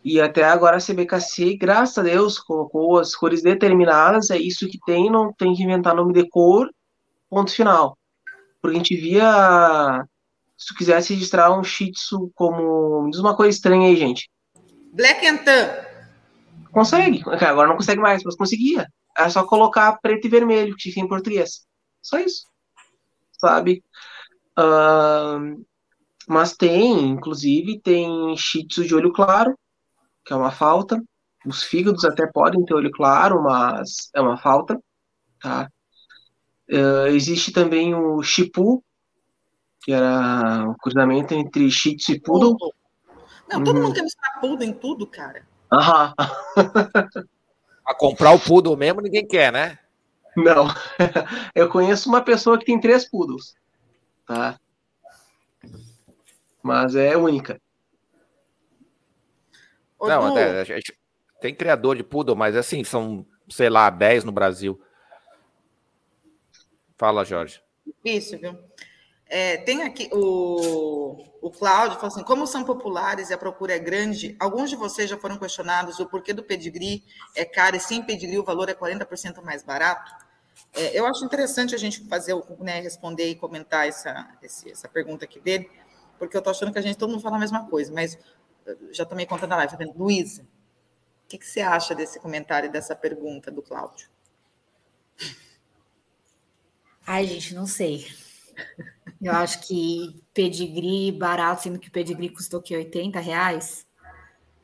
E 0.02 0.20
até 0.20 0.44
agora 0.44 0.76
a 0.76 0.80
CBKC, 0.80 1.56
graças 1.56 1.98
a 1.98 2.02
Deus, 2.02 2.38
colocou 2.38 2.98
as 2.98 3.14
cores 3.14 3.42
determinadas, 3.42 4.30
é 4.30 4.38
isso 4.38 4.68
que 4.68 4.78
tem, 4.86 5.10
não 5.10 5.32
tem 5.32 5.54
que 5.54 5.62
inventar 5.62 5.94
nome 5.94 6.14
de 6.14 6.26
cor, 6.28 6.70
ponto 7.28 7.52
final. 7.52 7.98
Porque 8.60 8.76
a 8.76 8.78
gente 8.78 8.96
via. 8.96 10.04
Se 10.56 10.68
tu 10.68 10.74
quisesse 10.74 11.14
registrar 11.14 11.58
um 11.58 11.64
Shih 11.64 11.92
Tzu 11.92 12.30
como. 12.34 13.02
Me 13.02 13.10
diz 13.10 13.20
uma 13.20 13.36
coisa 13.36 13.56
estranha 13.56 13.88
aí, 13.88 13.96
gente. 13.96 14.30
Black 14.92 15.26
and 15.26 15.38
Tan. 15.38 15.68
Consegue. 16.72 17.22
Agora 17.26 17.68
não 17.68 17.76
consegue 17.76 18.00
mais, 18.00 18.22
mas 18.22 18.36
conseguia. 18.36 18.86
Era 19.16 19.30
só 19.30 19.44
colocar 19.44 19.98
preto 20.00 20.26
e 20.26 20.30
vermelho, 20.30 20.76
que 20.76 20.90
tinha 20.90 21.04
em 21.04 21.08
português. 21.08 21.66
Só 22.02 22.18
isso. 22.18 22.44
Sabe? 23.38 23.82
Uh, 24.58 25.64
mas 26.28 26.54
tem, 26.54 27.08
inclusive, 27.08 27.80
tem 27.80 28.36
shih 28.36 28.66
tzu 28.66 28.84
de 28.84 28.94
olho 28.94 29.12
claro, 29.12 29.58
que 30.24 30.32
é 30.32 30.36
uma 30.36 30.50
falta. 30.50 31.02
Os 31.46 31.62
fígados 31.62 32.04
até 32.04 32.26
podem 32.26 32.64
ter 32.64 32.74
olho 32.74 32.90
claro, 32.90 33.42
mas 33.42 34.10
é 34.14 34.20
uma 34.20 34.36
falta. 34.36 34.78
Tá? 35.40 35.70
Uh, 36.70 37.08
existe 37.08 37.52
também 37.52 37.94
o 37.94 38.22
Shipu, 38.22 38.84
que 39.82 39.92
era 39.92 40.68
um 40.68 40.74
cruzamento 40.74 41.34
entre 41.34 41.70
Shih 41.70 41.96
Tzu 41.96 42.12
e 42.12 42.20
Poodle. 42.20 42.56
Não, 43.50 43.64
todo 43.64 43.76
uhum. 43.76 43.82
mundo 43.84 43.94
quer 43.94 44.02
misturar 44.02 44.40
Poodle 44.40 44.68
em 44.68 44.72
tudo, 44.72 45.06
cara. 45.06 45.42
Aham. 45.72 46.14
A 47.86 47.94
comprar 47.94 48.32
o 48.32 48.38
poodle 48.38 48.76
mesmo 48.76 49.00
ninguém 49.00 49.26
quer, 49.26 49.52
né? 49.52 49.76
Não. 50.36 50.68
Eu 51.54 51.68
conheço 51.68 52.08
uma 52.08 52.20
pessoa 52.20 52.56
que 52.56 52.64
tem 52.64 52.78
três 52.78 53.08
poodles. 53.08 53.56
Tá? 54.26 54.56
Mas 56.62 56.94
é 56.94 57.16
única. 57.16 57.60
Não, 60.00 60.26
até, 60.26 60.64
tem 61.40 61.54
criador 61.54 61.96
de 61.96 62.02
poodle, 62.02 62.36
mas 62.36 62.56
assim, 62.56 62.84
são, 62.84 63.26
sei 63.48 63.68
lá, 63.68 63.90
10 63.90 64.24
no 64.24 64.32
Brasil. 64.32 64.80
Fala, 66.96 67.24
Jorge. 67.24 67.60
Isso, 68.04 68.38
viu? 68.38 68.58
É, 69.26 69.58
tem 69.58 69.82
aqui 69.84 70.10
o, 70.12 71.24
o 71.40 71.50
Cláudio, 71.50 71.94
falou 71.94 72.08
assim: 72.08 72.24
como 72.24 72.46
são 72.46 72.64
populares 72.64 73.30
e 73.30 73.34
a 73.34 73.38
procura 73.38 73.74
é 73.74 73.78
grande, 73.78 74.36
alguns 74.40 74.68
de 74.68 74.76
vocês 74.76 75.08
já 75.08 75.16
foram 75.16 75.38
questionados 75.38 76.00
o 76.00 76.06
porquê 76.06 76.32
do 76.32 76.42
pedigree 76.42 77.04
é 77.36 77.44
caro 77.44 77.76
e 77.76 77.80
sem 77.80 78.02
pedigree 78.02 78.38
o 78.38 78.44
valor 78.44 78.68
é 78.68 78.74
40% 78.74 79.40
mais 79.42 79.62
barato? 79.62 80.12
É, 80.74 80.98
eu 80.98 81.06
acho 81.06 81.24
interessante 81.24 81.74
a 81.74 81.78
gente 81.78 82.06
fazer, 82.08 82.34
né, 82.58 82.80
responder 82.80 83.28
e 83.28 83.34
comentar 83.34 83.86
essa, 83.86 84.28
essa 84.42 84.88
pergunta 84.88 85.24
aqui 85.24 85.40
dele, 85.40 85.70
porque 86.18 86.36
eu 86.36 86.40
estou 86.40 86.50
achando 86.50 86.72
que 86.72 86.78
a 86.78 86.82
gente 86.82 86.98
todo 86.98 87.10
mundo 87.10 87.22
fala 87.22 87.36
a 87.36 87.40
mesma 87.40 87.68
coisa, 87.68 87.92
mas 87.92 88.18
já 88.92 89.04
tomei 89.04 89.26
conta 89.26 89.46
da 89.46 89.56
live. 89.56 89.76
Tá 89.76 89.84
Luísa, 89.96 90.42
o 90.42 91.28
que, 91.28 91.38
que 91.38 91.46
você 91.46 91.60
acha 91.60 91.94
desse 91.94 92.18
comentário 92.18 92.68
e 92.68 92.72
dessa 92.72 92.94
pergunta 92.94 93.50
do 93.50 93.62
Cláudio? 93.62 94.08
Ai, 97.06 97.26
gente, 97.26 97.54
não 97.54 97.66
sei. 97.66 98.06
Eu 99.20 99.32
acho 99.32 99.66
que 99.66 100.22
pedigree 100.32 101.12
barato, 101.12 101.62
sendo 101.62 101.78
que 101.78 101.88
o 101.88 101.92
pedigree 101.92 102.30
custou 102.30 102.62
que 102.62 102.74
80 102.74 103.20
reais. 103.20 103.86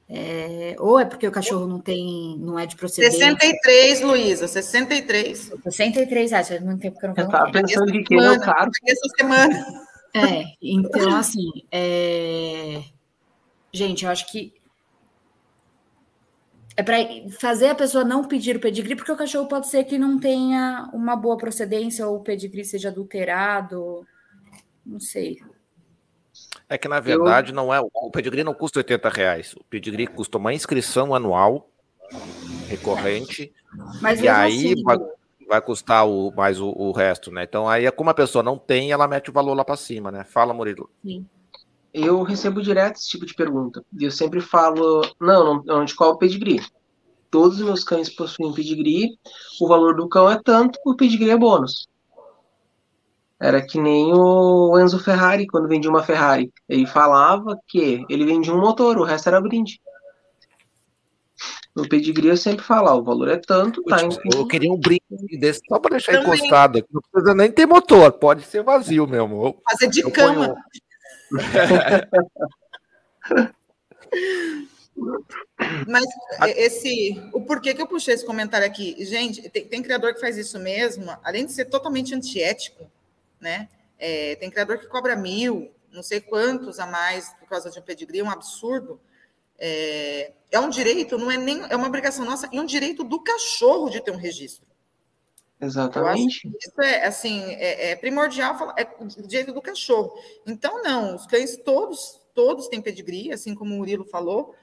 É, 0.09 0.77
ou 0.79 1.01
é 1.01 1.05
porque 1.05 1.27
o 1.27 1.33
cachorro 1.33 1.67
não 1.67 1.81
tem, 1.81 2.39
não 2.39 2.57
é 2.59 2.65
de 2.65 2.77
procedência. 2.77 3.19
63, 3.19 4.01
Luísa, 4.03 4.47
63. 4.47 5.53
63 5.65 6.31
reais, 6.31 6.49
faz 6.49 6.63
muito 6.63 6.81
tempo 6.81 6.99
que 6.99 7.07
eu 7.07 7.09
não 7.09 7.17
Eu 7.17 7.29
tava 7.29 7.51
pensando 7.51 7.93
que 8.05 8.15
é 8.15 8.31
o 8.31 8.41
caro. 8.41 8.71
Essa 8.87 9.09
semana. 9.19 9.67
É, 10.15 10.45
então 10.63 11.17
assim, 11.17 11.51
é... 11.71 12.83
gente, 13.77 14.05
eu 14.05 14.11
acho 14.11 14.27
que 14.31 14.55
é 16.77 16.83
para 16.83 16.97
fazer 17.41 17.69
a 17.69 17.75
pessoa 17.75 18.05
não 18.05 18.23
pedir 18.25 18.57
o 18.57 18.61
pedigree, 18.61 18.97
porque 18.97 19.11
o 19.11 19.17
cachorro 19.17 19.49
pode 19.49 19.69
ser 19.69 19.85
que 19.85 19.99
não 19.99 20.19
tenha 20.19 20.91
uma 20.93 21.17
boa 21.17 21.37
procedência 21.37 22.07
ou 22.07 22.17
o 22.17 22.23
pedigree 22.23 22.65
seja 22.65 22.89
adulterado. 22.89 24.07
Não 24.85 25.01
sei. 25.01 25.39
É 26.69 26.77
que, 26.77 26.87
na 26.87 27.01
verdade, 27.01 27.51
Eu... 27.51 27.55
não 27.55 27.73
é. 27.73 27.81
O 27.81 28.11
pedigree 28.11 28.45
não 28.45 28.53
custa 28.53 28.81
80 28.81 29.09
reais. 29.09 29.55
O 29.55 29.65
pedigree 29.65 30.07
custa 30.07 30.37
uma 30.37 30.53
inscrição 30.53 31.15
anual 31.15 31.71
recorrente. 32.69 33.53
Mas 34.03 34.21
e 34.21 34.29
aí 34.29 34.73
assim, 34.73 34.83
vai, 34.83 34.99
vai, 35.49 35.61
custar 35.63 36.07
o, 36.07 36.31
mais 36.33 36.61
o, 36.61 36.69
o, 36.69 36.93
resto, 36.93 37.31
né? 37.31 37.45
Então, 37.45 37.69
aí, 37.69 37.91
como 37.91 38.11
a 38.11 38.15
pessoa 38.15 38.43
não 38.43 38.59
tem, 38.59 38.93
ela 38.93 39.09
mete 39.09 39.31
o 39.31 39.33
valor 39.33 39.55
lá 39.55 39.65
para 39.65 39.77
cima, 39.77 40.11
né? 40.13 40.25
Fala, 40.25 40.53
Murilo. 40.53 40.91
Sim. 41.03 41.27
Eu 41.99 42.23
recebo 42.23 42.61
direto 42.61 42.97
esse 42.97 43.09
tipo 43.09 43.25
de 43.25 43.33
pergunta. 43.33 43.83
E 43.99 44.05
eu 44.05 44.11
sempre 44.11 44.43
falo, 44.43 45.01
não, 45.19 45.63
não, 45.65 45.83
de 45.83 45.95
qual 45.95 46.11
o 46.11 46.19
pedigree. 46.19 46.61
Todos 47.31 47.59
os 47.59 47.65
meus 47.65 47.83
cães 47.83 48.15
possuem 48.15 48.53
pedigree, 48.53 49.17
o 49.59 49.67
valor 49.67 49.97
do 49.97 50.07
cão 50.07 50.31
é 50.31 50.39
tanto, 50.45 50.79
o 50.85 50.95
pedigree 50.95 51.31
é 51.31 51.39
bônus. 51.39 51.89
Era 53.41 53.65
que 53.65 53.81
nem 53.81 54.13
o 54.13 54.79
Enzo 54.79 54.99
Ferrari, 54.99 55.47
quando 55.47 55.69
vendia 55.69 55.89
uma 55.91 56.03
Ferrari. 56.03 56.53
Ele 56.69 56.87
falava 56.87 57.59
que 57.67 58.05
ele 58.11 58.27
vendia 58.27 58.53
um 58.53 58.61
motor, 58.61 58.99
o 58.99 59.05
resto 59.05 59.29
era 59.29 59.41
brinde. 59.41 59.81
No 61.75 61.89
pedigree 61.89 62.29
eu 62.29 62.37
sempre 62.37 62.63
falo, 62.63 62.91
o 63.01 63.05
valor 63.05 63.29
é 63.29 63.39
tanto, 63.39 63.83
tá? 63.85 64.03
Eu, 64.03 64.11
tipo, 64.11 64.37
eu 64.37 64.47
queria 64.47 64.71
um 64.71 64.79
brinde 64.79 65.39
desse 65.41 65.61
só 65.67 65.79
para 65.79 65.93
deixar 65.93 66.13
Também. 66.13 66.29
encostado 66.29 66.79
aqui. 66.79 66.89
Não 66.93 67.01
precisa 67.11 67.35
nem 67.35 67.51
ter 67.51 67.65
motor, 67.65 68.13
pode 68.13 68.43
ser 68.43 68.63
vazio 68.63 69.07
mesmo. 69.07 69.57
Fazer 69.71 69.89
de 69.89 70.03
cama. 70.11 70.49
Ponho... 70.49 70.57
Mas 75.87 76.05
esse, 76.57 77.23
o 77.33 77.41
porquê 77.43 77.75
que 77.75 77.83
eu 77.83 77.87
puxei 77.87 78.15
esse 78.15 78.25
comentário 78.25 78.67
aqui, 78.67 78.97
gente, 79.05 79.49
tem, 79.51 79.67
tem, 79.67 79.83
criador 79.83 80.15
que 80.15 80.21
faz 80.21 80.37
isso 80.37 80.59
mesmo, 80.59 81.17
além 81.23 81.45
de 81.47 81.53
ser 81.53 81.67
totalmente 81.67 82.15
antiético, 82.15 82.91
né? 83.41 83.69
É, 83.99 84.37
tem 84.37 84.51
criador 84.51 84.79
que 84.79 84.87
cobra 84.87 85.17
mil, 85.17 85.71
não 85.91 86.03
sei 86.03 86.21
quantos 86.21 86.79
a 86.79 86.87
mais 86.87 87.33
por 87.35 87.49
causa 87.49 87.71
de 87.71 87.79
um 87.79 87.83
pedigree, 87.83 88.23
um 88.23 88.31
absurdo. 88.31 89.01
É, 89.59 90.33
é 90.51 90.61
um 90.61 90.69
direito, 90.69 91.19
não 91.19 91.31
é 91.31 91.37
nem 91.37 91.63
é 91.69 91.77
uma 91.77 91.87
obrigação 91.87 92.25
nossa, 92.25 92.49
e 92.53 92.61
um 92.61 92.67
direito 92.67 93.03
do 93.03 93.21
cachorro 93.21 93.89
de 93.89 94.01
ter 94.03 94.11
um 94.11 94.17
registro. 94.17 94.67
Exatamente. 95.61 96.49
isso 96.61 96.81
é 96.83 97.07
assim, 97.07 97.43
é, 97.55 97.93
é 97.93 97.97
primordial 97.97 98.59
falar, 98.59 98.75
é 98.79 98.87
o 99.01 99.07
direito 99.27 99.53
do 99.53 99.63
cachorro. 99.63 100.13
Então, 100.47 100.83
não, 100.83 101.17
os 101.17 101.27
cães 101.27 101.57
todos 101.57 102.21
todos 102.37 102.69
têm 102.69 102.83
pedigree, 102.83 103.33
assim 103.33 103.55
como 103.55 103.75
o 103.75 103.79
Murilo 103.79 104.05
falou. 104.05 104.55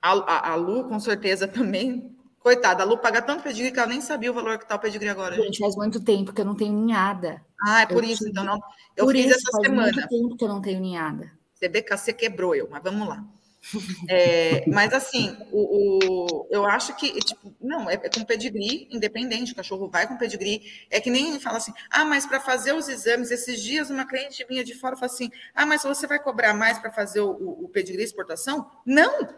A, 0.00 0.12
a, 0.12 0.52
a 0.52 0.54
Lu, 0.54 0.84
com 0.84 0.98
certeza, 1.00 1.46
também. 1.48 2.16
Coitada, 2.38 2.84
a 2.84 2.86
Lu 2.86 2.96
paga 2.96 3.20
tanto 3.20 3.42
pedigree 3.42 3.72
que 3.72 3.78
ela 3.78 3.88
nem 3.88 4.00
sabia 4.00 4.30
o 4.30 4.34
valor 4.34 4.58
que 4.58 4.66
tá 4.66 4.76
o 4.76 4.78
pedigree 4.78 5.08
agora. 5.08 5.34
Gente, 5.34 5.58
faz 5.58 5.74
muito 5.74 6.02
tempo 6.02 6.32
que 6.32 6.40
eu 6.40 6.44
não 6.44 6.54
tenho 6.54 6.72
ninhada. 6.72 7.44
Ah, 7.66 7.82
é 7.82 7.86
por 7.86 8.04
eu 8.04 8.10
isso, 8.10 8.18
tive... 8.18 8.30
então 8.30 8.44
não. 8.44 8.60
Eu 8.96 9.04
por 9.04 9.14
fiz 9.14 9.26
isso, 9.26 9.34
essa 9.34 9.50
faz 9.50 9.66
semana. 9.66 9.92
muito 9.92 10.08
tempo 10.08 10.36
que 10.36 10.44
eu 10.44 10.48
não 10.48 10.62
tenho 10.62 10.80
ninhada. 10.80 11.32
CBKC 11.60 12.12
quebrou 12.12 12.54
eu, 12.54 12.68
mas 12.70 12.80
vamos 12.80 13.08
lá. 13.08 13.24
É, 14.08 14.64
mas 14.68 14.92
assim, 14.92 15.36
o, 15.52 16.38
o, 16.40 16.48
eu 16.50 16.64
acho 16.64 16.94
que, 16.96 17.12
tipo, 17.20 17.54
não, 17.60 17.88
é, 17.90 17.94
é, 17.94 18.08
com 18.08 18.24
pedigree, 18.24 18.88
independente, 18.90 19.52
o 19.52 19.56
cachorro 19.56 19.88
vai 19.88 20.06
com 20.06 20.16
pedigree. 20.16 20.62
É 20.90 21.00
que 21.00 21.10
nem 21.10 21.38
fala 21.38 21.58
assim, 21.58 21.72
ah, 21.90 22.04
mas 22.04 22.24
para 22.24 22.40
fazer 22.40 22.72
os 22.72 22.88
exames, 22.88 23.30
esses 23.30 23.60
dias 23.62 23.90
uma 23.90 24.06
cliente 24.06 24.44
vinha 24.48 24.64
de 24.64 24.74
fora 24.74 24.94
e 24.94 24.98
falou 24.98 25.12
assim: 25.12 25.30
ah, 25.54 25.66
mas 25.66 25.82
você 25.82 26.06
vai 26.06 26.18
cobrar 26.18 26.54
mais 26.54 26.78
para 26.78 26.90
fazer 26.90 27.20
o, 27.20 27.30
o 27.30 27.68
pedigree 27.68 28.04
exportação? 28.04 28.70
Não! 28.86 29.28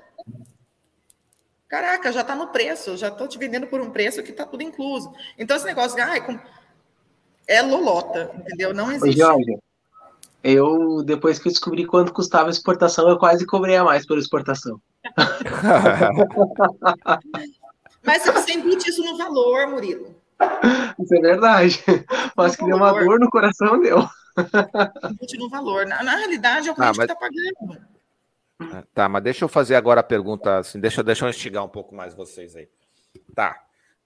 Caraca, 1.69 2.13
já 2.13 2.23
está 2.23 2.35
no 2.35 2.49
preço, 2.49 2.97
já 2.97 3.09
estou 3.09 3.29
te 3.29 3.39
vendendo 3.39 3.67
por 3.67 3.81
um 3.81 3.91
preço 3.91 4.23
que 4.23 4.33
está 4.33 4.45
tudo 4.45 4.63
incluso. 4.63 5.13
Então, 5.39 5.57
esse 5.57 5.67
negócio 5.67 5.97
de, 5.97 6.03
ah, 6.03 6.21
com... 6.21 6.39
é 7.47 7.63
lolota, 7.63 8.33
entendeu? 8.37 8.75
Não 8.75 8.91
existe. 8.91 9.19
Jorge, 9.19 9.57
eu, 10.43 11.03
depois 11.03 11.39
que 11.39 11.49
eu 11.49 11.53
descobri 11.53 11.87
quanto 11.87 12.13
custava 12.13 12.49
a 12.49 12.51
exportação, 12.51 13.09
eu 13.09 13.19
quase 13.19 13.47
cobrei 13.47 13.77
a 13.77 13.85
mais 13.85 14.07
por 14.07 14.19
exportação. 14.19 14.81
Mas 18.05 18.25
você 18.25 18.53
embute 18.53 18.89
isso 18.89 19.05
no 19.05 19.19
valor, 19.19 19.69
Murilo. 19.69 20.15
Isso 20.99 21.15
é 21.15 21.21
verdade. 21.21 21.85
Mas 22.35 22.57
que 22.57 22.65
deu 22.65 22.77
uma 22.77 22.93
dor 22.93 23.21
no 23.21 23.31
coração, 23.31 23.79
deu. 23.81 23.99
Embute 25.11 25.37
no 25.37 25.51
valor. 25.51 25.87
Na, 25.87 26.03
na 26.03 26.17
realidade, 26.17 26.69
é 26.69 26.73
o 26.73 26.75
cliente 26.75 26.91
ah, 26.91 26.95
mas... 26.97 27.07
que 27.07 27.13
está 27.13 27.17
pagando. 27.17 27.91
Tá, 28.95 29.09
mas 29.09 29.23
deixa 29.23 29.45
eu 29.45 29.49
fazer 29.49 29.75
agora 29.75 30.01
a 30.01 30.05
pergunta, 30.05 30.59
assim, 30.59 30.79
deixa, 30.79 31.03
deixa 31.03 31.25
eu 31.25 31.31
instigar 31.31 31.65
um 31.65 31.69
pouco 31.69 31.95
mais 31.95 32.15
vocês 32.15 32.55
aí. 32.57 32.69
Tá. 33.35 33.59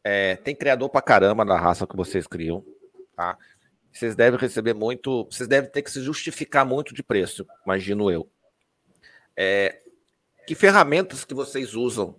É, 0.03 0.37
tem 0.37 0.55
criador 0.55 0.89
pra 0.91 1.03
caramba 1.03 1.45
na 1.45 1.59
raça 1.59 1.87
que 1.87 1.97
vocês 1.97 2.27
criam, 2.27 2.65
tá? 3.17 3.37
Vocês 3.95 4.17
devem 4.17 4.39
receber 4.39 4.75
muito, 4.75 5.25
vocês 5.31 5.49
devem 5.49 5.71
ter 5.71 5.81
que 5.81 5.91
se 5.91 6.03
justificar 6.03 6.67
muito 6.67 6.93
de 6.93 7.03
preço, 7.03 7.47
imagino 7.65 8.11
eu. 8.11 8.29
É, 9.37 9.81
que 10.47 10.55
ferramentas 10.57 11.25
que 11.25 11.33
vocês 11.33 11.75
usam 11.75 12.17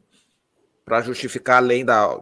para 0.85 1.01
justificar 1.01 1.57
além 1.57 1.83
da 1.83 2.17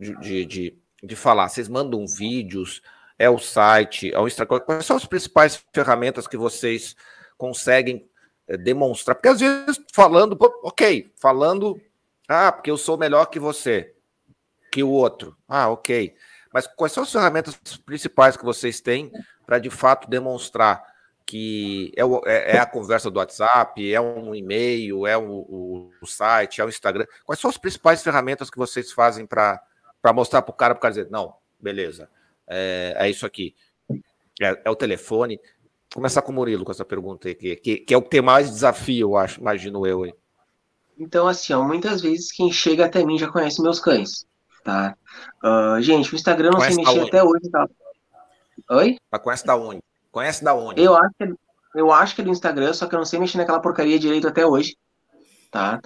de, 0.00 0.46
de, 0.46 0.74
de, 1.02 1.16
falar? 1.16 1.48
Vocês 1.48 1.68
mandam 1.68 2.06
vídeos, 2.06 2.82
é 3.18 3.28
o 3.28 3.38
site, 3.38 4.12
é 4.12 4.18
o 4.18 4.26
Instagram. 4.26 4.60
Quais 4.60 4.86
são 4.86 4.96
as 4.96 5.04
principais 5.04 5.62
ferramentas 5.72 6.26
que 6.26 6.36
vocês 6.36 6.96
conseguem 7.36 8.08
é, 8.46 8.56
demonstrar, 8.56 9.14
porque 9.14 9.28
às 9.28 9.40
vezes 9.40 9.80
falando, 9.92 10.36
ok, 10.62 11.12
falando, 11.16 11.80
ah, 12.28 12.52
porque 12.52 12.70
eu 12.70 12.76
sou 12.76 12.96
melhor 12.96 13.26
que 13.26 13.38
você, 13.38 13.94
que 14.70 14.82
o 14.82 14.90
outro, 14.90 15.36
ah, 15.48 15.68
ok. 15.68 16.14
Mas 16.54 16.68
quais 16.68 16.92
são 16.92 17.02
as 17.02 17.10
ferramentas 17.10 17.56
principais 17.84 18.36
que 18.36 18.44
vocês 18.44 18.80
têm 18.80 19.10
para 19.44 19.58
de 19.58 19.70
fato 19.70 20.08
demonstrar 20.08 20.94
que 21.26 21.92
é, 21.96 22.04
o, 22.04 22.22
é, 22.26 22.56
é, 22.56 22.58
a 22.58 22.66
conversa 22.66 23.10
do 23.10 23.18
WhatsApp, 23.18 23.92
é 23.92 24.00
um 24.00 24.32
e-mail, 24.34 25.04
é 25.04 25.16
o, 25.16 25.90
o, 26.00 26.06
site, 26.06 26.60
é 26.60 26.64
o 26.64 26.68
Instagram? 26.68 27.06
Quais 27.24 27.40
são 27.40 27.50
as 27.50 27.56
principais 27.56 28.02
ferramentas 28.02 28.50
que 28.50 28.58
vocês 28.58 28.92
fazem 28.92 29.26
para 29.26 29.60
mostrar 30.14 30.42
para 30.42 30.52
o 30.52 30.54
cara, 30.54 30.74
para 30.74 30.78
o 30.78 30.82
cara 30.82 30.94
dizer, 30.94 31.10
não, 31.10 31.34
beleza, 31.58 32.08
é, 32.46 32.94
é 32.98 33.10
isso 33.10 33.26
aqui. 33.26 33.54
É, 34.40 34.60
é, 34.64 34.70
o 34.70 34.76
telefone 34.76 35.40
começar 35.92 36.22
com 36.22 36.30
o 36.30 36.34
Murilo 36.34 36.64
com 36.64 36.72
essa 36.72 36.84
pergunta 36.84 37.26
aí, 37.26 37.34
que, 37.34 37.56
que, 37.56 37.76
que 37.78 37.94
é 37.94 37.96
o 37.96 38.02
que 38.02 38.10
tem 38.10 38.22
mais 38.22 38.50
desafio, 38.50 39.16
acho, 39.16 39.40
imagino 39.40 39.84
eu. 39.86 40.04
Aí. 40.04 40.14
Então, 40.98 41.26
assim, 41.26 41.52
ó, 41.52 41.62
muitas 41.62 42.02
vezes 42.02 42.30
quem 42.30 42.52
chega 42.52 42.84
até 42.84 43.04
mim 43.04 43.18
já 43.18 43.28
conhece 43.28 43.62
meus 43.62 43.80
cães, 43.80 44.26
tá? 44.64 44.96
Uh, 45.44 45.80
gente, 45.80 46.12
o 46.12 46.16
Instagram 46.16 46.50
não 46.50 46.60
sei 46.60 46.74
mexer 46.74 47.00
até 47.00 47.22
hoje, 47.22 47.48
tá? 47.50 47.68
Oi? 48.70 48.96
Mas 49.12 49.22
conhece 49.22 49.46
da 49.46 49.56
onde? 49.56 49.82
Conhece 50.10 50.42
da 50.42 50.54
onde? 50.54 50.82
Eu 50.82 50.96
acho, 50.96 51.10
que, 51.18 51.34
eu 51.74 51.92
acho 51.92 52.14
que 52.14 52.20
é 52.22 52.24
do 52.24 52.30
Instagram, 52.30 52.72
só 52.72 52.86
que 52.86 52.94
eu 52.94 52.98
não 52.98 53.06
sei 53.06 53.20
mexer 53.20 53.36
naquela 53.36 53.60
porcaria 53.60 53.98
direito 53.98 54.26
até 54.26 54.44
hoje, 54.46 54.76
tá? 55.50 55.80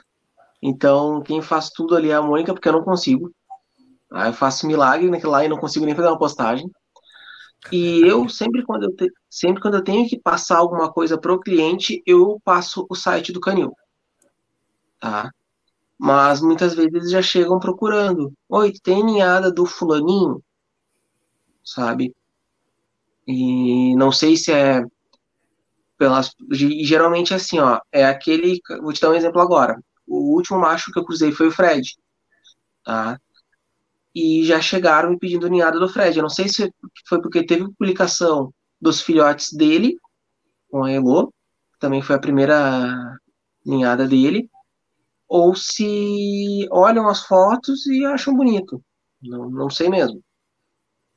Então, 0.62 1.20
quem 1.22 1.42
faz 1.42 1.70
tudo 1.70 1.96
ali 1.96 2.10
é 2.10 2.14
a 2.14 2.22
Mônica, 2.22 2.52
porque 2.54 2.68
eu 2.68 2.72
não 2.72 2.84
consigo. 2.84 3.32
Tá? 4.08 4.26
Eu 4.26 4.32
faço 4.32 4.66
milagre 4.66 5.10
naquilo 5.10 5.32
lá 5.32 5.44
e 5.44 5.48
não 5.48 5.58
consigo 5.58 5.84
nem 5.84 5.94
fazer 5.94 6.08
uma 6.08 6.18
postagem. 6.18 6.70
E 7.72 8.00
eu 8.06 8.28
sempre 8.28 8.62
quando 8.64 8.84
eu, 8.84 8.94
te, 8.94 9.10
sempre 9.28 9.60
quando 9.60 9.74
eu 9.74 9.84
tenho 9.84 10.08
que 10.08 10.18
passar 10.18 10.58
alguma 10.58 10.92
coisa 10.92 11.18
para 11.18 11.32
o 11.32 11.40
cliente, 11.40 12.02
eu 12.06 12.40
passo 12.44 12.86
o 12.88 12.94
site 12.94 13.32
do 13.32 13.40
Canil. 13.40 13.72
Tá? 15.00 15.30
Mas 15.98 16.40
muitas 16.40 16.74
vezes 16.74 16.94
eles 16.94 17.10
já 17.10 17.22
chegam 17.22 17.58
procurando. 17.58 18.32
Oi, 18.48 18.72
tem 18.82 19.04
ninhada 19.04 19.50
do 19.52 19.66
fulaninho? 19.66 20.42
Sabe? 21.64 22.14
E 23.26 23.94
não 23.96 24.10
sei 24.12 24.36
se 24.36 24.52
é 24.52 24.82
pelas 25.98 26.32
geralmente 26.50 27.32
é 27.32 27.36
assim, 27.36 27.58
ó, 27.58 27.80
é 27.92 28.04
aquele, 28.06 28.60
vou 28.80 28.92
te 28.92 29.00
dar 29.00 29.10
um 29.10 29.14
exemplo 29.14 29.40
agora. 29.40 29.76
O 30.06 30.34
último 30.36 30.58
macho 30.58 30.92
que 30.92 30.98
eu 30.98 31.04
cruzei 31.04 31.32
foi 31.32 31.48
o 31.48 31.52
Fred. 31.52 31.96
Tá? 32.84 33.18
e 34.18 34.44
já 34.44 34.60
chegaram 34.60 35.10
me 35.10 35.18
pedindo 35.18 35.48
ninhada 35.48 35.78
do 35.78 35.88
Fred. 35.88 36.16
Eu 36.16 36.22
não 36.22 36.30
sei 36.30 36.48
se 36.48 36.72
foi 37.06 37.20
porque 37.22 37.46
teve 37.46 37.64
publicação 37.64 38.52
dos 38.80 39.00
filhotes 39.00 39.52
dele 39.52 39.96
com 40.70 40.84
a 40.84 40.90
Elo, 40.90 41.32
também 41.78 42.02
foi 42.02 42.16
a 42.16 42.20
primeira 42.20 43.16
ninhada 43.64 44.06
dele, 44.06 44.50
ou 45.28 45.54
se 45.54 46.66
olham 46.70 47.08
as 47.08 47.24
fotos 47.24 47.86
e 47.86 48.04
acham 48.04 48.34
bonito. 48.34 48.82
Não, 49.22 49.50
não 49.50 49.68
sei 49.68 49.88
mesmo. 49.88 50.22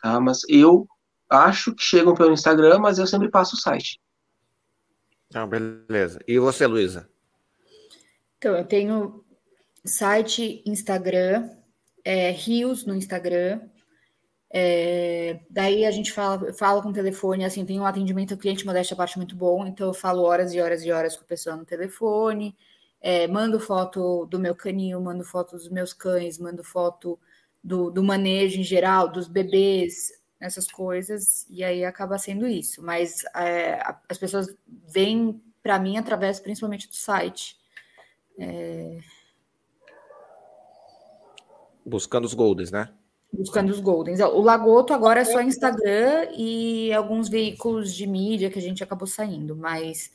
Tá? 0.02 0.20
Mas 0.20 0.42
eu 0.50 0.88
acho 1.30 1.74
que 1.74 1.84
chegam 1.84 2.14
pelo 2.14 2.34
Instagram, 2.34 2.80
mas 2.80 3.00
eu 3.00 3.08
sempre 3.08 3.30
passo 3.30 3.56
o 3.56 3.60
site. 3.60 4.00
Então, 5.28 5.48
beleza. 5.48 6.20
E 6.28 6.38
você, 6.38 6.68
Luísa? 6.68 7.08
Então, 8.38 8.56
eu 8.56 8.66
tenho 8.66 9.24
site, 9.86 10.62
Instagram, 10.66 11.50
é, 12.04 12.32
Rios 12.32 12.86
no 12.86 12.96
Instagram. 12.96 13.62
É, 14.54 15.40
daí 15.50 15.86
a 15.86 15.92
gente 15.92 16.12
fala, 16.12 16.52
fala 16.54 16.82
com 16.82 16.90
o 16.90 16.94
telefone, 16.94 17.46
assim, 17.46 17.66
tem 17.66 17.80
um 17.80 17.86
atendimento 17.86 18.34
ao 18.34 18.38
cliente 18.38 18.66
modéstia 18.66 18.98
parte 18.98 19.16
muito 19.16 19.34
bom, 19.34 19.66
então 19.66 19.88
eu 19.88 19.94
falo 19.94 20.24
horas 20.24 20.54
e 20.54 20.60
horas 20.60 20.84
e 20.84 20.92
horas 20.92 21.16
com 21.16 21.24
a 21.24 21.28
pessoa 21.28 21.56
no 21.56 21.64
telefone, 21.64 22.54
é, 23.02 23.28
mando 23.28 23.60
foto 23.60 24.26
do 24.28 24.40
meu 24.40 24.56
canil, 24.56 25.02
mando 25.02 25.24
foto 25.24 25.56
dos 25.56 25.68
meus 25.70 25.92
cães, 25.92 26.38
mando 26.38 26.64
foto 26.64 27.20
do, 27.64 27.90
do 27.90 28.04
manejo 28.04 28.60
em 28.60 28.64
geral, 28.64 29.12
dos 29.12 29.28
bebês, 29.28 30.12
essas 30.40 30.68
coisas, 30.68 31.46
e 31.50 31.64
aí 31.64 31.84
acaba 31.84 32.18
sendo 32.18 32.48
isso. 32.48 32.84
Mas 32.84 33.24
é, 33.36 33.82
as 34.08 34.18
pessoas 34.18 34.54
vêm 34.88 35.42
para 35.62 35.80
mim 35.80 35.98
através 35.98 36.40
principalmente 36.40 36.88
do 36.88 36.96
site. 36.96 37.58
É, 38.38 39.00
Buscando 41.86 42.26
os 42.26 42.34
Goldens, 42.34 42.72
né? 42.72 42.90
Buscando 43.34 43.70
os 43.70 43.80
Goldens. 43.80 44.20
O 44.20 44.42
Lagoto 44.42 44.94
agora 44.94 45.22
é 45.22 45.26
só 45.26 45.42
Instagram 45.42 46.28
e 46.38 46.92
alguns 46.94 47.30
veículos 47.30 47.94
de 47.94 48.06
mídia 48.06 48.50
que 48.52 48.60
a 48.60 48.62
gente 48.62 48.84
acabou 48.84 49.08
saindo, 49.08 49.56
mas 49.56 50.12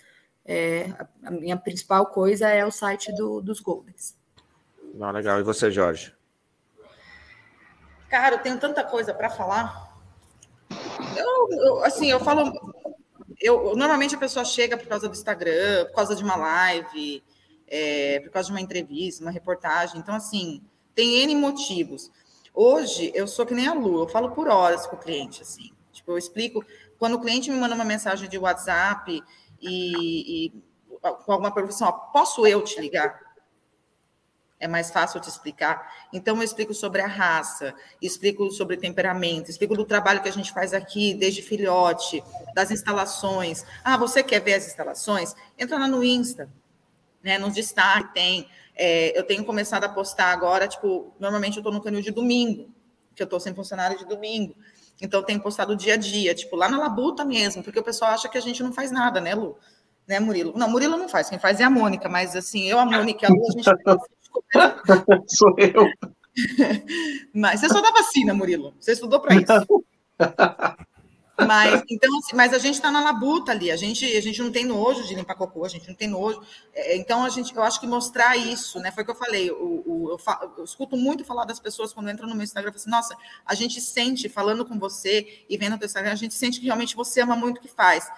é, 0.46 0.94
a 1.24 1.30
minha 1.30 1.56
principal 1.56 2.06
coisa 2.06 2.48
é 2.48 2.64
o 2.64 2.70
site 2.70 3.12
do, 3.14 3.40
dos 3.40 3.60
Goldens. 3.60 4.14
Não, 4.94 5.10
legal. 5.10 5.40
E 5.40 5.42
você, 5.42 5.70
Jorge? 5.70 6.12
Cara, 8.08 8.36
eu 8.36 8.38
tenho 8.38 8.58
tanta 8.58 8.84
coisa 8.84 9.12
para 9.12 9.28
falar. 9.28 9.92
Eu, 11.16 11.48
eu, 11.50 11.84
assim, 11.84 12.10
eu 12.10 12.20
falo. 12.20 12.52
Eu, 13.40 13.76
normalmente 13.76 14.14
a 14.14 14.18
pessoa 14.18 14.44
chega 14.44 14.76
por 14.76 14.86
causa 14.86 15.08
do 15.08 15.14
Instagram, 15.14 15.86
por 15.86 15.96
causa 15.96 16.14
de 16.14 16.22
uma 16.22 16.36
live, 16.36 17.22
é, 17.66 18.20
por 18.20 18.30
causa 18.30 18.46
de 18.46 18.52
uma 18.52 18.60
entrevista, 18.60 19.22
uma 19.22 19.30
reportagem. 19.30 19.98
Então, 19.98 20.14
assim, 20.14 20.62
tem 20.94 21.22
N 21.22 21.34
motivos. 21.34 22.10
Hoje, 22.54 23.12
eu 23.14 23.26
sou 23.26 23.44
que 23.44 23.52
nem 23.52 23.66
a 23.66 23.74
Lu, 23.74 24.02
eu 24.02 24.08
falo 24.08 24.30
por 24.30 24.48
horas 24.48 24.86
com 24.86 24.96
o 24.96 24.98
cliente, 24.98 25.42
assim. 25.42 25.70
Tipo, 25.92 26.12
eu 26.12 26.18
explico, 26.18 26.64
quando 26.98 27.14
o 27.14 27.20
cliente 27.20 27.50
me 27.50 27.58
manda 27.58 27.74
uma 27.74 27.84
mensagem 27.84 28.28
de 28.28 28.38
WhatsApp 28.38 29.22
e, 29.60 30.46
e 30.46 30.62
com 31.24 31.32
alguma 31.32 31.52
pergunta, 31.52 31.74
assim, 31.74 31.98
posso 32.12 32.46
eu 32.46 32.62
te 32.62 32.80
ligar? 32.80 33.20
É 34.58 34.66
mais 34.66 34.90
fácil 34.90 35.20
te 35.20 35.28
explicar. 35.28 35.92
Então, 36.12 36.36
eu 36.36 36.42
explico 36.42 36.72
sobre 36.72 37.02
a 37.02 37.06
raça, 37.06 37.74
explico 38.00 38.50
sobre 38.50 38.78
temperamento, 38.78 39.50
explico 39.50 39.76
do 39.76 39.84
trabalho 39.84 40.22
que 40.22 40.28
a 40.28 40.32
gente 40.32 40.52
faz 40.52 40.72
aqui, 40.72 41.12
desde 41.12 41.42
filhote, 41.42 42.24
das 42.54 42.70
instalações. 42.70 43.64
Ah, 43.84 43.98
você 43.98 44.22
quer 44.22 44.40
ver 44.40 44.54
as 44.54 44.66
instalações? 44.66 45.34
Entra 45.58 45.78
lá 45.78 45.86
no 45.86 46.02
Insta, 46.02 46.50
né? 47.22 47.38
No 47.38 47.50
destaque 47.50 48.14
tem 48.14 48.48
é, 48.76 49.18
eu 49.18 49.24
tenho 49.24 49.42
começado 49.44 49.84
a 49.84 49.88
postar 49.88 50.30
agora, 50.30 50.68
tipo, 50.68 51.14
normalmente 51.18 51.56
eu 51.56 51.60
estou 51.60 51.72
no 51.72 51.80
canil 51.80 52.02
de 52.02 52.10
domingo, 52.10 52.70
que 53.14 53.22
eu 53.22 53.24
estou 53.24 53.40
sem 53.40 53.54
funcionário 53.54 53.98
de 53.98 54.04
domingo. 54.04 54.54
Então, 55.00 55.22
tenho 55.22 55.40
postado 55.40 55.76
dia 55.76 55.94
a 55.94 55.96
dia, 55.96 56.34
tipo, 56.34 56.56
lá 56.56 56.68
na 56.68 56.78
labuta 56.78 57.24
mesmo, 57.24 57.62
porque 57.62 57.78
o 57.78 57.82
pessoal 57.82 58.12
acha 58.12 58.28
que 58.28 58.38
a 58.38 58.40
gente 58.40 58.62
não 58.62 58.72
faz 58.72 58.90
nada, 58.90 59.20
né, 59.20 59.34
Lu? 59.34 59.56
Né, 60.08 60.20
Murilo? 60.20 60.52
Não, 60.56 60.70
Murilo 60.70 60.96
não 60.96 61.08
faz, 61.08 61.28
quem 61.28 61.38
faz 61.38 61.60
é 61.60 61.64
a 61.64 61.70
Mônica, 61.70 62.08
mas 62.08 62.34
assim, 62.36 62.64
eu, 62.64 62.78
a 62.78 62.86
Mônica 62.86 63.24
e 63.24 63.26
a 63.26 63.28
Lu, 63.28 63.42
a 63.46 63.52
gente 63.52 63.68
Sou 65.36 65.54
eu. 65.58 65.86
Mas 67.34 67.60
você 67.60 67.68
só 67.68 67.80
dá 67.80 67.90
vacina, 67.90 68.34
Murilo. 68.34 68.74
Você 68.78 68.92
estudou 68.92 69.20
para 69.20 69.36
isso. 69.36 69.84
Mas, 71.38 71.82
então, 71.90 72.18
assim, 72.18 72.34
mas 72.34 72.54
a 72.54 72.58
gente 72.58 72.74
está 72.74 72.90
na 72.90 73.02
labuta 73.02 73.52
ali, 73.52 73.70
a 73.70 73.76
gente, 73.76 74.04
a 74.16 74.22
gente 74.22 74.40
não 74.40 74.50
tem 74.50 74.64
nojo 74.64 75.02
de 75.04 75.14
limpar 75.14 75.34
cocô, 75.34 75.64
a 75.66 75.68
gente 75.68 75.86
não 75.86 75.94
tem 75.94 76.08
nojo. 76.08 76.40
É, 76.72 76.96
então, 76.96 77.24
a 77.24 77.28
gente, 77.28 77.54
eu 77.54 77.62
acho 77.62 77.78
que 77.78 77.86
mostrar 77.86 78.36
isso, 78.36 78.80
né? 78.80 78.90
Foi 78.90 79.02
o 79.02 79.06
que 79.06 79.12
eu 79.12 79.16
falei. 79.16 79.50
O, 79.50 79.82
o 79.86 80.10
eu, 80.12 80.18
fa, 80.18 80.50
eu, 80.56 80.64
escuto 80.64 80.96
muito 80.96 81.24
falar 81.24 81.44
das 81.44 81.60
pessoas 81.60 81.92
quando 81.92 82.10
entram 82.10 82.26
no 82.26 82.34
meu 82.34 82.44
Instagram, 82.44 82.72
assim, 82.74 82.88
nossa, 82.88 83.14
a 83.44 83.54
gente 83.54 83.80
sente, 83.80 84.28
falando 84.30 84.64
com 84.64 84.78
você 84.78 85.44
e 85.48 85.58
vendo 85.58 85.74
o 85.74 85.78
teu 85.78 85.86
Instagram, 85.86 86.12
a 86.12 86.16
gente 86.16 86.34
sente 86.34 86.58
que 86.58 86.66
realmente 86.66 86.96
você 86.96 87.20
ama 87.20 87.36
muito 87.36 87.58
o 87.58 87.60
que 87.60 87.68
faz. 87.68 88.08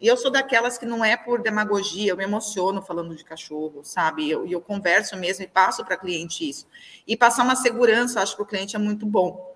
E 0.00 0.06
eu 0.08 0.16
sou 0.16 0.30
daquelas 0.30 0.76
que 0.76 0.84
não 0.84 1.04
é 1.04 1.16
por 1.16 1.40
demagogia, 1.40 2.10
eu 2.10 2.16
me 2.16 2.24
emociono 2.24 2.82
falando 2.82 3.14
de 3.14 3.24
cachorro, 3.24 3.82
sabe? 3.84 4.24
E 4.24 4.30
eu, 4.30 4.46
eu 4.46 4.60
converso 4.60 5.16
mesmo 5.16 5.44
e 5.44 5.48
passo 5.48 5.84
para 5.84 5.96
cliente 5.96 6.48
isso. 6.48 6.66
E 7.06 7.16
passar 7.16 7.44
uma 7.44 7.54
segurança, 7.54 8.18
eu 8.18 8.22
acho 8.22 8.34
que 8.34 8.42
o 8.42 8.46
cliente 8.46 8.74
é 8.74 8.78
muito 8.80 9.06
bom. 9.06 9.53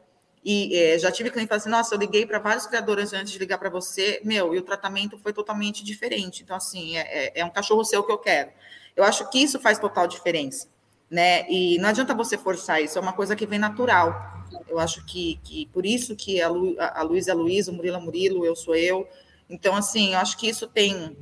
E 0.50 0.74
é, 0.74 0.98
já 0.98 1.12
tive 1.12 1.28
cliente 1.28 1.46
que 1.46 1.50
fala 1.50 1.60
assim, 1.60 1.68
nossa, 1.68 1.94
eu 1.94 1.98
liguei 1.98 2.24
para 2.24 2.38
vários 2.38 2.66
criadores 2.66 3.12
antes 3.12 3.34
de 3.34 3.38
ligar 3.38 3.58
para 3.58 3.68
você, 3.68 4.18
meu, 4.24 4.54
e 4.54 4.58
o 4.58 4.62
tratamento 4.62 5.18
foi 5.18 5.30
totalmente 5.30 5.84
diferente. 5.84 6.42
Então, 6.42 6.56
assim, 6.56 6.96
é, 6.96 7.00
é, 7.00 7.40
é, 7.40 7.44
um 7.44 7.50
cachorro 7.50 7.84
seu 7.84 8.02
que 8.02 8.10
eu 8.10 8.16
quero. 8.16 8.50
Eu 8.96 9.04
acho 9.04 9.28
que 9.28 9.42
isso 9.42 9.60
faz 9.60 9.78
total 9.78 10.06
diferença, 10.06 10.66
né? 11.10 11.46
E 11.50 11.76
não 11.76 11.90
adianta 11.90 12.14
você 12.14 12.38
forçar 12.38 12.82
isso, 12.82 12.96
é 12.96 13.02
uma 13.02 13.12
coisa 13.12 13.36
que 13.36 13.44
vem 13.44 13.58
natural. 13.58 14.42
Eu 14.66 14.78
acho 14.78 15.04
que, 15.04 15.38
que 15.44 15.66
por 15.66 15.84
isso 15.84 16.16
que 16.16 16.40
a, 16.40 16.48
Lu, 16.48 16.74
a 16.78 17.02
Luísa 17.02 17.32
é 17.32 17.34
Luísa, 17.34 17.70
o 17.70 17.74
Murilo 17.74 17.98
é 17.98 18.00
Murilo, 18.00 18.46
eu 18.46 18.56
sou 18.56 18.74
eu. 18.74 19.06
Então, 19.50 19.76
assim, 19.76 20.14
eu 20.14 20.18
acho 20.18 20.38
que 20.38 20.48
isso 20.48 20.66
tem, 20.66 21.14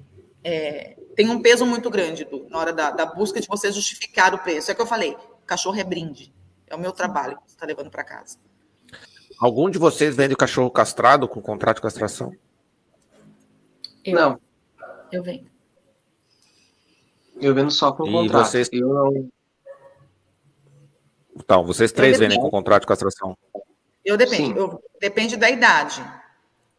é, 0.44 0.96
tem 1.16 1.28
um 1.28 1.42
peso 1.42 1.66
muito 1.66 1.90
grande 1.90 2.24
do, 2.24 2.48
na 2.48 2.58
hora 2.58 2.72
da, 2.72 2.92
da 2.92 3.04
busca 3.06 3.40
de 3.40 3.48
você 3.48 3.72
justificar 3.72 4.32
o 4.32 4.38
preço. 4.38 4.70
É 4.70 4.72
o 4.72 4.76
que 4.76 4.82
eu 4.82 4.86
falei, 4.86 5.16
cachorro 5.44 5.80
é 5.80 5.82
brinde, 5.82 6.32
é 6.68 6.76
o 6.76 6.78
meu 6.78 6.92
trabalho 6.92 7.38
que 7.38 7.50
você 7.50 7.56
está 7.56 7.66
levando 7.66 7.90
para 7.90 8.04
casa. 8.04 8.38
Algum 9.38 9.68
de 9.68 9.78
vocês 9.78 10.16
vende 10.16 10.34
cachorro 10.34 10.70
castrado 10.70 11.28
com 11.28 11.40
contrato 11.42 11.76
de 11.76 11.82
castração? 11.82 12.34
Eu. 14.04 14.14
Não. 14.14 14.40
Eu 15.12 15.22
vendo. 15.22 15.46
Eu 17.40 17.54
vendo 17.54 17.70
só 17.70 17.92
com 17.92 18.06
E 18.06 18.12
contrato. 18.12 18.46
vocês- 18.46 18.68
Eu 18.72 18.88
não. 18.88 19.28
Então, 21.36 21.64
vocês 21.66 21.92
três 21.92 22.14
dependo. 22.14 22.30
vendem 22.30 22.42
com 22.44 22.50
contrato 22.50 22.82
de 22.82 22.88
castração. 22.88 23.36
Eu 24.04 24.16
depende, 24.16 24.54
Sim. 24.54 24.56
eu- 24.56 24.82
depende 25.00 25.36
da 25.36 25.50
idade. 25.50 26.02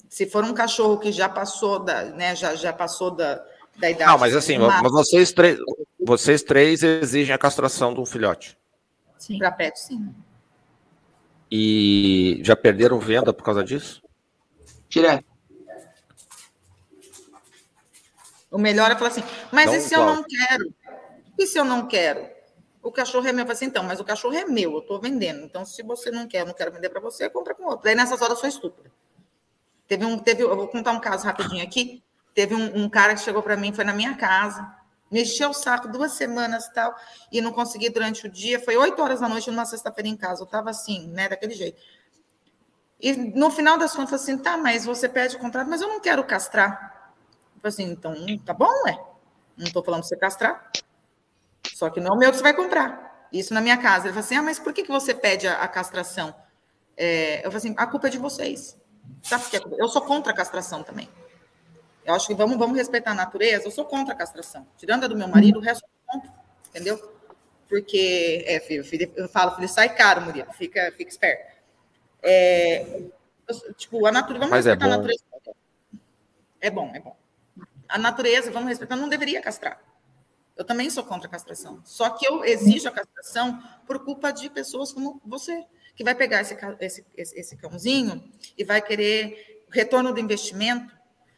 Se 0.10 0.26
for 0.26 0.44
um 0.44 0.54
cachorro 0.54 0.98
que 0.98 1.12
já 1.12 1.30
passou 1.30 1.80
da, 1.80 2.06
né, 2.06 2.36
já, 2.36 2.56
já 2.56 2.74
passou 2.74 3.12
da, 3.12 3.36
da 3.78 3.90
idade. 3.92 4.10
Não, 4.12 4.18
mas 4.18 4.36
assim, 4.36 4.58
mas 4.58 4.92
vocês 4.92 5.32
três, 5.32 5.60
vocês 6.04 6.42
três 6.42 6.82
exigem 6.82 7.36
a 7.36 7.38
castração 7.38 7.94
de 7.94 8.00
um 8.00 8.06
filhote. 8.06 8.58
Sim. 9.20 9.38
Para 9.38 9.52
pet, 9.52 9.78
sim. 9.80 10.10
E 11.50 12.42
já 12.44 12.56
perderam 12.56 13.00
venda 13.00 13.34
por 13.34 13.44
causa 13.44 13.64
disso? 13.64 14.02
Direto. 14.90 15.26
O 18.50 18.58
melhor 18.58 18.92
é 18.92 18.96
falar 18.96 19.10
assim, 19.10 19.24
mas 19.52 19.66
Então, 19.68 19.78
e 19.78 19.82
se 19.82 19.94
eu 19.96 20.06
não 20.06 20.24
quero? 20.24 20.74
E 21.38 21.48
se 21.48 21.60
eu 21.60 21.66
não 21.66 21.88
quero? 21.88 22.28
O 22.82 22.92
cachorro 22.92 23.28
é 23.28 23.32
meu. 23.32 23.42
Eu 23.42 23.46
falo 23.46 23.56
assim, 23.56 23.66
então, 23.66 23.84
mas 23.84 24.00
o 24.00 24.04
cachorro 24.04 24.34
é 24.34 24.46
meu, 24.46 24.72
eu 24.72 24.80
estou 24.80 25.00
vendendo. 25.00 25.44
Então, 25.44 25.66
se 25.66 25.84
você 25.84 26.10
não 26.10 26.28
quer, 26.28 26.42
eu 26.42 26.46
não 26.46 26.54
quero 26.54 26.72
vender 26.72 26.90
para 26.90 27.02
você, 27.02 27.30
compra 27.30 27.54
com 27.54 27.64
outro. 27.66 27.84
Daí, 27.84 27.96
nessas 27.96 28.22
horas, 28.22 28.36
eu 28.36 28.42
sou 28.42 28.50
estúpida. 28.50 28.92
Teve 29.88 30.06
um, 30.06 30.18
teve, 30.18 30.44
eu 30.44 30.56
vou 30.56 30.68
contar 30.68 30.92
um 30.92 31.00
caso 31.00 31.26
rapidinho 31.26 31.64
aqui. 31.64 32.02
Teve 32.34 32.56
um, 32.56 32.84
um 32.84 32.90
cara 32.90 33.14
que 33.14 33.22
chegou 33.22 33.42
para 33.42 33.58
mim, 33.58 33.74
foi 33.74 33.84
na 33.84 33.94
minha 33.94 34.16
casa, 34.16 34.66
me 35.12 35.22
encheu 35.22 35.50
o 35.50 35.54
saco 35.54 35.88
duas 35.88 36.14
semanas 36.14 36.66
e 36.66 36.74
tal, 36.74 36.96
e 37.32 37.42
não 37.42 37.52
consegui 37.52 37.90
durante 37.90 38.28
o 38.28 38.30
dia. 38.30 38.60
Foi 38.60 38.76
oito 38.78 39.02
horas 39.02 39.20
da 39.20 39.30
noite, 39.30 39.50
numa 39.50 39.66
sexta-feira 39.66 40.08
em 40.08 40.18
casa. 40.18 40.42
Eu 40.42 40.46
estava 40.46 40.70
assim, 40.70 41.08
né, 41.08 41.30
daquele 41.30 41.54
jeito. 41.54 41.82
E 43.00 43.14
no 43.14 43.52
final 43.52 43.78
das 43.78 43.94
contas, 43.94 44.22
assim, 44.22 44.38
tá, 44.38 44.58
mas 44.58 44.86
você 44.86 45.08
pede 45.08 45.36
o 45.36 45.40
contrato, 45.40 45.70
mas 45.70 45.82
eu 45.82 45.88
não 45.88 46.00
quero 46.00 46.24
castrar. 46.24 47.14
Eu 47.56 47.62
falei 47.62 47.74
assim, 47.74 47.92
então, 47.92 48.16
tá 48.46 48.54
bom, 48.54 48.72
ué. 48.86 48.98
Não 49.56 49.68
estou 49.68 49.84
falando 49.84 50.02
para 50.02 50.10
você 50.10 50.18
castrar. 50.18 50.72
Só 51.74 51.90
que 51.90 52.00
não 52.00 52.14
é 52.14 52.16
o 52.16 52.18
meu 52.18 52.32
que 52.32 52.38
você 52.38 52.44
vai 52.44 52.54
comprar. 52.54 53.28
Isso 53.32 53.54
na 53.54 53.62
minha 53.62 53.78
casa. 53.78 54.06
Ele 54.06 54.14
falou 54.14 54.26
assim, 54.26 54.36
ah, 54.36 54.42
mas 54.42 54.60
por 54.60 54.74
que, 54.74 54.84
que 54.84 54.92
você 54.92 55.14
pede 55.14 55.48
a, 55.48 55.62
a 55.62 55.68
castração? 55.68 56.34
É, 56.96 57.40
eu 57.40 57.52
falei 57.52 57.58
assim, 57.58 57.76
a 57.78 57.86
culpa 57.86 58.08
é 58.08 58.10
de 58.10 58.18
vocês. 58.18 58.78
Sabe 59.22 59.44
por 59.44 59.52
quê? 59.52 59.62
Eu 59.78 59.88
sou 59.90 60.02
contra 60.02 60.32
a 60.32 60.36
castração 60.36 60.84
também. 60.84 61.10
Eu 62.08 62.14
acho 62.14 62.26
que 62.26 62.34
vamos, 62.34 62.56
vamos 62.58 62.78
respeitar 62.78 63.12
a 63.12 63.14
natureza. 63.14 63.66
Eu 63.68 63.72
sou 63.72 63.84
contra 63.84 64.14
a 64.14 64.18
castração. 64.18 64.66
Tirando 64.78 65.04
a 65.04 65.08
do 65.08 65.16
meu 65.18 65.28
marido, 65.28 65.60
o 65.60 65.62
resto 65.62 65.84
eu 65.84 65.90
sou 65.90 66.22
contra. 66.22 66.34
Entendeu? 66.70 67.18
Porque, 67.68 68.46
é, 68.48 68.62
filho, 68.62 68.86
filho, 68.86 69.12
eu 69.18 69.28
falo, 69.28 69.54
filho, 69.56 69.68
sai 69.68 69.94
caro, 69.94 70.22
Murilo. 70.22 70.52
Fica, 70.54 70.90
fica 70.96 71.12
esperto. 71.12 71.58
É, 72.24 72.82
eu- 73.46 73.74
tipo, 73.74 74.06
a 74.06 74.12
natureza, 74.12 74.40
vamos 74.40 74.52
Mas 74.56 74.66
é 74.66 74.70
respeitar 74.70 74.86
a 74.86 74.90
bom. 74.90 75.02
natureza. 75.04 75.24
É 76.62 76.72
bom, 76.72 76.92
é 76.96 77.00
bom. 77.02 77.18
A 77.90 77.98
natureza, 77.98 78.52
vamos 78.52 78.70
respeitar, 78.70 78.96
não 78.96 79.10
deveria 79.10 79.42
castrar. 79.42 79.82
Eu 80.56 80.64
também 80.64 80.90
sou 80.90 81.04
contra 81.04 81.28
a 81.28 81.32
castração. 81.32 81.82
Só 81.84 82.10
que 82.12 82.26
eu 82.26 82.44
exijo 82.46 82.88
a 82.88 82.92
castração 82.92 83.62
por 83.86 84.00
culpa 84.06 84.32
de 84.32 84.50
pessoas 84.50 84.94
como 84.94 85.22
você, 85.26 85.62
que 85.94 86.06
vai 86.06 86.16
pegar 86.16 86.40
esse, 86.40 86.58
esse, 86.80 87.06
esse, 87.18 87.40
esse 87.40 87.58
cãozinho 87.58 88.32
e 88.58 88.64
vai 88.64 88.82
querer 88.82 89.66
retorno 89.70 90.14
do 90.14 90.20
investimento, 90.22 90.97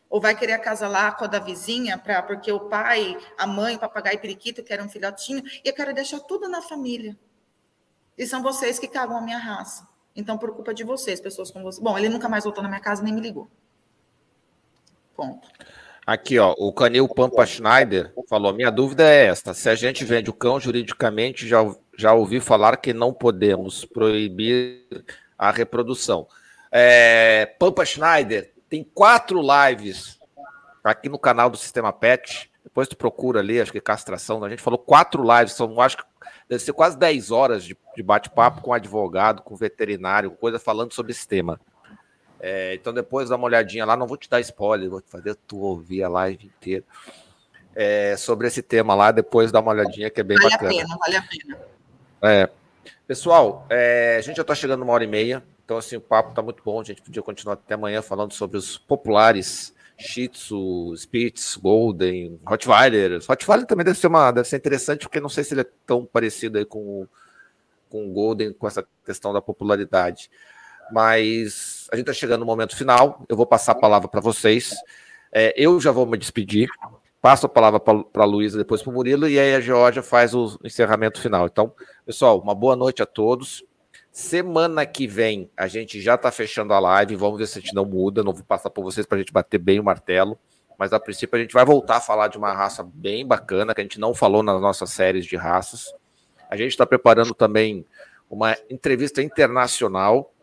ou 0.10 0.20
vai 0.20 0.36
querer 0.36 0.54
acasalar 0.54 1.16
com 1.18 1.26
a 1.26 1.28
da 1.28 1.40
vizinha, 1.40 1.98
pra, 1.98 2.22
porque 2.24 2.52
o 2.52 2.62
pai, 2.62 3.18
a 3.38 3.46
mãe, 3.46 3.76
o 3.76 3.80
papagaio 3.80 4.16
e 4.16 4.20
periquito 4.20 4.64
querem 4.64 4.86
um 4.86 4.90
filhotinho, 4.90 5.44
e 5.64 5.70
eu 5.70 5.74
quero 5.74 5.94
deixar 5.94 6.20
tudo 6.22 6.50
na 6.50 6.62
família. 6.62 7.18
E 8.18 8.26
são 8.26 8.42
vocês 8.42 8.80
que 8.80 8.88
cagam 8.88 9.18
a 9.18 9.22
minha 9.22 9.38
raça. 9.38 9.88
Então, 10.16 10.38
por 10.38 10.54
culpa 10.54 10.74
de 10.74 10.84
vocês, 10.84 11.22
pessoas 11.22 11.52
como 11.52 11.64
você. 11.64 11.80
Bom, 11.80 11.98
ele 11.98 12.10
nunca 12.10 12.28
mais 12.28 12.44
voltou 12.44 12.62
na 12.62 12.68
minha 12.68 12.82
casa 12.82 13.04
nem 13.04 13.14
me 13.14 13.22
ligou. 13.22 13.50
Ponto. 15.16 15.48
Aqui, 16.06 16.40
ó, 16.40 16.56
o 16.58 16.74
Canil 16.74 17.08
Pampa 17.08 17.46
Schneider 17.46 18.12
falou: 18.28 18.52
minha 18.52 18.72
dúvida 18.72 19.08
é 19.08 19.28
esta: 19.28 19.54
se 19.54 19.70
a 19.70 19.76
gente 19.76 20.04
vende 20.04 20.30
o 20.30 20.34
cão 20.34 20.60
juridicamente, 20.60 21.48
já, 21.48 21.60
já 21.96 22.14
ouvi 22.14 22.42
falar 22.42 22.78
que 22.78 22.94
não 22.94 23.14
podemos 23.14 23.86
proibir 23.86 24.86
a 25.38 25.52
reprodução. 25.52 26.28
É, 26.72 27.46
Pampa 27.58 27.86
Schneider 27.86 28.52
tem 28.70 28.84
quatro 28.84 29.42
lives 29.42 30.20
aqui 30.84 31.10
no 31.10 31.18
canal 31.20 31.50
do 31.50 31.58
Sistema 31.58 31.92
Pet. 31.92 32.50
Depois 32.64 32.88
tu 32.88 32.96
procura 32.96 33.40
ali, 33.40 33.60
acho 33.60 33.72
que 33.72 33.82
castração. 33.82 34.44
A 34.44 34.50
gente 34.50 34.62
falou 34.62 34.78
quatro 34.78 35.24
lives, 35.24 35.54
são 35.54 35.82
acho 35.82 35.98
que 35.98 36.04
deve 36.48 36.64
ser 36.64 36.74
quase 36.74 36.98
10 36.98 37.32
horas 37.32 37.64
de, 37.64 37.78
de 37.96 38.04
bate-papo 38.04 38.62
com 38.62 38.74
advogado, 38.74 39.42
com 39.42 39.56
veterinário, 39.56 40.32
coisa 40.32 40.60
falando 40.60 40.94
sobre 40.94 41.12
esse 41.12 41.28
tema. 41.28 41.60
É, 42.40 42.74
então 42.76 42.94
depois 42.94 43.30
dá 43.30 43.36
uma 43.36 43.46
olhadinha 43.46 43.86
lá, 43.86 43.98
não 43.98 44.08
vou 44.08 44.16
te 44.16 44.30
dar 44.30 44.40
spoiler, 44.40 44.90
vou 44.90 45.02
te 45.02 45.10
fazer 45.10 45.36
tu 45.48 45.58
ouvir 45.58 46.04
a 46.04 46.10
live 46.10 46.46
inteira. 46.46 46.86
É, 47.76 48.16
sobre 48.18 48.48
esse 48.48 48.62
tema 48.62 48.96
lá, 48.96 49.12
depois 49.12 49.52
dá 49.52 49.60
uma 49.60 49.72
olhadinha 49.72 50.10
que 50.10 50.20
é 50.20 50.24
bem 50.24 50.38
Vale 50.38 50.52
bacana. 50.52 50.72
a 50.72 50.76
pena, 50.76 50.98
vale 50.98 51.16
a 51.16 51.22
pena. 51.22 51.60
É. 52.22 52.50
Pessoal, 53.08 53.66
é, 53.70 54.18
a 54.18 54.22
gente 54.22 54.38
já 54.38 54.42
está 54.42 54.54
chegando 54.54 54.84
uma 54.84 54.94
hora 54.94 55.04
e 55.04 55.08
meia, 55.08 55.44
então 55.70 55.78
assim, 55.78 55.98
o 55.98 56.02
papo 56.02 56.32
está 56.32 56.42
muito 56.42 56.64
bom, 56.64 56.82
a 56.82 56.84
gente 56.84 57.00
podia 57.00 57.22
continuar 57.22 57.54
até 57.54 57.76
amanhã 57.76 58.02
falando 58.02 58.34
sobre 58.34 58.58
os 58.58 58.76
populares 58.76 59.72
Shih 60.00 60.30
Tzu, 60.30 60.96
Spitz, 60.98 61.58
Golden, 61.58 62.40
Rottweiler. 62.44 63.22
Rottweiler 63.24 63.68
também 63.68 63.86
deve 63.86 64.00
ser, 64.00 64.08
uma, 64.08 64.32
deve 64.32 64.48
ser 64.48 64.58
interessante, 64.58 65.02
porque 65.02 65.20
não 65.20 65.30
sei 65.30 65.44
se 65.44 65.54
ele 65.54 65.62
é 65.62 65.68
tão 65.86 66.04
parecido 66.08 66.58
aí 66.58 66.66
com, 66.66 67.06
com 67.88 68.10
o 68.10 68.12
Golden, 68.12 68.52
com 68.52 68.68
essa 68.68 68.84
questão 69.06 69.32
da 69.32 69.44
popularidade. 69.44 70.32
Mas 70.92 71.88
a 71.92 71.96
gente 71.96 72.10
está 72.10 72.14
chegando 72.20 72.40
no 72.40 72.48
momento 72.48 72.76
final, 72.76 73.24
eu 73.30 73.38
vou 73.38 73.46
passar 73.46 73.74
a 73.74 73.76
palavra 73.76 74.08
para 74.08 74.22
vocês. 74.22 74.74
É, 75.32 75.54
eu 75.56 75.80
já 75.80 75.92
vou 75.92 76.08
me 76.08 76.18
despedir, 76.18 76.68
passo 77.22 77.46
a 77.46 77.50
palavra 77.50 77.80
para 77.80 78.24
a 78.24 78.26
Luísa, 78.26 78.58
depois 78.58 78.82
para 78.82 78.90
o 78.90 78.94
Murilo, 78.96 79.28
e 79.28 79.38
aí 79.38 79.54
a 79.54 79.62
Georgia 79.62 80.02
faz 80.02 80.34
o 80.34 80.60
encerramento 80.64 81.22
final. 81.22 81.46
Então, 81.46 81.72
pessoal, 82.08 82.40
uma 82.40 82.56
boa 82.56 82.76
noite 82.76 83.04
a 83.04 83.06
todos. 83.06 83.69
Semana 84.20 84.86
que 84.86 85.08
vem 85.08 85.50
a 85.56 85.66
gente 85.66 86.02
já 86.02 86.16
está 86.16 86.30
fechando 86.30 86.74
a 86.74 86.80
live, 86.80 87.16
vamos 87.16 87.40
ver 87.40 87.48
se 87.48 87.58
a 87.58 87.62
gente 87.62 87.74
não 87.74 87.86
muda, 87.86 88.22
não 88.22 88.34
vou 88.34 88.44
passar 88.44 88.70
por 88.70 88.84
vocês 88.84 89.06
para 89.06 89.16
a 89.16 89.20
gente 89.20 89.32
bater 89.32 89.58
bem 89.58 89.80
o 89.80 89.84
martelo, 89.84 90.38
mas 90.78 90.92
a 90.92 91.00
princípio 91.00 91.38
a 91.38 91.42
gente 91.42 91.54
vai 91.54 91.64
voltar 91.64 91.96
a 91.96 92.02
falar 92.02 92.28
de 92.28 92.38
uma 92.38 92.52
raça 92.52 92.84
bem 92.84 93.26
bacana, 93.26 93.74
que 93.74 93.80
a 93.80 93.84
gente 93.84 93.98
não 93.98 94.14
falou 94.14 94.44
nas 94.44 94.60
nossas 94.60 94.90
séries 94.90 95.26
de 95.26 95.38
raças. 95.38 95.86
A 96.50 96.58
gente 96.58 96.72
está 96.72 96.86
preparando 96.86 97.34
também 97.34 97.86
uma 98.30 98.58
entrevista 98.70 99.24
internacional 99.24 100.34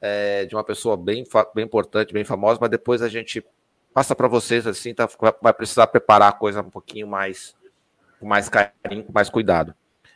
é, 0.00 0.44
de 0.46 0.56
uma 0.56 0.64
pessoa 0.64 0.96
bem, 0.96 1.24
bem 1.54 1.64
importante, 1.64 2.12
bem 2.12 2.24
famosa, 2.24 2.58
mas 2.60 2.68
depois 2.68 3.00
a 3.00 3.08
gente 3.08 3.46
passa 3.94 4.12
para 4.16 4.26
vocês 4.26 4.66
assim, 4.66 4.92
tá, 4.92 5.08
vai 5.40 5.52
precisar 5.52 5.86
preparar 5.86 6.30
a 6.30 6.32
coisa 6.32 6.62
um 6.62 6.70
pouquinho 6.70 7.06
mais 7.06 7.54
com 8.18 8.26
mais 8.26 8.48
carinho, 8.48 9.04
com 9.04 9.12
mais 9.12 9.30
cuidado. 9.30 9.72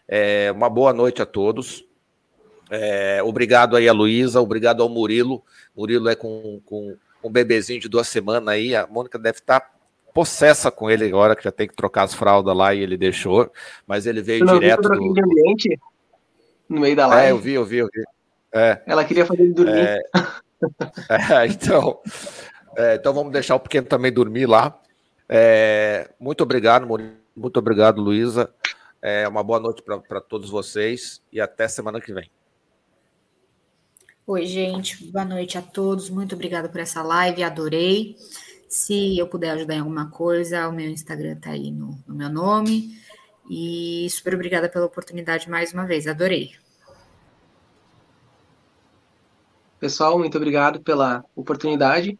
É, 0.08 0.50
uma 0.50 0.68
boa 0.68 0.92
noite 0.92 1.22
a 1.22 1.26
todos. 1.26 1.84
É, 2.76 3.22
obrigado 3.22 3.76
aí 3.76 3.88
a 3.88 3.92
Luísa, 3.92 4.40
obrigado 4.40 4.82
ao 4.82 4.88
Murilo. 4.88 5.42
Murilo 5.76 6.08
é 6.08 6.14
com, 6.14 6.60
com 6.64 6.96
um 7.22 7.30
bebezinho 7.30 7.80
de 7.80 7.88
duas 7.88 8.08
semanas 8.08 8.48
aí. 8.48 8.74
A 8.74 8.86
Mônica 8.86 9.18
deve 9.18 9.38
estar 9.38 9.72
possessa 10.12 10.70
com 10.70 10.90
ele 10.90 11.04
agora, 11.06 11.34
que 11.34 11.44
já 11.44 11.52
tem 11.52 11.66
que 11.66 11.74
trocar 11.74 12.04
as 12.04 12.14
fraldas 12.14 12.56
lá 12.56 12.74
e 12.74 12.80
ele 12.80 12.96
deixou, 12.96 13.50
mas 13.86 14.06
ele 14.06 14.22
veio 14.22 14.46
direto. 14.46 14.88
Do... 14.88 15.12
De 15.12 15.22
ambiente 15.22 15.80
no 16.68 16.80
meio 16.80 16.96
da 16.96 17.06
live. 17.06 17.26
É, 17.26 17.30
eu 17.32 17.38
vi, 17.38 17.52
eu 17.52 17.64
vi, 17.64 17.76
eu 17.78 17.88
vi. 17.92 18.02
É. 18.52 18.80
Ela 18.86 19.04
queria 19.04 19.26
fazer 19.26 19.42
ele 19.42 19.52
dormir. 19.52 19.78
É, 19.78 20.00
é, 21.42 21.46
então, 21.46 22.00
é, 22.76 22.94
então 22.94 23.12
vamos 23.12 23.32
deixar 23.32 23.56
o 23.56 23.60
pequeno 23.60 23.86
também 23.86 24.12
dormir 24.12 24.46
lá. 24.46 24.80
É, 25.28 26.08
muito 26.20 26.42
obrigado, 26.42 26.86
muito 27.36 27.56
obrigado, 27.58 28.00
Luísa. 28.00 28.52
É, 29.02 29.26
uma 29.28 29.42
boa 29.42 29.60
noite 29.60 29.82
para 29.82 30.20
todos 30.20 30.48
vocês 30.48 31.20
e 31.32 31.40
até 31.40 31.68
semana 31.68 32.00
que 32.00 32.12
vem. 32.12 32.30
Oi, 34.26 34.46
gente. 34.46 35.04
Boa 35.12 35.22
noite 35.22 35.58
a 35.58 35.62
todos. 35.62 36.08
Muito 36.08 36.34
obrigada 36.34 36.66
por 36.66 36.80
essa 36.80 37.02
live, 37.02 37.42
adorei. 37.42 38.16
Se 38.66 39.18
eu 39.18 39.28
puder 39.28 39.50
ajudar 39.50 39.74
em 39.74 39.80
alguma 39.80 40.08
coisa, 40.08 40.66
o 40.66 40.72
meu 40.72 40.88
Instagram 40.88 41.32
está 41.34 41.50
aí 41.50 41.70
no, 41.70 42.02
no 42.06 42.14
meu 42.14 42.30
nome. 42.30 42.98
E 43.50 44.08
super 44.08 44.34
obrigada 44.34 44.66
pela 44.66 44.86
oportunidade 44.86 45.50
mais 45.50 45.74
uma 45.74 45.84
vez, 45.84 46.06
adorei. 46.06 46.52
Pessoal, 49.78 50.18
muito 50.18 50.38
obrigado 50.38 50.80
pela 50.80 51.22
oportunidade. 51.36 52.18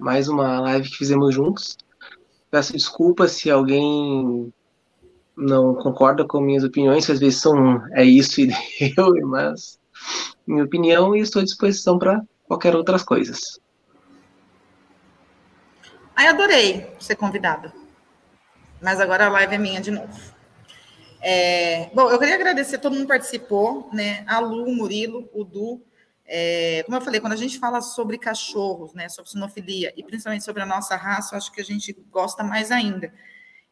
Mais 0.00 0.28
uma 0.28 0.60
live 0.60 0.88
que 0.88 0.96
fizemos 0.96 1.34
juntos. 1.34 1.76
Peço 2.50 2.72
desculpas 2.72 3.32
se 3.32 3.50
alguém 3.50 4.50
não 5.36 5.74
concorda 5.74 6.26
com 6.26 6.40
minhas 6.40 6.64
opiniões, 6.64 7.10
às 7.10 7.20
vezes 7.20 7.42
são 7.42 7.86
é 7.92 8.02
isso 8.02 8.40
e 8.40 8.46
deu, 8.96 9.12
mas 9.26 9.78
minha 10.46 10.64
opinião 10.64 11.14
e 11.14 11.20
estou 11.20 11.40
à 11.40 11.44
disposição 11.44 11.98
para 11.98 12.22
qualquer 12.46 12.74
outras 12.74 13.02
coisas. 13.02 13.60
Ai, 16.16 16.28
adorei 16.28 16.94
ser 16.98 17.16
convidada. 17.16 17.72
Mas 18.80 19.00
agora 19.00 19.26
a 19.26 19.30
live 19.30 19.54
é 19.54 19.58
minha 19.58 19.80
de 19.80 19.90
novo. 19.90 20.34
É, 21.20 21.90
bom, 21.94 22.10
eu 22.10 22.18
queria 22.18 22.34
agradecer, 22.34 22.78
todo 22.78 22.92
mundo 22.92 23.02
que 23.02 23.08
participou, 23.08 23.88
né? 23.92 24.24
A 24.26 24.38
Lu, 24.40 24.64
o 24.64 24.74
Murilo, 24.74 25.28
o 25.32 25.42
Du. 25.42 25.82
É, 26.26 26.82
como 26.84 26.96
eu 26.96 27.00
falei, 27.00 27.20
quando 27.20 27.32
a 27.32 27.36
gente 27.36 27.58
fala 27.58 27.80
sobre 27.80 28.18
cachorros, 28.18 28.94
né, 28.94 29.08
sobre 29.08 29.30
sinofilia, 29.30 29.92
e 29.96 30.02
principalmente 30.02 30.44
sobre 30.44 30.62
a 30.62 30.66
nossa 30.66 30.96
raça, 30.96 31.36
acho 31.36 31.52
que 31.52 31.60
a 31.60 31.64
gente 31.64 31.92
gosta 32.10 32.42
mais 32.42 32.70
ainda. 32.70 33.12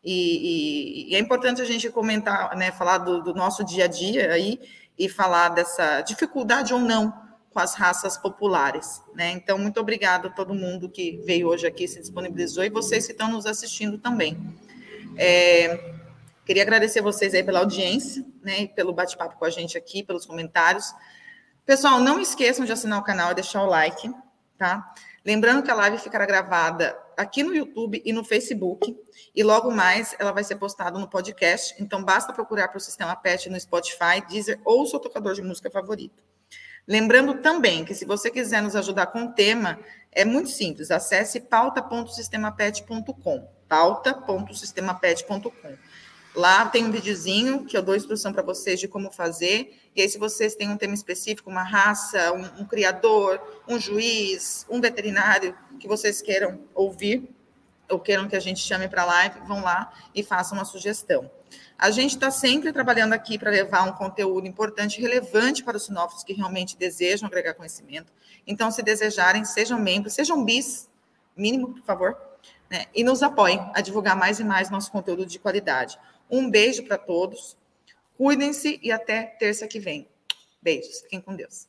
E, 0.04 1.08
e, 1.08 1.12
e 1.12 1.14
é 1.14 1.18
importante 1.18 1.62
a 1.62 1.64
gente 1.64 1.88
comentar, 1.90 2.54
né, 2.56 2.72
falar 2.72 2.98
do, 2.98 3.22
do 3.22 3.34
nosso 3.34 3.64
dia 3.64 3.84
a 3.84 3.88
dia 3.88 4.32
aí, 4.32 4.58
e 4.98 5.08
falar 5.08 5.50
dessa 5.50 6.00
dificuldade 6.02 6.72
ou 6.72 6.80
não 6.80 7.22
com 7.50 7.58
as 7.60 7.74
raças 7.74 8.16
populares. 8.16 9.02
Né? 9.14 9.30
Então, 9.32 9.58
muito 9.58 9.78
obrigada 9.78 10.28
a 10.28 10.30
todo 10.30 10.54
mundo 10.54 10.88
que 10.88 11.20
veio 11.24 11.48
hoje 11.48 11.66
aqui, 11.66 11.86
se 11.86 12.00
disponibilizou, 12.00 12.64
e 12.64 12.70
vocês 12.70 13.06
que 13.06 13.12
estão 13.12 13.30
nos 13.30 13.46
assistindo 13.46 13.98
também. 13.98 14.38
É, 15.16 15.92
queria 16.46 16.62
agradecer 16.62 17.02
vocês 17.02 17.34
aí 17.34 17.44
pela 17.44 17.58
audiência, 17.58 18.24
né, 18.42 18.66
pelo 18.68 18.92
bate-papo 18.92 19.38
com 19.38 19.44
a 19.44 19.50
gente 19.50 19.76
aqui, 19.76 20.02
pelos 20.02 20.24
comentários. 20.24 20.94
Pessoal, 21.66 22.00
não 22.00 22.18
esqueçam 22.18 22.64
de 22.64 22.72
assinar 22.72 22.98
o 22.98 23.04
canal 23.04 23.32
e 23.32 23.34
deixar 23.34 23.62
o 23.62 23.66
like, 23.66 24.10
tá? 24.56 24.92
Lembrando 25.24 25.62
que 25.62 25.70
a 25.70 25.74
live 25.74 25.98
ficará 25.98 26.26
gravada 26.26 26.98
aqui 27.16 27.42
no 27.42 27.54
YouTube 27.54 28.02
e 28.04 28.12
no 28.12 28.24
Facebook, 28.24 28.96
e 29.34 29.42
logo 29.42 29.70
mais 29.70 30.14
ela 30.18 30.32
vai 30.32 30.44
ser 30.44 30.56
postada 30.56 30.98
no 30.98 31.08
podcast, 31.08 31.74
então 31.78 32.02
basta 32.02 32.32
procurar 32.32 32.68
para 32.68 32.78
o 32.78 32.80
Sistema 32.80 33.14
PET 33.16 33.50
no 33.50 33.60
Spotify, 33.60 34.26
Deezer 34.28 34.60
ou 34.64 34.86
seu 34.86 34.98
tocador 34.98 35.34
de 35.34 35.42
música 35.42 35.70
favorito. 35.70 36.24
Lembrando 36.86 37.40
também 37.40 37.84
que 37.84 37.94
se 37.94 38.04
você 38.04 38.30
quiser 38.30 38.62
nos 38.62 38.74
ajudar 38.74 39.06
com 39.06 39.24
o 39.24 39.32
tema, 39.32 39.78
é 40.10 40.24
muito 40.24 40.50
simples, 40.50 40.90
acesse 40.90 41.38
pauta.sistemapet.com, 41.40 43.48
pauta.sistemapet.com. 43.68 45.76
Lá 46.34 46.66
tem 46.66 46.86
um 46.86 46.90
videozinho 46.90 47.64
que 47.64 47.76
eu 47.76 47.82
dou 47.82 47.94
instrução 47.94 48.32
para 48.32 48.42
vocês 48.42 48.80
de 48.80 48.88
como 48.88 49.12
fazer. 49.12 49.80
E 49.94 50.00
aí, 50.00 50.08
se 50.08 50.18
vocês 50.18 50.54
têm 50.54 50.70
um 50.70 50.76
tema 50.76 50.94
específico, 50.94 51.50
uma 51.50 51.62
raça, 51.62 52.32
um, 52.32 52.62
um 52.62 52.64
criador, 52.64 53.40
um 53.68 53.78
juiz, 53.78 54.66
um 54.70 54.80
veterinário 54.80 55.56
que 55.78 55.86
vocês 55.86 56.22
queiram 56.22 56.60
ouvir, 56.74 57.28
ou 57.90 58.00
queiram 58.00 58.26
que 58.26 58.34
a 58.34 58.40
gente 58.40 58.60
chame 58.60 58.88
para 58.88 59.04
live, 59.04 59.40
vão 59.46 59.62
lá 59.62 59.92
e 60.14 60.22
façam 60.22 60.56
uma 60.56 60.64
sugestão. 60.64 61.30
A 61.78 61.90
gente 61.90 62.14
está 62.14 62.30
sempre 62.30 62.72
trabalhando 62.72 63.12
aqui 63.12 63.38
para 63.38 63.50
levar 63.50 63.82
um 63.82 63.92
conteúdo 63.92 64.46
importante 64.46 65.00
relevante 65.00 65.62
para 65.62 65.76
os 65.76 65.84
sinófilos 65.84 66.24
que 66.24 66.32
realmente 66.32 66.76
desejam 66.76 67.26
agregar 67.26 67.54
conhecimento. 67.54 68.12
Então, 68.46 68.70
se 68.70 68.82
desejarem, 68.82 69.44
sejam 69.44 69.78
membros, 69.78 70.14
sejam 70.14 70.42
bis, 70.44 70.88
mínimo, 71.36 71.74
por 71.74 71.82
favor, 71.82 72.16
né? 72.70 72.86
e 72.94 73.04
nos 73.04 73.22
apoiem 73.22 73.70
a 73.74 73.80
divulgar 73.80 74.16
mais 74.16 74.40
e 74.40 74.44
mais 74.44 74.70
nosso 74.70 74.90
conteúdo 74.90 75.26
de 75.26 75.38
qualidade. 75.38 75.98
Um 76.30 76.50
beijo 76.50 76.82
para 76.84 76.96
todos. 76.96 77.56
Cuidem-se 78.16 78.78
e 78.82 78.92
até 78.92 79.22
terça 79.22 79.66
que 79.66 79.80
vem. 79.80 80.06
Beijos. 80.62 81.00
Fiquem 81.02 81.20
com 81.20 81.34
Deus. 81.34 81.66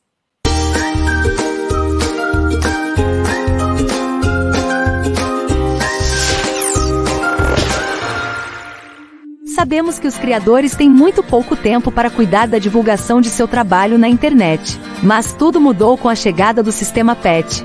Sabemos 9.54 9.98
que 9.98 10.06
os 10.06 10.18
criadores 10.18 10.74
têm 10.74 10.90
muito 10.90 11.22
pouco 11.22 11.56
tempo 11.56 11.90
para 11.90 12.10
cuidar 12.10 12.46
da 12.46 12.58
divulgação 12.58 13.20
de 13.20 13.30
seu 13.30 13.48
trabalho 13.48 13.96
na 13.96 14.08
internet. 14.08 14.78
Mas 15.02 15.32
tudo 15.32 15.60
mudou 15.60 15.96
com 15.96 16.08
a 16.08 16.14
chegada 16.14 16.62
do 16.62 16.72
sistema 16.72 17.14
PET, 17.16 17.64